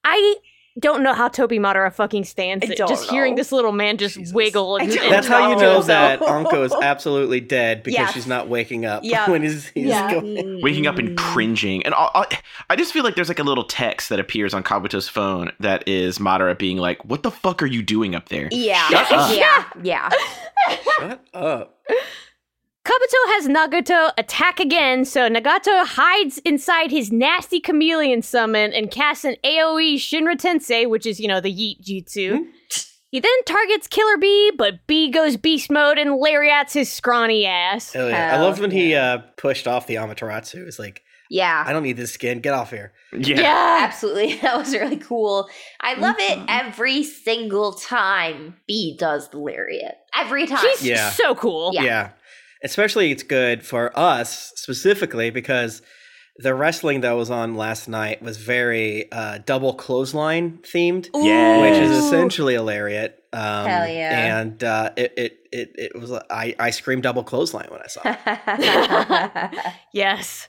I 0.05 0.37
don't 0.81 1.03
know 1.05 1.15
how 1.15 1.29
Toby 1.29 1.59
Madara 1.59 1.93
fucking 1.93 2.25
stands 2.25 2.69
I 2.69 2.73
it. 2.73 2.79
don't 2.79 2.89
Just 2.89 3.09
hearing 3.09 3.37
this 3.37 3.53
little 3.53 3.71
man 3.71 3.97
just 3.97 4.17
Jesus. 4.17 4.35
wiggle. 4.35 4.77
And, 4.77 4.91
don't 4.91 5.05
and 5.05 5.13
That's 5.13 5.29
how 5.29 5.51
you 5.51 5.57
know 5.57 5.83
that 5.83 6.21
Anko 6.29 6.65
is 6.65 6.73
absolutely 6.73 7.41
dead 7.41 7.83
because 7.85 7.99
Yes. 7.99 8.13
she's 8.13 8.27
not 8.27 8.49
waking 8.49 8.85
up 8.85 9.03
Yeah. 9.05 9.31
when 9.31 9.43
he's, 9.43 9.69
he's 9.69 9.87
yeah. 9.87 10.11
going. 10.11 10.61
waking 10.63 10.87
up 10.89 10.99
and 10.99 11.11
mm. 11.11 11.17
cringing. 11.17 11.85
And 11.85 11.95
I, 11.95 12.09
I, 12.15 12.39
I 12.71 12.77
just 12.77 12.93
feel 12.93 13.05
like 13.05 13.15
there's 13.15 13.29
like 13.29 13.39
a 13.39 13.45
little 13.45 13.65
text 13.65 14.09
that 14.09 14.19
appears 14.19 14.53
on 14.53 14.65
Kabuto's 14.65 15.09
phone 15.09 15.53
that 15.61 15.87
is 15.87 16.19
Madara 16.19 16.59
being 16.59 16.79
like, 16.79 17.05
"What 17.05 17.23
the 17.23 17.31
fuck 17.31 17.63
are 17.63 17.67
you 17.67 17.83
doing 17.83 18.15
up 18.17 18.29
there?" 18.29 18.49
Yeah. 18.51 18.89
Shut 18.89 19.13
up. 19.13 19.31
Yeah. 19.37 19.65
Yeah. 19.83 20.11
Shut 20.99 21.21
up. 21.35 21.79
Kabuto 22.85 23.33
has 23.33 23.49
Nagato 23.49 24.13
attack 24.19 24.61
again, 24.61 25.07
so 25.07 25.29
Nagato 25.31 25.87
hides 25.87 26.37
inside 26.39 26.91
his 26.91 27.11
nasty 27.11 27.59
chameleon 27.59 28.21
summon 28.21 28.73
and 28.75 28.91
casts 28.91 29.25
an 29.25 29.37
AoE 29.43 29.95
Shinra 29.95 30.37
Tensei, 30.37 30.87
which 30.89 31.07
is, 31.07 31.19
you 31.19 31.27
know, 31.27 31.41
the 31.41 31.51
Yeet 31.53 31.81
Jutsu. 31.83 32.45
He 33.09 33.21
then 33.21 33.45
targets 33.47 33.87
Killer 33.87 34.19
Bee, 34.19 34.53
but 34.59 34.87
Bee 34.87 35.11
goes 35.11 35.37
beast 35.39 35.71
mode 35.71 35.97
and 35.99 36.17
lariats 36.19 36.75
his 36.75 36.91
scrawny 36.93 37.47
ass. 37.47 37.93
Hell 37.93 38.11
yeah. 38.11 38.17
I 38.33 38.37
Hell 38.37 38.43
loved 38.45 38.61
when 38.61 38.71
he 38.73 38.95
uh, 38.95 39.19
pushed 39.39 39.67
off 39.67 39.87
the 39.87 39.95
Amaterasu. 39.95 40.67
It's 40.67 40.79
like, 40.81 41.03
Yeah. 41.31 41.63
I 41.67 41.73
don't 41.73 41.85
need 41.85 41.97
this 41.97 42.13
skin. 42.13 42.41
Get 42.41 42.53
off 42.55 42.71
here. 42.71 42.93
Yeah. 43.17 43.41
yeah. 43.41 43.79
Absolutely. 43.83 44.35
That 44.43 44.59
was 44.59 44.73
really 44.75 44.97
cool. 44.99 45.49
I 45.81 45.95
love 45.95 46.17
it 46.19 46.39
Mhm. 46.41 46.47
every 46.49 47.03
single 47.05 47.73
time 47.75 48.57
B 48.67 48.97
does 48.99 49.31
the 49.31 49.39
lariat. 49.39 49.95
Every 50.15 50.47
time. 50.47 50.59
He's 50.73 50.85
Yeah. 50.85 51.11
so 51.11 51.35
cool. 51.37 51.71
Yeah. 51.73 51.83
Yeah. 51.85 52.11
Especially 52.65 53.11
it's 53.13 53.23
good 53.23 53.65
for 53.65 53.97
us 53.99 54.53
specifically 54.57 55.31
because 55.31 55.83
the 56.39 56.53
wrestling 56.55 57.03
that 57.03 57.13
was 57.13 57.31
on 57.31 57.55
last 57.55 57.87
night 57.89 58.21
was 58.21 58.39
very 58.39 59.11
uh, 59.13 59.39
double 59.47 59.75
clothesline 59.75 60.59
themed, 60.63 61.09
Yes. 61.15 61.61
which 61.61 61.81
is 61.89 62.05
essentially 62.05 62.57
a 62.57 62.63
lariat. 62.63 63.23
Um, 63.33 63.67
Hell 63.67 63.89
yeah. 63.89 64.41
And 64.41 64.65
uh, 64.65 64.91
it, 64.97 65.13
it, 65.17 65.39
it, 65.53 65.71
it 65.77 66.01
was, 66.01 66.11
I, 66.31 66.57
I 66.59 66.71
screamed 66.71 67.05
double 67.05 67.23
clothesline 67.23 67.69
when 67.71 67.81
I 67.83 67.87
saw 67.87 68.01
it. 68.05 69.61
Yes. 69.93 70.49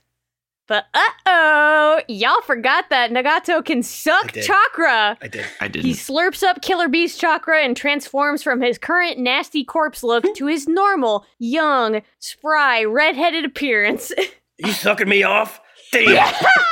But 0.67 0.85
uh 0.93 0.99
oh, 1.27 2.01
y'all 2.07 2.41
forgot 2.41 2.89
that 2.89 3.11
Nagato 3.11 3.63
can 3.63 3.83
suck 3.83 4.31
did. 4.31 4.45
chakra. 4.45 5.17
I 5.21 5.27
did. 5.27 5.45
I 5.61 5.67
did. 5.67 5.83
He 5.85 5.93
slurps 5.93 6.41
up 6.43 6.61
Killer 6.61 6.87
Bee's 6.89 7.17
chakra 7.17 7.63
and 7.63 7.77
transforms 7.77 8.41
from 8.41 8.61
his 8.61 8.77
current 8.77 9.19
nasty 9.19 9.63
corpse 9.63 10.03
look 10.03 10.25
to 10.35 10.47
his 10.47 10.67
normal, 10.67 11.25
young, 11.37 12.01
spry, 12.19 12.83
redheaded 12.83 13.45
appearance. 13.45 14.11
You 14.57 14.71
sucking 14.71 15.09
me 15.09 15.21
off? 15.21 15.59
Damn. 15.91 16.05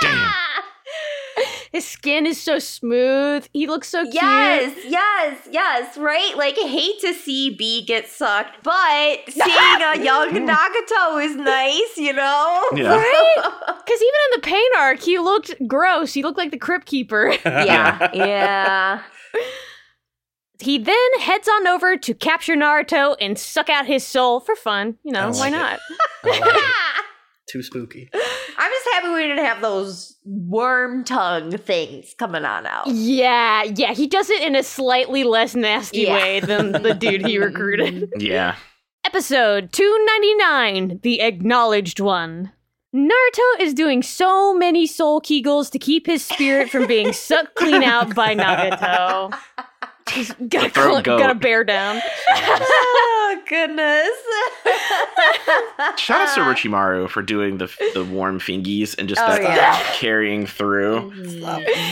Damn. 0.02 0.34
His 1.74 1.88
skin 1.88 2.28
is 2.28 2.40
so 2.40 2.60
smooth. 2.60 3.48
He 3.52 3.66
looks 3.66 3.90
so 3.90 4.04
cute. 4.04 4.14
Yes, 4.14 4.78
yes, 4.86 5.48
yes, 5.52 5.98
right? 5.98 6.38
Like, 6.38 6.56
I 6.64 6.68
hate 6.68 7.00
to 7.02 7.16
see 7.16 7.50
B 7.50 7.84
get 7.84 8.08
sucked, 8.08 8.64
but 8.64 9.18
seeing 9.28 9.82
a 9.82 10.00
young 10.02 10.30
Nagato 10.30 11.26
is 11.26 11.36
nice, 11.36 11.98
you 11.98 12.14
know? 12.14 12.64
Yeah. 12.76 12.96
Right? 12.96 13.36
Because 13.84 14.02
even 14.02 14.20
in 14.26 14.40
the 14.40 14.48
pain 14.48 14.70
arc, 14.78 15.02
he 15.02 15.20
looked 15.20 15.56
gross. 15.68 16.14
He 16.14 16.24
looked 16.24 16.38
like 16.38 16.52
the 16.52 16.58
Crypt 16.58 16.86
Keeper. 16.86 17.36
yeah, 17.46 18.10
yeah. 18.14 19.02
he 20.60 20.78
then 20.78 21.20
heads 21.20 21.50
on 21.50 21.68
over 21.68 21.98
to 21.98 22.14
capture 22.14 22.56
Naruto 22.56 23.18
and 23.20 23.38
suck 23.38 23.68
out 23.68 23.86
his 23.86 24.06
soul 24.06 24.40
for 24.40 24.56
fun. 24.56 24.98
You 25.04 25.12
know, 25.12 25.28
I 25.28 25.32
why 25.32 25.48
it. 25.50 25.52
not? 25.52 25.80
I 27.44 27.50
like 27.50 27.50
it. 27.50 27.52
Too 27.52 27.64
spooky. 27.64 28.10
I'm 28.14 28.72
just 28.72 28.88
happy 28.94 29.10
we 29.14 29.22
didn't 29.24 29.44
have 29.46 29.62
those 29.62 30.16
worm 30.26 31.04
tongue 31.04 31.52
things 31.58 32.14
coming 32.18 32.46
on 32.46 32.66
out. 32.66 32.88
Yeah, 32.88 33.64
yeah, 33.64 33.94
he 33.94 34.08
does 34.08 34.30
it 34.30 34.42
in 34.44 34.56
a 34.56 34.64
slightly 34.64 35.24
less 35.24 35.56
nasty 35.56 36.02
Yeah. 36.02 36.14
way 36.16 36.40
than 36.40 36.72
the 36.72 36.94
dude 37.00 37.26
he 37.26 37.38
recruited. 37.38 38.12
Yeah. 38.18 38.56
Episode 39.06 39.72
299 39.74 41.00
The 41.04 41.22
Acknowledged 41.22 42.00
One. 42.00 42.52
Naruto 42.96 43.60
is 43.60 43.74
doing 43.74 44.04
so 44.04 44.54
many 44.54 44.86
soul 44.86 45.20
kegels 45.20 45.72
to 45.72 45.80
keep 45.80 46.06
his 46.06 46.24
spirit 46.24 46.70
from 46.70 46.86
being 46.86 47.12
sucked 47.12 47.56
clean 47.56 47.82
out 47.84 48.14
by 48.16 48.36
Nagato. 48.36 49.36
He's 50.14 50.32
gotta, 50.48 50.70
throat 50.70 50.90
cl- 50.92 51.02
goat. 51.02 51.20
gotta 51.20 51.36
bear 51.36 51.64
down. 51.64 52.00
oh, 52.30 53.42
goodness. 53.48 54.10
Shout 56.00 56.28
out 56.30 56.36
to 56.36 56.42
Orochimaru 56.42 57.10
for 57.10 57.22
doing 57.22 57.58
the 57.58 57.66
the 57.94 58.04
warm 58.04 58.40
fingies 58.40 58.96
and 58.98 59.10
just 59.10 59.22
Oh, 59.22 59.28
that 59.28 59.42
yeah. 59.42 59.80
carrying 59.94 60.46
through. 60.46 61.12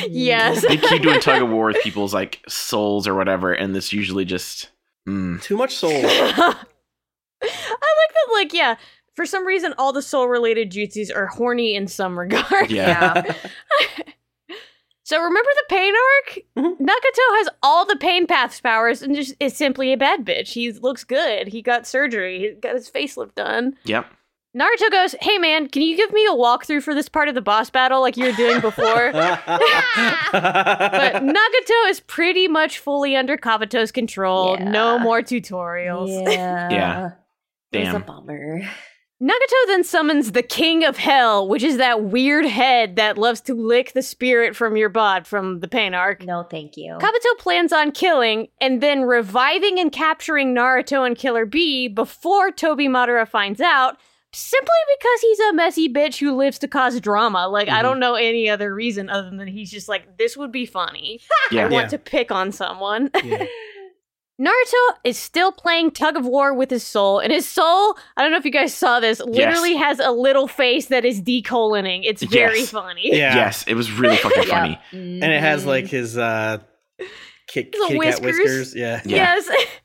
Yes. 0.10 0.62
They 0.68 0.78
keep 0.78 1.02
doing 1.02 1.20
tug 1.20 1.42
of 1.42 1.50
war 1.50 1.66
with 1.68 1.82
people's 1.84 2.14
like 2.14 2.42
souls 2.48 3.08
or 3.08 3.16
whatever, 3.16 3.54
and 3.54 3.74
this 3.76 3.92
usually 3.94 4.26
just. 4.26 4.70
Mm. 5.10 5.42
Too 5.42 5.58
much 5.58 5.76
soul. 5.76 5.92
I 5.94 6.56
like 7.44 7.48
that, 8.14 8.34
like, 8.34 8.54
yeah, 8.54 8.76
for 9.16 9.26
some 9.26 9.48
reason, 9.48 9.74
all 9.80 9.92
the 9.92 10.02
soul 10.04 10.28
related 10.28 10.72
jutsus 10.72 11.10
are 11.16 11.26
horny 11.26 11.74
in 11.76 11.88
some 11.88 12.18
regard. 12.20 12.70
Yeah. 12.70 13.24
Yeah. 15.12 15.18
So 15.18 15.24
remember 15.24 15.50
the 15.56 15.66
pain 15.76 15.94
arc? 15.94 16.40
Mhm. 16.58 16.78
Nagato 16.80 17.38
has 17.38 17.50
all 17.62 17.86
the 17.86 17.98
pain 17.98 18.28
paths 18.28 18.62
powers 18.62 19.02
and 19.02 19.16
just 19.16 19.36
is 19.40 19.56
simply 19.56 19.92
a 19.94 19.98
bad 19.98 20.26
bitch. 20.26 20.54
He 20.54 20.72
looks 20.72 21.04
good. 21.04 21.50
He 21.50 21.62
got 21.62 21.86
surgery. 21.86 22.40
He 22.40 22.50
got 22.52 22.76
his 22.76 22.90
facelift 22.90 23.36
done. 23.36 23.76
Yep. 23.84 24.06
Naruto 24.58 24.92
goes, 24.92 25.16
"Hey 25.22 25.38
man, 25.38 25.70
can 25.70 25.82
you 25.82 25.96
give 25.96 26.12
me 26.12 26.26
a 26.26 26.34
walkthrough 26.36 26.84
for 26.84 26.94
this 26.94 27.08
part 27.08 27.30
of 27.30 27.36
the 27.36 27.42
boss 27.42 27.70
battle 27.70 28.02
like 28.02 28.18
you 28.18 28.26
were 28.26 28.32
doing 28.34 28.60
before?" 28.60 29.12
but 29.14 29.40
Nagato 31.24 31.90
is 31.90 32.02
pretty 32.02 32.50
much 32.50 32.80
fully 32.80 33.16
under 33.16 33.38
Kabuto's 33.38 33.92
control. 33.92 34.58
No 34.58 35.00
more 35.00 35.22
tutorials. 35.22 36.10
Yeah. 36.30 36.70
Yeah. 36.70 37.10
It 37.72 37.86
was 37.86 37.94
a 37.94 38.00
bummer. 38.00 38.62
Nagato 39.22 39.68
then 39.68 39.84
summons 39.84 40.32
the 40.32 40.42
King 40.42 40.84
of 40.84 40.98
Hell, 40.98 41.48
which 41.48 41.62
is 41.62 41.78
that 41.78 42.04
weird 42.06 42.44
head 42.46 42.96
that 42.96 43.20
loves 43.20 43.40
to 43.42 43.54
lick 43.54 43.94
the 43.94 44.02
spirit 44.02 44.56
from 44.56 44.76
your 44.76 44.90
bod 44.90 45.28
from 45.28 45.60
the 45.60 45.68
pain 45.68 45.94
arc. 45.94 46.24
No, 46.24 46.42
thank 46.42 46.76
you. 46.76 46.98
Kabuto 47.00 47.38
plans 47.38 47.72
on 47.72 47.92
killing 47.92 48.48
and 48.60 48.82
then 48.82 49.04
reviving 49.04 49.80
and 49.80 49.92
capturing 49.92 50.56
Naruto 50.56 51.06
and 51.06 51.16
Killer 51.16 51.46
Bee 51.46 51.88
before 51.88 52.52
Toby 52.52 52.88
Madara 52.88 53.28
finds 53.28 53.62
out, 53.62 53.98
simply 54.34 54.70
because 54.98 55.22
he's 55.22 55.40
a 55.42 55.54
messy 55.54 55.88
bitch 55.88 56.18
who 56.20 56.36
lives 56.36 56.58
to 56.58 56.68
cause 56.68 57.00
drama. 57.00 57.48
Like, 57.48 57.70
I 57.70 57.80
Mhm. 57.80 57.84
don't 57.84 58.00
know 58.00 58.16
any 58.16 58.50
other 58.50 58.74
reason 58.74 59.08
other 59.10 59.30
than 59.30 59.48
he's 59.48 59.70
just 59.70 59.88
like, 59.88 60.18
this 60.18 60.36
would 60.36 60.52
be 60.52 60.66
funny. 60.66 61.20
I 61.52 61.64
want 61.66 61.74
Yeah. 61.74 61.88
to 61.90 61.98
pick 62.00 62.32
on 62.32 62.52
someone. 62.52 63.12
Yeah. 63.24 63.46
Naruto 64.42 64.96
is 65.04 65.18
still 65.20 65.52
playing 65.52 65.92
tug 65.92 66.18
of 66.18 66.26
war 66.26 66.54
with 66.54 66.72
his 66.72 66.84
soul, 66.84 67.20
and 67.20 67.32
his 67.32 67.48
soul, 67.48 67.96
I 68.18 68.24
don't 68.24 68.32
know 68.32 68.38
if 68.38 68.46
you 68.46 68.52
guys 68.52 68.74
saw 68.74 69.00
this, 69.00 69.20
literally 69.20 69.76
has 69.76 70.00
a 70.00 70.10
little 70.12 70.48
face 70.48 70.88
that 70.88 71.06
is 71.06 71.22
decoloning. 71.22 72.02
It's 72.04 72.24
very 72.24 72.60
Yes. 72.62 72.72
funny. 72.72 73.10
Yeah. 73.16 73.36
Yes, 73.36 73.64
it 73.68 73.76
was 73.76 73.92
really 73.92 74.16
fucking 74.18 74.44
funny. 74.48 74.80
And 74.92 75.24
it 75.24 75.42
has 75.42 75.66
like 75.66 75.86
his 75.88 76.18
uh 76.18 76.58
kick, 77.48 77.74
Little 77.74 77.88
kitty 77.90 78.00
cat 78.00 78.22
whiskers. 78.22 78.38
whiskers. 78.40 78.76
Yeah. 78.76 79.02
Yeah. 79.06 79.36
Yes. 79.38 79.50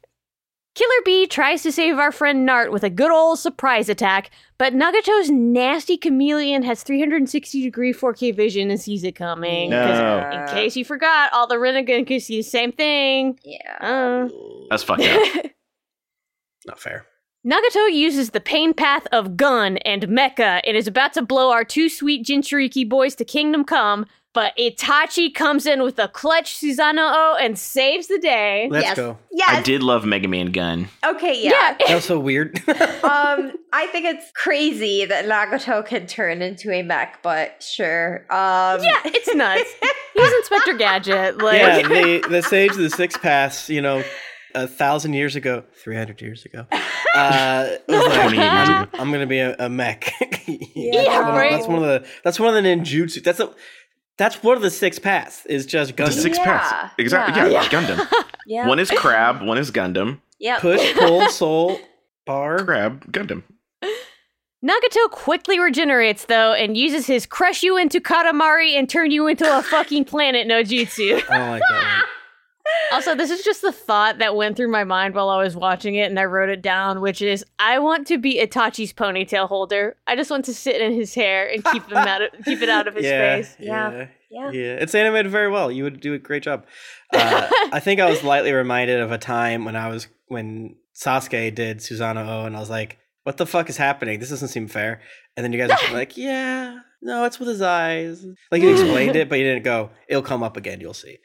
Killer 0.76 1.02
Bee 1.06 1.26
tries 1.26 1.62
to 1.62 1.72
save 1.72 1.98
our 1.98 2.12
friend 2.12 2.46
Nart 2.46 2.70
with 2.70 2.84
a 2.84 2.90
good 2.90 3.10
old 3.10 3.38
surprise 3.38 3.88
attack, 3.88 4.30
but 4.58 4.74
Nagato's 4.74 5.30
nasty 5.30 5.96
chameleon 5.96 6.62
has 6.64 6.82
360 6.82 7.62
degree 7.62 7.94
4K 7.94 8.36
vision 8.36 8.70
and 8.70 8.78
sees 8.78 9.02
it 9.02 9.12
coming. 9.12 9.70
No. 9.70 10.30
In 10.30 10.46
case 10.48 10.76
you 10.76 10.84
forgot, 10.84 11.32
all 11.32 11.46
the 11.46 11.54
Rinnegan 11.54 12.06
can 12.06 12.20
see 12.20 12.36
the 12.36 12.42
same 12.42 12.72
thing. 12.72 13.40
Yeah. 13.42 13.78
Uh. 13.80 14.28
That's 14.68 14.82
fucked 14.82 15.02
up. 15.02 15.46
Not 16.66 16.78
fair. 16.78 17.06
Nagato 17.46 17.90
uses 17.90 18.30
the 18.30 18.40
pain 18.40 18.74
path 18.74 19.06
of 19.12 19.38
Gun 19.38 19.78
and 19.78 20.02
Mecha 20.02 20.60
and 20.62 20.76
is 20.76 20.86
about 20.86 21.14
to 21.14 21.22
blow 21.22 21.52
our 21.52 21.64
two 21.64 21.88
sweet 21.88 22.26
Jinchuriki 22.26 22.86
boys 22.86 23.14
to 23.14 23.24
Kingdom 23.24 23.64
Come, 23.64 24.04
but 24.36 24.54
Itachi 24.58 25.32
comes 25.32 25.64
in 25.64 25.82
with 25.82 25.98
a 25.98 26.08
clutch 26.08 26.60
Susanoo 26.60 27.40
and 27.40 27.58
saves 27.58 28.08
the 28.08 28.18
day. 28.18 28.68
Let's 28.70 28.84
Yes. 28.88 28.96
go. 28.98 29.16
Yes. 29.32 29.48
I 29.48 29.62
did 29.62 29.82
love 29.82 30.04
Mega 30.04 30.28
Man 30.28 30.52
Gun. 30.52 30.90
Okay, 31.06 31.42
yeah. 31.42 31.74
That 31.78 31.94
was 31.94 32.04
so 32.04 32.18
weird. 32.18 32.58
um, 32.68 33.52
I 33.72 33.86
think 33.90 34.04
it's 34.04 34.30
crazy 34.32 35.06
that 35.06 35.24
Nagato 35.24 35.84
can 35.86 36.06
turn 36.06 36.42
into 36.42 36.70
a 36.70 36.82
mech, 36.82 37.22
but 37.22 37.62
sure. 37.62 38.26
Um, 38.28 38.82
Yeah, 38.82 39.00
it's 39.06 39.34
nuts. 39.34 39.72
He's 40.14 40.32
Inspector 40.32 40.74
Gadget. 40.74 41.38
Like, 41.38 41.58
yeah, 41.58 41.88
the 41.88 42.26
the 42.28 42.42
sage 42.42 42.72
of 42.72 42.76
the 42.76 42.90
six 42.90 43.16
paths, 43.16 43.70
you 43.70 43.80
know, 43.80 44.04
a 44.54 44.66
thousand 44.66 45.14
years 45.14 45.34
ago, 45.34 45.64
three 45.82 45.96
hundred 45.96 46.20
years 46.20 46.44
ago, 46.44 46.66
uh, 47.14 47.68
like, 47.88 48.38
I'm. 48.38 48.88
I'm 48.92 49.12
gonna 49.12 49.26
be 49.26 49.38
a, 49.38 49.56
a 49.58 49.70
mech. 49.70 50.12
Yeah, 50.46 51.04
that's, 51.04 51.08
one 51.08 51.28
of, 51.28 51.34
right. 51.34 51.50
that's 51.52 51.66
one 51.66 51.82
of 51.82 51.84
the 51.84 52.08
that's 52.22 52.40
one 52.40 52.54
of 52.54 52.62
the 52.62 52.68
ninjutsu. 52.68 53.22
That's 53.22 53.40
a 53.40 53.50
that's 54.18 54.42
one 54.42 54.56
of 54.56 54.62
the 54.62 54.70
six 54.70 54.98
paths. 54.98 55.44
Is 55.46 55.66
just 55.66 55.96
Gundam. 55.96 56.06
The 56.06 56.12
six 56.12 56.38
Yeah. 56.38 56.44
paths. 56.44 56.94
Exactly. 56.98 57.36
Yeah. 57.40 57.48
Yeah, 57.48 57.62
Yeah. 57.62 57.68
Gundam. 57.68 58.24
yeah. 58.46 58.66
One 58.68 58.78
is 58.78 58.90
Crab, 58.90 59.42
one 59.42 59.58
is 59.58 59.70
Gundam. 59.70 60.20
Yep. 60.38 60.60
Push, 60.60 60.94
pull, 60.98 61.28
soul, 61.28 61.78
bar. 62.26 62.58
Crab, 62.64 63.10
Gundam. 63.12 63.42
Nagato 64.64 65.10
quickly 65.10 65.60
regenerates 65.60 66.24
though 66.24 66.52
and 66.52 66.76
uses 66.76 67.06
his 67.06 67.26
crush 67.26 67.62
you 67.62 67.76
into 67.76 68.00
Katamari 68.00 68.72
and 68.76 68.88
turn 68.88 69.10
you 69.10 69.26
into 69.28 69.44
a 69.58 69.62
fucking 69.62 70.06
planet 70.06 70.46
no 70.46 70.62
jutsu. 70.62 71.16
I 71.16 71.22
oh 71.28 71.38
don't 71.38 71.50
like 71.50 71.62
that 71.70 71.74
one. 72.00 72.04
Also, 72.92 73.14
this 73.14 73.30
is 73.30 73.42
just 73.42 73.62
the 73.62 73.72
thought 73.72 74.18
that 74.18 74.36
went 74.36 74.56
through 74.56 74.70
my 74.70 74.84
mind 74.84 75.14
while 75.14 75.28
I 75.28 75.42
was 75.42 75.56
watching 75.56 75.96
it, 75.96 76.08
and 76.08 76.18
I 76.18 76.24
wrote 76.24 76.48
it 76.48 76.62
down, 76.62 77.00
which 77.00 77.20
is 77.20 77.44
I 77.58 77.78
want 77.78 78.06
to 78.08 78.18
be 78.18 78.40
Itachi's 78.40 78.92
ponytail 78.92 79.48
holder. 79.48 79.96
I 80.06 80.16
just 80.16 80.30
want 80.30 80.44
to 80.46 80.54
sit 80.54 80.80
in 80.80 80.92
his 80.92 81.14
hair 81.14 81.48
and 81.48 81.64
keep 81.64 81.86
him 81.88 81.96
out 81.96 82.22
of 82.22 82.30
keep 82.44 82.62
it 82.62 82.68
out 82.68 82.86
of 82.86 82.94
his 82.96 83.04
yeah, 83.04 83.36
face. 83.36 83.56
Yeah. 83.58 84.06
yeah, 84.30 84.50
Yeah. 84.50 84.76
It's 84.80 84.94
animated 84.94 85.30
very 85.32 85.50
well. 85.50 85.70
You 85.70 85.84
would 85.84 86.00
do 86.00 86.14
a 86.14 86.18
great 86.18 86.42
job. 86.42 86.64
Uh, 87.12 87.48
I 87.72 87.80
think 87.80 88.00
I 88.00 88.08
was 88.08 88.22
lightly 88.22 88.52
reminded 88.52 89.00
of 89.00 89.12
a 89.12 89.18
time 89.18 89.64
when 89.64 89.76
I 89.76 89.88
was 89.88 90.06
when 90.28 90.76
Sasuke 90.94 91.54
did 91.54 91.78
Susanoo, 91.78 92.46
and 92.46 92.56
I 92.56 92.60
was 92.60 92.70
like, 92.70 92.98
"What 93.24 93.36
the 93.36 93.46
fuck 93.46 93.68
is 93.68 93.76
happening? 93.76 94.20
This 94.20 94.30
doesn't 94.30 94.48
seem 94.48 94.68
fair." 94.68 95.00
And 95.36 95.44
then 95.44 95.52
you 95.52 95.58
guys 95.58 95.76
were 95.88 95.94
like, 95.96 96.16
"Yeah, 96.16 96.78
no, 97.02 97.24
it's 97.24 97.38
with 97.38 97.48
his 97.48 97.62
eyes." 97.62 98.24
Like 98.50 98.62
you 98.62 98.70
explained 98.70 99.16
it, 99.16 99.28
but 99.28 99.38
you 99.38 99.44
didn't 99.44 99.64
go. 99.64 99.90
It'll 100.08 100.22
come 100.22 100.42
up 100.42 100.56
again. 100.56 100.80
You'll 100.80 100.94
see. 100.94 101.18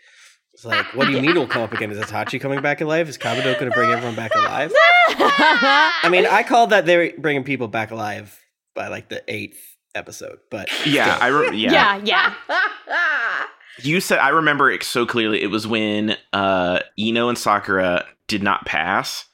It's 0.61 0.65
like, 0.67 0.93
what 0.95 1.07
do 1.07 1.11
you 1.13 1.19
mean 1.21 1.31
it'll 1.31 1.47
come 1.47 1.63
up 1.63 1.73
again? 1.73 1.89
Is 1.89 1.97
Itachi 1.97 2.39
coming 2.39 2.61
back 2.61 2.81
alive? 2.81 3.09
Is 3.09 3.17
Kabuto 3.17 3.57
going 3.57 3.71
to 3.71 3.71
bring 3.71 3.89
everyone 3.89 4.15
back 4.15 4.29
alive? 4.35 4.71
I 5.09 6.07
mean, 6.11 6.27
I 6.27 6.43
called 6.43 6.69
that 6.69 6.85
they're 6.85 7.13
bringing 7.17 7.43
people 7.43 7.67
back 7.67 7.89
alive 7.89 8.39
by 8.75 8.87
like 8.89 9.09
the 9.09 9.23
eighth 9.27 9.57
episode, 9.95 10.37
but 10.51 10.69
Yeah, 10.85 11.17
I 11.19 11.27
re- 11.29 11.57
yeah. 11.57 11.99
yeah, 12.03 12.33
yeah. 12.47 13.45
You 13.81 13.99
said 14.01 14.19
I 14.19 14.29
remember 14.29 14.69
it 14.69 14.83
so 14.83 15.07
clearly. 15.07 15.41
It 15.41 15.47
was 15.47 15.65
when 15.65 16.15
uh 16.33 16.81
Ino 16.99 17.29
and 17.29 17.37
Sakura 17.37 18.05
did 18.27 18.43
not 18.43 18.65
pass, 18.65 19.25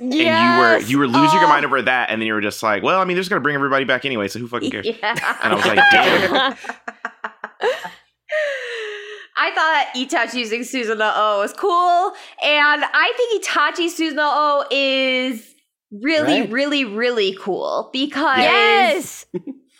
and 0.00 0.14
you 0.14 0.24
were 0.24 0.78
you 0.78 0.98
were 0.98 1.06
losing 1.08 1.38
your 1.40 1.44
Oh. 1.44 1.48
mind 1.48 1.66
over 1.66 1.82
that, 1.82 2.08
and 2.08 2.18
then 2.22 2.26
you 2.26 2.32
were 2.32 2.40
just 2.40 2.62
like, 2.62 2.82
"Well, 2.82 2.98
I 3.00 3.04
mean, 3.04 3.16
they're 3.16 3.20
just 3.20 3.28
gonna 3.28 3.42
bring 3.42 3.56
everybody 3.56 3.84
back 3.84 4.06
anyway, 4.06 4.28
so 4.28 4.38
who 4.38 4.46
fucking 4.48 4.70
cares?" 4.70 4.86
Yeah. 4.86 5.36
And 5.42 5.52
I 5.52 5.56
was 5.56 5.66
like, 5.66 5.78
"Damn." 5.90 6.56
I 9.36 9.50
thought 9.52 9.86
Itachi 9.96 10.34
using 10.34 10.60
Susanoo 10.60 11.12
O 11.16 11.40
was 11.40 11.52
cool, 11.54 12.12
and 12.42 12.84
I 12.84 13.12
think 13.16 13.44
Itachi 13.44 13.86
Susanoo 13.88 14.18
O 14.20 14.64
is 14.70 15.54
really, 15.90 16.40
Right. 16.42 16.50
really, 16.50 16.84
really 16.84 17.36
cool 17.40 17.90
because 17.92 18.38
yes. 18.38 19.26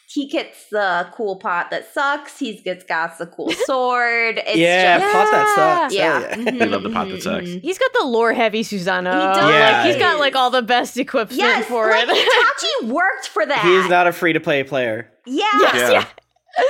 he 0.09 0.28
gets 0.28 0.68
the 0.70 1.07
cool 1.14 1.36
pot 1.36 1.70
that 1.70 1.92
sucks. 1.92 2.38
He 2.38 2.61
gets 2.62 2.84
got 2.84 3.18
the 3.18 3.26
cool 3.26 3.50
sword. 3.66 4.38
It's 4.38 4.57
yeah, 4.57 4.98
just, 4.98 5.12
pot 5.12 5.30
that 5.30 5.55
sucks. 5.55 5.94
yeah. 5.94 6.20
Hell 6.34 6.44
Mhm, 6.44 6.59
They 6.59 6.66
love 6.66 6.82
the 6.82 6.90
pot 6.90 7.09
that 7.09 7.18
mhm, 7.18 7.22
sucks. 7.22 7.46
He's 7.48 7.78
got 7.78 7.92
the 7.98 8.05
lore 8.07 8.32
heavy 8.32 8.62
Susanoo. 8.62 8.74
He 9.12 9.26
does. 9.34 9.36
Like, 9.36 9.53
Yeah. 9.53 9.84
he's 9.86 9.96
got 9.96 10.18
like 10.18 10.34
all 10.34 10.50
the 10.50 10.62
best 10.62 10.96
equipment 10.98 11.38
Yes, 11.38 11.66
for 11.66 11.90
like 11.90 12.09
it. 12.09 12.28
Itachi 12.28 12.88
worked 12.88 13.28
for 13.28 13.44
that. 13.46 13.61
He's 13.64 13.88
not 13.90 14.07
a 14.07 14.12
free 14.12 14.32
to 14.34 14.40
play 14.40 14.62
player. 14.64 15.11
Yeah. 15.26 15.44
Yes, 15.61 15.92
Yeah. 15.92 16.64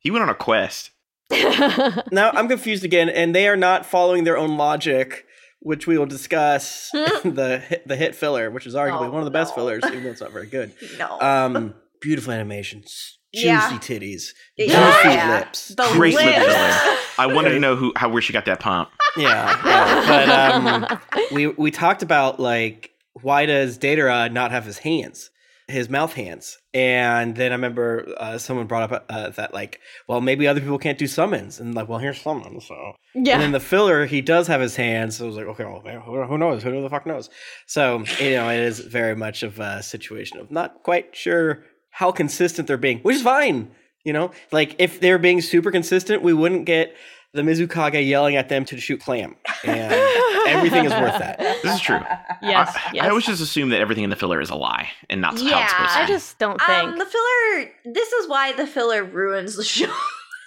He 0.00 0.10
went 0.10 0.22
on 0.22 0.28
a 0.28 0.34
quest. 0.34 0.90
Yeah. 1.30 2.02
Now 2.12 2.30
I'm 2.30 2.48
confused 2.48 2.84
again, 2.84 3.08
and 3.08 3.34
they 3.34 3.48
are 3.48 3.56
not 3.56 3.84
following 3.86 4.24
their 4.24 4.36
own 4.38 4.56
logic, 4.56 5.26
which 5.60 5.86
we 5.86 5.98
will 5.98 6.06
discuss 6.06 6.90
in 6.94 7.04
the 7.34 7.58
hit, 7.58 7.86
the 7.88 7.96
hit 7.96 8.14
filler, 8.14 8.50
which 8.50 8.66
is 8.66 8.74
arguably 8.74 9.06
Oh, 9.08 9.10
one 9.10 9.20
of 9.20 9.24
the 9.24 9.30
best 9.30 9.54
fillers, 9.54 9.82
even 9.86 10.04
though 10.04 10.10
it's 10.10 10.20
not 10.20 10.32
very 10.32 10.46
good. 10.46 10.72
No. 10.98 11.20
Um, 11.20 11.74
beautiful 12.00 12.32
animations, 12.32 13.18
juicy 13.34 13.46
Yeah. 13.48 13.70
titties, 13.80 14.28
juicy 14.58 14.72
Yeah. 14.72 15.38
lips. 15.40 15.68
The 15.68 15.88
Great 15.92 16.14
lip 16.14 16.24
filler. 16.34 16.96
I 17.18 17.26
wanted 17.26 17.50
to 17.50 17.58
know 17.58 17.74
who 17.76 17.92
how 17.96 18.08
where 18.10 18.22
she 18.22 18.32
got 18.32 18.44
that 18.46 18.60
pump. 18.60 18.90
Yeah, 19.16 19.60
yeah. 19.64 20.06
but 20.06 20.28
um, 20.92 21.00
we 21.32 21.46
we 21.48 21.70
talked 21.70 22.02
about 22.02 22.38
like 22.38 22.90
why 23.22 23.46
does 23.46 23.78
Deidara 23.78 24.30
not 24.30 24.50
have 24.50 24.64
his 24.66 24.76
hands, 24.78 25.30
his 25.68 25.88
mouth 25.88 26.12
hands, 26.14 26.58
and 26.72 27.34
then 27.34 27.50
I 27.50 27.54
remember 27.56 28.06
uh, 28.18 28.38
someone 28.38 28.66
brought 28.66 28.92
up 28.92 29.06
uh, 29.08 29.30
that 29.30 29.52
like, 29.52 29.80
well, 30.06 30.20
maybe 30.20 30.46
other 30.46 30.60
people 30.60 30.78
can't 30.78 30.98
do 30.98 31.06
summons, 31.06 31.58
and 31.58 31.74
like, 31.74 31.88
well, 31.88 31.98
here's 31.98 32.20
summons, 32.20 32.66
so. 32.66 32.94
Yeah. 33.14 33.34
And 33.34 33.42
then 33.42 33.52
the 33.52 33.60
filler, 33.60 34.06
he 34.06 34.20
does 34.20 34.46
have 34.46 34.60
his 34.60 34.76
hands. 34.76 35.16
So 35.16 35.24
I 35.24 35.26
was 35.28 35.36
like, 35.36 35.46
okay, 35.46 35.64
well, 35.64 35.80
who, 35.80 36.22
who 36.24 36.38
knows? 36.38 36.62
Who 36.62 36.82
the 36.82 36.90
fuck 36.90 37.06
knows? 37.06 37.30
So, 37.66 38.04
you 38.20 38.32
know, 38.32 38.50
it 38.50 38.60
is 38.60 38.80
very 38.80 39.16
much 39.16 39.42
of 39.42 39.58
a 39.58 39.82
situation 39.82 40.38
of 40.38 40.50
not 40.50 40.82
quite 40.82 41.16
sure 41.16 41.64
how 41.90 42.12
consistent 42.12 42.68
they're 42.68 42.76
being, 42.76 42.98
which 42.98 43.16
is 43.16 43.22
fine. 43.22 43.70
You 44.04 44.12
know, 44.12 44.30
like 44.52 44.76
if 44.78 45.00
they're 45.00 45.18
being 45.18 45.40
super 45.40 45.70
consistent, 45.70 46.22
we 46.22 46.34
wouldn't 46.34 46.66
get 46.66 46.94
the 47.32 47.42
Mizukage 47.42 48.06
yelling 48.06 48.36
at 48.36 48.48
them 48.48 48.64
to 48.66 48.78
shoot 48.78 49.00
clam. 49.00 49.34
And 49.64 49.92
everything 50.46 50.84
is 50.84 50.92
worth 50.92 51.18
that. 51.18 51.38
This 51.62 51.74
is 51.74 51.80
true. 51.80 52.00
Yes, 52.42 52.76
I, 52.76 52.90
yes. 52.92 53.04
I 53.04 53.08
always 53.08 53.24
just 53.24 53.40
assume 53.42 53.70
that 53.70 53.80
everything 53.80 54.04
in 54.04 54.10
the 54.10 54.14
filler 54.16 54.40
is 54.40 54.50
a 54.50 54.54
lie 54.54 54.88
and 55.08 55.20
not 55.22 55.40
how 55.40 55.46
Yeah, 55.46 55.62
it's 55.64 55.72
supposed 55.72 55.92
to 55.92 55.98
be. 55.98 56.02
I 56.02 56.06
just 56.06 56.38
don't 56.38 56.60
think. 56.60 56.84
Um, 56.84 56.98
the 56.98 57.06
filler. 57.06 57.70
This 57.86 58.12
is 58.12 58.28
why 58.28 58.52
the 58.52 58.66
filler 58.66 59.02
ruins 59.02 59.56
the 59.56 59.64
show. 59.64 59.92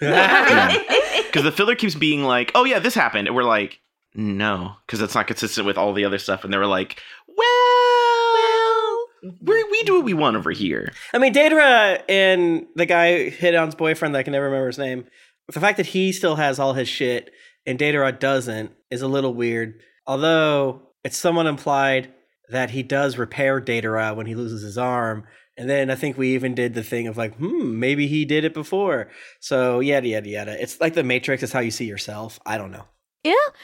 Because 0.00 1.42
the 1.42 1.52
filler 1.52 1.74
keeps 1.74 1.94
being 1.94 2.22
like, 2.24 2.52
"Oh 2.54 2.64
yeah, 2.64 2.78
this 2.78 2.94
happened," 2.94 3.26
and 3.28 3.36
we're 3.36 3.42
like, 3.44 3.80
"No," 4.14 4.76
because 4.86 5.02
it's 5.02 5.14
not 5.14 5.26
consistent 5.26 5.66
with 5.66 5.76
all 5.76 5.92
the 5.92 6.04
other 6.04 6.18
stuff. 6.18 6.42
And 6.44 6.52
they 6.52 6.58
were 6.58 6.66
like, 6.66 7.00
"Well, 7.28 8.98
we 9.42 9.62
we 9.64 9.82
do 9.82 9.96
what 9.96 10.04
we 10.04 10.14
want 10.14 10.36
over 10.36 10.50
here." 10.52 10.92
I 11.12 11.18
mean, 11.18 11.34
Deidara 11.34 12.02
and 12.08 12.66
the 12.76 12.86
guy 12.86 13.28
hit 13.28 13.54
on 13.54 13.66
his 13.66 13.74
boyfriend 13.74 14.14
that 14.14 14.20
I 14.20 14.22
can 14.22 14.32
never 14.32 14.46
remember 14.46 14.68
his 14.68 14.78
name. 14.78 15.04
The 15.52 15.60
fact 15.60 15.76
that 15.76 15.86
he 15.86 16.12
still 16.12 16.36
has 16.36 16.58
all 16.58 16.72
his 16.74 16.88
shit 16.88 17.30
and 17.66 17.78
Deidara 17.78 18.18
doesn't 18.18 18.72
is 18.90 19.02
a 19.02 19.08
little 19.08 19.34
weird. 19.34 19.80
Although 20.10 20.82
it's 21.04 21.16
somewhat 21.16 21.46
implied 21.46 22.12
that 22.48 22.70
he 22.70 22.82
does 22.82 23.16
repair 23.16 23.60
Deidara 23.60 24.16
when 24.16 24.26
he 24.26 24.34
loses 24.34 24.60
his 24.62 24.76
arm, 24.76 25.24
And 25.56 25.68
then 25.70 25.90
I 25.90 25.94
think 25.94 26.16
we 26.18 26.34
even 26.34 26.54
did 26.54 26.74
the 26.74 26.82
thing 26.82 27.06
of 27.06 27.16
like, 27.16 27.36
hmm, 27.36 27.78
maybe 27.78 28.06
he 28.08 28.24
did 28.24 28.44
it 28.44 28.54
before. 28.54 29.08
So 29.40 29.78
yada 29.80 30.08
yada 30.08 30.28
yada. 30.28 30.60
It's 30.62 30.80
like 30.80 30.94
the 30.94 31.02
Matrix 31.04 31.42
is 31.42 31.52
how 31.52 31.60
you 31.60 31.70
see 31.70 31.84
yourself. 31.84 32.40
I 32.46 32.56
don't 32.58 32.70
know. 32.72 32.86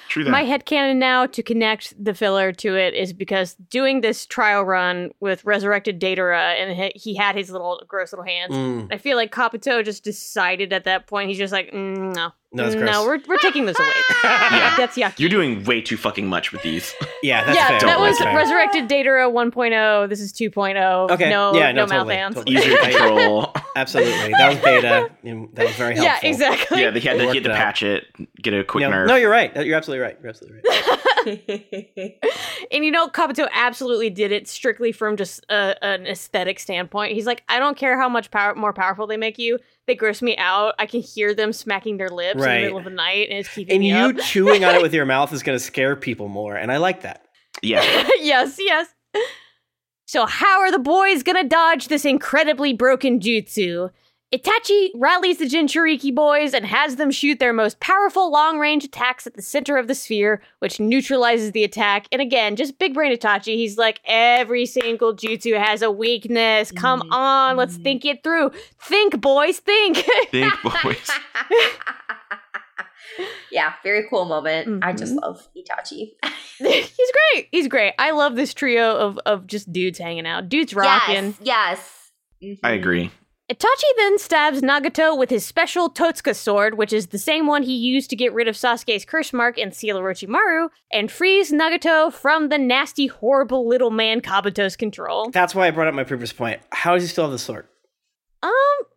True 0.09 0.23
that. 0.24 0.31
My 0.31 0.44
headcanon 0.44 0.97
now 0.97 1.24
to 1.27 1.43
connect 1.43 1.94
the 2.02 2.12
filler 2.14 2.52
to 2.52 2.77
it 2.77 2.93
is 2.94 3.12
because 3.14 3.55
doing 3.55 4.02
this 4.02 4.27
trial 4.27 4.62
run 4.62 5.10
with 5.20 5.44
resurrected 5.44 5.98
Deidara 6.01 6.55
and 6.60 6.77
he- 6.77 6.93
he 6.94 7.16
had 7.16 7.35
his 7.35 7.51
little 7.51 7.82
gross 7.89 8.12
little 8.12 8.27
hands. 8.27 8.55
Mm, 8.55 8.93
I 8.93 8.98
feel 8.98 9.16
like 9.16 9.32
Kabuto 9.32 9.82
just 9.85 10.05
decided 10.05 10.73
at 10.73 10.85
that 10.85 11.06
point, 11.06 11.28
he's 11.31 11.39
just 11.39 11.52
like, 11.52 11.70
mm, 11.73 12.14
no. 12.14 12.32
No, 12.57 12.66
it's 12.66 12.74
gross. 12.74 12.91
No, 12.91 13.05
we're, 13.05 13.20
we're 13.28 13.39
taking 13.39 13.66
this 13.66 13.78
away. 13.78 13.89
Yeah. 14.24 14.74
That's 14.77 14.97
yucky. 14.97 15.19
You're 15.20 15.28
doing 15.31 15.65
way 15.65 15.81
too 15.81 15.97
fucking 15.97 16.27
much 16.27 16.53
with 16.53 16.62
these. 16.62 16.93
yeah, 17.23 17.45
that's 17.45 17.57
yeah, 17.57 17.69
fair. 17.69 17.81
that 17.81 17.87
Don't 17.87 18.01
was 18.01 18.19
that's 18.19 18.24
fair. 18.31 18.37
Resurrected 18.37 18.89
Deidara 18.89 19.31
1.0. 19.33 20.09
This 20.09 20.20
is 20.20 20.33
2.0. 20.33 21.11
Okay, 21.11 21.31
No, 21.31 21.55
yeah, 21.55 21.73
no, 21.73 21.83
no, 21.85 21.87
mouth 21.87 21.91
totally, 21.91 22.15
hands. 22.16 22.35
totally. 22.37 22.57
Easier 22.57 22.77
control. 22.78 23.53
Absolutely. 23.77 24.33
That 24.33 24.49
was 24.49 24.59
beta. 24.59 25.11
that 25.55 25.66
was 25.66 25.74
very 25.77 25.95
helpful. 25.97 26.05
Yeah, 26.05 26.19
exactly. 26.31 26.81
yeah, 26.81 26.91
they 26.91 27.01
had, 27.01 27.19
to, 27.19 27.27
had 27.27 27.45
to 27.45 27.51
patch 27.51 27.83
it, 27.83 28.05
get 28.41 28.55
a 28.55 28.65
quick 28.65 28.83
No, 28.83 28.91
nerf. 28.91 29.07
no, 29.07 29.16
you're 29.16 29.31
right. 29.31 29.55
You're 29.65 29.77
absolutely 29.77 30.03
right. 30.03 30.16
You're 30.20 30.31
absolutely 30.31 30.61
right. 30.69 30.95
And 32.73 32.85
you 32.85 32.90
know, 32.90 33.09
Kabuto 33.09 33.48
absolutely 33.53 34.11
did 34.11 34.32
it 34.32 34.48
strictly 34.48 34.90
from 34.93 35.16
just 35.16 35.44
uh, 35.48 35.74
an 35.82 36.07
aesthetic 36.07 36.59
standpoint. 36.59 37.12
He's 37.12 37.27
like, 37.27 37.44
I 37.48 37.59
don't 37.59 37.77
care 37.77 37.98
how 38.01 38.09
much 38.09 38.31
power 38.31 38.55
more 38.55 38.73
powerful 38.73 39.07
they 39.07 39.16
make 39.16 39.39
you. 39.39 39.59
They 39.86 39.94
gross 39.94 40.20
me 40.23 40.36
out. 40.36 40.74
I 40.78 40.86
can 40.86 41.01
hear 41.01 41.32
them 41.35 41.53
smacking 41.53 41.97
their 41.98 42.09
lips 42.09 42.36
in 42.36 42.40
the 42.43 42.61
middle 42.62 42.78
of 42.78 42.85
the 42.85 42.90
night, 42.90 43.28
and 43.31 43.39
it's 43.39 43.48
keeping 43.55 43.74
And 43.74 43.81
me 43.81 43.89
you 43.90 43.97
up. 43.97 44.19
chewing 44.19 44.65
on 44.65 44.74
it 44.74 44.82
with 44.82 44.93
your 44.94 45.07
mouth 45.07 45.32
is 45.32 45.43
going 45.43 45.57
to 45.57 45.65
scare 45.65 45.94
people 45.97 46.28
more, 46.28 46.57
and 46.57 46.73
I 46.73 46.78
like 46.78 47.03
that. 47.03 47.27
yeah. 47.62 47.82
yes, 48.20 48.57
yes. 48.59 48.89
So 50.07 50.27
how 50.27 50.61
are 50.61 50.70
the 50.70 50.78
boys 50.78 51.23
gonna 51.23 51.43
dodge 51.44 51.89
this 51.89 52.05
incredibly 52.05 52.73
broken 52.73 53.19
jutsu? 53.20 53.90
Itachi 54.35 54.90
rallies 54.97 55.39
the 55.39 55.44
Jinchuriki 55.44 56.12
boys 56.12 56.53
and 56.53 56.66
has 56.66 56.97
them 56.97 57.12
shoot 57.12 57.39
their 57.39 57.53
most 57.53 57.78
powerful 57.78 58.31
long-range 58.31 58.82
attacks 58.85 59.24
at 59.24 59.35
the 59.35 59.43
center 59.43 59.77
of 59.77 59.86
the 59.86 59.94
sphere, 59.94 60.43
which 60.59 60.81
neutralizes 60.81 61.53
the 61.53 61.62
attack. 61.62 62.07
And 62.11 62.20
again, 62.20 62.57
just 62.57 62.77
big 62.81 62.93
brain 62.93 63.16
Itachi, 63.16 63.55
he's 63.55 63.78
like, 63.78 64.01
every 64.05 64.66
single 64.66 65.15
jutsu 65.15 65.57
has 65.57 65.81
a 65.81 65.93
weakness. 65.93 66.73
Come 66.73 67.03
Mhm. 67.03 67.12
on, 67.12 67.57
let's 67.57 67.78
Mhm. 67.78 67.82
think 67.85 68.05
it 68.05 68.24
through. 68.24 68.51
Think, 68.82 69.20
boys, 69.20 69.61
think. 69.61 69.98
Think, 70.31 70.53
boys. 70.82 71.09
yeah, 73.53 73.74
very 73.85 74.07
cool 74.11 74.24
moment. 74.24 74.82
I 74.85 74.93
just 74.93 75.15
Mhm. 75.15 75.20
love 75.23 75.48
Itachi. 75.57 76.15
he's 76.59 77.12
great. 77.32 77.48
He's 77.53 77.69
great. 77.69 77.94
I 78.01 78.11
love 78.11 78.35
this 78.35 78.53
trio 78.53 78.97
of 78.97 79.19
of 79.24 79.47
just 79.47 79.73
dudes 79.73 80.01
hanging 80.01 80.27
out. 80.27 80.48
Dudes 80.48 80.74
rocking. 80.74 81.36
Yes, 81.40 82.11
yes. 82.40 82.59
I 82.65 82.73
Mhm. 82.73 82.78
agree. 82.81 83.11
Itachi 83.51 83.85
then 83.97 84.18
stabs 84.18 84.60
Nagato 84.60 85.16
with 85.16 85.31
his 85.31 85.47
special 85.47 85.89
Totsuka 85.89 86.35
sword, 86.35 86.77
which 86.77 86.93
is 86.93 87.09
the 87.09 87.18
same 87.18 87.47
one 87.47 87.62
he 87.62 87.77
used 87.77 88.10
to 88.10 88.16
get 88.16 88.32
rid 88.32 88.48
of 88.48 88.56
Sasuke's 88.56 89.05
curse 89.05 89.32
mark 89.32 89.56
and 89.56 89.73
seal 89.73 89.97
Orochimaru, 89.98 90.68
and 90.93 91.12
frees 91.12 91.52
Nagato 91.52 92.12
from 92.12 92.48
the 92.48 92.59
nasty, 92.59 93.06
horrible 93.06 93.68
little 93.68 93.93
man 93.93 94.20
Kabuto's 94.20 94.74
control. 94.74 95.31
That's 95.31 95.55
why 95.55 95.68
I 95.68 95.70
brought 95.70 95.86
up 95.86 95.94
my 95.94 96.02
previous 96.02 96.32
point. 96.32 96.60
How 96.73 96.94
does 96.94 97.05
he 97.05 97.09
still 97.09 97.24
have 97.24 97.31
the 97.31 97.39
sword? 97.39 97.68
Um, 98.43 98.52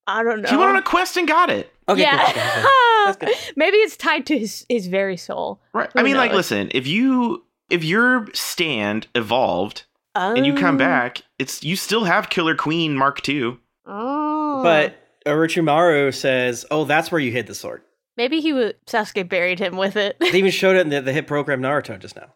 I 0.08 0.24
don't 0.24 0.42
know. 0.42 0.50
He 0.50 0.58
went 0.58 0.72
on 0.72 0.78
a 0.78 0.82
quest 0.82 1.16
and 1.16 1.28
got 1.28 1.52
it. 1.52 1.72
Okay, 1.88 2.02
yeah. 2.02 2.18
cool. 2.18 2.42
Okay, 2.42 2.60
okay. 2.60 2.68
That's 3.06 3.18
good. 3.18 3.54
Maybe 3.56 3.78
it's 3.78 3.98
tied 3.98 4.26
to 4.28 4.38
his, 4.38 4.66
his 4.68 4.88
very 4.88 5.18
soul. 5.18 5.62
Right. 5.74 5.92
Who 5.94 6.00
I 6.00 6.04
mean, 6.04 6.18
like, 6.18 6.34
listen, 6.34 6.72
if 6.74 6.88
you 6.88 7.44
if 7.70 7.84
your 7.84 8.28
stand 8.34 9.08
evolved 9.14 9.86
and 10.16 10.44
you 10.44 10.56
come 10.56 10.70
Um, 10.72 10.78
back, 10.78 11.22
it's 11.38 11.64
you 11.64 11.76
still 11.76 12.06
have 12.06 12.32
Killer 12.32 12.56
Queen 12.56 12.96
Mark 12.96 13.28
II. 13.30 13.58
Oh. 13.86 14.39
But 14.64 14.96
Orochimaru 15.26 16.14
says, 16.14 16.66
"Oh, 16.72 16.86
that's 16.86 17.12
where 17.12 17.22
you 17.22 17.32
hid 17.32 17.48
the 17.48 17.56
sword." 17.56 17.82
maybe 18.20 18.42
he 18.42 18.52
was 18.52 18.74
Sasuke 18.86 19.28
buried 19.30 19.60
him 19.60 19.78
with 19.78 19.96
it. 19.96 20.18
They 20.20 20.34
even 20.34 20.52
showed 20.62 20.76
it 20.76 20.82
in 20.82 20.90
the, 20.90 21.02
the 21.02 21.14
hit 21.14 21.26
program 21.26 21.62
Naruto 21.62 21.98
just 21.98 22.18
now. 22.18 22.34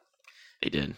They 0.64 0.70
did. 0.70 0.96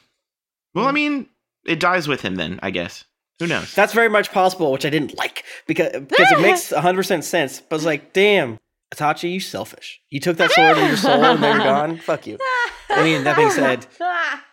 Well, 0.75 0.85
I 0.85 0.91
mean, 0.91 1.27
it 1.65 1.79
dies 1.79 2.07
with 2.07 2.21
him 2.21 2.35
then, 2.35 2.59
I 2.61 2.69
guess. 2.69 3.03
Who 3.39 3.47
knows? 3.47 3.73
That's 3.73 3.93
very 3.93 4.09
much 4.09 4.31
possible, 4.31 4.71
which 4.71 4.85
I 4.85 4.89
didn't 4.89 5.17
like 5.17 5.43
because 5.67 5.91
because 5.91 6.31
it 6.31 6.41
makes 6.41 6.71
100% 6.71 7.23
sense. 7.23 7.61
But 7.61 7.77
it's 7.77 7.85
like, 7.85 8.13
damn, 8.13 8.59
Itachi, 8.93 9.31
you 9.31 9.39
selfish. 9.39 9.99
You 10.09 10.19
took 10.19 10.37
that 10.37 10.51
sword 10.51 10.77
in 10.77 10.87
your 10.87 10.97
soul 10.97 11.23
and 11.23 11.43
then 11.43 11.55
you're 11.55 11.65
gone. 11.65 11.97
Fuck 11.97 12.27
you. 12.27 12.37
I 12.89 13.03
mean, 13.03 13.23
that 13.23 13.35
being 13.35 13.49
said, 13.49 13.87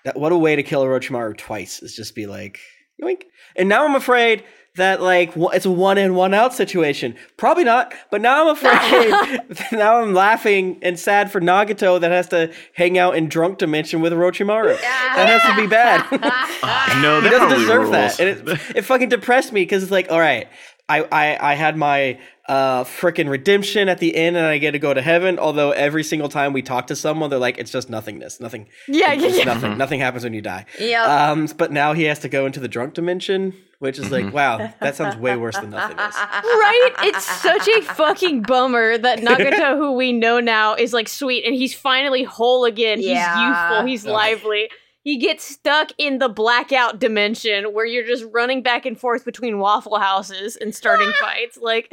that 0.04 0.16
what 0.16 0.32
a 0.32 0.36
way 0.36 0.56
to 0.56 0.62
kill 0.62 0.82
Orochimaru 0.82 1.36
twice 1.36 1.82
is 1.82 1.94
just 1.94 2.14
be 2.14 2.26
like, 2.26 2.58
yoink. 3.00 3.24
And 3.54 3.68
now 3.68 3.84
I'm 3.84 3.94
afraid 3.94 4.44
that 4.76 5.02
like 5.02 5.32
it's 5.36 5.66
a 5.66 5.70
one 5.70 5.98
in 5.98 6.14
one 6.14 6.32
out 6.32 6.54
situation. 6.54 7.14
Probably 7.36 7.64
not, 7.64 7.92
but 8.10 8.20
now 8.20 8.48
I'm 8.48 8.56
afraid. 8.56 9.40
now 9.72 10.00
I'm 10.00 10.14
laughing 10.14 10.78
and 10.82 10.98
sad 10.98 11.30
for 11.30 11.40
Nagato 11.40 12.00
that 12.00 12.10
has 12.10 12.28
to 12.28 12.52
hang 12.74 12.96
out 12.96 13.16
in 13.16 13.28
drunk 13.28 13.58
dimension 13.58 14.00
with 14.00 14.12
Orochimaru. 14.12 14.80
That 14.80 15.28
has 15.28 15.54
to 15.54 15.60
be 15.60 15.66
bad. 15.66 16.10
no, 17.02 17.20
he 17.20 17.28
doesn't 17.28 17.58
deserve 17.58 17.82
rules. 17.82 17.92
that. 17.92 18.20
And 18.20 18.48
it, 18.48 18.76
it 18.76 18.82
fucking 18.82 19.10
depressed 19.10 19.52
me 19.52 19.62
because 19.62 19.82
it's 19.82 19.92
like, 19.92 20.10
all 20.10 20.20
right, 20.20 20.48
I, 20.88 21.02
I, 21.12 21.52
I 21.52 21.54
had 21.54 21.76
my 21.76 22.18
uh 22.48 22.82
freaking 22.82 23.28
redemption 23.28 23.88
at 23.88 23.98
the 23.98 24.16
end 24.16 24.36
and 24.36 24.44
I 24.44 24.58
get 24.58 24.72
to 24.72 24.78
go 24.78 24.92
to 24.92 25.00
heaven. 25.02 25.38
Although 25.38 25.70
every 25.70 26.02
single 26.02 26.28
time 26.28 26.52
we 26.52 26.62
talk 26.62 26.88
to 26.88 26.96
someone, 26.96 27.30
they're 27.30 27.38
like, 27.38 27.58
it's 27.58 27.70
just 27.70 27.88
nothingness. 27.88 28.40
Nothing. 28.40 28.68
yeah, 28.88 29.12
yeah, 29.12 29.28
yeah. 29.28 29.44
nothing. 29.44 29.78
Nothing 29.78 30.00
happens 30.00 30.24
when 30.24 30.34
you 30.34 30.42
die. 30.42 30.66
Yep. 30.78 31.06
Um, 31.08 31.48
but 31.56 31.70
now 31.70 31.92
he 31.92 32.04
has 32.04 32.18
to 32.20 32.28
go 32.28 32.46
into 32.46 32.58
the 32.58 32.68
drunk 32.68 32.94
dimension, 32.94 33.54
which 33.78 33.98
is 33.98 34.10
like, 34.10 34.32
wow, 34.32 34.72
that 34.80 34.96
sounds 34.96 35.16
way 35.16 35.36
worse 35.36 35.56
than 35.56 35.70
nothingness. 35.70 36.16
right? 36.16 36.90
It's 37.02 37.24
such 37.24 37.68
a 37.68 37.82
fucking 37.82 38.42
bummer 38.42 38.98
that 38.98 39.20
Nagato, 39.20 39.76
who 39.76 39.92
we 39.92 40.12
know 40.12 40.40
now, 40.40 40.74
is 40.74 40.92
like 40.92 41.08
sweet 41.08 41.44
and 41.44 41.54
he's 41.54 41.74
finally 41.74 42.24
whole 42.24 42.64
again. 42.64 43.00
Yeah. 43.00 43.34
He's 43.34 43.46
youthful, 43.46 43.86
he's 43.86 44.06
Ugh. 44.06 44.12
lively. 44.12 44.68
He 45.04 45.16
gets 45.18 45.42
stuck 45.42 45.90
in 45.98 46.18
the 46.18 46.28
blackout 46.28 47.00
dimension 47.00 47.72
where 47.72 47.84
you're 47.84 48.06
just 48.06 48.24
running 48.32 48.62
back 48.62 48.86
and 48.86 48.98
forth 48.98 49.24
between 49.24 49.58
waffle 49.58 49.98
houses 49.98 50.54
and 50.56 50.72
starting 50.74 51.12
fights. 51.20 51.58
Like, 51.60 51.92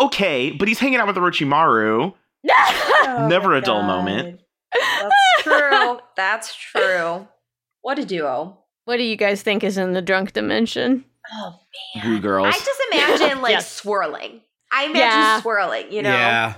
Okay, 0.00 0.50
but 0.50 0.68
he's 0.68 0.78
hanging 0.78 0.98
out 0.98 1.06
with 1.06 1.16
Orochimaru. 1.16 2.14
Oh 3.08 3.28
Never 3.28 3.54
a 3.54 3.60
dull 3.60 3.80
God. 3.82 3.86
moment. 3.86 4.40
That's 4.72 5.14
true. 5.42 5.98
That's 6.16 6.54
true. 6.54 7.28
What 7.82 7.98
a 7.98 8.04
duo. 8.04 8.58
what 8.84 8.96
do 8.96 9.04
you 9.04 9.16
guys 9.16 9.42
think 9.42 9.62
is 9.64 9.78
in 9.78 9.92
the 9.92 10.02
drunk 10.02 10.32
dimension? 10.32 11.04
Oh 11.32 11.58
Blue 12.02 12.18
girls. 12.20 12.48
I 12.48 12.58
just 12.58 12.80
imagine 12.92 13.42
like 13.42 13.52
Yes. 13.52 13.70
swirling. 13.72 14.40
I 14.72 14.84
imagine 14.84 15.00
Yeah. 15.00 15.40
swirling, 15.40 15.92
you 15.92 16.02
know? 16.02 16.10
Yeah, 16.10 16.54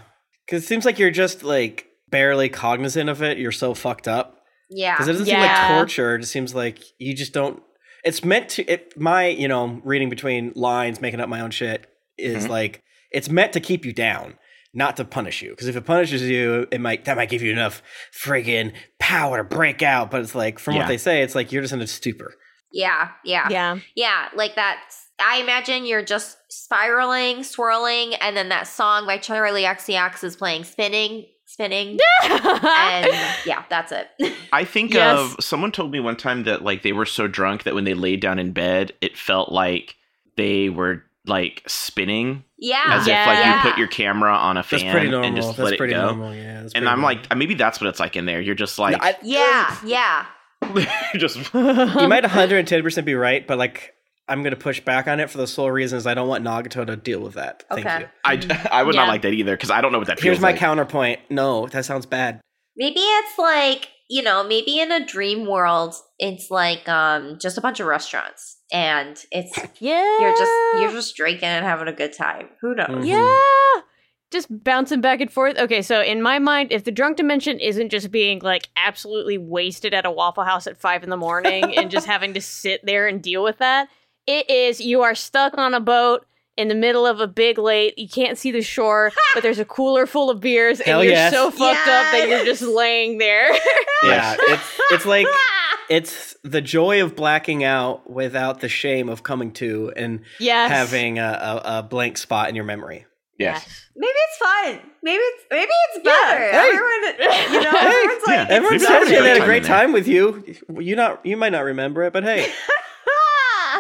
because 0.47 0.65
it 0.65 0.67
seems 0.67 0.85
like 0.85 0.99
you're 0.99 1.11
just 1.11 1.43
like 1.45 1.87
barely 2.09 2.49
cognizant 2.49 3.09
of 3.11 3.23
it. 3.23 3.39
You're 3.39 3.53
so 3.53 3.75
fucked 3.75 4.09
up. 4.09 4.43
Yeah. 4.71 4.95
because 4.95 5.09
it 5.09 5.13
doesn't 5.13 5.27
seem 5.27 5.39
like 5.41 5.69
torture. 5.69 6.17
It 6.17 6.21
just 6.21 6.33
seems 6.33 6.55
like 6.55 6.79
you 6.99 7.15
just 7.15 7.33
don't. 7.35 7.63
It's 8.05 8.25
meant 8.25 8.49
to. 8.51 8.65
It 8.65 8.99
my 8.99 9.27
you 9.29 9.49
know 9.49 9.81
reading 9.85 10.09
between 10.09 10.53
lines, 10.55 11.01
making 11.01 11.21
up 11.21 11.29
my 11.29 11.41
own 11.41 11.51
shit 11.51 11.87
is 12.17 12.47
Mhm. 12.47 12.51
like 12.51 12.83
it's 13.11 13.29
meant 13.29 13.53
to 13.55 13.61
keep 13.61 13.85
you 13.85 13.93
down, 13.93 14.39
not 14.75 14.97
to 14.97 15.05
punish 15.05 15.43
you. 15.43 15.51
Because 15.51 15.67
if 15.69 15.77
it 15.77 15.85
punishes 15.87 16.23
you, 16.23 16.67
it 16.71 16.81
might 16.81 17.05
that 17.07 17.17
might 17.17 17.31
give 17.31 17.43
you 17.43 17.51
enough 17.53 17.83
friggin' 18.13 18.73
power 18.99 19.39
to 19.39 19.45
break 19.45 19.83
out. 19.83 20.11
But 20.11 20.21
it's 20.23 20.35
like 20.35 20.59
from 20.59 20.75
Yeah. 20.75 20.81
what 20.83 20.89
they 20.89 20.99
say, 20.99 21.23
it's 21.23 21.35
like 21.35 21.53
you're 21.53 21.63
just 21.63 21.75
in 21.75 21.81
a 21.81 21.87
stupor. 21.87 22.35
Yeah, 22.71 23.09
yeah. 23.25 23.49
Yeah. 23.51 23.79
Yeah, 23.95 24.29
like 24.35 24.55
that. 24.57 24.79
I 25.21 25.39
imagine 25.39 25.85
you're 25.87 26.05
just 26.05 26.37
spiraling, 26.49 27.43
swirling, 27.43 28.15
and 28.17 28.37
then 28.37 28.51
that 28.51 28.69
song 28.69 29.05
by 29.07 29.19
Charli 29.19 29.65
XCX 29.65 30.23
is 30.23 30.37
playing, 30.37 30.63
spinning, 30.65 31.25
spinning. 31.47 31.99
and 32.23 33.07
yeah, 33.47 33.65
that's 33.71 33.91
it. 33.91 34.09
I 34.53 34.65
think 34.65 34.93
Yes. 34.95 35.19
of 35.19 35.37
someone 35.43 35.73
told 35.73 35.91
me 35.91 35.99
one 35.99 36.17
time 36.17 36.45
that 36.45 36.63
like 36.63 36.83
they 36.83 36.93
were 36.93 37.07
so 37.07 37.27
drunk 37.27 37.63
that 37.65 37.75
when 37.75 37.85
they 37.85 37.95
laid 37.95 38.21
down 38.21 38.39
in 38.39 38.53
bed, 38.53 38.93
it 39.01 39.17
felt 39.17 39.51
like 39.51 39.97
they 40.37 40.69
were 40.69 41.03
like 41.29 41.63
spinning 41.67 42.45
yeah. 42.59 42.83
as 42.89 43.03
if 43.07 43.13
like 43.13 43.39
Yeah. 43.39 43.57
you 43.65 43.71
put 43.71 43.79
your 43.79 43.89
camera 43.89 44.33
on 44.33 44.57
a 44.57 44.61
That's 44.69 44.83
fan 44.83 44.93
pretty 44.93 45.15
and 45.15 45.37
just 45.37 45.49
That's 45.57 45.59
let 45.59 45.79
pretty 45.79 45.95
it 45.95 45.97
go. 45.97 46.07
normal. 46.07 46.35
Yeah. 46.35 46.63
that's 46.63 46.75
And 46.75 46.89
I'm 46.89 47.01
normal. 47.01 47.21
like, 47.23 47.37
maybe 47.37 47.55
that's 47.55 47.81
what 47.81 47.89
it's 47.89 48.01
like 48.01 48.17
in 48.17 48.27
there. 48.27 48.41
You're 48.41 48.55
just 48.55 48.79
like, 48.79 48.97
I- 49.01 49.17
yeah, 49.23 49.77
yeah. 49.85 50.27
just 51.17 51.37
you 51.55 51.63
might 52.09 52.23
110 52.25 52.83
percent 52.83 53.07
be 53.07 53.15
right, 53.15 53.47
but 53.47 53.59
like 53.59 53.95
I'm 54.29 54.43
gonna 54.43 54.57
push 54.57 54.81
back 54.81 55.07
on 55.07 55.21
it 55.21 55.31
for 55.31 55.39
the 55.39 55.47
sole 55.47 55.71
reasons 55.71 56.07
I 56.07 56.15
don't 56.15 56.29
want 56.29 56.45
Nagato 56.45 56.87
to 56.87 56.97
deal 56.97 57.21
with 57.21 57.35
that. 57.35 57.65
Thank 57.71 57.87
Okay. 57.87 58.01
you. 58.01 58.07
I, 58.25 58.69
I 58.73 58.83
would 58.83 58.95
Yeah. 58.95 59.03
not 59.03 59.09
like 59.09 59.23
that 59.23 59.33
either 59.33 59.57
because 59.57 59.71
I 59.71 59.81
don't 59.81 59.93
know 59.93 59.99
what 59.99 60.09
that 60.09 60.21
Here's 60.21 60.37
feels 60.37 60.43
my 60.43 60.51
like. 60.51 60.59
counterpoint. 60.61 61.21
No, 61.31 61.67
that 61.69 61.85
sounds 61.85 62.07
bad. 62.07 62.41
Maybe 62.77 63.01
it's 63.01 63.39
like, 63.39 63.89
you 64.11 64.23
know, 64.23 64.45
maybe 64.45 64.79
in 64.81 64.93
a 64.93 65.05
dream 65.07 65.47
world, 65.47 65.95
it's 66.19 66.51
like 66.51 66.87
um 66.89 67.39
just 67.41 67.57
a 67.57 67.61
bunch 67.61 67.81
of 67.81 67.87
restaurants 67.87 68.58
and 68.73 69.25
it's 69.33 69.59
yeah. 69.81 70.19
you're 70.21 70.37
just 70.37 70.53
you're 70.81 70.93
just 70.93 71.17
drinking 71.17 71.49
and 71.49 71.65
having 71.65 71.89
a 71.89 71.93
good 71.93 72.13
time. 72.13 72.49
Who 72.61 72.75
knows? 72.75 72.89
Mhm. 72.89 73.07
Yeah. 73.07 73.83
Just 74.31 74.49
bouncing 74.63 75.01
back 75.01 75.23
and 75.23 75.33
forth. 75.33 75.57
Okay, 75.57 75.81
so 75.81 76.03
in 76.03 76.21
my 76.21 76.39
mind, 76.39 76.71
if 76.71 76.85
the 76.85 76.91
drunk 76.93 77.17
dimension 77.17 77.59
isn't 77.61 77.89
just 77.89 78.11
being 78.11 78.41
like 78.41 78.69
absolutely 78.77 79.39
wasted 79.39 79.95
at 79.95 80.05
a 80.05 80.11
Waffle 80.11 80.45
House 80.45 80.67
at 80.67 80.77
five 80.77 81.03
in 81.03 81.09
the 81.09 81.17
morning 81.17 81.75
and 81.77 81.91
just 81.91 82.07
having 82.15 82.35
to 82.35 82.41
sit 82.43 82.85
there 82.85 83.09
and 83.09 83.23
deal 83.23 83.43
with 83.43 83.57
that, 83.59 83.89
It 84.27 84.51
is 84.51 84.81
you 84.83 85.01
are 85.01 85.15
stuck 85.15 85.57
on 85.57 85.73
a 85.73 85.81
boat 85.81 86.27
in 86.59 86.67
the 86.67 86.75
middle 86.75 87.07
of 87.07 87.21
a 87.21 87.29
big 87.29 87.57
lake. 87.57 87.95
You 87.97 88.09
can't 88.09 88.37
see 88.37 88.51
the 88.51 88.61
shore, 88.61 89.13
but 89.35 89.43
there's 89.43 89.61
a 89.61 89.65
cooler 89.65 90.07
full 90.07 90.29
of 90.29 90.41
beers, 90.41 90.81
Hell 90.81 91.01
and 91.01 91.07
you're 91.07 91.15
yes. 91.15 91.33
so 91.33 91.51
fucked 91.51 91.89
up 91.89 92.13
that 92.13 92.27
you're 92.29 92.45
just 92.45 92.63
laying 92.63 93.19
there. 93.19 93.57
Yeah, 94.01 94.37
it's 94.39 94.81
it's 94.93 95.07
like 95.07 95.27
it's 95.91 96.37
the 96.45 96.61
joy 96.61 97.03
of 97.03 97.17
blacking 97.17 97.65
out 97.65 98.09
without 98.09 98.61
the 98.61 98.69
shame 98.69 99.09
of 99.09 99.25
coming 99.25 99.51
to 99.55 99.93
and 99.97 100.21
yes. 100.39 100.71
having 100.71 101.19
a, 101.19 101.25
a, 101.25 101.79
a 101.79 101.83
blank 101.83 102.17
spot 102.17 102.49
in 102.49 102.55
your 102.55 102.65
memory. 102.65 103.07
Yes. 103.41 103.89
Maybe 103.97 104.13
it's 104.15 104.37
fun. 104.37 104.91
Maybe 105.03 105.19
it's 105.21 105.45
maybe 105.51 105.71
it's 105.91 106.05
better. 106.05 106.39
hey. 106.39 106.59
Everyone, 106.59 107.53
you 107.53 107.61
know, 107.61 107.71
Hey, 107.71 107.87
everyone's 107.87 108.27
like, 108.29 108.51
Everyone 108.51 108.73
Maybe 108.75 108.79
says 108.79 108.89
that's 108.89 109.11
they 109.11 109.19
a 109.19 109.35
had 109.35 109.43
a 109.43 109.45
great 109.45 109.65
time 109.65 109.79
time 109.81 109.93
with 109.93 110.07
you. 110.07 110.45
You 110.79 110.95
not 110.95 111.27
you 111.27 111.37
might 111.37 111.51
not 111.51 111.65
remember 111.65 112.05
it, 112.05 112.13
but 112.13 112.23
hey, 112.23 112.53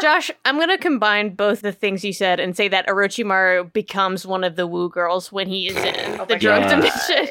Josh, 0.01 0.31
I'm 0.45 0.59
gonna 0.59 0.79
combine 0.79 1.35
both 1.35 1.61
the 1.61 1.73
things 1.73 2.05
you 2.05 2.12
said 2.12 2.41
and 2.41 2.57
say 2.57 2.69
that 2.69 2.87
Orochimaru 2.87 3.73
becomes 3.73 4.27
one 4.27 4.45
of 4.45 4.57
the 4.57 4.66
woo 4.66 4.89
girls 4.89 5.33
when 5.33 5.49
he 5.49 5.69
is 5.69 5.77
in 5.77 6.20
Oh 6.20 6.25
the 6.25 6.37
drug 6.37 6.62
God. 6.62 6.69
dimension. 6.77 7.29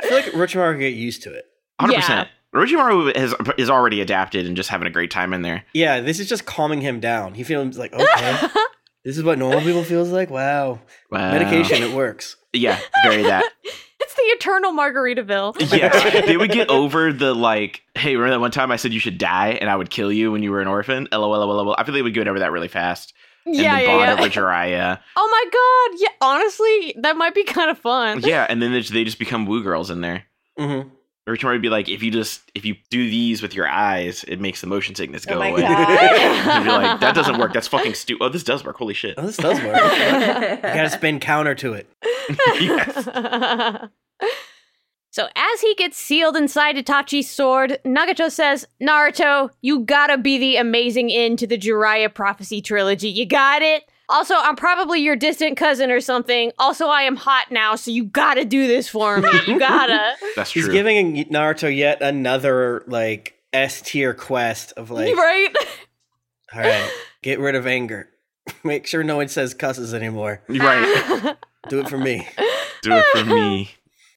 I 0.00 0.06
feel 0.06 0.16
like 0.16 0.24
Orochimaru 0.26 0.72
could 0.74 0.80
get 0.80 0.94
used 0.94 1.22
to 1.24 1.32
it. 1.32 1.44
Hundred 1.80 1.92
Yeah. 1.94 2.00
percent. 2.00 2.28
Orochimaru 2.54 3.16
has 3.16 3.34
is 3.56 3.70
already 3.70 4.00
adapted 4.00 4.46
and 4.46 4.56
just 4.56 4.68
having 4.68 4.86
a 4.86 4.90
great 4.90 5.10
time 5.10 5.32
in 5.32 5.42
there. 5.42 5.64
Yeah, 5.72 6.00
this 6.00 6.20
is 6.20 6.28
just 6.28 6.44
calming 6.44 6.80
him 6.80 7.00
down. 7.00 7.34
He 7.34 7.44
feels 7.44 7.78
like 7.78 7.92
okay, 7.94 8.38
this 9.04 9.16
is 9.16 9.22
what 9.24 9.38
normal 9.38 9.60
people 9.60 9.84
feels 9.84 10.10
like. 10.10 10.30
Wow, 10.30 10.80
Wow. 11.10 11.30
medication 11.30 11.82
it 11.82 11.94
works. 11.94 12.36
Yeah, 12.52 12.78
very 13.04 13.22
that. 13.22 13.44
it's 14.02 14.14
the 14.14 14.22
eternal 14.22 14.72
Margaritaville. 14.72 15.72
Yeah, 15.72 16.20
they 16.26 16.36
would 16.36 16.50
get 16.50 16.68
over 16.68 17.12
the 17.12 17.34
like, 17.34 17.82
hey, 17.94 18.16
remember 18.16 18.34
that 18.34 18.40
one 18.40 18.50
time 18.50 18.70
I 18.70 18.76
said 18.76 18.92
you 18.92 19.00
should 19.00 19.16
die 19.16 19.58
and 19.60 19.70
I 19.70 19.76
would 19.76 19.90
kill 19.90 20.12
you 20.12 20.32
when 20.32 20.42
you 20.42 20.50
were 20.50 20.60
an 20.60 20.68
orphan? 20.68 21.08
LOL, 21.10 21.30
LOL, 21.30 21.46
LOL. 21.46 21.74
I 21.78 21.84
feel 21.84 21.94
they 21.94 22.02
would 22.02 22.14
get 22.14 22.28
over 22.28 22.40
that 22.40 22.52
really 22.52 22.68
fast. 22.68 23.14
And 23.46 23.56
yeah, 23.56 23.76
then 23.76 23.80
yeah, 23.80 23.86
bond 23.86 24.00
yeah. 24.00 24.12
over 24.12 24.30
Jiraiya. 24.30 25.00
Oh 25.16 25.28
my 25.30 25.50
god! 25.50 26.00
Yeah, 26.00 26.08
honestly, 26.20 26.94
that 27.02 27.16
might 27.16 27.34
be 27.34 27.44
kind 27.44 27.70
of 27.70 27.78
fun. 27.78 28.20
Yeah, 28.20 28.46
and 28.48 28.62
then 28.62 28.72
they 28.72 28.80
just, 28.80 28.92
they 28.92 29.04
just 29.04 29.18
become 29.18 29.46
woo 29.46 29.62
girls 29.62 29.90
in 29.90 30.00
there. 30.00 30.24
Mm-hmm. 30.58 30.88
Hmm 31.26 31.30
Orochimaru 31.30 31.52
would 31.52 31.62
be 31.62 31.68
like, 31.68 31.88
if 31.88 32.02
you 32.02 32.10
just 32.10 32.50
if 32.54 32.64
you 32.64 32.74
do 32.90 33.08
these 33.08 33.42
with 33.42 33.54
your 33.54 33.68
eyes, 33.68 34.24
it 34.24 34.40
makes 34.40 34.60
the 34.60 34.66
motion 34.66 34.94
sickness 34.94 35.24
go 35.24 35.36
oh 35.36 35.38
my 35.38 35.48
away. 35.48 35.60
god. 35.62 35.88
He'd 36.58 36.64
be 36.64 36.70
like, 36.70 37.00
that 37.00 37.14
doesn't 37.14 37.38
work. 37.38 37.52
That's 37.52 37.68
fucking 37.68 37.94
stupid. 37.94 38.24
Oh, 38.24 38.28
this 38.28 38.44
does 38.44 38.64
work. 38.64 38.76
Holy 38.76 38.94
shit. 38.94 39.14
Oh, 39.18 39.26
this 39.26 39.36
does 39.36 39.58
work. 39.62 39.76
you 39.76 40.62
gotta 40.62 40.90
spin 40.90 41.20
counter 41.20 41.54
to 41.56 41.74
it. 41.74 41.88
yes. 42.60 43.04
so 45.10 45.28
as 45.36 45.60
he 45.60 45.74
gets 45.76 45.96
sealed 45.96 46.36
inside 46.36 46.76
Itachi's 46.76 47.30
sword, 47.30 47.78
Nagato 47.84 48.30
says, 48.30 48.66
Naruto, 48.82 49.50
you 49.60 49.80
gotta 49.80 50.18
be 50.18 50.38
the 50.38 50.56
amazing 50.56 51.12
end 51.12 51.38
to 51.38 51.46
the 51.46 51.58
Jiraiya 51.58 52.12
prophecy 52.12 52.60
trilogy. 52.60 53.08
You 53.08 53.26
got 53.26 53.62
it? 53.62 53.84
Also, 54.12 54.34
I'm 54.36 54.56
probably 54.56 55.00
your 55.00 55.16
distant 55.16 55.56
cousin 55.56 55.90
or 55.90 56.00
something. 56.00 56.52
Also, 56.58 56.86
I 56.86 57.02
am 57.02 57.16
hot 57.16 57.50
now, 57.50 57.74
so 57.74 57.90
you 57.90 58.04
gotta 58.04 58.44
do 58.44 58.66
this 58.66 58.88
for 58.88 59.18
me. 59.18 59.30
You 59.46 59.58
gotta. 59.58 60.14
That's 60.36 60.50
true. 60.52 60.62
He's 60.62 60.70
giving 60.70 61.16
Naruto 61.26 61.74
yet 61.74 62.02
another 62.02 62.84
like 62.86 63.38
S 63.52 63.80
tier 63.80 64.14
quest 64.14 64.72
of 64.76 64.90
like, 64.90 65.16
right? 65.16 65.48
all 66.54 66.60
right, 66.60 66.90
get 67.22 67.38
rid 67.40 67.54
of 67.54 67.66
anger. 67.66 68.08
Make 68.64 68.86
sure 68.86 69.02
no 69.02 69.16
one 69.16 69.28
says 69.28 69.54
cusses 69.54 69.94
anymore. 69.94 70.42
right. 70.48 71.36
Do 71.68 71.80
it 71.80 71.88
for 71.88 71.98
me. 71.98 72.26
Do 72.82 72.92
it 72.92 73.04
for 73.12 73.24
me. 73.24 73.70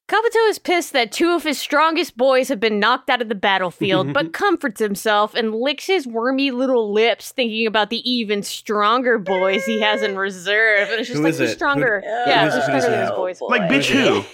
Kabuto 0.08 0.48
is 0.50 0.60
pissed 0.60 0.92
that 0.92 1.10
two 1.10 1.30
of 1.32 1.42
his 1.42 1.58
strongest 1.58 2.16
boys 2.16 2.48
have 2.48 2.60
been 2.60 2.78
knocked 2.78 3.10
out 3.10 3.20
of 3.20 3.28
the 3.28 3.34
battlefield, 3.34 4.12
but 4.12 4.32
comforts 4.32 4.78
himself 4.80 5.34
and 5.34 5.52
licks 5.52 5.86
his 5.88 6.06
wormy 6.06 6.52
little 6.52 6.92
lips, 6.92 7.32
thinking 7.32 7.66
about 7.66 7.90
the 7.90 8.08
even 8.08 8.44
stronger 8.44 9.18
boys 9.18 9.64
he 9.64 9.80
has 9.80 10.02
in 10.02 10.16
reserve. 10.16 10.90
And 10.90 11.00
it's 11.00 11.08
just 11.08 11.18
Who 11.18 11.24
like, 11.24 11.30
is 11.30 11.38
who's 11.40 11.50
it? 11.50 11.54
stronger? 11.54 12.02
Who- 12.04 12.08
yeah, 12.30 12.44
who 12.44 12.50
who's 12.50 12.54
who 12.54 12.60
stronger 12.62 12.82
than 12.82 13.00
his 13.00 13.08
have? 13.08 13.16
boys? 13.16 13.40
Like, 13.40 13.62
bitch, 13.62 13.86
Who 13.90 13.98
who? 14.08 14.18
is 14.20 14.24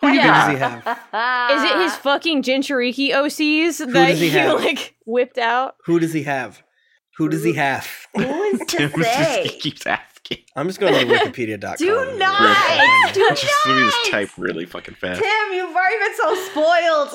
Who 0.00 0.12
Yeah. 0.14 0.46
does 0.46 0.52
he 0.52 0.58
have? 0.58 0.78
Is 1.58 1.70
it 1.70 1.76
his 1.82 1.96
fucking 1.96 2.42
Jinchuriki 2.42 3.10
OCs 3.10 3.92
that 3.92 4.14
he 4.14 4.30
he, 4.30 4.48
like 4.48 4.94
whipped 5.04 5.36
out? 5.38 5.74
Who 5.84 5.98
does 6.00 6.12
he 6.14 6.22
have? 6.22 6.62
Who 7.18 7.28
does 7.28 7.42
he 7.44 7.52
have? 7.54 7.86
Who 8.14 8.22
is 8.22 8.60
to 8.60 8.64
Tim 8.88 8.92
just 8.92 9.58
keeps 9.60 9.86
asking. 9.86 10.17
I'm 10.58 10.66
just 10.66 10.80
going 10.80 10.92
to 10.94 11.06
Wikipedia.com. 11.14 11.76
Do 11.78 12.00
and- 12.00 12.18
not. 12.18 12.40
Real 12.40 13.12
Do 13.14 13.28
fast. 13.28 13.42
just 13.42 13.66
let 13.66 13.76
me 13.76 13.82
just 13.84 14.10
type 14.10 14.30
really 14.36 14.66
fucking 14.66 14.94
fast. 14.96 15.20
Tim, 15.20 15.52
you've 15.54 15.74
already 15.74 15.98
been 15.98 16.16
so 16.16 16.34
spoiled. 16.50 17.08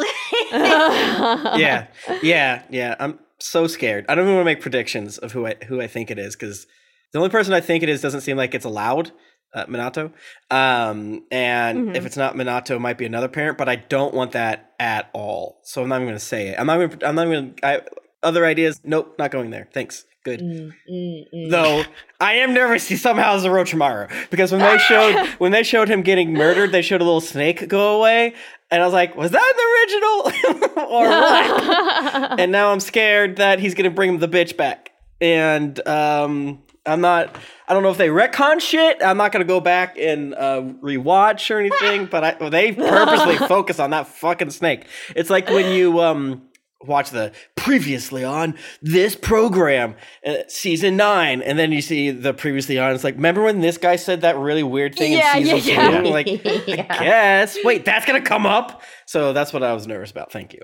yeah, 1.60 1.88
yeah, 2.22 2.64
yeah. 2.70 2.96
I'm 3.00 3.20
so 3.40 3.68
scared. 3.68 4.06
I 4.10 4.16
don't 4.16 4.26
even 4.26 4.36
want 4.36 4.46
to 4.46 4.52
make 4.52 4.62
predictions 4.62 5.18
of 5.18 5.32
who 5.32 5.46
I 5.48 5.56
who 5.68 5.82
I 5.82 5.88
think 5.88 6.10
it 6.12 6.20
is 6.20 6.36
because 6.36 6.68
the 7.12 7.20
only 7.20 7.30
person 7.30 7.54
I 7.54 7.62
think 7.62 7.84
it 7.84 7.90
is 7.90 8.02
doesn't 8.02 8.22
seem 8.22 8.38
like 8.38 8.54
it's 8.54 8.66
allowed. 8.66 9.12
Uh, 9.56 9.66
Minato, 9.68 10.12
um, 10.50 11.24
and 11.32 11.90
Mhm. 11.90 11.96
if 11.96 12.08
it's 12.08 12.18
not 12.18 12.34
Minato, 12.34 12.72
it 12.76 12.80
might 12.80 12.98
be 12.98 13.06
another 13.06 13.28
parent. 13.28 13.56
But 13.56 13.70
I 13.70 13.76
don't 13.76 14.12
want 14.12 14.32
that 14.32 14.72
at 14.80 15.12
all. 15.14 15.60
So 15.64 15.84
I'm 15.84 15.90
not 15.90 15.98
even 15.98 16.08
going 16.08 16.18
to 16.18 16.26
say 16.26 16.48
it. 16.48 16.60
I'm 16.60 16.66
not. 16.66 16.82
Even, 16.82 17.04
I'm 17.04 17.14
not 17.14 17.28
even. 17.28 17.54
I, 17.62 17.82
other 18.24 18.46
ideas? 18.46 18.82
Nope, 18.84 19.16
not 19.20 19.32
going 19.32 19.52
there. 19.52 19.68
Thanks. 19.74 20.06
Good. 20.24 20.40
Mm, 20.40 20.74
mm, 20.90 21.24
mm. 21.34 21.52
Though 21.52 21.84
I 22.22 22.36
am 22.36 22.54
nervous 22.54 22.88
he 22.88 22.96
somehow 22.96 23.36
is 23.36 23.44
a 23.44 23.50
Orochimaru 23.50 24.30
because 24.30 24.54
when 24.54 24.62
they 24.62 24.78
showed 24.78 25.28
when 25.38 25.52
they 25.52 25.64
showed 25.64 25.90
him 25.90 26.02
getting 26.02 26.32
murdered, 26.32 26.72
they 26.72 26.82
showed 26.82 27.02
a 27.02 27.04
little 27.04 27.20
snake 27.20 27.68
go 27.68 27.98
away, 27.98 28.34
and 28.72 28.82
I 28.82 28.86
was 28.86 28.94
like, 28.94 29.18
was 29.18 29.32
that 29.32 29.54
the 29.58 30.56
original 30.56 30.80
or 30.88 31.10
what? 31.10 32.40
and 32.40 32.54
now 32.54 32.72
I'm 32.72 32.80
scared 32.80 33.36
that 33.36 33.60
he's 33.60 33.74
gonna 33.76 33.90
bring 33.90 34.20
the 34.20 34.30
bitch 34.30 34.56
back, 34.56 34.92
and 35.20 35.86
um, 35.86 36.64
I'm 36.86 37.02
not. 37.02 37.36
I 37.68 37.74
don't 37.74 37.84
know 37.84 37.92
if 37.92 37.98
they 37.98 38.08
retcon 38.08 38.62
shit. 38.62 39.04
I'm 39.04 39.18
not 39.18 39.34
gonna 39.34 39.44
go 39.44 39.60
back 39.60 39.98
and 39.98 40.34
uh, 40.36 40.62
rewatch 40.82 41.54
or 41.54 41.60
anything, 41.60 42.06
but 42.06 42.24
I, 42.24 42.50
they 42.50 42.72
purposely 42.72 43.38
focus 43.38 43.78
on 43.78 43.90
that 43.90 44.08
fucking 44.08 44.52
snake. 44.52 44.88
It's 45.18 45.30
like 45.30 45.50
when 45.50 45.74
you 45.74 46.00
um 46.00 46.44
watch 46.88 47.10
the 47.12 47.32
previously 47.56 48.24
on 48.24 48.56
this 48.82 49.16
program 49.16 49.96
uh, 50.26 50.36
season 50.48 50.96
nine 50.98 51.42
and 51.42 51.58
then 51.58 51.72
you 51.72 51.82
see 51.82 52.12
the 52.12 52.34
previously 52.34 52.78
on 52.80 52.94
it's 52.94 53.04
like 53.04 53.16
remember 53.16 53.44
when 53.44 53.62
this 53.62 53.78
guy 53.78 53.96
said 53.96 54.22
that 54.22 54.38
really 54.38 54.64
weird 54.64 54.96
thing 54.96 55.14
Yeah, 55.14 55.38
in 55.38 55.46
yeah, 55.48 55.54
season 55.56 55.74
yeah. 55.74 56.02
two 56.02 56.10
like 56.10 56.28
Yeah. 56.68 56.86
i 56.90 57.04
guess 57.04 57.58
wait 57.64 57.86
that's 57.86 58.06
gonna 58.06 58.22
come 58.22 58.46
up 58.46 58.82
so 59.06 59.34
that's 59.34 59.54
what 59.54 59.64
i 59.64 59.74
was 59.74 59.88
nervous 59.88 60.12
about 60.12 60.32
thank 60.32 60.54
you 60.54 60.62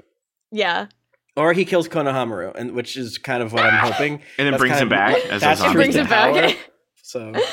yeah. 0.52 0.88
or 1.36 1.54
he 1.54 1.64
kills 1.66 1.88
konohamaru 1.88 2.54
and 2.56 2.72
which 2.74 2.98
is 2.98 3.18
kind 3.18 3.42
of 3.44 3.54
what 3.54 3.64
i'm 3.66 3.80
hoping 3.92 4.14
And 4.38 4.46
then 4.46 4.52
That's 4.52 4.60
brings 4.62 4.72
kind 4.78 4.82
him 4.84 4.88
of- 4.88 4.92
back 4.92 5.16
as 5.26 5.42
a 5.42 5.46
that's 5.46 5.60
zombie. 5.62 5.76
Brings 5.76 5.96
the 5.96 6.02
him 6.02 6.08
back. 6.08 6.58
so 7.02 7.34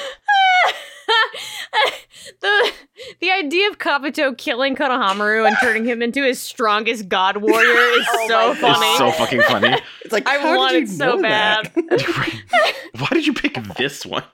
the 2.41 2.73
the 3.21 3.31
idea 3.31 3.69
of 3.71 3.79
Kabuto 3.79 4.37
killing 4.37 4.77
Konohamaru 4.77 5.47
and 5.47 5.57
turning 5.61 5.85
him 5.85 6.03
into 6.03 6.23
his 6.23 6.41
strongest 6.41 7.09
god 7.09 7.39
warrior 7.39 7.71
is 7.99 8.07
Oh 8.13 8.27
so 8.29 8.37
my 8.37 8.51
It's 8.51 8.61
funny. 8.61 8.97
so 8.99 9.11
fucking 9.13 9.43
funny. 9.43 9.79
it's 10.05 10.13
like 10.13 10.27
I 10.29 10.39
how 10.39 10.57
want 10.57 10.73
did 10.73 10.83
it 10.85 10.89
so 10.89 11.21
bad. 11.21 11.71
Why 11.75 13.09
did 13.13 13.27
you 13.27 13.33
pick 13.35 13.55
this 13.77 14.05
one? 14.07 14.25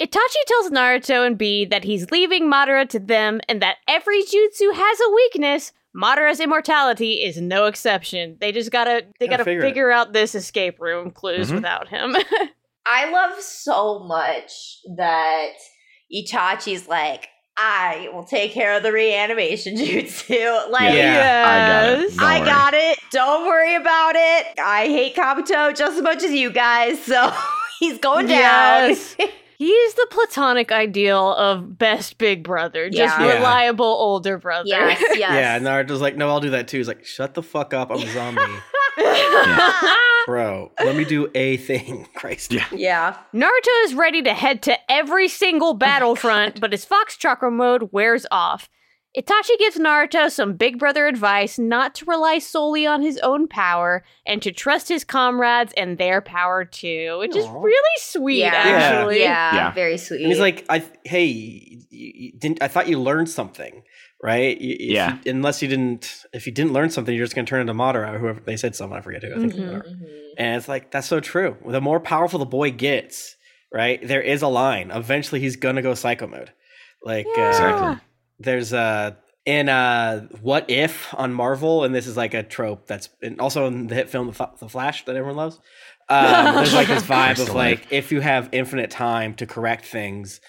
Itachi 0.00 0.42
tells 0.46 0.70
Naruto 0.70 1.26
and 1.26 1.36
B 1.36 1.66
that 1.66 1.84
he's 1.84 2.10
leaving 2.10 2.50
Madara 2.50 2.88
to 2.88 2.98
them 2.98 3.40
and 3.48 3.60
that 3.60 3.76
every 3.86 4.22
jutsu 4.22 4.72
has 4.74 5.00
a 5.00 5.14
weakness. 5.14 5.72
Madara's 5.94 6.40
immortality 6.40 7.22
is 7.22 7.38
no 7.40 7.66
exception. 7.66 8.36
They 8.40 8.52
just 8.52 8.70
gotta 8.70 9.04
they 9.18 9.26
Gotta 9.26 9.38
gotta 9.38 9.44
figure 9.44 9.60
figure, 9.62 9.90
out 9.90 10.12
this 10.14 10.34
escape 10.34 10.80
room 10.80 11.10
clues 11.10 11.50
Mhm. 11.50 11.56
without 11.56 11.88
him. 11.88 12.16
I 12.92 13.10
love 13.10 13.40
so 13.40 14.00
much 14.00 14.78
that 14.96 15.52
Itachi's 16.12 16.88
like, 16.88 17.28
I 17.56 18.08
will 18.12 18.24
take 18.24 18.52
care 18.52 18.74
of 18.76 18.82
the 18.82 18.92
reanimation 18.92 19.76
jutsu. 19.76 20.70
Like, 20.70 20.94
Yeah, 20.94 21.44
I 21.46 21.68
got 21.68 21.98
it. 21.98 22.00
yes. 22.02 22.16
Don't 22.16 22.24
I 22.26 22.38
worry. 22.40 22.46
got 22.48 22.74
it. 22.74 22.98
Don't 23.12 23.46
worry 23.46 23.74
about 23.76 24.14
it. 24.16 24.46
I 24.58 24.86
hate 24.86 25.14
Kabuto 25.14 25.76
just 25.76 25.96
as 25.98 26.02
much 26.02 26.22
as 26.24 26.32
you 26.32 26.50
guys, 26.50 27.00
so 27.04 27.32
he's 27.80 27.98
going 27.98 28.26
down. 28.26 28.90
Yes. 28.90 29.16
He's 29.60 29.92
the 29.92 30.06
platonic 30.10 30.72
ideal 30.72 31.34
of 31.34 31.76
best 31.76 32.16
big 32.16 32.42
brother, 32.42 32.88
just 32.88 33.18
Yeah. 33.20 33.26
Yeah. 33.26 33.34
reliable 33.34 33.84
older 33.84 34.38
brother. 34.38 34.64
yes, 34.68 34.98
yes. 35.10 35.18
yeah 35.18 35.56
and 35.56 35.66
naruto's 35.66 36.00
like 36.00 36.16
no 36.16 36.30
i'll 36.30 36.40
do 36.40 36.48
that 36.50 36.66
too 36.66 36.78
he's 36.78 36.88
like 36.88 37.04
shut 37.04 37.34
the 37.34 37.42
fuck 37.42 37.74
up 37.74 37.90
i'm 37.90 37.98
a 38.02 38.06
zombie 38.10 38.40
bro 40.26 40.70
let 40.82 40.96
me 40.96 41.04
do 41.04 41.30
a 41.34 41.56
thing 41.58 42.06
christ 42.14 42.52
Yeah. 42.52 42.64
yeah. 42.72 43.16
Naruto 43.34 43.84
is 43.84 43.94
ready 43.94 44.22
to 44.22 44.32
head 44.34 44.62
to 44.62 44.76
every 44.90 45.28
single 45.28 45.68
oh 45.68 45.74
battlefront, 45.74 46.60
but 46.60 46.72
his 46.72 46.84
Fox 46.84 47.16
Chakra 47.16 47.50
mode 47.50 47.90
wears 47.92 48.26
off. 48.30 48.68
Itachi 49.16 49.58
gives 49.58 49.76
Naruto 49.76 50.30
some 50.30 50.54
big 50.54 50.78
brother 50.78 51.08
advice 51.08 51.58
not 51.58 51.96
to 51.96 52.04
rely 52.04 52.38
solely 52.38 52.86
on 52.86 53.02
his 53.02 53.18
own 53.18 53.48
power 53.48 54.04
and 54.24 54.40
to 54.42 54.52
trust 54.52 54.88
his 54.88 55.02
comrades 55.02 55.72
and 55.76 55.98
their 55.98 56.20
power 56.20 56.64
too, 56.64 57.16
which 57.18 57.34
is 57.34 57.48
really 57.48 57.96
sweet, 57.98 58.38
yeah. 58.38 58.52
actually. 58.54 59.18
Yeah. 59.20 59.54
Yeah. 59.54 59.72
Very 59.72 59.98
sweet. 59.98 60.20
And 60.20 60.28
he's 60.28 60.38
like, 60.38 60.64
I 60.68 60.84
hey, 61.04 61.24
you, 61.24 61.80
you 61.90 62.32
didn't 62.38 62.62
I 62.62 62.68
thought 62.68 62.86
you 62.86 63.00
learned 63.00 63.28
something, 63.28 63.82
right? 64.22 64.56
If 64.60 64.80
Yeah. 64.80 65.18
you- 65.24 65.32
unless 65.32 65.60
you 65.60 65.66
didn't, 65.66 66.24
if 66.32 66.46
you 66.46 66.52
didn't 66.52 66.72
learn 66.72 66.90
something, 66.90 67.12
you're 67.12 67.24
just 67.26 67.34
gonna 67.34 67.48
turn 67.48 67.62
into 67.62 67.74
Madara, 67.74 68.14
or 68.14 68.18
whoever 68.18 68.40
they 68.40 68.56
said 68.56 68.76
someone. 68.76 69.00
I 69.00 69.02
forget 69.02 69.24
who. 69.24 69.32
I 69.34 69.38
think. 69.38 69.54
Mhm. 69.54 69.66
whatever. 69.66 69.84
Mhm. 69.88 70.06
And 70.38 70.56
it's 70.56 70.68
like 70.68 70.92
that's 70.92 71.08
so 71.08 71.18
true. 71.18 71.56
The 71.66 71.80
more 71.80 71.98
powerful 71.98 72.38
the 72.38 72.46
boy 72.46 72.70
gets, 72.70 73.34
right? 73.74 73.98
There 74.06 74.22
is 74.22 74.42
a 74.42 74.48
line. 74.48 74.92
Eventually, 74.92 75.40
he's 75.40 75.56
gonna 75.56 75.82
go 75.82 75.94
psycho 75.94 76.28
mode. 76.28 76.52
Like 77.02 77.26
uh, 77.36 77.42
Exactly. 77.42 77.96
There's 78.40 78.72
a 78.72 79.16
in 79.46 79.68
uh 79.68 80.26
what 80.40 80.68
if 80.68 81.14
on 81.14 81.32
Marvel, 81.32 81.84
and 81.84 81.94
this 81.94 82.06
is 82.06 82.16
like 82.16 82.34
a 82.34 82.42
trope 82.42 82.86
that's 82.86 83.08
in, 83.22 83.38
also 83.40 83.66
in 83.66 83.86
the 83.86 83.94
hit 83.94 84.08
film 84.10 84.26
The, 84.26 84.32
Fa- 84.32 84.52
the 84.58 84.68
Flash 84.68 85.04
that 85.04 85.16
everyone 85.16 85.36
loves. 85.36 85.58
Um, 86.08 86.54
there's 86.56 86.74
like 86.74 86.88
this 86.88 87.04
vibe 87.04 87.40
of 87.40 87.54
like 87.54 87.86
if 87.90 88.12
you 88.12 88.20
have 88.20 88.48
infinite 88.52 88.90
time 88.90 89.34
to 89.34 89.46
correct 89.46 89.86
things, 89.86 90.40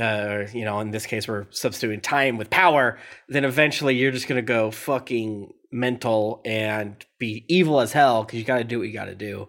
uh, 0.00 0.44
you 0.52 0.64
know, 0.64 0.80
in 0.80 0.90
this 0.90 1.06
case 1.06 1.26
we're 1.26 1.46
substituting 1.50 2.00
time 2.00 2.36
with 2.36 2.50
power, 2.50 2.98
then 3.28 3.44
eventually 3.44 3.96
you're 3.96 4.12
just 4.12 4.28
gonna 4.28 4.42
go 4.42 4.70
fucking 4.70 5.52
mental 5.72 6.40
and 6.44 7.04
be 7.18 7.44
evil 7.48 7.80
as 7.80 7.92
hell 7.92 8.24
because 8.24 8.38
you 8.38 8.44
got 8.44 8.58
to 8.58 8.64
do 8.64 8.78
what 8.78 8.88
you 8.88 8.94
got 8.94 9.06
to 9.06 9.14
do. 9.14 9.48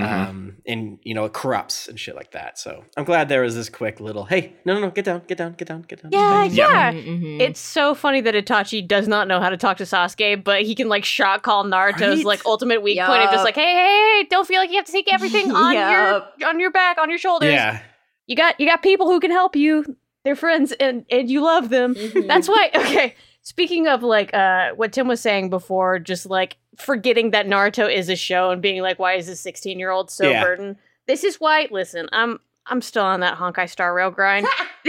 Mhm. 0.00 0.28
Um, 0.28 0.56
and 0.66 0.98
you 1.02 1.12
know 1.12 1.26
it 1.26 1.34
corrupts 1.34 1.86
and 1.86 2.00
shit 2.00 2.16
like 2.16 2.30
that. 2.30 2.58
So 2.58 2.82
I'm 2.96 3.04
glad 3.04 3.28
there 3.28 3.42
was 3.42 3.54
this 3.54 3.68
quick 3.68 4.00
little, 4.00 4.24
hey, 4.24 4.54
no, 4.64 4.72
no, 4.74 4.80
no, 4.80 4.90
get 4.90 5.04
down, 5.04 5.20
get 5.28 5.36
down, 5.36 5.52
get 5.52 5.68
down, 5.68 5.82
get 5.82 6.02
down. 6.02 6.10
Yeah, 6.12 6.40
Thanks." 6.40 6.56
yeah. 6.56 6.92
Mhm. 6.92 7.40
It's 7.40 7.60
so 7.60 7.94
funny 7.94 8.22
that 8.22 8.34
Itachi 8.34 8.88
does 8.88 9.06
not 9.06 9.28
know 9.28 9.38
how 9.38 9.50
to 9.50 9.56
talk 9.58 9.76
to 9.76 9.84
Sasuke, 9.84 10.42
but 10.42 10.62
he 10.62 10.74
can 10.74 10.88
like 10.88 11.04
shot 11.04 11.42
call 11.42 11.64
Naruto's 11.64 12.00
Right? 12.18 12.24
like 12.24 12.46
ultimate 12.46 12.82
weak 12.82 12.98
point 13.00 13.22
of 13.22 13.30
just 13.32 13.44
like, 13.44 13.54
hey, 13.54 13.60
hey, 13.74 14.18
hey, 14.22 14.26
don't 14.30 14.48
feel 14.48 14.60
like 14.60 14.70
you 14.70 14.76
have 14.76 14.86
to 14.86 14.92
take 14.92 15.12
everything 15.12 15.52
on 15.54 15.74
Yup. 15.74 16.32
your 16.40 16.48
on 16.48 16.58
your 16.58 16.70
back, 16.70 16.96
on 16.96 17.10
your 17.10 17.18
shoulders. 17.18 17.52
yeah. 17.52 17.82
You 18.26 18.34
got 18.36 18.58
you 18.58 18.66
got 18.66 18.82
people 18.82 19.08
who 19.10 19.20
can 19.20 19.30
help 19.30 19.56
you. 19.56 19.96
They're 20.24 20.36
friends 20.36 20.72
and 20.72 21.04
and 21.10 21.30
you 21.30 21.42
love 21.42 21.68
them. 21.68 21.94
Mhm. 21.96 22.28
That's 22.28 22.48
why 22.48 22.70
okay. 22.74 23.14
Speaking 23.42 23.88
of 23.88 24.02
like 24.02 24.32
uh 24.34 24.70
what 24.70 24.92
Tim 24.92 25.08
was 25.08 25.20
saying 25.20 25.50
before, 25.50 25.98
just 25.98 26.26
like 26.26 26.56
forgetting 26.76 27.32
that 27.32 27.46
Naruto 27.46 27.92
is 27.92 28.08
a 28.08 28.16
show 28.16 28.50
and 28.50 28.62
being 28.62 28.82
like, 28.82 28.98
why 28.98 29.14
is 29.14 29.26
this 29.26 29.40
16 29.40 29.78
year 29.78 29.90
old 29.90 30.10
so 30.10 30.30
Yeah. 30.30 30.42
burdened? 30.44 30.76
This 31.06 31.24
is 31.24 31.36
why 31.40 31.68
listen, 31.70 32.08
I'm 32.12 32.38
I'm 32.66 32.80
still 32.80 33.04
on 33.04 33.20
that 33.20 33.38
Honkai 33.38 33.68
Star 33.68 33.92
Rail 33.92 34.10
grind. 34.12 34.46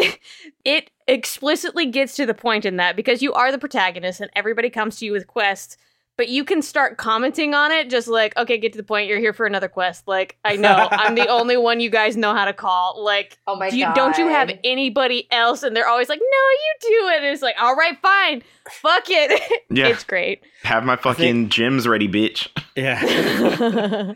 it 0.63 0.91
explicitly 1.07 1.87
gets 1.87 2.15
to 2.15 2.25
the 2.25 2.33
point 2.35 2.65
in 2.65 2.77
that 2.77 2.95
because 2.95 3.21
you 3.23 3.33
are 3.33 3.51
the 3.51 3.57
protagonist 3.57 4.21
and 4.21 4.29
everybody 4.35 4.69
comes 4.69 4.97
to 4.99 5.05
you 5.05 5.11
with 5.11 5.25
quests, 5.27 5.75
but 6.17 6.29
you 6.29 6.43
can 6.43 6.61
start 6.61 6.97
commenting 6.97 7.53
on 7.55 7.71
it 7.71 7.89
just 7.89 8.07
like, 8.07 8.37
okay, 8.37 8.57
get 8.57 8.73
to 8.73 8.77
the 8.77 8.83
point, 8.83 9.07
you're 9.07 9.19
here 9.19 9.33
for 9.33 9.45
another 9.45 9.67
quest. 9.67 10.07
Like, 10.07 10.37
I 10.45 10.55
know, 10.55 10.87
I'm 10.91 11.15
the 11.15 11.27
only 11.29 11.57
one 11.57 11.79
you 11.79 11.89
guys 11.89 12.15
know 12.15 12.35
how 12.35 12.45
to 12.45 12.53
call. 12.53 13.03
Like, 13.03 13.39
oh 13.47 13.55
my 13.55 13.69
do 13.69 13.77
you, 13.77 13.85
god. 13.85 13.95
don't 13.95 14.17
you 14.17 14.27
have 14.27 14.51
anybody 14.63 15.27
else? 15.31 15.63
And 15.63 15.75
they're 15.75 15.87
always 15.87 16.09
like, 16.09 16.19
no, 16.19 16.25
you 16.25 16.99
do 16.99 17.07
it. 17.09 17.17
And 17.17 17.25
it's 17.25 17.41
like, 17.41 17.55
all 17.59 17.75
right, 17.75 17.97
fine. 18.01 18.43
Fuck 18.69 19.05
it. 19.07 19.41
Yeah. 19.73 19.87
it's 19.87 20.03
great. 20.03 20.43
Have 20.63 20.83
my 20.83 20.95
fucking 20.97 21.49
gyms 21.49 21.87
ready, 21.87 22.07
bitch. 22.07 22.47
Yeah. 22.75 24.13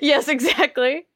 yes, 0.00 0.28
exactly. 0.28 1.06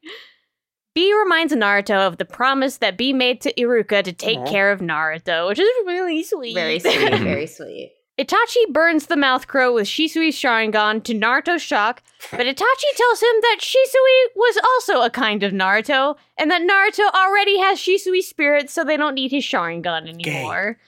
B 0.95 1.15
reminds 1.15 1.55
Naruto 1.55 2.07
of 2.07 2.19
the 2.19 2.25
promise 2.25 2.79
that 2.79 2.99
B 2.99 3.13
made 3.13 3.41
to 3.43 3.53
Iruka 3.55 4.03
to 4.03 4.13
take 4.13 4.39
Aw. 4.39 4.51
care 4.51 4.73
of 4.73 4.81
Naruto, 4.81 5.49
which 5.49 5.59
is 5.59 5.69
really 5.87 6.23
sweet. 6.23 6.55
Very 6.55 6.81
sweet, 6.81 6.99
very 6.99 7.47
sweet. 7.47 7.93
Itachi 8.19 8.73
burns 8.73 9.07
the 9.07 9.17
mouth 9.17 9.47
crow 9.47 9.73
with 9.75 9.87
Shisui's 9.87 10.35
Sharingan 10.35 11.05
to 11.05 11.15
Naruto's 11.15 11.63
shock, 11.63 12.03
but 12.33 12.41
Itachi 12.41 12.97
tells 12.97 13.23
him 13.23 13.37
that 13.43 13.59
Shisui 13.61 14.35
was 14.35 14.59
also 14.65 15.03
a 15.03 15.11
kind 15.11 15.43
of 15.45 15.53
Naruto, 15.53 16.17
and 16.37 16.51
that 16.51 16.63
Naruto 16.63 17.09
already 17.15 17.59
has 17.61 17.79
Shisui's 17.79 18.27
spirit, 18.27 18.71
so 18.71 18.83
they 18.83 18.97
don't 18.97 19.15
need 19.15 19.31
his 19.31 19.45
Sharingan 19.45 20.09
anymore. 20.09 20.79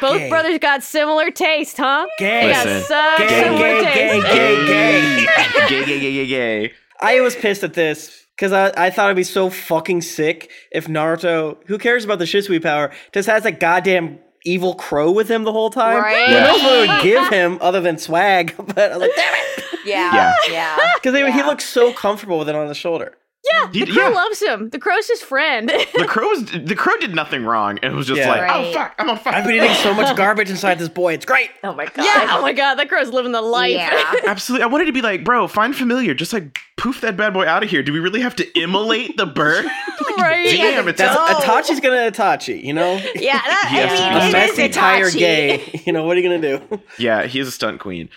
Both 0.00 0.18
Gay. 0.18 0.28
brothers 0.28 0.58
got 0.58 0.82
similar 0.82 1.30
taste, 1.30 1.78
huh? 1.78 2.06
They 2.18 2.24
Gay. 2.26 2.52
got 2.52 2.66
Listen. 2.66 2.82
such 2.86 3.18
Gay, 3.18 3.42
similar 3.42 3.58
gay, 3.58 3.82
taste. 3.82 4.26
gay, 4.26 4.66
gay. 4.66 5.26
gay, 5.68 5.84
gay, 5.84 6.00
gay, 6.00 6.12
gay, 6.12 6.26
gay. 6.26 6.72
I 7.00 7.20
was 7.20 7.34
pissed 7.34 7.64
at 7.64 7.74
this 7.74 8.26
because 8.36 8.52
I, 8.52 8.72
I 8.76 8.90
thought 8.90 9.06
it'd 9.06 9.16
be 9.16 9.24
so 9.24 9.48
fucking 9.50 10.02
sick 10.02 10.50
if 10.70 10.86
Naruto, 10.86 11.56
who 11.66 11.78
cares 11.78 12.04
about 12.04 12.18
the 12.18 12.24
Shisui 12.26 12.62
power, 12.62 12.92
just 13.12 13.26
has 13.28 13.44
a 13.46 13.52
goddamn 13.52 14.18
evil 14.44 14.74
crow 14.74 15.10
with 15.10 15.28
him 15.30 15.44
the 15.44 15.52
whole 15.52 15.70
time. 15.70 16.02
Right? 16.02 16.26
Who 16.28 16.32
Yeah. 16.34 16.44
knows 16.44 16.62
what 16.62 16.72
it 16.72 16.88
would 16.88 17.02
give 17.02 17.28
him 17.28 17.58
other 17.60 17.80
than 17.80 17.98
swag? 17.98 18.54
But 18.74 18.78
I 18.92 18.96
was 18.96 18.98
like, 19.08 19.10
damn 19.16 19.34
it! 19.34 19.64
Yeah, 19.84 20.14
Yeah. 20.14 20.34
yeah. 20.50 20.76
Because 21.02 21.14
he 21.14 21.20
Yeah. 21.38 21.46
looks 21.46 21.64
so 21.64 21.92
comfortable 21.92 22.38
with 22.38 22.48
it 22.48 22.54
on 22.54 22.68
his 22.68 22.76
shoulder. 22.76 23.16
Yeah, 23.52 23.70
the 23.72 23.86
crow 23.86 24.08
yeah. 24.08 24.14
loves 24.14 24.42
him. 24.42 24.68
The 24.70 24.78
crow's 24.78 25.06
his 25.06 25.22
friend. 25.22 25.68
The 25.70 26.04
crow 26.08 26.28
was 26.28 26.44
the 26.46 26.74
crow 26.74 26.96
did 26.98 27.14
nothing 27.14 27.44
wrong. 27.44 27.78
It 27.82 27.92
was 27.92 28.06
just 28.06 28.18
Yeah. 28.18 28.28
like, 28.28 28.40
oh, 28.40 28.44
Right. 28.44 28.66
oh 28.66 28.72
fuck, 28.72 28.94
I'm 28.98 29.08
on 29.10 29.16
fire. 29.18 29.34
I've 29.34 29.44
been 29.44 29.54
eating 29.56 29.74
so 29.76 29.94
much 29.94 30.14
garbage 30.16 30.50
inside 30.50 30.78
this 30.78 30.88
boy. 30.88 31.14
It's 31.14 31.24
great. 31.24 31.50
Oh 31.64 31.72
my 31.72 31.84
god. 31.86 32.04
yeah, 32.04 32.36
oh 32.36 32.42
my 32.42 32.52
god, 32.52 32.74
that 32.74 32.88
crow's 32.88 33.10
living 33.10 33.32
the 33.32 33.40
life. 33.40 33.70
Yeah. 33.72 34.12
Absolutely. 34.26 34.64
I 34.64 34.66
wanted 34.66 34.86
to 34.86 34.92
be 34.92 35.02
like, 35.02 35.24
bro, 35.24 35.46
find 35.48 35.74
familiar. 35.74 36.14
Just 36.14 36.32
like 36.32 36.58
poof 36.76 37.00
that 37.00 37.16
bad 37.16 37.32
boy 37.32 37.46
out 37.46 37.62
of 37.62 37.70
here. 37.70 37.82
Do 37.82 37.92
we 37.92 38.00
really 38.00 38.20
have 38.20 38.34
to 38.36 38.58
immolate 38.60 39.16
the 39.16 39.26
bird? 39.26 39.64
right? 40.18 40.50
Damn, 40.50 40.88
it's 40.88 40.98
That's 40.98 41.14
No. 41.16 41.24
Oh. 41.28 41.40
Itachi's 41.40 41.80
gonna 41.80 42.10
Itachi, 42.10 42.62
you 42.62 42.74
know? 42.74 42.94
Yeah, 43.14 43.38
that, 43.38 43.70
Yes, 43.72 44.00
I 44.00 44.08
to 44.08 44.14
mean, 44.14 44.22
be 44.24 44.28
A 44.28 44.32
messy, 44.46 44.62
is 44.64 44.74
tired 44.74 45.12
Itachi. 45.12 45.18
gay. 45.18 45.82
You 45.86 45.92
know, 45.92 46.04
what 46.04 46.16
are 46.16 46.20
you 46.20 46.28
gonna 46.28 46.58
do? 46.68 46.80
Yeah, 46.98 47.24
he 47.26 47.38
is 47.40 47.48
a 47.48 47.52
stunt 47.52 47.78
queen. 47.80 48.08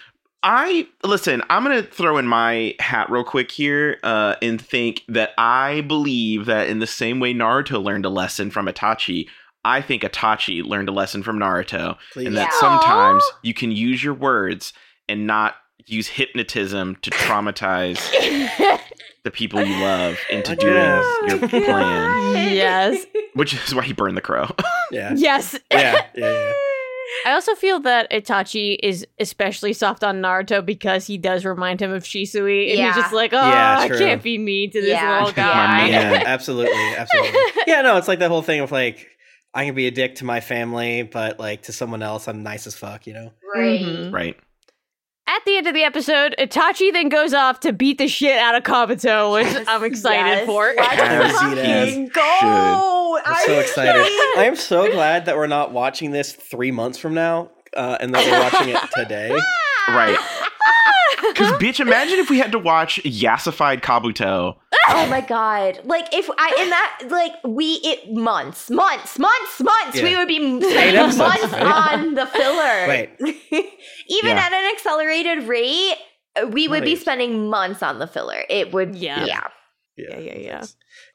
I 0.44 0.88
listen. 1.04 1.44
I'm 1.50 1.64
gonna 1.64 1.84
throw 1.84 2.18
in 2.18 2.26
my 2.28 2.76
hat 2.80 3.10
real 3.12 3.24
quick 3.24 3.52
here, 3.52 3.98
uh, 4.04 4.36
and 4.42 4.60
think 4.60 5.04
that 5.08 5.32
I 5.38 5.82
believe 5.82 6.46
that 6.48 6.68
in 6.68 6.80
the 6.80 6.88
same 6.88 7.20
way 7.20 7.34
Naruto 7.34 7.84
learned 7.84 8.06
a 8.06 8.10
lesson 8.10 8.50
from 8.50 8.66
Itachi, 8.66 9.28
I 9.64 9.82
think 9.82 10.02
Itachi 10.02 10.64
learned 10.66 10.90
a 10.90 10.92
lesson 10.92 11.22
from 11.22 11.38
Naruto, 11.38 11.98
Please. 12.14 12.26
and 12.28 12.38
that 12.38 12.50
Yeah. 12.52 12.60
sometimes 12.60 13.24
you 13.44 13.54
can 13.54 13.72
use 13.72 14.04
your 14.04 14.16
words 14.16 14.74
and 15.08 15.28
not 15.28 15.56
use 15.86 16.08
hypnotism 16.08 16.96
to 17.04 17.12
traumatize 17.12 18.00
the 19.24 19.32
people 19.32 19.62
you 19.64 19.76
love 19.84 20.18
into 20.32 20.56
doing 20.56 20.74
guess. 20.74 21.06
your 21.28 21.38
plan, 21.50 22.34
yes. 22.56 23.06
which 23.36 23.54
is 23.54 23.76
why 23.76 23.84
he 23.84 23.94
burned 23.94 24.18
the 24.18 24.22
crow. 24.22 24.48
Yeah. 24.92 25.14
Yes. 25.16 25.54
Yeah. 25.72 26.08
Yeah. 26.16 26.32
yeah. 26.32 26.52
I 27.26 27.34
also 27.34 27.56
feel 27.56 27.80
that 27.82 28.10
Itachi 28.12 28.78
is 28.82 29.06
especially 29.20 29.74
soft 29.74 30.04
on 30.04 30.22
Naruto 30.22 30.66
because 30.66 31.06
he 31.08 31.18
does 31.18 31.46
remind 31.46 31.82
him 31.82 31.92
of 31.92 32.04
Shisui. 32.04 32.70
And 32.70 32.78
Yeah. 32.80 32.94
he's 32.94 33.04
just 33.04 33.14
like, 33.14 33.34
oh, 33.34 33.38
Yeah, 33.38 33.78
I 33.80 33.90
can't 33.90 34.24
be 34.24 34.38
mean 34.38 34.72
to 34.72 34.82
this 34.82 34.90
Yeah. 34.92 35.20
little 35.20 35.34
guy. 35.34 35.88
man. 35.88 35.92
yeah, 35.92 36.24
absolutely, 36.26 36.74
absolutely. 36.98 37.40
Yeah, 37.68 37.82
no, 37.82 37.98
it's 37.98 38.08
like 38.08 38.20
that 38.20 38.30
whole 38.30 38.42
thing 38.42 38.62
of 38.62 38.72
like, 38.72 39.08
I 39.54 39.66
can 39.66 39.76
be 39.76 39.88
a 39.88 39.92
dick 39.92 40.16
to 40.16 40.26
my 40.26 40.40
family, 40.40 41.04
but 41.04 41.40
like 41.40 41.64
to 41.64 41.74
someone 41.74 42.02
else, 42.02 42.28
I'm 42.28 42.44
nice 42.44 42.66
as 42.68 42.76
fuck, 42.76 43.06
you 43.06 43.14
know? 43.14 43.32
Right. 43.54 43.82
Mhm. 43.82 44.14
right. 44.14 44.38
At 45.34 45.46
the 45.46 45.56
end 45.56 45.68
of 45.68 45.74
the 45.74 45.84
episode, 45.84 46.36
Itachi 46.38 46.92
then 46.92 47.08
goes 47.08 47.34
off 47.34 47.62
to 47.62 47.72
beat 47.72 47.98
the 48.00 48.08
shit 48.10 48.38
out 48.38 48.54
of 48.54 48.64
Kabuto, 48.64 49.32
which 49.32 49.46
Yes, 49.46 49.66
I'm 49.66 49.82
excited 49.86 50.40
yes. 50.40 50.46
for. 50.46 50.74
Let's 50.76 51.40
fucking 51.40 52.08
does. 52.10 52.14
go! 52.14 53.20
I'm 53.26 53.46
so 53.46 53.60
excited. 53.60 54.02
I 54.38 54.44
am 54.44 54.58
so 54.58 54.92
glad 54.92 55.26
that 55.28 55.38
we're 55.38 55.48
not 55.48 55.72
watching 55.72 56.12
this 56.12 56.34
three 56.34 56.72
months 56.72 56.98
from 56.98 57.14
now, 57.14 57.50
uh, 57.78 57.98
and 58.02 58.14
that 58.14 58.26
we're 58.26 58.40
watching 58.42 58.76
it 58.76 58.82
today. 58.94 59.38
Right. 59.88 60.18
Because, 61.28 61.52
bitch, 61.54 61.80
imagine 61.80 62.20
if 62.20 62.30
we 62.30 62.38
had 62.38 62.52
to 62.52 62.60
watch 62.60 63.02
Yassified 63.04 63.82
Kabuto. 63.82 64.56
Oh 64.90 65.08
my 65.08 65.22
god! 65.22 65.80
Like 65.84 66.08
if 66.14 66.30
I 66.38 66.56
in 66.62 66.70
that 66.70 67.02
like 67.10 67.34
we 67.46 67.80
it 67.84 68.12
months, 68.14 68.70
months, 68.70 69.18
months, 69.20 69.60
months. 69.62 70.02
We 70.02 70.16
would 70.16 70.28
be 70.28 70.38
spending 70.62 70.96
episodes, 70.96 71.18
months 71.18 71.54
right? 71.54 71.64
on 72.00 72.14
the 72.16 72.26
filler. 72.28 72.88
Right. 72.88 73.10
Even 73.22 74.36
Yeah. 74.38 74.46
at 74.46 74.54
an 74.54 74.72
accelerated 74.74 75.48
rate, 75.48 75.96
we 76.50 76.68
would 76.68 76.84
be 76.84 76.96
spending 76.96 77.50
months 77.50 77.84
on 77.84 78.00
the 78.00 78.08
filler. 78.08 78.44
It 78.50 78.74
would. 78.74 78.96
Yeah. 78.96 79.26
Yeah. 79.26 79.44
Yeah, 79.98 80.20
yeah, 80.20 80.38
yeah. 80.38 80.64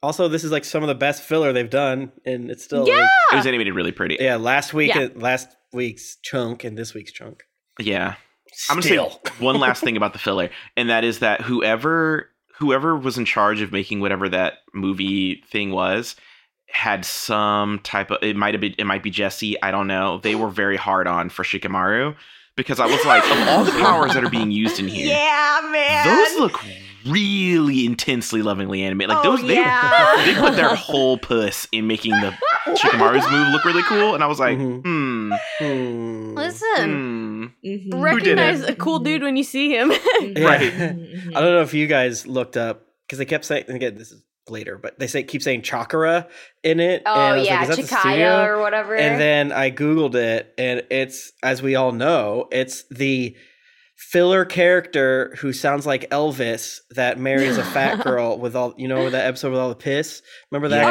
Also, 0.03 0.29
this 0.29 0.45
is 0.45 0.53
like 0.53 0.65
some 0.65 0.83
of 0.83 0.89
the 0.89 0.95
best 0.95 1.23
filler 1.23 1.53
they've 1.53 1.69
done, 1.69 2.13
and 2.25 2.51
it's 2.51 2.63
still 2.63 2.87
Yeah. 2.87 3.01
like, 3.01 3.11
It 3.33 3.37
was 3.37 3.47
animated 3.47 3.75
really 3.75 3.91
pretty. 3.91 4.19
yeah. 4.21 4.37
Last 4.37 4.75
week, 4.75 4.95
Yeah. 4.95 5.09
last 5.15 5.49
week's 5.73 6.17
chunk, 6.23 6.63
and 6.63 6.77
this 6.77 6.95
week's 6.95 7.11
chunk. 7.11 7.43
Yeah. 7.81 8.15
I'm 8.71 8.77
gonna 8.81 8.83
say 8.83 8.99
one 9.39 9.59
last 9.59 9.83
thing 9.83 9.97
about 9.97 10.13
the 10.13 10.19
filler, 10.19 10.51
and 10.77 10.89
that 10.91 11.05
is 11.05 11.19
that 11.19 11.41
whoever 11.41 12.31
whoever 12.59 12.97
was 12.97 13.19
in 13.19 13.25
charge 13.25 13.61
of 13.61 13.73
making 13.73 14.01
whatever 14.01 14.29
that 14.29 14.55
movie 14.75 15.43
thing 15.51 15.71
was 15.71 16.17
had 16.69 17.05
some 17.05 17.79
type 17.81 18.11
of 18.11 18.19
it 18.23 18.35
might 18.37 18.53
have 18.55 18.61
been 18.61 18.75
it 18.79 18.85
might 18.85 19.03
be 19.03 19.11
Jesse, 19.11 19.61
I 19.63 19.71
don't 19.71 19.87
know. 19.87 20.19
They 20.19 20.35
were 20.35 20.49
very 20.51 20.77
hard 20.77 21.07
on 21.07 21.29
for 21.31 21.43
Shikamaru 21.45 22.17
because 22.57 22.81
I 22.81 22.87
was 22.87 23.05
like, 23.05 23.23
of 23.31 23.49
all 23.49 23.65
the 23.65 23.71
powers 23.73 24.15
that 24.15 24.25
are 24.25 24.31
being 24.31 24.51
used 24.51 24.79
in 24.81 24.89
here, 24.89 25.07
Yeah, 25.15 25.61
man. 25.71 26.07
those 26.07 26.39
look 26.41 26.61
really 27.07 27.87
intensely 27.87 28.43
lovingly 28.43 28.83
animated. 28.83 29.11
Like 29.15 29.25
Oh, 29.25 29.37
those, 29.37 29.47
they, 29.47 29.55
yeah. 29.55 30.23
they 30.25 30.35
put 30.35 30.57
their 30.57 30.75
whole 30.75 31.19
puss 31.19 31.69
in 31.71 31.87
making 31.87 32.13
the 32.13 32.35
Shikamaru's 32.67 33.31
move 33.31 33.49
look 33.53 33.65
really 33.65 33.83
cool, 33.85 34.15
and 34.15 34.25
I 34.25 34.27
was 34.27 34.41
like, 34.41 34.59
Mhm. 34.59 34.83
hmm, 34.83 35.16
Hmm. 35.59 36.35
Listen. 36.35 37.55
Mhm. 37.65 38.03
recognize 38.03 38.63
a 38.63 38.75
cool 38.75 38.99
dude 39.01 39.23
when 39.23 39.37
you 39.37 39.45
see 39.45 39.71
him. 39.75 39.91
Yeah. 40.21 40.59
Mhm. 40.59 41.29
I 41.37 41.41
don't 41.41 41.53
know 41.53 41.63
if 41.63 41.75
you 41.75 41.87
guys 41.87 42.27
looked 42.27 42.57
up 42.57 42.87
because 43.07 43.19
they 43.19 43.25
kept 43.25 43.45
saying 43.45 43.65
again. 43.69 43.97
This 43.97 44.11
is 44.13 44.23
later, 44.49 44.79
but 44.79 44.99
they 44.99 45.07
say 45.09 45.23
keep 45.25 45.43
saying 45.43 45.63
chakra 45.63 46.29
in 46.63 46.79
it. 46.81 47.03
and 47.05 47.07
Oh 47.07 47.13
I 47.15 47.37
was 47.37 47.47
yeah, 47.47 47.65
like, 47.65 47.79
is 47.79 47.91
Chikaya 47.91 48.47
or 48.47 48.61
whatever. 48.61 48.95
And 48.95 49.21
then 49.21 49.51
I 49.53 49.71
googled 49.71 50.15
it, 50.15 50.53
and 50.57 50.83
it's 50.91 51.33
as 51.43 51.63
we 51.63 51.75
all 51.75 51.93
know, 51.93 52.49
it's 52.53 52.85
the 52.91 53.37
filler 54.11 54.45
character 54.45 55.35
who 55.41 55.53
sounds 55.53 55.85
like 55.87 56.09
Elvis 56.11 56.79
that 56.91 57.19
marries 57.19 57.59
a 57.59 57.65
fat 57.65 58.03
girl 58.05 58.39
with 58.39 58.55
all 58.55 58.75
you 58.77 58.87
know 58.89 59.11
that 59.11 59.27
episode 59.27 59.51
with 59.51 59.61
all 59.61 59.69
the 59.69 59.75
piss. 59.75 60.23
Remember 60.51 60.69
that 60.69 60.83
guy? 60.83 60.91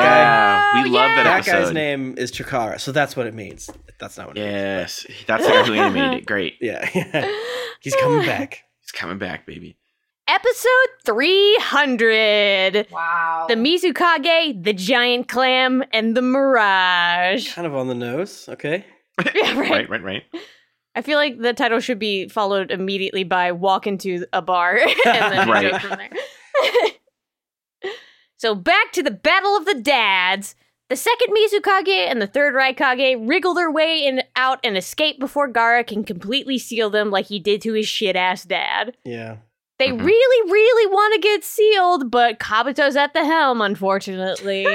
yeah, 0.79 0.83
we 0.83 0.89
Oh, 0.89 0.93
love 0.93 1.15
that 1.15 1.23
That 1.23 1.37
episode. 1.37 1.51
That 1.53 1.63
guy's 1.65 1.73
name 1.73 2.15
is 2.17 2.31
Chikara, 2.31 2.79
so 2.79 2.91
that's 2.91 3.15
what 3.15 3.25
it 3.27 3.33
means. 3.33 3.69
That's 3.99 4.17
not 4.17 4.27
what 4.27 4.37
it 4.37 4.41
means. 4.41 4.51
Yes, 4.53 5.07
that's 5.27 5.45
the 5.45 5.51
guy 5.51 5.63
who 5.63 5.73
animated 5.73 6.19
it. 6.19 6.25
Great, 6.25 6.55
Yeah, 6.61 6.85
he's 7.81 7.95
coming 7.95 8.25
back. 8.25 8.63
he's 8.81 8.91
coming 8.91 9.17
back, 9.17 9.45
baby. 9.45 9.77
Episode 10.27 10.89
300. 11.05 12.87
wow. 12.91 13.45
The 13.47 13.55
Mizukage, 13.55 14.63
the 14.63 14.73
giant 14.73 15.27
clam, 15.27 15.83
and 15.93 16.17
the 16.17 16.21
mirage. 16.21 17.53
Kind 17.53 17.67
of 17.67 17.75
on 17.75 17.87
the 17.87 17.95
nose. 17.95 18.47
Okay. 18.49 18.85
Yeah, 19.33 19.57
right. 19.59 19.69
Right, 19.69 19.89
right, 19.89 20.03
right. 20.03 20.23
I 20.95 21.01
feel 21.01 21.17
like 21.17 21.39
the 21.39 21.53
title 21.53 21.79
should 21.81 21.99
be 21.99 22.27
followed 22.29 22.71
immediately 22.71 23.23
by 23.25 23.51
walk 23.51 23.85
into 23.85 24.25
a 24.31 24.41
bar 24.41 24.77
and 25.05 25.33
then 25.33 25.49
Right. 25.49 25.71
go 25.71 25.79
from 25.79 25.97
there. 25.99 27.91
so 28.37 28.55
back 28.55 28.91
to 28.93 29.03
the 29.03 29.11
Battle 29.11 29.55
of 29.57 29.65
the 29.65 29.75
Dads. 29.75 30.55
The 30.89 30.95
second 30.95 31.35
Mizukage 31.35 31.87
and 32.11 32.21
the 32.21 32.27
third 32.27 32.53
Raikage 32.53 33.27
wriggle 33.27 33.55
their 33.55 33.71
way 33.71 34.05
in 34.05 34.21
out 34.35 34.59
and 34.63 34.77
escape 34.77 35.19
before 35.19 35.51
Gaara 35.51 35.85
can 35.85 36.03
completely 36.03 36.59
seal 36.59 36.91
them 36.91 37.09
like 37.09 37.25
he 37.25 37.39
did 37.39 37.61
to 37.63 37.73
his 37.73 37.87
shit 37.87 38.15
ass 38.15 38.43
dad. 38.43 38.95
Yeah. 39.03 39.37
They 39.79 39.87
Mhm. 39.89 40.05
really, 40.05 40.51
really 40.51 40.93
want 40.93 41.15
to 41.15 41.19
get 41.19 41.43
sealed, 41.43 42.11
but 42.11 42.39
Kabuto's 42.39 42.95
at 42.95 43.13
the 43.13 43.25
helm, 43.25 43.61
unfortunately. 43.61 44.65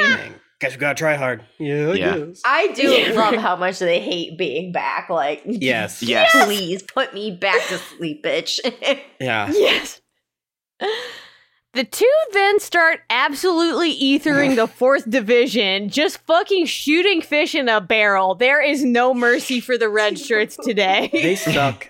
Dang. 0.60 0.68
Guess 0.70 0.76
we 0.76 0.80
gotta 0.80 0.94
try 0.94 1.14
hard. 1.16 1.42
Yeah. 1.58 1.88
I 1.90 1.94
Yeah. 1.94 2.18
guess. 2.18 2.42
I 2.44 2.66
do 2.68 2.82
Yeah, 2.90 3.12
love 3.14 3.34
how 3.36 3.56
much 3.56 3.78
they 3.78 4.00
hate 4.00 4.36
being 4.38 4.72
back. 4.72 5.08
Like, 5.08 5.42
Yes. 5.44 6.02
Yes. 6.02 6.30
please 6.44 6.82
put 6.82 7.14
me 7.14 7.30
back 7.30 7.60
to 7.68 7.78
sleep, 7.78 8.22
bitch. 8.24 8.58
Yeah. 9.20 9.50
Yes. 9.52 10.00
The 11.72 11.84
two 11.84 12.10
then 12.32 12.58
start 12.58 13.00
absolutely 13.10 13.94
ethering 13.94 14.56
the 14.56 14.66
fourth 14.66 15.08
division, 15.08 15.88
just 15.88 16.18
fucking 16.26 16.66
shooting 16.66 17.22
fish 17.22 17.54
in 17.54 17.68
a 17.68 17.80
barrel. 17.80 18.34
There 18.34 18.60
is 18.60 18.82
no 18.82 19.14
mercy 19.14 19.60
for 19.60 19.78
the 19.78 19.88
red 19.88 20.18
shirts 20.18 20.56
today. 20.56 21.08
They 21.12 21.36
suck 21.36 21.88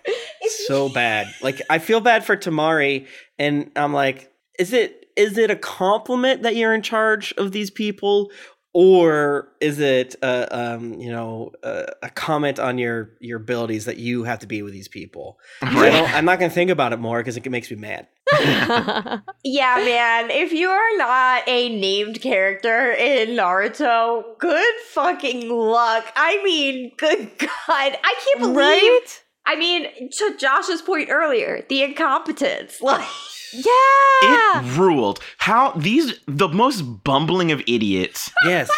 so 0.67 0.91
bad. 0.91 1.33
Like 1.41 1.63
I 1.71 1.79
feel 1.79 2.01
bad 2.01 2.27
for 2.27 2.37
Temari, 2.37 3.07
and 3.39 3.71
I'm 3.75 3.95
like, 3.95 4.31
is 4.59 4.75
it 4.75 5.07
is 5.17 5.39
it 5.39 5.51
a 5.51 5.57
compliment 5.57 6.43
that 6.43 6.57
you're 6.57 6.75
in 6.75 6.83
charge 6.83 7.33
of 7.39 7.53
these 7.53 7.71
people, 7.71 8.31
or 8.73 9.49
is 9.61 9.79
it 9.81 10.15
uh, 10.23 10.47
um 10.51 10.95
you 10.95 11.11
know 11.11 11.53
uh, 11.63 11.85
a 12.03 12.11
comment 12.11 12.59
on 12.59 12.79
your 12.79 13.11
your 13.21 13.39
abilities 13.39 13.85
that 13.87 13.97
you 13.97 14.25
have 14.25 14.39
to 14.41 14.47
be 14.47 14.63
with 14.63 14.73
these 14.73 14.89
people? 14.89 15.39
I 15.63 15.75
Right. 15.75 15.93
don't, 15.93 16.15
I'm 16.15 16.25
not 16.25 16.39
gonna 16.39 16.51
think 16.51 16.71
about 16.71 16.93
it 16.93 16.99
more 16.99 17.19
because 17.19 17.37
it 17.37 17.49
makes 17.51 17.71
me 17.71 17.77
mad. 17.77 18.07
yeah, 19.45 19.77
man. 19.85 20.31
If 20.31 20.53
you 20.53 20.69
are 20.69 20.97
not 20.99 21.43
a 21.49 21.69
named 21.69 22.21
character 22.21 22.93
in 22.93 23.31
Naruto, 23.31 24.39
good 24.39 24.75
fucking 24.93 25.49
luck. 25.49 26.13
I 26.17 26.41
mean, 26.45 26.93
good 26.97 27.31
God. 27.39 27.49
I 27.69 28.15
can't 28.25 28.41
believe. 28.41 28.57
right? 28.57 29.23
I 29.47 29.57
mean, 29.57 30.11
to 30.11 30.37
Josh's 30.39 30.83
point 30.83 31.09
earlier, 31.11 31.65
the 31.69 31.83
incompetence. 31.83 32.81
Like, 32.91 33.07
Yeah. 33.53 34.61
It 34.63 34.79
ruled. 34.79 35.21
How 35.39 35.73
these 35.73 36.15
the 36.27 36.49
most 36.49 36.83
bumbling 36.83 37.53
of 37.53 37.61
idiots, 37.67 38.31
Yes. 38.45 38.69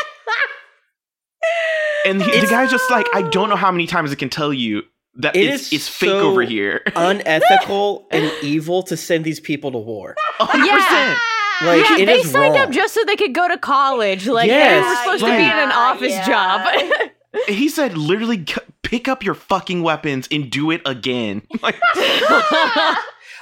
and 2.07 2.23
he, 2.23 2.40
the 2.40 2.47
guy's 2.47 2.70
just 2.70 2.90
like, 2.90 3.07
I 3.15 3.23
don't 3.23 3.49
know 3.49 3.57
how 3.57 3.70
many 3.70 3.86
times 3.86 4.12
I 4.12 4.15
can 4.16 4.28
tell 4.28 4.53
you 4.53 4.82
that 5.16 5.36
It 5.36 5.44
it's, 5.49 5.66
is 5.69 5.73
it's 5.73 5.89
fake 5.89 6.11
so- 6.11 6.20
over 6.31 6.43
here. 6.43 6.82
Unethical 6.97 8.07
and 8.11 8.31
evil 8.43 8.82
to 8.85 8.97
send 8.97 9.24
these 9.24 9.40
people 9.40 9.70
to 9.73 9.78
war. 9.78 10.16
100%. 10.40 10.65
Yeah. 10.66 11.19
Like 11.62 11.89
yeah, 11.90 11.99
it 11.99 12.07
they 12.07 12.15
is 12.20 12.31
signed 12.31 12.55
wrong. 12.55 12.65
up 12.69 12.70
just 12.70 12.93
so 12.94 13.05
they 13.05 13.15
could 13.15 13.35
go 13.35 13.47
to 13.47 13.57
college. 13.57 14.27
Like 14.27 14.49
they 14.49 14.57
Yes, 14.57 14.85
were 14.85 14.97
supposed 15.15 15.24
to 15.24 15.31
be 15.36 15.44
in 15.44 15.51
an 15.59 15.70
office 15.70 16.12
Yeah. 16.12 16.27
job. 16.27 17.11
He 17.49 17.70
said, 17.70 17.97
literally, 17.97 18.44
c- 18.47 18.61
pick 18.82 19.09
up 19.09 19.24
your 19.24 19.32
fucking 19.32 19.82
weapons 19.82 20.28
and 20.31 20.51
do 20.51 20.70
it 20.70 20.82
again. 20.85 21.40
Like, 21.62 21.77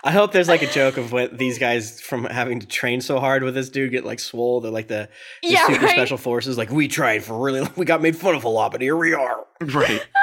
I 0.03 0.13
hope 0.13 0.33
there's 0.33 0.49
like 0.49 0.63
a 0.63 0.67
joke 0.71 0.97
of 0.97 1.13
what 1.13 1.37
these 1.37 1.59
guys 1.59 2.01
from 2.01 2.25
having 2.25 2.61
to 2.61 2.67
train 2.67 3.01
so 3.03 3.21
hard 3.21 3.43
with 3.43 3.55
this 3.55 3.69
dude 3.69 3.91
get 3.91 4.05
like 4.05 4.19
swole. 4.19 4.61
They're 4.63 4.71
like 4.73 4.89
the, 4.89 5.09
the 5.43 5.49
Yeah, 5.51 5.67
super 5.67 5.85
right. 5.85 5.91
special 5.91 6.17
forces. 6.17 6.57
Like 6.57 6.71
we 6.71 6.89
tried 6.89 7.23
for 7.23 7.39
really, 7.39 7.69
we 7.77 7.85
got 7.85 8.01
made 8.01 8.17
fun 8.17 8.35
of 8.35 8.45
a 8.45 8.49
lot, 8.49 8.73
but 8.73 8.81
here 8.81 8.97
we 8.97 9.13
are. 9.15 9.45
right. 9.61 10.07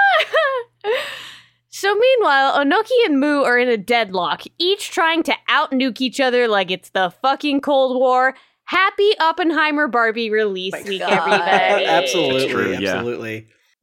So 1.69 1.93
meanwhile, 1.93 2.57
Onoki 2.57 3.05
and 3.05 3.19
Mu 3.19 3.43
are 3.43 3.59
in 3.59 3.69
a 3.69 3.77
deadlock, 3.77 4.41
each 4.57 4.89
trying 4.89 5.21
to 5.23 5.35
out 5.47 5.69
nuke 5.69 6.01
each 6.01 6.19
other 6.19 6.47
like 6.47 6.71
it's 6.71 6.89
the 6.89 7.11
fucking 7.21 7.61
Cold 7.61 7.99
War. 7.99 8.33
Happy 8.63 9.11
Oppenheimer 9.19 9.87
Barbie 9.87 10.31
release 10.31 10.71
My 10.73 10.81
week, 10.81 11.01
God. 11.01 11.11
everybody. 11.13 11.85
absolutely, 11.85 12.43
It's 12.45 12.51
true, 12.51 12.71
yeah. 12.79 13.03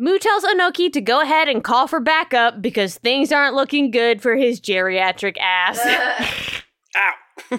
Absolutely. 0.00 0.12
Mu 0.12 0.18
tells 0.18 0.44
Onoki 0.44 0.92
to 0.92 1.00
go 1.00 1.20
ahead 1.20 1.48
and 1.48 1.62
call 1.62 1.86
for 1.86 2.00
backup 2.00 2.60
because 2.60 2.96
things 2.96 3.32
aren't 3.32 3.54
looking 3.54 3.90
good 3.90 4.22
for 4.22 4.36
his 4.36 4.60
geriatric 4.60 5.36
ass. 5.38 5.80
Ow. 6.96 7.12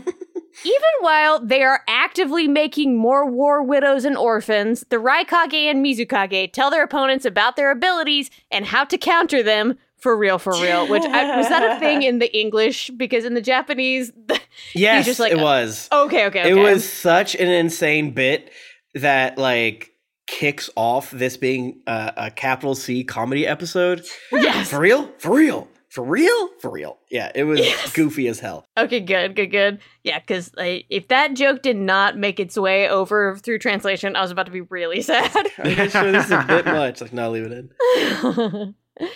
Even 0.64 0.82
while 1.02 1.46
they 1.46 1.62
are 1.64 1.82
actively 1.88 2.48
making 2.48 2.98
more 2.98 3.30
war 3.30 3.62
widows 3.62 4.06
and 4.06 4.18
orphans, 4.18 4.86
the 4.90 4.96
Raikage 4.96 5.70
and 5.70 5.86
Mizukage 5.86 6.54
tell 6.54 6.72
their 6.72 6.84
opponents 6.84 7.26
about 7.26 7.58
their 7.58 7.72
abilities 7.72 8.32
and 8.50 8.66
how 8.66 8.86
to 8.86 8.98
counter 8.98 9.44
them 9.44 9.78
for 9.98 10.16
real, 10.16 10.38
for 10.38 10.54
real. 10.54 10.88
Which 10.88 11.04
I, 11.04 11.38
was 11.38 11.50
that 11.50 11.76
a 11.76 11.80
thing 11.80 12.04
in 12.04 12.20
the 12.20 12.34
English? 12.38 12.90
Because 12.92 13.26
in 13.26 13.34
the 13.34 13.42
Japanese, 13.42 14.12
Yes, 14.74 15.06
just 15.06 15.20
like, 15.20 15.34
it 15.34 15.40
was. 15.40 15.90
okay, 15.92 16.26
okay, 16.28 16.42
okay. 16.42 16.52
It 16.52 16.54
was 16.54 16.88
such 16.90 17.36
an 17.36 17.50
insane 17.50 18.12
bit 18.12 18.50
that 18.94 19.38
like 19.38 19.92
kicks 20.28 20.70
off 20.76 21.12
this 21.12 21.38
being 21.38 21.82
a, 21.88 22.14
a 22.18 22.32
capital 22.32 22.76
C 22.76 23.04
comedy 23.04 23.46
episode. 23.46 24.06
yes. 24.32 24.70
For 24.70 24.80
real? 24.80 25.10
For 25.20 25.36
real? 25.36 25.68
For 25.90 26.04
real? 26.04 26.50
For 26.60 26.70
real? 26.72 26.98
Yeah, 27.10 27.32
it 27.36 27.44
was 27.46 27.60
Yes. 27.62 27.94
goofy 27.94 28.28
as 28.28 28.40
hell. 28.40 28.66
Okay, 28.78 29.00
good, 29.00 29.34
good, 29.36 29.48
good. 29.52 29.80
Yeah, 30.04 30.20
because 30.20 30.52
if 30.58 31.08
that 31.08 31.36
joke 31.36 31.62
did 31.62 31.78
not 31.78 32.18
make 32.18 32.38
its 32.40 32.58
way 32.58 32.90
over 32.90 33.38
through 33.38 33.60
translation, 33.60 34.16
I 34.18 34.22
was 34.22 34.32
about 34.32 34.48
to 34.48 34.52
be 34.52 34.62
really 34.62 35.02
sad. 35.04 35.32
I'm 35.58 35.90
sure 35.90 36.12
this 36.12 36.26
is 36.26 36.32
a 36.32 36.44
bit 36.48 36.66
much. 36.66 37.00
Like, 37.00 37.14
no, 37.14 37.32
leave 37.32 37.46
it 37.50 37.52
in. 37.54 38.76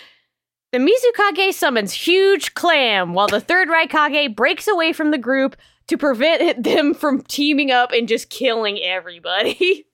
the 0.72 0.78
Mizukage 0.78 1.52
summons 1.52 1.92
Huge 1.92 2.54
Clam 2.54 3.12
while 3.12 3.26
the 3.28 3.40
third 3.40 3.68
Raikage 3.68 4.34
breaks 4.34 4.66
away 4.66 4.92
from 4.94 5.10
the 5.10 5.18
group 5.18 5.56
to 5.88 5.98
prevent 5.98 6.62
them 6.62 6.94
from 6.94 7.20
teaming 7.22 7.70
up 7.70 7.90
and 7.92 8.08
just 8.08 8.30
killing 8.30 8.78
everybody. 8.82 9.86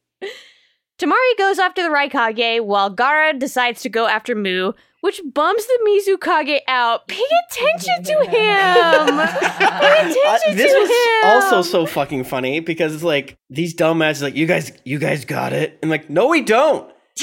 Temari 0.99 1.37
goes 1.39 1.59
after 1.59 1.83
the 1.83 1.91
Raikage 1.91 2.63
while 2.65 2.95
Gaara 2.95 3.39
decides 3.39 3.83
to 3.83 3.89
go 3.91 4.07
after 4.07 4.35
Mu, 4.35 4.73
which 5.03 5.21
bums 5.35 5.67
the 5.67 5.79
Mizukage 5.87 6.61
out. 6.69 7.07
Pay 7.07 7.23
attention 7.51 8.03
to 8.05 8.13
him! 8.25 9.17
Pay 9.59 10.11
attention 10.11 10.53
Uh, 10.53 10.55
this 10.55 10.73
to 10.73 10.79
was 10.81 10.91
him! 10.91 11.31
also 11.31 11.61
so 11.63 11.85
fucking 11.87 12.25
funny 12.25 12.61
because 12.61 12.95
it's 12.95 13.05
like 13.05 13.37
these 13.51 13.75
dumbasses 13.75 14.23
like 14.23 14.37
you 14.37 14.47
guys 14.47 14.73
you 14.85 14.99
guys 14.99 15.25
got 15.27 15.53
it 15.53 15.79
and 15.83 15.91
like 15.91 16.09
no 16.09 16.29
we 16.29 16.41
don't 16.43 16.91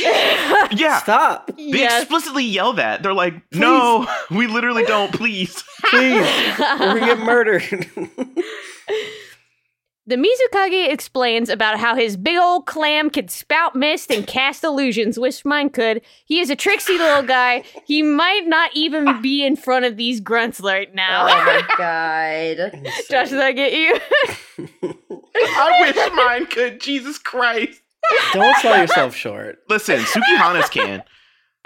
Yeah. 0.72 1.00
stop 1.00 1.48
They 1.58 1.64
yes. 1.64 2.04
explicitly 2.04 2.45
yell 2.45 2.74
that. 2.74 3.04
They're 3.04 3.14
like, 3.14 3.36
no, 3.54 4.08
we 4.32 4.48
literally 4.48 4.84
don't, 4.86 5.12
please. 5.14 5.64
please 5.86 6.26
or 6.80 6.94
we 6.95 7.00
get 7.02 7.20
murdered 7.20 7.64
The 10.06 10.18
Mizukage 10.18 10.92
explains 10.92 11.48
about 11.48 11.80
how 11.80 11.96
his 11.96 12.18
big 12.18 12.38
old 12.38 12.66
clam 12.66 13.10
can 13.10 13.30
spout 13.30 13.74
mist 13.74 14.12
and 14.12 14.28
cast 14.28 14.62
illusions, 14.64 15.18
which 15.18 15.46
mine 15.46 15.70
could. 15.70 16.02
He 16.26 16.42
is 16.42 16.50
a 16.50 16.58
tricksy 16.58 16.98
little 16.98 17.24
guy. 17.24 17.64
He 17.86 18.04
might 18.04 18.46
not 18.46 18.72
even 18.74 19.22
be 19.22 19.46
in 19.46 19.56
front 19.56 19.86
of 19.86 19.96
these 19.96 20.20
grunts 20.20 20.60
right 20.60 20.94
now. 20.94 21.24
oh 21.24 21.46
my 21.46 21.64
god. 21.78 22.84
Josh, 23.10 23.30
did 23.30 23.40
I 23.40 23.54
get 23.54 23.72
you? 23.72 23.98
I 25.36 25.78
wish 25.82 26.14
mine 26.16 26.46
could. 26.48 26.82
Jesus 26.82 27.18
Christ. 27.18 27.82
don't 28.34 28.58
sell 28.58 28.78
yourself 28.78 29.16
short 29.16 29.60
Listen, 29.70 30.00
Sukihana's 30.02 30.70
can. 30.70 31.02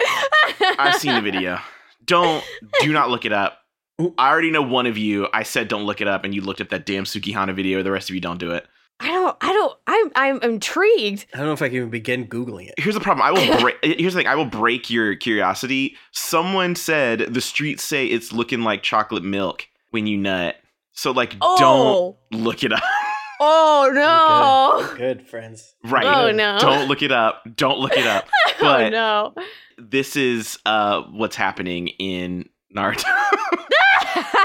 I've 0.78 0.94
seen 0.94 1.16
the 1.16 1.20
video. 1.20 1.58
Don't, 2.04 2.44
do 2.80 2.92
not 2.92 3.10
look 3.10 3.24
it 3.24 3.32
up. 3.32 3.58
I 4.00 4.30
already 4.30 4.50
know 4.50 4.62
one 4.62 4.86
of 4.86 4.96
you. 4.96 5.28
I 5.34 5.42
said 5.42 5.68
don't 5.68 5.84
look 5.84 6.00
it 6.00 6.06
up, 6.08 6.24
and 6.24 6.34
you 6.34 6.40
looked 6.40 6.60
at 6.60 6.70
that 6.70 6.86
damn 6.86 7.04
Sukihana 7.04 7.54
video. 7.54 7.82
The 7.82 7.90
rest 7.90 8.08
of 8.10 8.14
you 8.14 8.20
don't 8.20 8.38
do 8.38 8.52
it. 8.52 8.66
I 9.00 9.08
don't. 9.08 9.36
I 9.40 9.52
don't. 9.52 9.78
I'm. 9.86 10.10
I'm 10.14 10.42
intrigued. 10.42 11.26
I 11.34 11.38
don't 11.38 11.46
know 11.46 11.52
if 11.52 11.62
I 11.62 11.68
can 11.68 11.76
even 11.78 11.90
begin 11.90 12.26
googling 12.26 12.68
it 12.68 12.74
Here's 12.78 12.94
the 12.94 13.00
problem. 13.00 13.26
I 13.26 13.32
will 13.32 13.60
break. 13.60 13.76
Here's 13.82 14.14
the 14.14 14.20
thing. 14.20 14.26
I 14.28 14.34
will 14.34 14.44
break 14.44 14.88
your 14.90 15.16
curiosity. 15.16 15.96
Someone 16.12 16.74
said 16.74 17.20
the 17.20 17.40
streets 17.40 17.82
say 17.82 18.06
it's 18.06 18.32
looking 18.32 18.62
like 18.62 18.82
chocolate 18.82 19.24
milk 19.24 19.66
when 19.90 20.06
you 20.06 20.16
nut. 20.16 20.56
So 20.92 21.10
like, 21.12 21.36
Oh, 21.40 22.16
don't 22.30 22.42
look 22.42 22.62
it 22.64 22.72
up. 22.72 22.82
Oh 23.40 23.88
no! 23.94 24.88
Good, 24.96 24.98
Good, 24.98 25.28
friends. 25.28 25.76
Right. 25.84 26.04
Oh 26.04 26.32
no! 26.32 26.58
Don't 26.58 26.88
look 26.88 27.02
it 27.02 27.12
up. 27.12 27.44
Don't 27.54 27.78
look 27.78 27.96
it 27.96 28.04
up. 28.04 28.28
oh 28.60 28.88
no! 28.88 29.32
this 29.78 30.16
is 30.16 30.58
uh 30.66 31.02
what's 31.02 31.36
happening 31.36 31.86
in 32.00 32.48
Naruto. 32.74 33.04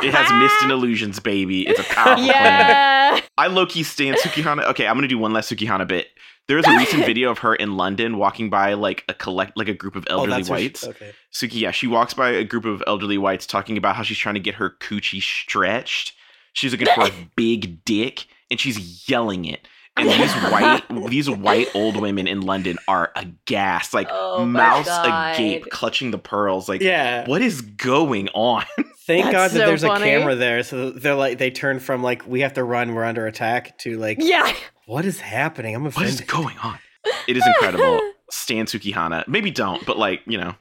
it 0.04 0.14
has 0.14 0.32
mist 0.42 0.56
and 0.62 0.72
illusions, 0.72 1.20
baby. 1.20 1.68
It's 1.68 1.80
a 1.80 1.84
powerful 1.84 2.26
plan. 2.26 3.16
yeah. 3.18 3.22
I 3.38 3.48
low 3.48 3.66
key 3.66 3.84
stand 3.84 4.18
Sukihana. 4.18 4.66
Okay, 4.70 4.88
I'm 4.88 4.96
gonna 4.96 5.08
do 5.08 5.18
one 5.18 5.34
less 5.34 5.50
Sukihana 5.50 5.88
bit. 5.88 6.08
There 6.48 6.58
is 6.58 6.66
a 6.68 6.76
recent 6.78 7.06
video 7.06 7.32
of 7.32 7.40
her 7.40 7.56
in 7.56 7.78
London 7.78 8.18
walking 8.18 8.50
by 8.50 8.74
like 8.74 9.04
a 9.08 9.14
collect 9.14 9.58
like 9.58 9.68
a 9.70 9.74
group 9.74 9.96
of 9.96 10.06
oh, 10.10 10.20
elderly 10.24 10.34
oh, 10.34 10.38
that's 10.38 10.48
who 10.50 10.58
she- 10.58 10.64
whites. 10.64 10.88
okay. 10.88 11.12
Suki, 11.34 11.62
yeah, 11.62 11.72
she 11.72 11.88
walks 11.88 12.14
by 12.14 12.30
a 12.30 12.44
group 12.44 12.66
of 12.66 12.84
elderly 12.86 13.18
whites 13.18 13.46
talking 13.48 13.78
about 13.78 13.96
how 13.96 14.04
she's 14.04 14.18
trying 14.18 14.36
to 14.36 14.42
get 14.42 14.56
her 14.56 14.72
coochie 14.82 15.22
stretched. 15.22 16.14
She's 16.54 16.72
looking 16.72 16.88
for 16.94 17.06
a 17.08 17.12
big 17.36 17.84
dick, 17.84 18.28
and 18.52 18.60
she's 18.60 19.10
yelling 19.10 19.46
it. 19.46 19.68
And 19.96 20.10
these 20.10 20.34
white, 20.34 20.82
these 21.10 21.30
white 21.30 21.68
old 21.76 21.96
women 21.98 22.28
in 22.28 22.42
London 22.42 22.78
are 22.88 23.12
aghast, 23.16 23.94
like 23.94 24.08
Oh 24.12 24.44
mouths 24.46 24.88
God. 24.88 25.36
agape, 25.36 25.70
clutching 25.70 26.12
the 26.12 26.18
pearls. 26.18 26.68
Like, 26.68 26.82
Yeah. 26.82 27.28
what 27.28 27.42
is 27.42 27.62
going 27.62 28.30
on? 28.30 28.66
Thank 29.06 29.26
That's 29.26 29.34
God 29.34 29.52
that 29.52 29.58
so 29.60 29.66
there's 29.68 29.82
funny. 29.84 30.10
a 30.10 30.18
camera 30.20 30.36
there, 30.36 30.64
so 30.64 30.90
they're 30.92 31.14
like 31.16 31.38
they 31.38 31.52
turn 31.52 31.80
from 31.80 32.02
like 32.02 32.26
we 32.28 32.40
have 32.42 32.54
to 32.54 32.64
run, 32.64 32.96
we're 32.96 33.04
under 33.04 33.28
attack 33.28 33.78
to 33.80 33.98
like 34.00 34.18
Yeah. 34.22 34.52
what 34.86 35.06
is 35.06 35.20
happening? 35.20 35.76
I'm 35.76 35.86
afraid 35.86 36.06
What 36.06 36.14
is 36.14 36.22
going 36.22 36.58
on? 36.60 36.80
It 37.28 37.38
is 37.38 37.46
incredible. 37.46 38.00
Stan 38.32 38.66
Sukihana. 38.66 39.28
Maybe 39.28 39.52
don't, 39.52 39.86
but 39.86 39.98
like 40.00 40.22
you 40.26 40.38
know, 40.40 40.56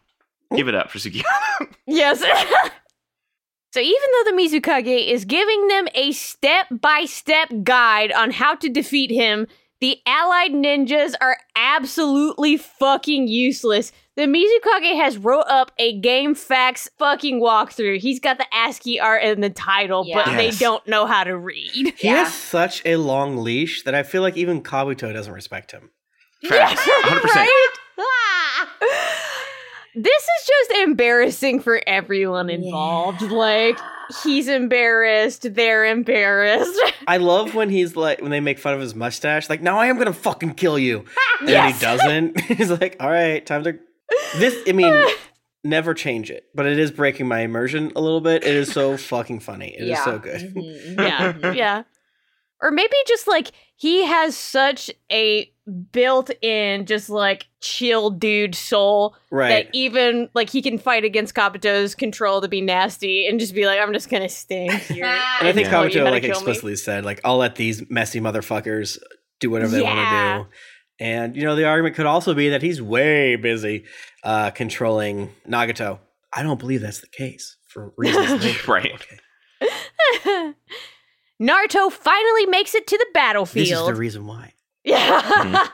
give 0.56 0.68
it 0.68 0.74
up 0.74 0.90
for 0.90 0.98
Sukihana. 0.98 1.72
Yes. 1.86 2.22
So 3.72 3.80
even 3.80 3.94
though 4.12 4.30
the 4.30 4.36
Mizukage 4.36 5.08
is 5.08 5.24
giving 5.24 5.68
them 5.68 5.88
a 5.94 6.12
step-by-step 6.12 7.48
guide 7.64 8.12
on 8.12 8.30
how 8.30 8.54
to 8.56 8.68
defeat 8.68 9.10
him, 9.10 9.46
the 9.80 9.98
allied 10.06 10.52
ninjas 10.52 11.14
are 11.22 11.38
absolutely 11.56 12.58
fucking 12.58 13.28
useless. 13.28 13.90
The 14.14 14.24
Mizukage 14.26 14.94
has 15.00 15.16
wrote 15.16 15.46
up 15.48 15.72
a 15.78 15.98
GameFAQs 16.02 16.90
fucking 16.98 17.40
walkthrough. 17.40 17.98
He's 17.98 18.20
got 18.20 18.36
the 18.36 18.46
ASCII 18.54 19.00
art 19.00 19.22
in 19.22 19.40
the 19.40 19.48
title, 19.48 20.04
but 20.04 20.26
Yeah. 20.26 20.36
they 20.36 20.50
don't 20.50 20.86
know 20.86 21.06
how 21.06 21.24
to 21.24 21.34
read. 21.36 21.94
He 21.96 22.08
Yeah. 22.08 22.24
has 22.24 22.34
such 22.34 22.82
a 22.84 22.96
long 22.96 23.38
leash 23.38 23.84
that 23.84 23.94
I 23.94 24.02
feel 24.02 24.20
like 24.20 24.36
even 24.36 24.62
Kabuto 24.62 25.14
doesn't 25.14 25.32
respect 25.32 25.72
him. 25.72 25.90
Facts, 26.46 26.82
100%. 27.04 27.34
Right? 27.36 27.68
This 29.94 30.22
is 30.22 30.46
just 30.46 30.70
embarrassing 30.82 31.60
for 31.60 31.80
everyone 31.86 32.48
involved. 32.50 33.22
Yeah. 33.22 33.28
Like, 33.30 33.78
he's 34.24 34.48
embarrassed, 34.48 35.54
they're 35.54 35.84
embarrassed. 35.86 36.80
I 37.06 37.18
love 37.18 37.54
when 37.54 37.68
he's 37.70 37.94
like 37.96 38.20
when 38.22 38.30
they 38.30 38.40
make 38.40 38.58
fun 38.58 38.74
of 38.74 38.80
his 38.80 38.94
mustache, 38.94 39.50
like, 39.50 39.60
now 39.62 39.78
I 39.78 39.86
am 39.86 39.98
gonna 39.98 40.12
fucking 40.12 40.54
kill 40.54 40.78
you. 40.78 41.04
And 41.40 41.48
Yes. 41.50 41.74
he 41.80 41.84
doesn't. 41.84 42.40
he's 42.42 42.70
like, 42.70 42.96
all 43.00 43.10
right, 43.10 43.44
time 43.44 43.64
to 43.64 43.78
this 44.38 44.56
I 44.68 44.72
mean, 44.72 44.94
never 45.64 45.92
change 45.92 46.30
it. 46.30 46.44
But 46.54 46.66
it 46.66 46.78
is 46.78 46.90
breaking 46.92 47.26
my 47.26 47.40
immersion 47.40 47.90
a 47.96 48.00
little 48.00 48.20
bit. 48.20 48.44
It 48.44 48.54
is 48.54 48.70
so 48.70 48.96
fucking 48.96 49.40
funny. 49.40 49.74
It 49.76 49.82
is 49.82 49.88
Yeah. 49.90 50.04
so 50.04 50.18
good. 50.20 50.40
Mhm, 50.54 50.96
yeah, 50.98 51.32
mhm. 51.32 51.54
yeah. 51.56 51.82
Or 52.62 52.70
maybe 52.70 52.94
just 53.08 53.26
like 53.26 53.50
he 53.74 54.04
has 54.06 54.36
such 54.36 54.88
a 55.10 55.51
built 55.92 56.30
in, 56.42 56.86
just 56.86 57.08
like 57.08 57.46
chill 57.60 58.10
dude 58.10 58.54
soul 58.54 59.14
Right. 59.30 59.48
that 59.66 59.74
even 59.74 60.28
like 60.34 60.50
he 60.50 60.60
can 60.62 60.76
fight 60.78 61.04
against 61.04 61.34
Kabuto's 61.34 61.94
control 61.94 62.40
to 62.40 62.48
be 62.48 62.60
nasty 62.60 63.26
and 63.28 63.38
just 63.38 63.54
be 63.54 63.66
like, 63.66 63.78
I'm 63.80 63.92
just 63.92 64.08
gonna 64.10 64.28
stand 64.28 64.72
here. 64.82 65.04
And 65.04 65.48
I 65.48 65.52
think 65.52 65.68
tell 65.68 65.88
you 65.88 66.00
Kabuto 66.00 66.10
like 66.10 66.22
kill 66.22 66.30
me. 66.30 66.36
explicitly 66.36 66.76
said, 66.76 67.04
like, 67.04 67.20
I'll 67.24 67.36
let 67.38 67.54
these 67.56 67.88
messy 67.90 68.20
motherfuckers 68.20 68.98
do 69.40 69.50
whatever 69.50 69.70
they 69.72 69.82
Yeah. 69.82 70.36
want 70.38 70.48
to 70.48 70.50
do. 70.50 70.56
And 71.04 71.36
you 71.36 71.42
know, 71.44 71.54
the 71.56 71.64
argument 71.66 71.94
could 71.96 72.06
also 72.06 72.34
be 72.34 72.48
that 72.50 72.62
he's 72.62 72.80
way 72.82 73.36
busy 73.36 73.84
uh, 74.24 74.50
controlling 74.50 75.30
Nagato. 75.48 75.98
I 76.32 76.42
don't 76.42 76.58
believe 76.58 76.80
that's 76.80 77.00
the 77.00 77.06
case 77.08 77.56
for 77.68 77.92
reasons. 77.96 78.44
Right. 78.68 78.92
Okay. 78.92 79.18
Naruto 81.40 81.90
finally 81.90 82.46
makes 82.46 82.74
it 82.74 82.86
to 82.86 82.96
the 82.98 83.06
battlefield. 83.14 83.66
This 83.66 83.78
is 83.78 83.86
the 83.86 83.94
reason 83.94 84.26
why. 84.26 84.52
Yeah. 84.84 85.68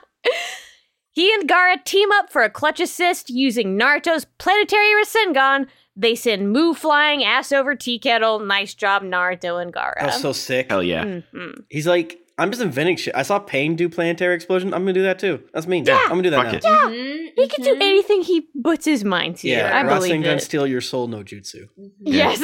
he 1.12 1.32
and 1.34 1.48
Gaara 1.48 1.82
team 1.84 2.10
up 2.12 2.30
for 2.30 2.42
a 2.42 2.50
clutch 2.50 2.80
assist 2.80 3.30
using 3.30 3.78
Naruto's 3.78 4.24
planetary 4.38 4.90
Rasengan. 5.02 5.66
They 5.96 6.14
send 6.14 6.52
Mu 6.52 6.74
flying 6.74 7.24
ass 7.24 7.50
over 7.50 7.74
tea 7.74 7.98
kettle. 7.98 8.38
Nice 8.40 8.74
job, 8.74 9.02
Naruto 9.02 9.60
and 9.60 9.72
Gaara. 9.72 9.98
That 10.00 10.06
was 10.06 10.20
so 10.20 10.32
sick. 10.32 10.70
Hell 10.70 10.82
yeah. 10.82 11.04
Mhm. 11.04 11.64
He's 11.68 11.86
like, 11.88 12.20
I'm 12.40 12.50
just 12.52 12.62
inventing 12.62 12.96
shit. 12.98 13.16
I 13.16 13.22
saw 13.22 13.40
Pain 13.40 13.74
do 13.74 13.88
planetary 13.88 14.36
explosion. 14.36 14.72
I'm 14.72 14.82
gonna 14.82 14.92
do 14.92 15.02
that 15.02 15.18
too. 15.18 15.42
That's 15.52 15.66
me. 15.66 15.82
Yeah, 15.84 15.98
I'm 16.04 16.10
gonna 16.10 16.22
do 16.22 16.30
that 16.30 16.52
fuck 16.52 16.62
now. 16.62 16.88
it. 16.88 16.92
Mhm, 16.92 17.28
He 17.34 17.48
can 17.48 17.64
do 17.64 17.74
mhm. 17.74 17.82
anything 17.82 18.22
he 18.22 18.46
puts 18.62 18.84
his 18.84 19.02
mind 19.04 19.38
to. 19.38 19.48
Yeah, 19.48 19.76
I 19.76 19.82
believe 19.82 20.12
Rasengan 20.12 20.36
it. 20.36 20.42
steal 20.42 20.64
your 20.68 20.80
soul, 20.80 21.08
no 21.08 21.24
jutsu. 21.24 21.68
Yes. 22.00 22.40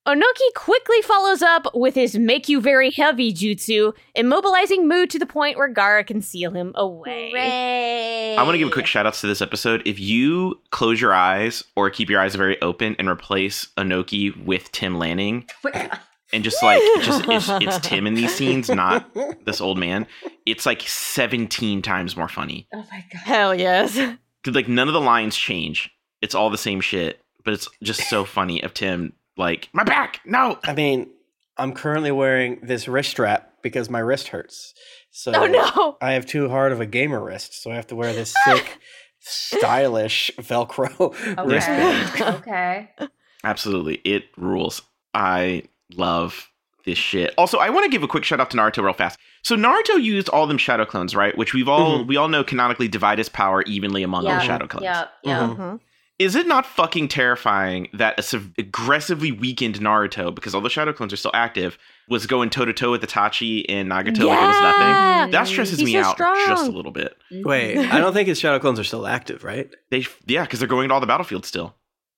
Onoki 0.08 0.54
quickly 0.56 1.02
follows 1.04 1.42
up 1.42 1.68
with 1.76 1.94
his 1.94 2.18
make 2.18 2.50
you 2.50 2.62
very 2.62 2.90
heavy 2.90 3.32
jutsu, 3.34 3.94
immobilizing 4.18 4.86
Mu 4.86 5.06
to 5.06 5.20
the 5.20 5.26
point 5.26 5.58
where 5.58 5.72
Gaara 5.72 6.08
can 6.08 6.22
seal 6.22 6.52
him 6.52 6.72
away. 6.76 7.30
Hooray. 7.32 8.36
I 8.38 8.42
want 8.44 8.54
to 8.56 8.58
give 8.58 8.70
a 8.70 8.72
quick 8.72 8.88
shout 8.88 9.06
outs 9.06 9.22
to 9.22 9.28
this 9.28 9.42
episode. 9.42 9.84
If 9.86 10.00
you 10.00 10.60
close 10.72 11.00
your 11.00 11.14
eyes 11.14 11.64
or 11.76 11.90
keep 11.90 12.10
your 12.10 12.22
eyes 12.22 12.34
very 12.34 12.60
open 12.62 12.96
and 12.98 13.08
replace 13.08 13.68
Onoki 13.78 14.36
with 14.46 14.72
Tim 14.72 14.98
Lanning 14.98 15.48
and 16.34 16.44
just 16.44 16.64
like 16.64 16.82
just 17.02 17.26
it's, 17.28 17.50
it's 17.50 17.80
Tim 17.88 18.08
in 18.08 18.16
these 18.16 18.34
scenes, 18.34 18.70
not 18.70 19.14
this 19.46 19.62
old 19.62 19.78
man, 19.78 20.08
it's 20.46 20.66
like 20.66 20.82
17 20.82 21.82
times 21.82 22.16
more 22.18 22.30
funny. 22.30 22.68
Oh 22.74 22.84
my 22.90 23.04
god. 23.14 23.20
Hell 23.26 23.54
yes. 23.56 23.96
'Cause, 24.44 24.56
like 24.56 24.70
none 24.70 24.88
of 24.88 24.94
the 24.94 25.02
lines 25.02 25.36
change. 25.36 25.92
It's 26.22 26.34
all 26.34 26.50
the 26.50 26.58
same 26.58 26.80
shit, 26.82 27.20
but 27.44 27.54
it's 27.54 27.68
just 27.84 28.10
so 28.10 28.24
funny 28.26 28.64
of 28.64 28.74
Tim 28.74 29.14
like 29.40 29.70
my 29.74 29.84
back. 29.84 30.20
No. 30.26 30.60
I 30.64 30.74
mean, 30.74 31.10
I'm 31.58 31.74
currently 31.74 32.12
wearing 32.12 32.60
this 32.62 32.88
wrist 32.88 33.10
strap 33.12 33.54
because 33.64 33.90
my 33.90 34.00
wrist 34.00 34.28
hurts. 34.30 34.74
So 35.12 35.32
Oh 35.34 35.48
no. 35.48 35.98
I 36.02 36.12
have 36.14 36.26
too 36.28 36.50
hard 36.50 36.72
of 36.72 36.80
a 36.82 36.86
gamer 36.86 37.20
wrist, 37.24 37.62
so 37.64 37.72
I 37.72 37.76
have 37.76 37.88
to 37.88 37.96
wear 37.96 38.14
this 38.14 38.36
sick, 38.46 38.78
stylish 39.20 40.32
Velcro 40.38 41.14
wristband. 41.46 42.10
Okay. 42.40 42.90
okay. 43.00 43.08
Absolutely. 43.44 43.96
It 44.04 44.26
rules. 44.38 44.82
I 45.14 45.64
love 45.96 46.50
this 46.86 46.98
shit. 46.98 47.34
Also, 47.38 47.58
I 47.58 47.70
want 47.70 47.86
to 47.86 47.90
give 47.90 48.04
a 48.04 48.08
quick 48.08 48.24
shout 48.24 48.40
out 48.40 48.52
to 48.52 48.58
Naruto 48.58 48.84
real 48.84 48.94
fast. 48.94 49.18
So 49.44 49.56
Naruto 49.56 50.02
used 50.02 50.30
all 50.30 50.46
them 50.48 50.58
shadow 50.58 50.86
clones, 50.86 51.16
right? 51.16 51.38
Which 51.38 51.54
we've 51.54 51.68
all 51.70 52.00
Mhm. 52.00 52.08
we 52.08 52.18
all 52.18 52.28
know 52.28 52.44
canonically 52.44 52.88
divide 52.90 53.18
his 53.18 53.30
power 53.30 53.62
evenly 53.64 54.04
among 54.04 54.26
all 54.26 54.32
Yeah. 54.34 54.40
the 54.40 54.46
shadow 54.46 54.68
clones. 54.68 54.84
Yeah. 54.84 55.06
Yeah. 55.24 55.40
Mhm. 55.58 55.80
Is 56.20 56.36
it 56.36 56.48
not 56.48 56.66
fucking 56.66 57.08
terrifying 57.08 57.88
that 57.94 58.20
a 58.20 58.22
sev- 58.22 58.52
aggressively 58.58 59.32
weakened 59.32 59.80
Naruto, 59.80 60.36
because 60.36 60.54
all 60.54 60.60
the 60.60 60.70
shadow 60.70 60.92
clones 60.92 61.14
are 61.14 61.18
still 61.18 61.32
active, 61.34 61.78
was 62.10 62.28
going 62.28 62.50
toe 62.50 62.66
to 62.66 62.74
toe 62.74 62.92
with 62.92 63.02
Itachi 63.02 63.64
and 63.70 63.90
Nagato 63.90 64.26
like 64.26 64.38
it 64.38 64.48
was 64.48 64.62
nothing? 64.62 64.88
Yeah. 64.90 65.28
That 65.32 65.48
stresses 65.48 65.80
He's 65.80 65.86
me 65.86 65.94
so 65.94 66.00
out 66.10 66.18
just 66.18 66.68
a 66.68 66.72
little 66.72 66.92
bit. 66.92 67.16
Mhm. 67.32 67.46
Wait, 67.46 67.78
I 67.78 68.00
don't 68.00 68.12
think 68.14 68.28
his 68.28 68.38
shadow 68.38 68.60
clones 68.60 68.80
are 68.80 68.84
still 68.84 69.08
active, 69.08 69.46
right? 69.46 69.74
They 69.92 70.06
yeah, 70.28 70.44
because 70.44 70.60
they're 70.60 70.68
going 70.68 70.90
to 70.90 70.94
all 70.94 71.00
the 71.00 71.08
battlefields 71.08 71.48
still. 71.48 71.76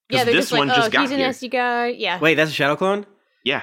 Yeah, 0.10 0.23
they're 0.23 0.34
this 0.34 0.45
just 0.45 0.52
like, 0.52 0.60
one 0.60 0.72
oh, 0.72 0.76
just 0.76 0.91
got 0.91 1.02
he's 1.02 1.11
a 1.11 1.15
here. 1.18 1.28
nasty 1.28 1.48
guy. 1.48 1.88
Yeah. 1.90 2.19
Wait, 2.19 2.34
that's 2.36 2.49
a 2.52 2.53
shadow 2.53 2.76
clone? 2.76 3.06
Yeah, 3.45 3.61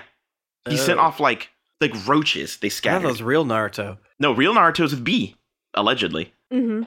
he 0.69 0.77
sent 0.77 0.98
Oh. 1.01 1.02
off 1.02 1.19
like 1.20 1.51
like 1.81 1.93
roaches. 2.06 2.59
They 2.59 2.69
scattered. 2.69 3.02
that 3.05 3.09
was 3.09 3.23
real 3.24 3.44
Naruto. 3.44 3.98
No, 4.20 4.32
real 4.32 4.55
Naruto's 4.55 4.93
with 4.93 5.02
B, 5.05 5.35
allegedly. 5.74 6.32
hmm 6.52 6.82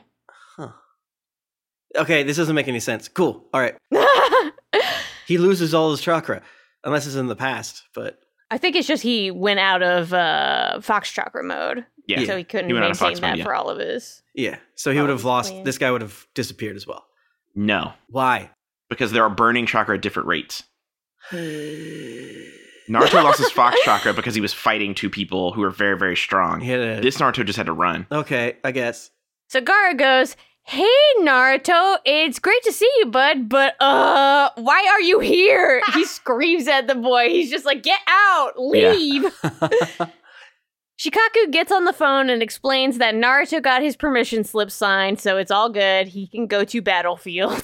Okay, 1.98 2.24
this 2.24 2.38
doesn't 2.38 2.56
make 2.56 2.68
any 2.68 2.80
sense. 2.80 3.08
Cool. 3.08 3.46
All 3.54 3.62
right. 3.62 3.76
He 5.28 5.38
loses 5.38 5.74
all 5.74 5.92
his 5.92 6.02
chakra, 6.02 6.42
unless 6.84 7.06
it's 7.08 7.16
in 7.16 7.28
the 7.28 7.36
past. 7.38 7.84
But 7.96 8.20
I 8.50 8.58
think 8.58 8.76
it's 8.76 8.88
just 8.88 9.02
he 9.02 9.32
went 9.32 9.62
out 9.62 9.82
of 9.82 10.12
uh, 10.14 10.82
Fox 10.82 11.10
Chakra 11.10 11.42
mode, 11.42 11.86
Yeah. 12.06 12.26
so 12.26 12.36
he 12.36 12.44
couldn't 12.44 12.68
He 12.68 12.74
went 12.74 12.84
out 12.84 12.92
of 12.92 13.00
maintain 13.00 13.22
that 13.22 13.30
mode, 13.30 13.38
yeah. 13.38 13.44
for 13.46 13.54
all 13.56 13.70
of 13.70 13.78
his. 13.80 14.22
yeah, 14.34 14.58
so 14.76 14.92
he 14.92 15.00
would 15.00 15.10
have 15.10 15.24
lost. 15.24 15.54
man. 15.54 15.64
This 15.64 15.78
guy 15.78 15.90
would 15.90 16.02
have 16.02 16.28
disappeared 16.34 16.76
as 16.76 16.86
well. 16.86 17.06
No, 17.56 17.94
Why? 18.10 18.50
because 18.90 19.14
there 19.14 19.24
are 19.24 19.30
burning 19.30 19.68
chakra 19.68 19.96
at 19.96 20.02
different 20.02 20.28
rates. 20.28 20.64
Naruto 22.90 23.24
lost 23.24 23.40
his 23.40 23.52
Fox 23.52 23.80
chakra 23.84 24.14
because 24.14 24.36
he 24.36 24.42
was 24.42 24.54
fighting 24.54 24.94
two 24.94 25.10
people 25.10 25.54
who 25.54 25.62
were 25.62 25.70
very, 25.70 25.98
very 25.98 26.18
strong. 26.18 26.60
He 26.60 26.70
had 26.72 26.80
a- 26.82 27.02
This 27.02 27.18
Naruto 27.20 27.46
just 27.46 27.58
had 27.58 27.68
to 27.68 27.74
run. 27.74 28.06
okay, 28.12 28.58
I 28.66 28.72
guess. 28.72 29.12
So 29.48 29.62
Gaara 29.62 29.98
goes, 29.98 30.36
"Hey 30.64 30.88
Naruto, 31.20 31.98
it's 32.06 32.40
great 32.40 32.64
to 32.64 32.72
see 32.72 32.90
you, 33.00 33.08
bud, 33.08 33.50
but 33.50 33.76
uh, 33.82 34.50
why 34.56 34.88
are 34.92 35.02
you 35.02 35.20
here?" 35.20 35.82
he 35.94 36.06
screams 36.06 36.68
at 36.68 36.88
the 36.88 36.96
boy. 36.96 37.30
He's 37.30 37.50
just 37.50 37.66
like, 37.66 37.84
"Get 37.84 38.00
out, 38.08 38.52
Yeah. 38.58 38.92
leave." 38.92 39.24
Shikaku 41.00 41.52
gets 41.52 41.72
on 41.72 41.86
the 41.86 41.94
phone 41.94 42.30
and 42.30 42.44
explains 42.44 43.00
that 43.00 43.16
Naruto 43.16 43.62
got 43.62 43.82
his 43.82 43.96
permission 43.96 44.44
slip 44.44 44.70
signed, 44.70 45.20
so 45.20 45.38
it's 45.38 45.50
all 45.52 45.70
good. 45.70 46.08
He 46.10 46.28
can 46.28 46.46
go 46.46 46.64
to 46.64 46.82
battlefield. 46.82 47.64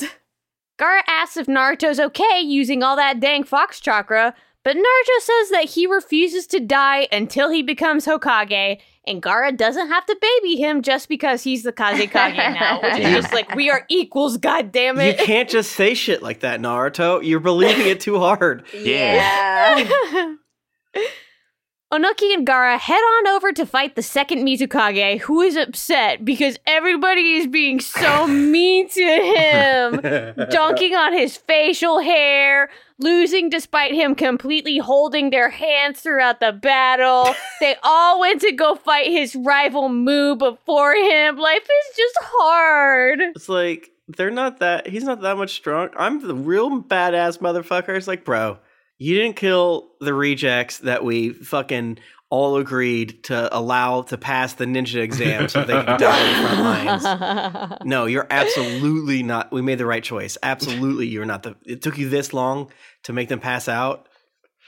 Gaara 0.79 1.01
asks 1.07 1.37
if 1.37 1.45
Naruto's 1.47 1.99
okay 1.99 2.39
using 2.41 2.81
all 2.83 2.95
that 2.95 3.19
dang 3.19 3.43
fox 3.43 3.79
chakra, 3.79 4.33
But 4.63 4.75
Naruto 4.75 5.19
says 5.21 5.49
that 5.51 5.65
he 5.69 5.85
refuses 5.87 6.45
to 6.47 6.59
die 6.59 7.07
until 7.11 7.49
he 7.51 7.61
becomes 7.63 8.05
Hokage, 8.05 8.79
and 9.07 9.21
Gaara 9.21 9.55
doesn't 9.55 9.87
have 9.87 10.05
to 10.05 10.17
baby 10.19 10.57
him 10.57 10.81
just 10.81 11.09
because 11.09 11.43
he's 11.43 11.63
the 11.63 11.73
Kazekage 11.73 12.35
now. 12.37 12.81
Which 12.81 12.99
is 12.99 13.13
just 13.13 13.33
like, 13.33 13.55
we 13.55 13.69
are 13.69 13.85
equals, 13.89 14.37
God 14.37 14.71
damn 14.71 14.99
You 14.99 15.13
can't 15.13 15.49
just 15.49 15.71
say 15.73 15.93
shit 15.93 16.21
like 16.21 16.41
that, 16.41 16.59
Naruto. 16.59 17.23
You're 17.23 17.39
believing 17.39 17.87
it 17.87 17.99
too 17.99 18.19
hard. 18.19 18.65
Yeah. 18.73 20.35
Onoki 21.89 22.33
and 22.33 22.45
Gaara 22.45 22.77
head 22.77 22.99
on 22.99 23.27
over 23.27 23.53
to 23.53 23.65
fight 23.65 23.95
the 23.95 24.01
second 24.01 24.45
Mizukage, 24.45 25.21
who 25.21 25.39
is 25.39 25.55
upset 25.55 26.25
because 26.25 26.59
everybody 26.67 27.35
is 27.35 27.47
being 27.47 27.79
so 27.79 28.27
mean 28.27 28.89
to 28.89 29.01
him. 29.01 30.01
dunking 30.49 30.95
on 30.95 31.13
his 31.13 31.37
facial 31.37 31.99
hair, 31.99 32.69
losing 32.99 33.49
despite 33.49 33.93
him 33.93 34.15
completely 34.15 34.79
holding 34.79 35.29
their 35.29 35.49
hands 35.49 36.01
throughout 36.01 36.41
the 36.41 36.51
battle. 36.51 37.33
they 37.61 37.77
all 37.83 38.19
went 38.19 38.41
to 38.41 38.51
go 38.51 38.75
fight 38.75 39.07
his 39.07 39.33
rival 39.33 39.87
Mu 39.87 40.35
before 40.35 40.93
him. 40.93 41.37
Life 41.37 41.63
is 41.63 41.95
just 41.95 42.17
hard. 42.19 43.21
It's 43.21 43.47
like 43.47 43.91
they're 44.09 44.29
not 44.29 44.59
that. 44.59 44.87
He's 44.87 45.05
not 45.05 45.21
that 45.21 45.37
much 45.37 45.51
strong. 45.51 45.89
I'm 45.95 46.19
the 46.19 46.35
real 46.35 46.81
badass 46.81 47.37
motherfucker. 47.37 47.95
It's 47.95 48.09
like, 48.09 48.25
bro, 48.25 48.57
you 48.97 49.15
didn't 49.15 49.35
kill 49.35 49.89
the 49.99 50.13
rejects 50.13 50.79
that 50.79 51.03
we 51.03 51.29
fucking 51.33 51.99
all 52.29 52.57
agreed 52.57 53.23
to 53.23 53.55
allow 53.57 54.01
to 54.01 54.17
pass 54.17 54.53
the 54.53 54.65
ninja 54.65 55.01
exam 55.01 55.47
so 55.47 55.63
they 55.63 55.81
can 55.81 55.97
die 55.99 56.27
in 56.27 56.43
the 56.43 56.49
front 56.49 56.61
lines. 57.05 57.81
No, 57.85 58.05
you're 58.05 58.27
absolutely 58.29 59.23
not. 59.23 59.51
We 59.51 59.61
made 59.61 59.77
the 59.77 59.85
right 59.85 60.03
choice. 60.03 60.37
Absolutely, 60.43 61.07
you're 61.07 61.25
not 61.25 61.43
the. 61.43 61.55
It 61.65 61.81
took 61.81 61.97
you 61.97 62.09
this 62.09 62.33
long 62.33 62.69
to 63.03 63.13
make 63.13 63.29
them 63.29 63.39
pass 63.39 63.69
out. 63.69 64.09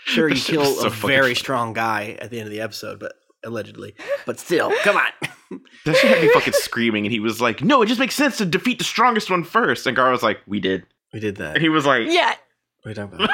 Sure, 0.05 0.29
you 0.29 0.35
That 0.35 0.39
shit 0.41 0.57
was 0.59 0.67
kill 0.69 0.75
so 0.81 0.87
a 0.87 0.89
very 0.89 1.21
funny. 1.23 1.35
strong 1.35 1.73
guy 1.73 2.17
at 2.21 2.29
the 2.29 2.39
end 2.39 2.47
of 2.47 2.51
the 2.53 2.61
episode, 2.61 2.97
but 2.99 3.11
allegedly. 3.43 3.93
But 4.25 4.39
still, 4.39 4.71
come 4.83 4.95
on. 4.95 5.03
That 5.85 5.95
shit 5.95 6.11
had 6.11 6.21
me 6.21 6.31
fucking 6.31 6.53
screaming, 6.53 7.05
and 7.07 7.11
he 7.11 7.19
was 7.19 7.41
like, 7.41 7.63
"No, 7.63 7.81
it 7.81 7.87
just 7.87 7.99
makes 7.99 8.13
sense 8.13 8.37
to 8.37 8.45
defeat 8.45 8.77
the 8.77 8.83
strongest 8.85 9.31
one 9.31 9.43
first. 9.43 9.87
And 9.87 9.97
Gaara 9.97 10.11
was 10.11 10.21
like, 10.21 10.37
"We 10.45 10.59
did," 10.59 10.85
We 11.11 11.19
did 11.19 11.37
that. 11.37 11.55
and 11.55 11.61
he 11.63 11.69
was 11.69 11.85
like, 11.87 12.03
yeah, 12.07 12.35
What 12.83 12.85
are 12.85 12.89
you 12.89 12.95
talking 12.95 13.15
about? 13.15 13.29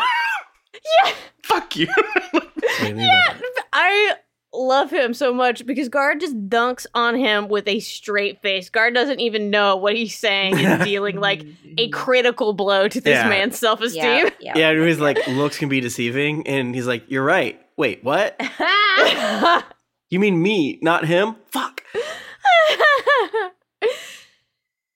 Yeah, 0.84 1.12
"Fuck 1.44 1.76
you." 1.76 1.88
What 2.32 2.54
do 2.56 2.88
you 2.88 2.96
mean 2.96 3.08
by 3.08 3.34
that? 3.40 3.64
I 3.74 4.16
love 4.54 4.90
him 4.92 5.14
so 5.14 5.34
much 5.34 5.66
because 5.66 5.90
Gaara 5.90 6.20
just 6.20 6.36
dunks 6.50 6.86
on 6.94 7.16
him 7.16 7.50
with 7.50 7.68
a 7.68 7.80
straight 7.82 8.42
face. 8.42 8.70
Gaara 8.70 8.94
doesn't 8.94 9.20
even 9.20 9.50
know 9.50 9.76
what 9.76 9.96
he's 9.96 10.18
saying 10.18 10.56
and 10.58 10.82
dealing 10.86 11.20
like 11.20 11.44
a 11.78 11.90
critical 11.90 12.54
blow 12.54 12.88
to 12.88 13.02
this 13.02 13.16
Yeah. 13.18 13.28
man's 13.30 13.60
self 13.60 13.82
esteem. 13.82 14.02
Yeah, 14.06 14.30
yeah. 14.40 14.54
Yeah, 14.58 14.70
and 14.72 14.88
he's 14.88 15.00
like, 15.00 15.26
looks 15.28 15.58
can 15.58 15.68
be 15.70 15.82
deceiving, 15.82 16.48
and 16.48 16.74
he's 16.74 16.88
like, 16.88 17.04
"You're 17.10 17.24
right. 17.26 17.60
Wait, 17.78 18.04
what? 18.04 18.40
You 20.12 20.20
mean 20.20 20.40
me, 20.42 20.78
not 20.84 21.04
him? 21.06 21.36
Fuck." 21.52 21.82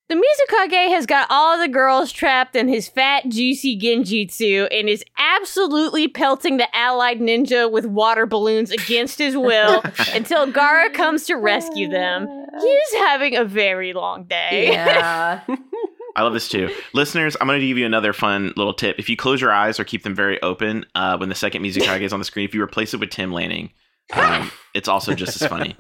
The 0.10 0.16
Mizukage 0.16 0.90
has 0.90 1.06
got 1.06 1.28
all 1.30 1.60
the 1.60 1.68
girls 1.68 2.12
trapped 2.12 2.56
in 2.56 2.68
his 2.68 2.88
fat, 2.88 3.30
juicy 3.30 3.80
genjutsu 3.80 4.68
and 4.72 4.90
is 4.90 5.04
absolutely 5.20 6.08
pelting 6.08 6.58
the 6.58 6.68
allied 6.76 7.20
ninja 7.20 7.72
with 7.72 7.86
water 7.86 8.26
balloons 8.26 8.72
against 8.72 9.20
his 9.20 9.38
will 9.38 9.84
until 10.16 10.52
Gaara 10.52 10.92
comes 10.96 11.26
to 11.26 11.36
rescue 11.36 11.88
them. 11.88 12.28
He's 12.60 12.94
having 12.94 13.36
a 13.36 13.46
very 13.46 13.94
long 13.94 14.24
day. 14.24 14.72
Yeah. 14.72 15.44
I 16.16 16.24
love 16.24 16.34
this 16.34 16.50
too. 16.50 16.74
Listeners, 16.94 17.38
I'm 17.40 17.46
going 17.46 17.60
to 17.60 17.68
give 17.68 17.78
you 17.78 17.86
another 17.86 18.12
fun 18.12 18.52
little 18.58 18.74
tip. 18.74 18.98
If 18.98 19.10
you 19.10 19.16
close 19.16 19.40
your 19.40 19.52
eyes 19.52 19.80
or 19.80 19.84
keep 19.84 20.02
them 20.02 20.16
very 20.16 20.42
open 20.42 20.88
uh, 20.96 21.18
when 21.18 21.30
the 21.30 21.36
second 21.36 21.62
Mizukage 21.62 22.02
is 22.02 22.14
on 22.14 22.20
the 22.20 22.26
screen, 22.26 22.46
if 22.46 22.56
you 22.56 22.64
replace 22.64 22.96
it 22.96 23.00
with 23.00 23.12
Tim 23.12 23.32
Lanning, 23.32 23.70
um, 24.14 24.52
it's 24.74 24.88
also 24.88 25.14
just 25.14 25.40
as 25.40 25.48
funny. 25.48 25.76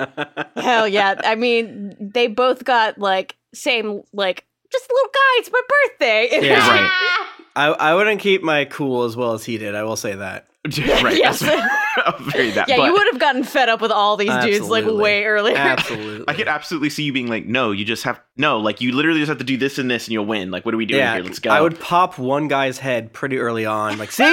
Hell 0.55 0.87
yeah. 0.87 1.19
I 1.23 1.33
mean, 1.33 1.95
they 1.99 2.27
both 2.27 2.63
got 2.63 2.99
like 2.99 3.35
same 3.53 4.01
like 4.13 4.45
just 4.71 4.89
a 4.89 4.93
little 4.93 5.11
guy, 5.13 5.19
it's 5.37 5.51
my 5.51 5.61
birthday. 5.67 6.47
Yeah, 6.47 6.67
right. 6.67 7.25
I, 7.55 7.67
I 7.67 7.95
wouldn't 7.95 8.21
keep 8.21 8.41
my 8.43 8.65
cool 8.65 9.03
as 9.03 9.15
well 9.15 9.33
as 9.33 9.43
he 9.43 9.57
did. 9.57 9.75
I 9.75 9.83
will 9.83 9.97
say 9.97 10.15
that. 10.15 10.47
right. 10.65 11.17
Yes. 11.17 11.39
That. 11.39 12.65
yeah, 12.67 12.77
but 12.77 12.85
you 12.85 12.93
would 12.93 13.07
have 13.11 13.19
gotten 13.19 13.43
fed 13.43 13.69
up 13.69 13.81
with 13.81 13.91
all 13.91 14.17
these 14.17 14.35
dudes 14.43 14.69
like 14.69 14.85
way 14.85 15.25
earlier. 15.25 15.57
Absolutely. 15.57 16.25
I 16.27 16.33
could 16.33 16.47
absolutely 16.47 16.89
see 16.89 17.03
you 17.03 17.13
being 17.13 17.27
like, 17.27 17.45
no, 17.45 17.71
you 17.71 17.85
just 17.85 18.03
have 18.03 18.21
no, 18.37 18.59
like 18.59 18.81
you 18.81 18.91
literally 18.91 19.19
just 19.19 19.29
have 19.29 19.37
to 19.39 19.43
do 19.43 19.57
this 19.57 19.77
and 19.77 19.89
this 19.89 20.05
and 20.05 20.13
you'll 20.13 20.25
win. 20.25 20.51
Like, 20.51 20.65
what 20.65 20.73
are 20.73 20.77
we 20.77 20.85
doing 20.85 20.99
yeah, 20.99 21.15
here? 21.15 21.23
Let's 21.23 21.39
go. 21.39 21.49
I 21.49 21.61
would 21.61 21.79
pop 21.79 22.19
one 22.19 22.49
guy's 22.49 22.77
head 22.77 23.13
pretty 23.13 23.37
early 23.37 23.65
on. 23.65 23.97
Like, 23.97 24.11
see, 24.11 24.23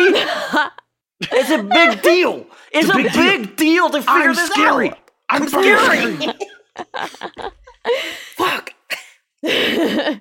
it's 1.21 1.51
a 1.51 1.63
big 1.63 2.03
deal. 2.03 2.47
It's, 2.73 2.89
a, 2.89 2.95
big, 2.95 3.57
deal. 3.57 3.89
to 3.91 3.99
figure 3.99 4.13
I'm 4.13 4.35
this 4.35 4.51
scary. 4.51 4.91
out. 4.91 4.99
I'm 5.29 5.49
scary. 5.49 6.35
Fuck. 8.35 8.76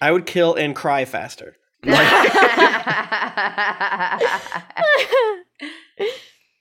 I 0.00 0.10
would 0.12 0.26
kill 0.26 0.54
and 0.54 0.74
cry 0.74 1.04
faster. 1.04 1.56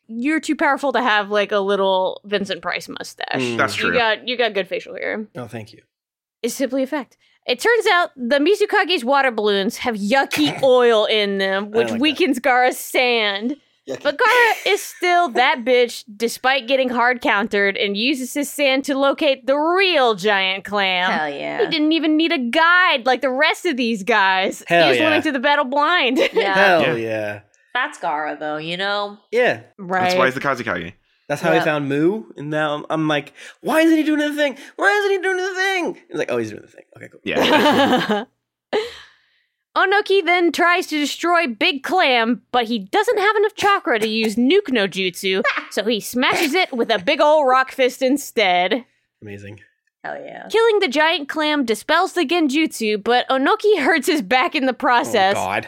You're 0.07 0.39
too 0.39 0.56
powerful 0.56 0.93
to 0.93 1.02
have 1.02 1.30
like 1.30 1.52
a 1.52 1.60
little 1.60 2.22
Vincent 2.26 2.61
Price 2.61 2.88
mustache. 2.88 3.41
Mm. 3.41 3.57
That's 3.57 3.80
You 3.80 3.91
got 3.91 4.27
you 4.27 4.38
got 4.38 4.53
good 4.53 4.68
facial 4.68 4.95
hair. 4.95 5.27
Oh, 5.35 5.47
thank 5.47 5.73
you. 5.73 5.81
It's 6.43 6.53
simply 6.53 6.84
a 6.84 6.88
fact. 6.88 7.18
It 7.47 7.60
turns 7.60 7.85
out 7.88 8.11
the 8.15 8.39
Mizukage's 8.39 9.06
water 9.06 9.31
balloons 9.31 9.77
have 9.77 9.95
yucky 9.95 10.61
oil 10.64 11.06
in 11.06 11.38
them, 11.38 11.72
which 11.72 11.89
like 11.89 11.93
that. 11.93 12.02
weakens 12.02 12.39
Gaara's 12.39 12.77
sand. 12.77 13.57
But 13.88 14.18
Gaara 14.18 14.53
is 14.68 14.82
still 14.82 15.30
that 15.30 15.64
bitch 15.64 16.03
despite 16.16 16.68
getting 16.68 16.90
hard 16.90 17.22
countered 17.22 17.78
and 17.78 17.95
uses 17.95 18.34
his 18.34 18.49
sand 18.49 18.84
to 18.86 18.98
locate 18.98 19.45
the 19.45 19.56
real 19.56 20.16
giant 20.16 20.66
clam. 20.66 21.12
Hell 21.12 21.30
yeah! 21.30 21.60
He 21.64 21.68
didn't 21.70 21.91
even 21.91 22.18
need 22.18 22.32
a 22.32 22.40
guide 22.40 23.06
like 23.06 23.22
the 23.22 23.30
rest 23.30 23.66
of 23.66 23.78
these 23.78 24.03
guys. 24.03 24.64
Hell 24.68 24.86
he 24.86 24.90
just 24.90 24.99
yeah. 24.99 25.06
went 25.10 25.18
into 25.18 25.32
the 25.32 25.40
battle 25.40 25.66
blind. 25.66 26.18
Yeah. 26.34 26.53
Hell 26.84 26.98
Yeah. 26.98 27.06
yeah. 27.07 27.40
That's 27.74 27.99
Gaara 27.99 28.40
though, 28.40 28.57
you 28.57 28.78
know? 28.78 29.18
Yeah. 29.32 29.62
right. 29.78 30.03
That's 30.03 30.16
why 30.16 30.26
he's 30.26 30.34
the 30.34 30.40
Kazekage. 30.41 30.94
That's 31.28 31.41
how 31.41 31.52
Yeah. 31.52 31.60
he 31.60 31.66
found 31.66 31.90
Mu. 31.90 32.24
And 32.38 32.49
now 32.49 32.76
I'm, 32.76 32.86
I'm 32.90 33.07
like, 33.07 33.34
why 33.62 33.82
isn't 33.82 33.98
he 33.98 34.03
doing 34.03 34.20
the 34.20 34.34
thing? 34.34 34.57
Why 34.78 34.90
isn't 34.99 35.12
he 35.12 35.18
doing 35.18 35.38
the 35.38 35.56
thing? 35.56 35.98
He's 36.07 36.18
like, 36.18 36.32
oh, 36.32 36.38
he's 36.38 36.52
doing 36.52 36.62
the 36.62 36.68
thing. 36.68 36.84
Okay, 36.95 37.07
cool. 37.10 37.20
Yeah. 37.24 38.24
Onoki 39.76 40.23
then 40.23 40.52
tries 40.52 40.88
to 40.88 40.97
destroy 40.99 41.47
Big 41.47 41.84
Clam, 41.84 42.41
but 42.52 42.65
he 42.65 42.80
doesn't 42.80 43.18
have 43.19 43.35
enough 43.35 43.56
chakra 43.56 43.99
to 43.99 44.07
use 44.07 44.35
Nuke 44.35 44.69
no 44.72 44.88
Jutsu, 44.88 45.43
so 45.72 45.84
he 45.84 45.99
smashes 45.99 46.53
it 46.53 46.72
with 46.72 46.89
a 46.89 46.99
big 46.99 47.19
ol' 47.22 47.45
rock 47.45 47.72
fist 47.72 48.02
instead. 48.02 48.85
Amazing. 49.22 49.60
Hell 50.03 50.22
yeah. 50.23 50.47
Killing 50.49 50.80
the 50.80 50.88
giant 50.88 51.27
clam 51.30 51.65
dispels 51.65 52.14
the 52.14 52.26
genjutsu, 52.26 53.03
but 53.03 53.27
Onoki 53.27 53.80
hurts 53.80 54.07
his 54.07 54.22
back 54.22 54.56
in 54.56 54.65
the 54.65 54.72
Oh, 54.72 54.76
process, 54.76 55.34
God. 55.34 55.68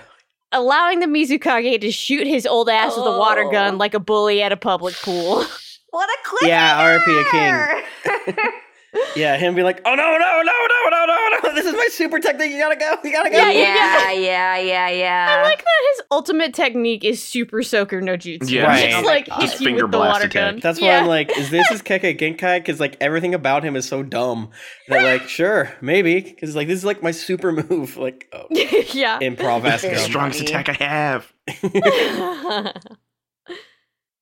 allowing 0.52 1.00
the 1.00 1.08
Mizukage 1.08 1.82
to 1.82 1.92
shoot 1.92 2.28
his 2.28 2.46
old 2.46 2.70
ass 2.70 2.96
with 2.96 3.06
a 3.08 3.18
water 3.18 3.44
Oh. 3.46 3.52
gun 3.52 3.78
like 3.78 3.94
a 3.94 4.00
bully 4.00 4.42
at 4.42 4.52
a 4.52 4.58
public 4.58 4.96
pool. 5.02 5.44
What 5.90 6.10
a 6.10 6.28
cliffhanger! 6.28 6.48
Yeah, 6.48 7.00
RP 7.00 7.22
a 7.22 8.36
king. 8.36 8.44
Yeah, 9.16 9.38
him 9.38 9.54
being 9.56 9.66
like, 9.66 9.82
oh, 9.86 9.96
no, 9.96 10.04
no, 10.04 10.18
no, 10.18 10.44
no, 10.44 10.90
no, 10.90 11.06
no, 11.06 11.06
no. 11.06 11.40
No. 11.44 11.56
This 11.56 11.66
is 11.66 11.74
my 11.74 11.88
super 11.92 12.20
technique. 12.20 12.52
You 12.52 12.60
gotta 12.60 12.76
go. 12.76 12.96
You 13.04 13.12
gotta 13.12 13.30
go. 13.30 13.38
Yeah, 13.38 13.52
yeah, 13.52 14.12
yeah, 14.12 14.12
yeah, 14.12 14.58
yeah, 14.58 14.90
yeah. 14.90 15.38
I 15.38 15.44
like 15.44 15.58
that 15.60 15.82
his 15.92 16.02
ultimate 16.12 16.54
technique 16.54 17.04
is 17.04 17.22
Super 17.22 17.62
Soaker 17.64 18.02
no 18.02 18.14
Jutsu. 18.14 18.50
Yeah. 18.50 18.64
Right. 18.64 18.90
It's 18.90 19.06
like 19.06 19.26
hits 19.28 19.40
Just 19.40 19.60
you 19.60 19.68
finger 19.68 19.84
with 19.86 19.92
the 19.92 20.00
water 20.00 20.26
attack. 20.26 20.54
gun. 20.54 20.60
That's 20.62 20.80
why 20.80 20.88
yeah. 20.88 21.02
I'm 21.02 21.08
like, 21.08 21.38
is 21.38 21.50
this 21.50 21.68
his 21.70 21.82
Kekkei 21.82 22.18
Genkai? 22.18 22.60
Because 22.60 22.80
like 22.80 22.98
everything 23.02 23.34
about 23.34 23.64
him 23.64 23.76
is 23.76 23.88
so 23.88 24.04
dumb. 24.04 24.52
That 24.88 25.04
like, 25.04 25.30
sure, 25.30 25.74
maybe. 25.82 26.22
Because 26.22 26.56
like 26.56 26.68
this 26.68 26.80
is 26.80 26.86
like 26.86 27.04
my 27.04 27.12
super 27.12 27.52
move. 27.52 27.98
Like, 28.08 28.30
oh, 28.32 28.46
yeah. 28.52 29.20
improv 29.20 29.64
Very 29.64 29.96
The 29.96 30.00
strongest 30.00 30.42
attack 30.42 30.70
I 30.70 30.74
have. 30.74 31.34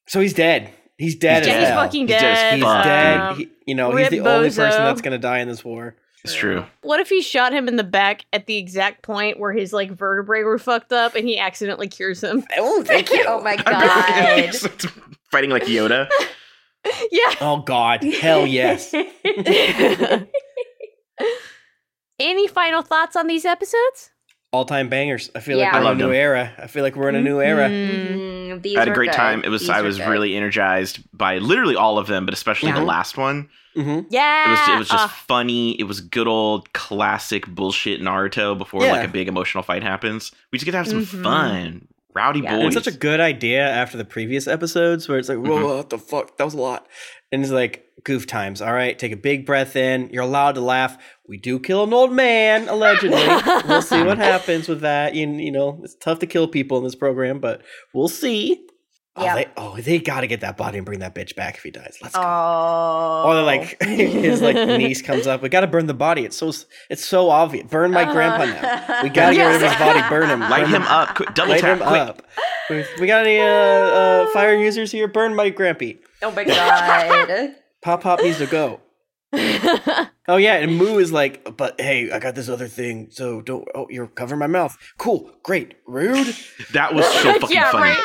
So 0.07 0.21
he's 0.21 0.33
dead. 0.33 0.71
He's 0.97 1.15
dead 1.15 1.43
He's 1.45 1.53
as 1.53 1.59
He's 1.67 1.75
fucking 1.75 2.05
dead 2.07 2.23
as 2.23 2.37
dead. 2.39 2.53
He's 2.55 2.63
dead. 2.63 3.35
He- 3.37 3.49
you 3.67 3.75
know, 3.75 3.91
rip 3.91 4.11
he's 4.11 4.21
the 4.21 4.29
only 4.29 4.49
bozo. 4.49 4.57
person 4.57 4.83
that's 4.83 5.01
gonna 5.01 5.17
die 5.17 5.39
in 5.39 5.47
this 5.47 5.63
war. 5.65 5.95
It's 6.23 6.33
true. 6.33 6.65
What 6.81 6.99
if 6.99 7.09
he 7.09 7.21
shot 7.21 7.53
him 7.53 7.67
in 7.67 7.75
the 7.75 7.83
back 7.83 8.25
at 8.33 8.47
the 8.47 8.57
exact 8.57 9.03
point 9.03 9.39
where 9.39 9.51
his 9.53 9.71
like 9.73 9.91
vertebrae 9.91 10.41
were 10.43 10.57
fucked 10.57 10.91
up 10.93 11.13
and 11.15 11.27
he 11.27 11.37
accidentally 11.37 11.87
cures 11.87 12.23
him? 12.23 12.43
Oh, 12.57 12.83
thank 12.83 13.11
you. 13.11 13.23
oh 13.27 13.41
my 13.43 13.55
god. 13.63 14.55
Fighting 15.31 15.49
like 15.51 15.63
Yoda. 15.63 16.07
Yeah. 17.11 17.33
Oh 17.41 17.63
God, 17.65 18.03
hell 18.03 18.45
yes. 18.45 18.93
Any 22.19 22.47
final 22.47 22.81
thoughts 22.83 23.15
on 23.15 23.25
these 23.27 23.43
episodes? 23.43 24.11
All 24.55 24.63
time 24.63 24.87
bangers. 24.87 25.29
I 25.35 25.41
feel 25.41 25.57
like 25.57 25.71
we're 25.73 25.79
I 25.79 25.81
in 25.81 25.87
a 25.87 25.95
new 25.95 26.07
them. 26.07 26.13
era. 26.15 26.51
I 26.57 26.67
feel 26.67 26.81
like 26.83 26.95
we're 26.95 27.09
in 27.09 27.15
a 27.15 27.21
new 27.21 27.41
era. 27.41 27.67
Mm, 27.69 28.61
these 28.61 28.77
I 28.77 28.79
had 28.79 28.87
a 28.87 28.93
great 28.93 29.09
good. 29.11 29.17
time. 29.17 29.43
It 29.43 29.49
was 29.49 29.61
These 29.61 29.69
I 29.69 29.81
was 29.81 29.97
good. 29.97 30.07
really 30.07 30.33
energized 30.35 30.99
by 31.11 31.39
literally 31.39 31.75
all 31.75 31.97
of 31.97 32.07
them, 32.07 32.23
but 32.25 32.33
especially 32.33 32.71
the 32.71 32.79
Mhm. 32.79 32.85
last 32.87 33.17
one. 33.17 33.49
hmm 33.75 33.99
Yeah. 34.09 34.47
It 34.47 34.49
was 34.51 34.59
it 34.69 34.79
was 34.79 34.87
just 34.89 35.03
uh, 35.03 35.07
funny. 35.09 35.71
It 35.77 35.83
was 35.83 35.99
good 35.99 36.27
old 36.27 36.71
classic 36.71 37.45
bullshit 37.47 38.01
Naruto 38.01 38.57
before 38.57 38.81
Yeah. 38.83 38.93
like 38.93 39.05
a 39.09 39.11
big 39.11 39.27
emotional 39.27 39.61
fight 39.63 39.83
happens. 39.83 40.31
We 40.53 40.57
just 40.57 40.65
get 40.65 40.71
to 40.71 40.77
have 40.77 40.87
some 40.87 41.05
Mhm. 41.05 41.21
fun. 41.23 41.87
Rowdy 42.13 42.39
Yeah. 42.39 42.55
boys. 42.55 42.73
It's 42.75 42.85
such 42.85 42.95
a 42.95 42.97
good 42.97 43.19
idea 43.19 43.67
after 43.67 43.97
the 43.97 44.05
previous 44.05 44.47
episodes 44.47 45.09
where 45.09 45.17
it's 45.19 45.27
like, 45.27 45.39
whoa, 45.39 45.57
Mhm. 45.57 45.75
what 45.77 45.89
the 45.89 45.97
fuck? 45.97 46.37
That 46.37 46.45
was 46.45 46.53
a 46.53 46.57
lot. 46.61 46.87
And 47.33 47.41
it's 47.43 47.51
like, 47.51 47.84
goof 48.05 48.25
times. 48.25 48.61
All 48.61 48.71
right, 48.73 48.97
take 48.97 49.11
a 49.11 49.17
big 49.17 49.45
breath 49.45 49.75
in. 49.75 50.09
You're 50.13 50.23
allowed 50.23 50.55
to 50.55 50.61
laugh. 50.61 50.97
We 51.27 51.37
do 51.37 51.59
kill 51.59 51.83
an 51.83 51.93
old 51.93 52.13
man, 52.13 52.69
allegedly. 52.69 53.25
we'll 53.67 53.81
see 53.81 54.01
what 54.03 54.17
happens 54.17 54.69
with 54.69 54.81
that. 54.81 55.13
You, 55.15 55.27
you 55.29 55.51
know, 55.51 55.81
it's 55.83 55.95
tough 55.95 56.19
to 56.19 56.27
kill 56.27 56.47
people 56.47 56.77
in 56.77 56.83
this 56.85 56.95
program, 56.95 57.39
but 57.39 57.61
we'll 57.93 58.07
see. 58.07 58.61
Oh, 59.17 59.33
they, 59.33 59.45
oh, 59.55 59.77
they 59.77 59.97
got 59.99 60.21
to 60.21 60.27
get 60.27 60.41
that 60.41 60.57
body 60.57 60.77
and 60.77 60.85
bring 60.85 60.99
that 60.99 61.15
bitch 61.15 61.37
back 61.37 61.55
if 61.55 61.63
he 61.63 61.71
dies. 61.71 61.97
Let's 62.01 62.13
go. 62.15 62.21
Oh. 62.21 63.23
Or 63.27 63.41
like 63.43 63.81
his 63.83 64.41
like 64.41 64.55
niece 64.77 65.01
comes 65.01 65.25
up. 65.25 65.41
We 65.41 65.47
got 65.47 65.61
to 65.61 65.67
burn 65.67 65.85
the 65.87 65.93
body. 65.93 66.25
It's 66.25 66.35
so 66.35 66.51
it's 66.89 67.05
so 67.05 67.29
obvious. 67.29 67.65
Burn 67.69 67.91
my 67.91 68.03
Uh-huh. 68.03 68.11
grandpa 68.13 68.43
now. 68.45 69.03
We 69.03 69.09
got 69.09 69.29
to 69.29 69.35
get 69.37 69.45
rid 69.47 69.55
of 69.55 69.61
his 69.61 69.79
body. 69.79 70.01
Burn 70.09 70.29
him. 70.29 70.41
Light 70.41 70.65
Burn 70.65 70.73
him 70.75 70.81
up. 70.83 71.15
Quick, 71.15 71.33
double 71.33 71.51
Light 71.51 71.61
tap. 71.61 71.79
him 71.79 71.87
quick. 71.87 72.01
up. 72.01 72.21
We- 72.69 72.85
We 72.99 73.07
got 73.07 73.25
any 73.25 73.39
uh, 73.39 73.45
uh, 73.45 74.27
fire 74.31 74.53
users 74.55 74.91
here? 74.91 75.07
Burn 75.07 75.33
my 75.33 75.49
grampy. 75.49 75.99
Oh 76.21 76.31
my 76.31 76.43
god. 76.43 77.55
Pop 77.85 78.01
Pop 78.01 78.19
needs 78.21 78.39
to 78.39 78.47
go. 78.47 78.81
Oh 80.27 80.37
yeah, 80.37 80.55
and 80.55 80.75
Mu 80.75 80.97
is 80.97 81.11
like, 81.11 81.55
but 81.55 81.79
hey, 81.79 82.09
I 82.09 82.17
got 82.17 82.33
this 82.33 82.49
other 82.49 82.67
thing, 82.67 83.09
so 83.11 83.41
don't. 83.43 83.67
Oh, 83.75 83.85
you're 83.91 84.07
covering 84.07 84.39
my 84.39 84.47
mouth. 84.47 84.75
Cool, 84.97 85.31
great, 85.43 85.75
rude. 85.85 86.35
That 86.73 86.95
was 86.95 87.05
so 87.05 87.31
fucking 87.39 87.55
Yeah, 87.55 87.71
funny. 87.71 87.91
right. 87.91 88.03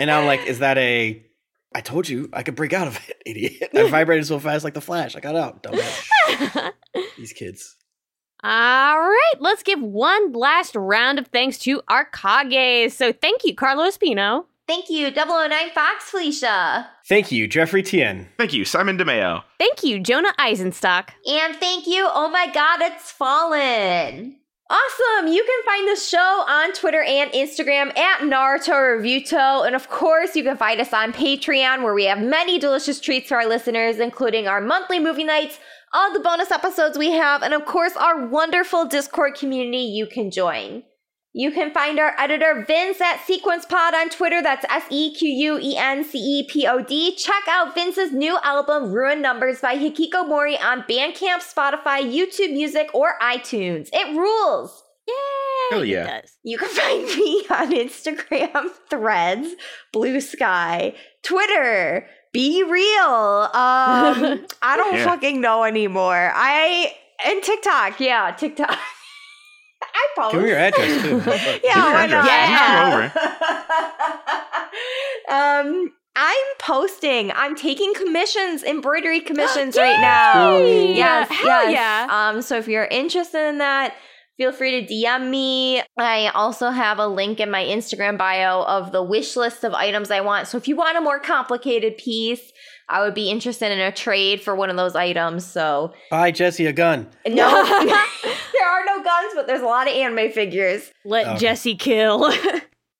And 0.00 0.10
I'm 0.10 0.26
like, 0.26 0.44
is 0.46 0.58
that 0.58 0.78
a? 0.78 1.24
I 1.72 1.80
told 1.80 2.08
you 2.08 2.28
I 2.32 2.42
could 2.42 2.56
break 2.56 2.72
out 2.72 2.88
of 2.88 2.98
it, 3.08 3.22
idiot. 3.26 3.70
I 3.72 3.88
vibrated 3.88 4.26
so 4.26 4.40
fast 4.40 4.64
like 4.64 4.74
the 4.74 4.80
Flash. 4.80 5.14
I 5.14 5.20
got 5.20 5.36
out. 5.36 5.62
Dumbass. 5.62 6.72
These 7.16 7.34
kids. 7.34 7.76
All 8.42 8.98
right, 9.00 9.34
let's 9.38 9.62
give 9.62 9.80
one 9.80 10.32
last 10.32 10.74
round 10.74 11.20
of 11.20 11.28
thanks 11.28 11.56
to 11.58 11.82
our 11.86 12.10
Kages. 12.10 12.90
So 12.92 13.12
thank 13.12 13.44
you, 13.44 13.54
Carlos 13.54 13.96
Espino. 13.96 14.46
Thank 14.66 14.88
you, 14.90 15.10
009 15.10 15.70
Fox 15.74 16.04
Felicia. 16.10 16.88
Thank 17.08 17.32
you, 17.32 17.48
Jeffrey 17.48 17.82
Tien. 17.82 18.28
Thank 18.38 18.52
you, 18.52 18.64
Simon 18.64 18.96
DeMeo. 18.96 19.42
Thank 19.58 19.82
you, 19.82 19.98
Jonah 20.00 20.32
Eisenstock. 20.38 21.08
And 21.26 21.56
thank 21.56 21.86
you, 21.86 22.08
oh 22.12 22.30
my 22.30 22.50
god, 22.52 22.80
it's 22.80 23.10
fallen. 23.10 24.36
Awesome! 24.70 25.30
You 25.30 25.44
can 25.44 25.64
find 25.66 25.88
the 25.88 26.00
show 26.00 26.44
on 26.48 26.72
Twitter 26.72 27.02
and 27.02 27.30
Instagram 27.32 27.94
at 27.98 28.20
Naruto 28.20 28.72
Reviewto. 28.72 29.66
And 29.66 29.74
of 29.74 29.90
course, 29.90 30.34
you 30.34 30.42
can 30.42 30.56
find 30.56 30.80
us 30.80 30.94
on 30.94 31.12
Patreon 31.12 31.82
where 31.82 31.92
we 31.92 32.04
have 32.04 32.22
many 32.22 32.58
delicious 32.58 32.98
treats 32.98 33.28
for 33.28 33.36
our 33.36 33.46
listeners, 33.46 33.98
including 33.98 34.48
our 34.48 34.62
monthly 34.62 34.98
movie 34.98 35.24
nights, 35.24 35.58
all 35.92 36.10
the 36.14 36.20
bonus 36.20 36.50
episodes 36.50 36.96
we 36.96 37.10
have, 37.10 37.42
and 37.42 37.52
of 37.52 37.66
course, 37.66 37.94
our 37.96 38.26
wonderful 38.26 38.86
Discord 38.86 39.34
community 39.34 39.82
you 39.82 40.06
can 40.06 40.30
join. 40.30 40.84
You 41.34 41.50
can 41.50 41.72
find 41.72 41.98
our 41.98 42.14
editor 42.18 42.62
Vince 42.66 43.00
at 43.00 43.18
SequencePod 43.20 43.94
on 43.94 44.10
Twitter. 44.10 44.42
That's 44.42 44.66
S 44.68 44.84
E 44.90 45.14
Q 45.14 45.28
U 45.28 45.58
E 45.62 45.76
N 45.78 46.04
C 46.04 46.18
E 46.18 46.46
P 46.46 46.66
O 46.66 46.82
D. 46.82 47.14
Check 47.16 47.42
out 47.48 47.74
Vince's 47.74 48.12
new 48.12 48.38
album, 48.42 48.92
Ruined 48.92 49.22
Numbers 49.22 49.60
by 49.60 49.76
Hikiko 49.76 50.28
Mori 50.28 50.58
on 50.58 50.82
Bandcamp, 50.82 51.40
Spotify, 51.40 52.02
YouTube 52.02 52.52
Music, 52.52 52.90
or 52.94 53.14
iTunes. 53.22 53.88
It 53.94 54.14
rules. 54.14 54.84
Yay! 55.08 55.14
Hell 55.70 55.84
yeah. 55.86 56.04
It 56.18 56.20
does. 56.22 56.32
You 56.44 56.58
can 56.58 56.68
find 56.68 57.04
me 57.06 57.46
on 57.50 57.72
Instagram, 57.72 58.68
Threads, 58.90 59.54
Blue 59.92 60.20
Sky, 60.20 60.92
Twitter. 61.22 62.06
Be 62.32 62.62
real. 62.62 63.04
Um, 63.04 63.50
I 64.62 64.76
don't 64.76 64.96
Yeah. 64.96 65.04
fucking 65.04 65.40
know 65.40 65.64
anymore. 65.64 66.30
I 66.34 66.94
and 67.24 67.42
TikTok. 67.42 68.00
Yeah, 68.00 68.32
TikTok. 68.32 68.78
I 70.02 70.20
post. 70.20 70.32
Give 70.32 70.42
me 70.42 70.48
your 70.48 70.58
address 70.58 71.02
too. 71.02 71.08
yeah, 71.64 71.74
Give 72.00 72.10
me 72.10 72.10
your 72.10 72.22
why 72.22 73.10
address. 73.10 73.14
not? 75.28 75.66
um, 75.66 75.92
I'm 76.14 76.46
posting. 76.58 77.32
I'm 77.32 77.54
taking 77.56 77.94
commissions, 77.94 78.62
embroidery 78.62 79.20
commissions 79.28 79.76
right 79.76 80.00
now. 80.00 80.56
Yay! 80.56 80.94
Yes, 80.96 81.28
Hell 81.30 81.70
yes. 81.70 81.72
yeah. 81.72 82.06
Um, 82.30 82.42
so 82.42 82.58
if 82.58 82.68
you're 82.68 82.84
interested 82.84 83.48
in 83.48 83.58
that, 83.58 83.94
feel 84.36 84.52
free 84.52 84.80
to 84.84 84.92
DM 84.92 85.30
me. 85.30 85.82
I 85.98 86.28
also 86.34 86.70
have 86.70 86.98
a 86.98 87.06
link 87.06 87.40
in 87.40 87.50
my 87.50 87.64
Instagram 87.64 88.18
bio 88.18 88.62
of 88.62 88.92
the 88.92 89.02
wish 89.02 89.36
list 89.36 89.64
of 89.64 89.72
items 89.74 90.10
I 90.10 90.20
want. 90.20 90.48
So 90.48 90.58
if 90.58 90.68
you 90.68 90.76
want 90.76 90.98
a 90.98 91.00
more 91.00 91.18
complicated 91.18 91.96
piece, 91.96 92.52
I 92.88 93.00
would 93.02 93.14
be 93.14 93.30
interested 93.30 93.72
in 93.72 93.80
a 93.80 93.92
trade 93.92 94.40
for 94.42 94.54
one 94.54 94.70
of 94.70 94.76
those 94.76 94.94
items. 94.94 95.46
So 95.46 95.92
Buy 96.10 96.30
Jessy 96.30 96.66
a 96.66 96.72
gun. 96.72 97.08
no, 97.26 97.32
there 98.24 98.68
are 98.70 98.84
no 98.86 99.02
guns, 99.02 99.32
but 99.34 99.46
there's 99.46 99.62
a 99.62 99.66
lot 99.66 99.88
of 99.88 99.94
anime 99.94 100.30
figures. 100.32 100.90
Let 101.04 101.26
Okay. 101.26 101.38
Jessy 101.38 101.74
kill. 101.74 102.32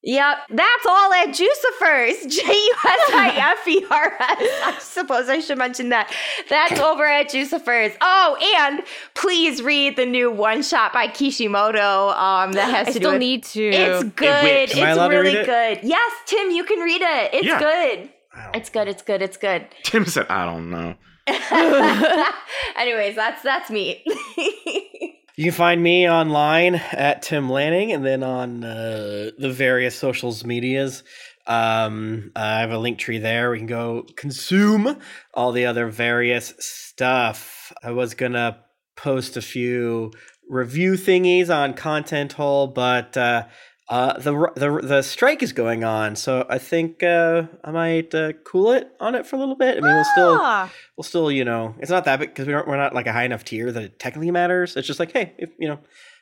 Yep, 0.05 0.37
that's 0.49 0.85
all 0.85 1.13
at 1.13 1.29
Jusifers. 1.29 2.29
J 2.29 2.41
U 2.45 2.75
S 2.85 2.99
I 3.13 3.53
F 3.53 3.65
E 3.69 3.85
R 3.89 4.13
S. 4.19 4.37
I 4.65 4.77
suppose 4.81 5.29
I 5.29 5.39
should 5.39 5.57
mention 5.57 5.87
that. 5.89 6.13
That's 6.49 6.77
over 6.81 7.05
at 7.05 7.29
Jusifers. 7.29 7.95
Oh, 8.01 8.35
and 8.59 8.83
please 9.13 9.61
read 9.63 9.95
the 9.95 10.05
new 10.05 10.29
one 10.29 10.61
shot 10.61 10.91
by 10.91 11.07
Kishimoto. 11.07 12.09
Um, 12.09 12.51
that 12.51 12.69
has 12.69 12.89
I 12.89 12.91
to 12.91 12.99
do 12.99 13.05
still 13.05 13.17
need 13.17 13.43
to. 13.45 13.63
it's 13.63 14.03
good. 14.15 14.43
whips. 14.43 14.71
It's 14.73 14.81
I 14.81 14.89
allowed 14.89 15.07
to 15.07 15.15
really 15.15 15.35
read 15.37 15.47
it? 15.47 15.81
good. 15.81 15.87
Yes, 15.87 16.11
Tim, 16.25 16.51
you 16.51 16.65
can 16.65 16.79
read 16.79 17.01
it. 17.01 17.33
It's 17.35 17.45
Yeah. 17.45 17.59
good. 17.59 18.09
I 18.35 18.43
don't- 18.45 18.55
It's 18.55 18.69
good. 18.69 18.87
It's 18.87 19.01
good. 19.01 19.21
It's 19.21 19.37
good. 19.37 19.67
Tim 19.83 20.05
said, 20.05 20.27
I 20.29 20.45
don't 20.45 20.69
know. 20.69 20.95
Anyways, 22.77 23.15
that's 23.15 23.41
that's 23.43 23.69
me. 23.69 24.03
You 25.35 25.45
can 25.45 25.53
find 25.53 25.81
me 25.81 26.07
online 26.07 26.75
at 26.75 27.23
Tim 27.23 27.49
Lanning 27.49 27.91
and 27.91 28.05
then 28.05 28.21
on 28.21 28.63
uh, 28.63 29.31
the 29.35 29.49
various 29.51 29.97
socials 29.97 30.45
medias. 30.45 31.03
Um, 31.47 32.31
I 32.35 32.59
have 32.59 32.69
a 32.69 32.77
link 32.77 32.99
tree 32.99 33.17
there. 33.17 33.49
We 33.49 33.57
can 33.57 33.65
go 33.65 34.05
consume 34.15 34.95
all 35.33 35.51
the 35.51 35.65
other 35.65 35.87
various 35.87 36.53
stuff. 36.59 37.73
I 37.83 37.89
was 37.89 38.13
gonna 38.13 38.59
post 38.95 39.35
a 39.35 39.41
few 39.41 40.11
review 40.47 40.91
thingies 40.93 41.49
on 41.49 41.73
Content 41.73 42.33
Hole, 42.33 42.67
but 42.67 43.17
uh, 43.17 43.45
uh, 43.89 44.17
the 44.19 44.31
the 44.55 44.79
the 44.81 45.01
strike 45.01 45.43
is 45.43 45.51
going 45.51 45.83
on, 45.83 46.15
so 46.15 46.45
I 46.49 46.57
think 46.57 47.03
uh, 47.03 47.43
I 47.63 47.71
might 47.71 48.15
uh, 48.15 48.33
cool 48.45 48.71
it 48.71 48.89
on 48.99 49.13
it 49.13 49.25
for 49.27 49.35
a 49.35 49.39
little 49.39 49.55
bit. 49.55 49.77
I 49.77 49.81
mean, 49.81 49.93
we'll 49.93 50.05
still 50.05 50.37
Ah. 50.41 50.71
we'll 50.97 51.03
still, 51.03 51.29
you 51.31 51.43
know, 51.43 51.75
it's 51.79 51.91
not 51.91 52.05
that 52.05 52.19
big 52.19 52.29
because 52.29 52.47
we 52.47 52.53
don't, 52.53 52.67
we're 52.67 52.77
not 52.77 52.95
like 52.95 53.07
a 53.07 53.13
high 53.13 53.25
enough 53.25 53.43
tier 53.43 53.71
that 53.71 53.83
it 53.83 53.99
technically 53.99 54.31
matters. 54.31 54.77
It's 54.77 54.87
just 54.87 54.99
like, 54.99 55.11
hey, 55.11 55.33
if 55.37 55.49
you 55.59 55.67
know, 55.67 55.79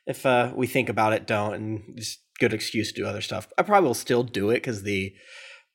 if 0.08 0.26
uh, 0.26 0.52
we 0.56 0.66
think 0.66 0.90
about 0.90 1.14
it, 1.14 1.28
don't, 1.28 1.54
and 1.54 1.98
just 1.98 2.20
good 2.40 2.54
excuse 2.54 2.92
to 2.92 3.02
do 3.02 3.08
other 3.08 3.22
stuff. 3.22 3.48
I 3.58 3.62
probably 3.62 3.88
will 3.88 3.94
still 3.94 4.24
do 4.24 4.50
it 4.50 4.56
because 4.56 4.82
the 4.82 5.14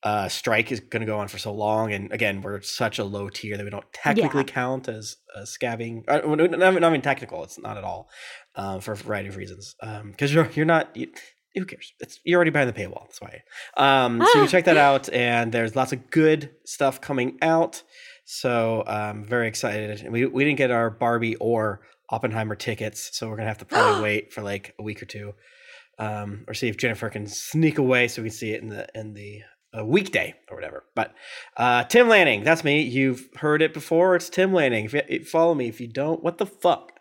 uh, 0.02 0.28
strike 0.28 0.72
is 0.72 0.80
going 0.80 1.00
to 1.00 1.06
go 1.06 1.18
on 1.18 1.28
for 1.28 1.38
so 1.38 1.52
long, 1.52 1.92
and 1.92 2.12
again, 2.12 2.42
we're 2.42 2.60
such 2.62 2.98
a 2.98 3.04
low 3.04 3.28
tier 3.28 3.56
that 3.56 3.64
we 3.64 3.70
don't 3.70 3.92
technically 3.92 4.42
count 4.44 4.88
as 4.88 5.16
uh, 5.36 5.42
scabbing. 5.42 6.02
Uh, 6.08 6.20
well, 6.24 6.36
no, 6.36 6.46
not, 6.46 6.74
not 6.74 6.82
even 6.90 7.00
technical. 7.00 7.44
It's 7.44 7.58
not 7.58 7.78
at 7.78 7.84
all 7.84 8.10
um, 8.56 8.80
for 8.80 8.92
a 8.92 8.96
variety 8.96 9.28
of 9.28 9.36
reasons. 9.36 9.76
Because 10.10 10.34
you're 10.34 10.50
you're 10.54 10.66
not. 10.66 10.96
You, 10.96 11.12
who 11.56 11.64
cares? 11.64 11.92
It's 12.00 12.20
you're 12.24 12.36
already 12.36 12.50
behind 12.50 12.68
the 12.68 12.80
paywall. 12.80 13.04
That's 13.04 13.20
why. 13.20 13.42
Um, 13.76 14.20
so 14.20 14.26
you 14.26 14.44
can 14.44 14.48
check 14.48 14.64
that 14.66 14.76
out, 14.76 15.08
and 15.12 15.52
there's 15.52 15.74
lots 15.74 15.92
of 15.92 16.10
good 16.10 16.50
stuff 16.64 17.00
coming 17.00 17.38
out. 17.42 17.82
So 18.24 18.84
I'm 18.86 19.24
very 19.24 19.48
excited. 19.48 20.02
And 20.02 20.12
we 20.12 20.26
we 20.26 20.44
didn't 20.44 20.58
get 20.58 20.70
our 20.70 20.90
Barbie 20.90 21.36
or 21.36 21.80
Oppenheimer 22.10 22.54
tickets, 22.54 23.16
so 23.16 23.28
we're 23.28 23.36
gonna 23.36 23.48
have 23.48 23.58
to 23.58 23.64
probably 23.64 24.02
wait 24.04 24.32
for 24.32 24.42
like 24.42 24.74
a 24.78 24.82
week 24.82 25.02
or 25.02 25.06
two, 25.06 25.34
um, 25.98 26.44
or 26.46 26.54
see 26.54 26.68
if 26.68 26.76
Jennifer 26.76 27.08
can 27.08 27.26
sneak 27.26 27.78
away 27.78 28.08
so 28.08 28.22
we 28.22 28.28
can 28.28 28.36
see 28.36 28.52
it 28.52 28.62
in 28.62 28.68
the 28.68 28.86
in 28.94 29.14
the 29.14 29.42
uh, 29.76 29.84
weekday 29.84 30.34
or 30.50 30.56
whatever. 30.56 30.84
But 30.94 31.14
uh, 31.56 31.84
Tim 31.84 32.08
Lanning, 32.08 32.44
that's 32.44 32.64
me. 32.64 32.82
You've 32.82 33.28
heard 33.36 33.62
it 33.62 33.74
before. 33.74 34.16
It's 34.16 34.28
Tim 34.28 34.52
Lanning. 34.52 34.86
If 34.86 34.94
you, 34.94 35.24
follow 35.24 35.54
me. 35.54 35.68
If 35.68 35.80
you 35.80 35.88
don't, 35.88 36.22
what 36.22 36.38
the 36.38 36.46
fuck? 36.46 36.92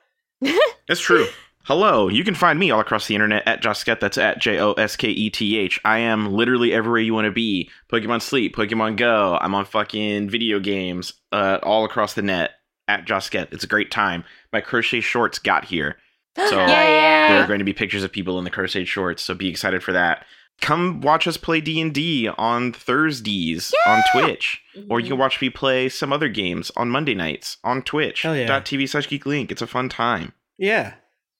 It's 0.88 1.02
true. 1.02 1.26
Hello, 1.66 2.08
you 2.08 2.24
can 2.24 2.36
find 2.36 2.60
me 2.60 2.70
all 2.70 2.80
across 2.80 3.08
the 3.08 3.16
internet 3.16 3.42
at 3.48 3.60
Josketh. 3.60 4.00
That's 4.00 4.20
at 4.20 4.40
J 4.40 4.60
O 4.60 4.74
S 4.74 4.96
K 4.96 5.10
E 5.10 5.32
T 5.32 5.58
H. 5.58 5.80
I 5.84 5.98
am 5.98 6.32
literally 6.32 6.72
everywhere 6.72 7.00
you 7.00 7.16
want 7.16 7.26
to 7.26 7.32
be. 7.32 7.72
Pokemon 7.92 8.22
Sleep, 8.22 8.56
Pokemon 8.56 8.98
Go. 8.98 9.40
I'm 9.42 9.56
on 9.56 9.66
fucking 9.66 10.30
video 10.30 10.60
games 10.60 11.14
uh, 11.32 11.58
all 11.64 11.84
across 11.84 12.14
the 12.14 12.22
net 12.22 12.52
at 12.88 13.08
Josketh. 13.08 13.52
It's 13.52 13.64
a 13.64 13.68
great 13.68 13.90
time. 13.90 14.24
My 14.54 14.62
crochet 14.62 15.02
shorts 15.02 15.40
got 15.40 15.66
here. 15.66 15.98
So 16.38 16.58
there 16.58 17.44
are 17.44 17.48
going 17.48 17.60
to 17.60 17.66
be 17.66 17.74
pictures 17.74 18.04
of 18.04 18.12
people 18.12 18.38
in 18.38 18.44
the 18.44 18.52
crochet 18.52 18.86
shorts, 18.86 19.24
so 19.24 19.34
be 19.34 19.48
excited 19.48 19.82
for 19.82 19.94
that. 19.94 20.26
Come 20.62 21.02
watch 21.02 21.28
us 21.28 21.38
play 21.38 21.62
D&D 21.62 22.30
on 22.38 22.74
Thursdays 22.74 23.74
on 23.88 24.04
Twitch. 24.12 24.62
Or 24.90 25.00
you 25.00 25.08
can 25.08 25.18
watch 25.18 25.42
me 25.42 25.50
play 25.50 25.90
some 25.90 26.14
other 26.14 26.30
games 26.30 26.72
on 26.78 26.90
Monday 26.90 27.16
nights 27.16 27.58
on 27.64 27.82
Twitch. 27.82 28.22
Hell 28.22 28.36
yeah. 28.36 28.60
.tv 28.60 28.88
slash 28.88 29.08
geeklink. 29.08 29.50
It's 29.50 29.62
a 29.62 29.68
fun 29.68 29.90
time. 29.90 30.34
Yeah. 30.58 30.96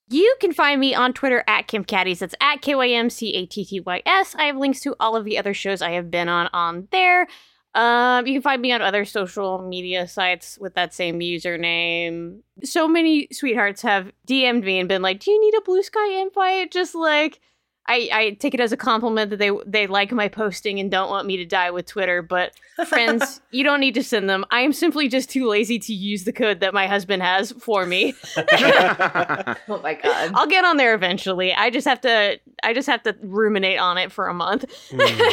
You 0.08 0.36
can 0.40 0.52
find 0.52 0.80
me 0.80 0.94
on 0.94 1.12
Twitter 1.12 1.42
at 1.48 1.66
Kym 1.66 1.84
Cattys. 1.84 2.20
That's 2.20 2.34
at 2.40 2.62
K 2.62 2.74
Y 2.74 2.88
M 2.88 3.10
C 3.10 3.34
A 3.34 3.46
T 3.46 3.64
T 3.64 3.80
Y 3.80 4.02
S. 4.06 4.34
I 4.36 4.44
have 4.44 4.56
links 4.56 4.80
to 4.80 4.94
all 5.00 5.16
of 5.16 5.24
the 5.24 5.38
other 5.38 5.52
shows 5.52 5.82
I 5.82 5.92
have 5.92 6.10
been 6.10 6.28
on 6.28 6.48
on 6.52 6.88
there. 6.92 7.26
Um, 7.74 8.26
you 8.26 8.32
can 8.34 8.42
find 8.42 8.62
me 8.62 8.72
on 8.72 8.80
other 8.80 9.04
social 9.04 9.58
media 9.68 10.08
sites 10.08 10.58
with 10.58 10.74
that 10.74 10.94
same 10.94 11.18
username. 11.20 12.40
So 12.64 12.88
many 12.88 13.28
sweethearts 13.32 13.82
have 13.82 14.12
DM'd 14.26 14.64
me 14.64 14.78
and 14.78 14.88
been 14.88 15.02
like, 15.02 15.20
"Do 15.20 15.30
you 15.30 15.40
need 15.40 15.54
a 15.54 15.60
Blue 15.60 15.82
Sky 15.82 16.20
invite?" 16.20 16.72
Just 16.72 16.94
like, 16.94 17.40
I, 17.88 18.08
I 18.12 18.30
take 18.40 18.54
it 18.54 18.60
as 18.60 18.72
a 18.72 18.76
compliment 18.76 19.30
that 19.30 19.38
they 19.38 19.50
they 19.64 19.86
like 19.86 20.12
my 20.12 20.28
posting 20.28 20.80
and 20.80 20.90
don't 20.90 21.08
want 21.08 21.26
me 21.26 21.36
to 21.36 21.44
die 21.44 21.70
with 21.70 21.86
Twitter. 21.86 22.22
But 22.22 22.52
friends, 22.86 23.40
you 23.50 23.64
don't 23.64 23.80
need 23.80 23.94
to 23.94 24.02
send 24.02 24.28
them. 24.28 24.44
I 24.50 24.60
am 24.60 24.72
simply 24.72 25.08
just 25.08 25.30
too 25.30 25.48
lazy 25.48 25.78
to 25.78 25.94
use 25.94 26.24
the 26.24 26.32
code 26.32 26.60
that 26.60 26.74
my 26.74 26.86
husband 26.86 27.22
has 27.22 27.52
for 27.52 27.86
me. 27.86 28.14
Oh 29.68 29.80
my 29.82 29.94
god. 29.94 30.32
I'll 30.34 30.46
get 30.46 30.64
on 30.64 30.76
there 30.76 30.94
eventually. 30.94 31.52
I 31.52 31.70
just 31.70 31.86
have 31.86 32.00
to 32.02 32.38
I 32.62 32.72
just 32.72 32.88
have 32.88 33.02
to 33.04 33.16
ruminate 33.22 33.78
on 33.78 33.98
it 33.98 34.12
for 34.12 34.28
a 34.28 34.34
month. 34.34 34.64
Hmm. 34.90 35.30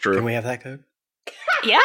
True. 0.00 0.16
Can 0.16 0.24
we 0.24 0.34
have 0.34 0.44
that 0.44 0.62
code? 0.62 0.84
Yeah. 1.64 1.78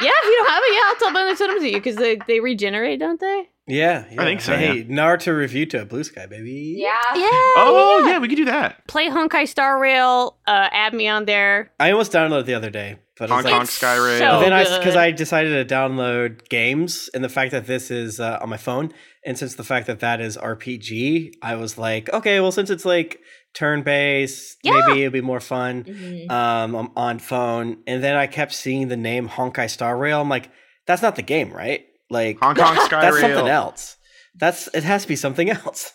Yeah, 0.00 0.10
if 0.14 0.24
you 0.24 0.36
don't 0.36 0.48
have 0.48 0.62
it, 0.64 0.74
yeah, 0.74 0.80
I'll 0.86 0.96
tell 0.96 1.12
them 1.12 1.30
to 1.30 1.36
send 1.36 1.50
them 1.52 1.60
to 1.60 1.68
you 1.68 1.78
because 1.78 1.96
they, 1.96 2.18
they 2.28 2.40
regenerate, 2.40 3.00
don't 3.00 3.18
they? 3.20 3.48
Yeah, 3.68 4.04
yeah. 4.10 4.24
think 4.24 4.40
so, 4.40 4.56
Hey, 4.56 4.84
Naruto 4.84 5.32
Reviewto 5.32 5.82
a 5.82 5.84
blue 5.84 6.02
sky, 6.04 6.26
baby. 6.26 6.76
Yeah. 6.78 6.96
Yeah. 7.14 7.28
oh 7.30 8.04
yeah, 8.08 8.18
we 8.18 8.28
could 8.28 8.36
do 8.36 8.46
that. 8.46 8.86
Play 8.88 9.08
Honkai 9.08 9.46
Star 9.46 9.78
Rail. 9.78 10.38
Uh, 10.46 10.68
add 10.72 10.94
me 10.94 11.06
on 11.08 11.24
there. 11.26 11.70
I 11.78 11.90
almost 11.92 12.12
downloaded 12.12 12.40
it 12.40 12.46
the 12.46 12.54
other 12.54 12.70
day, 12.70 12.96
but 13.18 13.30
I 13.30 13.36
was 13.36 13.44
like, 13.44 13.52
Kong 13.52 13.62
It's 13.62 13.72
Sky 13.72 13.96
Rail. 13.96 14.18
so- 14.18 14.40
then 14.40 14.52
I, 14.52 14.64
good. 14.64 14.78
because 14.78 14.96
I 14.96 15.10
decided 15.10 15.68
to 15.68 15.74
download 15.74 16.48
games, 16.48 17.10
and 17.14 17.22
the 17.22 17.28
fact 17.28 17.52
that 17.52 17.66
this 17.66 17.90
is 17.90 18.18
uh, 18.20 18.38
on 18.40 18.48
my 18.48 18.56
phone, 18.56 18.92
and 19.26 19.36
since 19.38 19.54
the 19.56 19.64
fact 19.64 19.86
that 19.88 20.00
that 20.00 20.20
is 20.20 20.36
RPG, 20.36 21.32
I 21.42 21.56
was 21.56 21.76
like, 21.78 22.10
okay, 22.12 22.40
well, 22.40 22.52
since 22.52 22.70
it's 22.70 22.84
like 22.84 23.20
turn 23.54 23.82
based, 23.82 24.56
Yeah. 24.62 24.72
maybe 24.86 25.02
it'll 25.02 25.12
be 25.12 25.20
more 25.20 25.40
fun 25.40 25.84
Mhm. 25.84 26.30
um, 26.30 26.74
on- 26.74 26.92
on 26.96 27.18
phone. 27.18 27.78
And 27.86 28.02
then 28.02 28.14
I 28.16 28.26
kept 28.26 28.52
seeing 28.54 28.88
the 28.88 28.96
name 28.96 29.28
Honkai 29.28 29.68
Star 29.70 29.96
Rail. 29.96 30.20
I'm 30.20 30.28
like, 30.28 30.50
that's 30.86 31.02
not 31.02 31.16
the 31.16 31.22
game, 31.22 31.52
right? 31.52 31.84
Like, 32.10 32.38
Hong 32.40 32.54
Kong 32.54 32.74
Sky 32.84 33.02
that's 33.02 33.16
Rail. 33.16 33.34
something 33.36 33.48
else. 33.48 33.96
That's 34.34 34.68
it 34.74 34.84
has 34.84 35.02
to 35.02 35.08
be 35.08 35.16
something 35.16 35.50
else. 35.50 35.92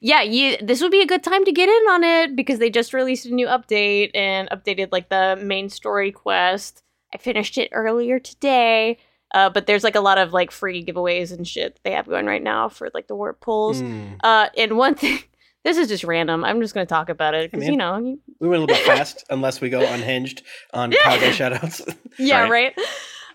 yeah, 0.00 0.22
you. 0.22 0.56
This 0.60 0.80
would 0.82 0.90
be 0.90 1.00
a 1.00 1.06
good 1.06 1.22
time 1.22 1.44
to 1.44 1.52
get 1.52 1.68
in 1.68 1.88
on 1.90 2.04
it 2.04 2.36
because 2.36 2.58
they 2.58 2.70
just 2.70 2.92
released 2.92 3.26
a 3.26 3.34
new 3.34 3.46
update 3.46 4.10
and 4.14 4.48
updated 4.50 4.88
like 4.92 5.08
the 5.08 5.38
main 5.40 5.68
story 5.68 6.12
quest. 6.12 6.82
I 7.14 7.18
finished 7.18 7.56
it 7.58 7.70
earlier 7.72 8.18
today, 8.18 8.98
uh, 9.32 9.48
but 9.50 9.66
there's 9.66 9.84
like 9.84 9.94
a 9.94 10.00
lot 10.00 10.18
of 10.18 10.32
like 10.32 10.50
free 10.50 10.84
giveaways 10.84 11.32
and 11.32 11.46
shit 11.46 11.78
they 11.84 11.92
have 11.92 12.06
going 12.08 12.26
right 12.26 12.42
now 12.42 12.68
for 12.68 12.90
like 12.92 13.06
the 13.06 13.14
warp 13.14 13.40
pulls. 13.40 13.80
Mm. 13.80 14.16
Uh, 14.22 14.48
and 14.58 14.76
one 14.76 14.96
thing, 14.96 15.20
this 15.64 15.76
is 15.78 15.88
just 15.88 16.02
random. 16.04 16.44
I'm 16.44 16.60
just 16.60 16.74
gonna 16.74 16.86
talk 16.86 17.08
about 17.08 17.34
it 17.34 17.50
because 17.50 17.64
man. 17.64 17.72
you 17.72 17.78
know, 17.78 17.98
you- 17.98 18.20
We 18.40 18.48
went 18.48 18.58
a 18.58 18.66
little 18.66 18.76
bit 18.76 18.84
fast, 18.84 19.24
unless 19.30 19.60
we 19.60 19.70
go 19.70 19.80
unhinged 19.80 20.42
on 20.72 20.90
Kage 20.90 21.38
shoutouts. 21.38 21.96
yeah, 22.18 22.48
right. 22.48 22.76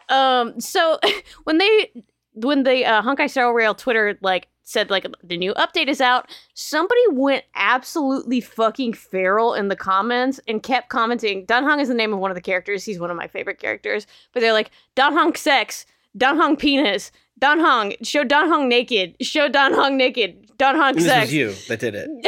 Um, 0.09 0.59
so 0.59 0.99
when 1.43 1.57
they 1.57 1.91
when 2.33 2.63
the 2.63 2.85
uh, 2.85 3.01
Honkai 3.01 3.29
Star 3.29 3.53
Rail 3.53 3.75
Twitter 3.75 4.17
like 4.21 4.47
said 4.63 4.89
like 4.89 5.07
the 5.23 5.37
new 5.37 5.53
update 5.55 5.87
is 5.87 5.99
out, 5.99 6.29
somebody 6.53 7.01
went 7.11 7.43
absolutely 7.55 8.39
fucking 8.39 8.93
feral 8.93 9.55
in 9.55 9.67
the 9.67 9.75
comments 9.75 10.39
and 10.47 10.61
kept 10.61 10.89
commenting. 10.89 11.45
Danhong 11.45 11.79
is 11.81 11.87
the 11.87 11.93
name 11.95 12.13
of 12.13 12.19
one 12.19 12.29
of 12.31 12.35
the 12.35 12.41
characters. 12.41 12.85
He's 12.85 12.99
one 12.99 13.09
of 13.09 13.17
my 13.17 13.27
favorite 13.27 13.59
characters. 13.59 14.05
But 14.31 14.41
they're 14.41 14.53
like 14.53 14.71
Danhong 14.95 15.35
sex, 15.35 15.85
Danhong 16.17 16.57
penis, 16.57 17.11
Danhong 17.39 17.95
show 18.05 18.23
Danhong 18.23 18.67
naked, 18.67 19.15
show 19.21 19.47
Danhong 19.49 19.95
naked, 19.95 20.47
Danhong 20.57 20.89
And 20.89 20.97
this 20.97 21.05
sex. 21.05 21.21
was 21.27 21.33
you 21.33 21.53
that 21.69 21.79
did 21.79 21.95
it. 21.95 22.09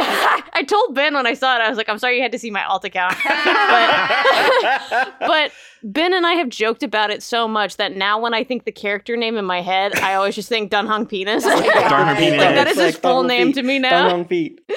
I 0.53 0.64
told 0.64 0.95
Ben 0.95 1.14
when 1.16 1.26
I 1.28 1.34
saw 1.34 1.56
it, 1.58 1.62
I 1.62 1.68
was 1.70 1.78
like, 1.78 1.90
I'm 1.90 1.98
sorry 1.98 2.16
you 2.18 2.22
had 2.22 2.32
to 2.34 2.40
see 2.40 2.52
my 2.52 2.64
alt 2.66 2.86
account. 2.86 3.16
but, 3.24 5.14
but 5.20 5.52
Ben 5.84 6.14
and 6.14 6.26
I 6.26 6.34
have 6.34 6.49
joked 6.49 6.84
about 6.84 7.10
it 7.10 7.24
so 7.24 7.48
much 7.48 7.78
that 7.78 7.95
now 7.95 8.20
when 8.22 8.34
I 8.34 8.44
think 8.44 8.66
the 8.66 8.72
character 8.72 9.18
name 9.18 9.36
in 9.38 9.45
my 9.45 9.62
head, 9.62 9.95
I 9.99 10.14
always 10.14 10.36
just 10.36 10.48
think 10.49 10.72
Dunhong 10.72 11.08
Penis. 11.10 11.44
Oh 11.45 11.49
my 11.49 11.56
Like, 11.56 11.74
God. 11.74 11.91
Dunhong 11.91 12.18
Penis. 12.18 12.40
that 12.41 12.68
It's 12.68 12.80
his 12.80 12.94
like 12.94 13.02
full 13.02 13.24
Dunhong 13.24 13.28
name 13.28 13.48
feet. 13.48 13.56
to 13.56 13.64
me 13.64 13.80
now. 13.80 14.10
Dunhong 14.10 14.28
feet. 14.28 14.62
yeah, 14.70 14.76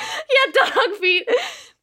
Dunhong 0.65 0.97
Feet. 0.99 1.29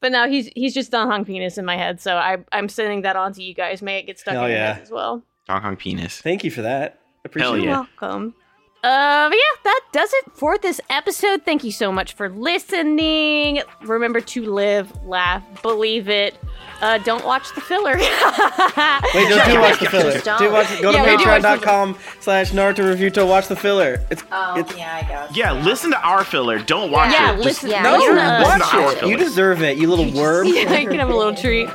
But 0.02 0.12
now 0.12 0.28
he's 0.28 0.48
he's 0.56 0.74
just 0.74 0.92
Dunhong 0.92 1.26
Penis 1.28 1.58
in 1.60 1.66
my 1.66 1.78
head, 1.78 2.02
so 2.02 2.16
I, 2.18 2.38
I'm 2.52 2.68
sending 2.70 3.04
that 3.04 3.16
on 3.16 3.34
to 3.34 3.44
you 3.44 3.54
guys. 3.54 3.82
May 3.84 4.00
it 4.00 4.08
get 4.08 4.18
stuck 4.20 4.34
Hell 4.34 4.46
in 4.46 4.50
your 4.52 4.58
yeah. 4.60 4.74
heads 4.74 4.86
as 4.90 4.92
well. 4.92 5.24
Hong 5.48 5.62
Kong 5.62 5.76
penis. 5.76 6.20
Thank 6.22 6.44
you 6.44 6.50
for 6.50 6.64
that. 6.64 7.01
Appreciate 7.26 7.46
Hell 7.48 7.56
it. 7.56 7.64
yeah. 7.64 7.70
You're 7.70 7.88
welcome. 8.02 8.36
Uh, 8.84 9.30
but 9.30 9.36
yeah, 9.36 9.62
that 9.64 9.82
does 9.92 10.10
it 10.14 10.32
for 10.34 10.58
this 10.58 10.82
episode. 10.90 11.44
Thank 11.46 11.64
you 11.64 11.72
so 11.72 11.92
much 11.92 12.14
for 12.14 12.30
listening. 12.30 13.62
Remember 13.84 14.22
to 14.22 14.44
live, 14.44 14.92
laugh, 15.06 15.44
believe 15.62 16.10
it. 16.10 16.36
Uh, 16.82 16.98
don't 16.98 17.24
watch 17.24 17.54
the 17.54 17.62
filler. 17.62 17.96
Wait, 17.98 19.30
don't 19.30 19.48
do 19.52 19.60
watch 19.62 19.80
the 19.80 19.88
filler. 19.88 20.20
Don't. 20.22 20.40
Do 20.40 20.52
watch, 20.52 20.82
go 20.82 20.90
Yeah, 20.92 21.04
to 21.06 21.18
do 21.24 21.30
watch 21.30 21.42
the 21.44 21.58
patreon.com 21.60 21.98
slash 22.22 22.52
Naruto 22.54 22.78
Reviewto 22.96 23.28
watch 23.28 23.48
the 23.48 23.56
filler. 23.56 24.04
It's, 24.10 24.24
Oh, 24.32 24.56
it's 24.60 24.76
yeah, 24.76 24.96
I 24.96 25.08
guess. 25.08 25.38
Yeah, 25.38 25.52
listen 25.52 25.92
to 25.92 26.00
our 26.02 26.24
filler. 26.24 26.58
Don't 26.58 26.90
watch 26.92 27.12
Yeah, 27.12 27.34
it. 27.34 27.36
Just 27.36 27.46
listen- 27.46 27.70
yeah, 27.70 27.84
no, 27.84 28.00
you 28.00 28.08
don't 28.16 28.42
watch 28.42 28.46
listen 28.48 28.60
to 28.80 28.84
our 28.86 28.92
it. 28.94 28.98
filler. 29.00 29.12
You 29.12 29.18
deserve 29.18 29.62
it, 29.62 29.78
you 29.78 29.88
little 29.90 30.12
worm. 30.20 30.48
yeah, 30.48 30.76
you 30.80 30.88
can 30.90 30.98
have 30.98 31.10
a 31.12 31.16
little 31.16 31.36
treat. 31.44 31.70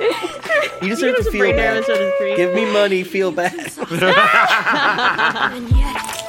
You 0.82 0.88
deserve 0.88 1.16
to 1.18 1.30
feel 1.30 1.52
bad. 1.52 1.74
nervous 1.74 1.88
on 1.88 1.98
the 1.98 2.12
treat. 2.18 2.36
Give 2.36 2.52
me 2.52 2.64
money, 2.72 3.04
feel 3.04 3.30
bad. 3.30 3.54
And 5.52 5.70
yet 5.70 6.25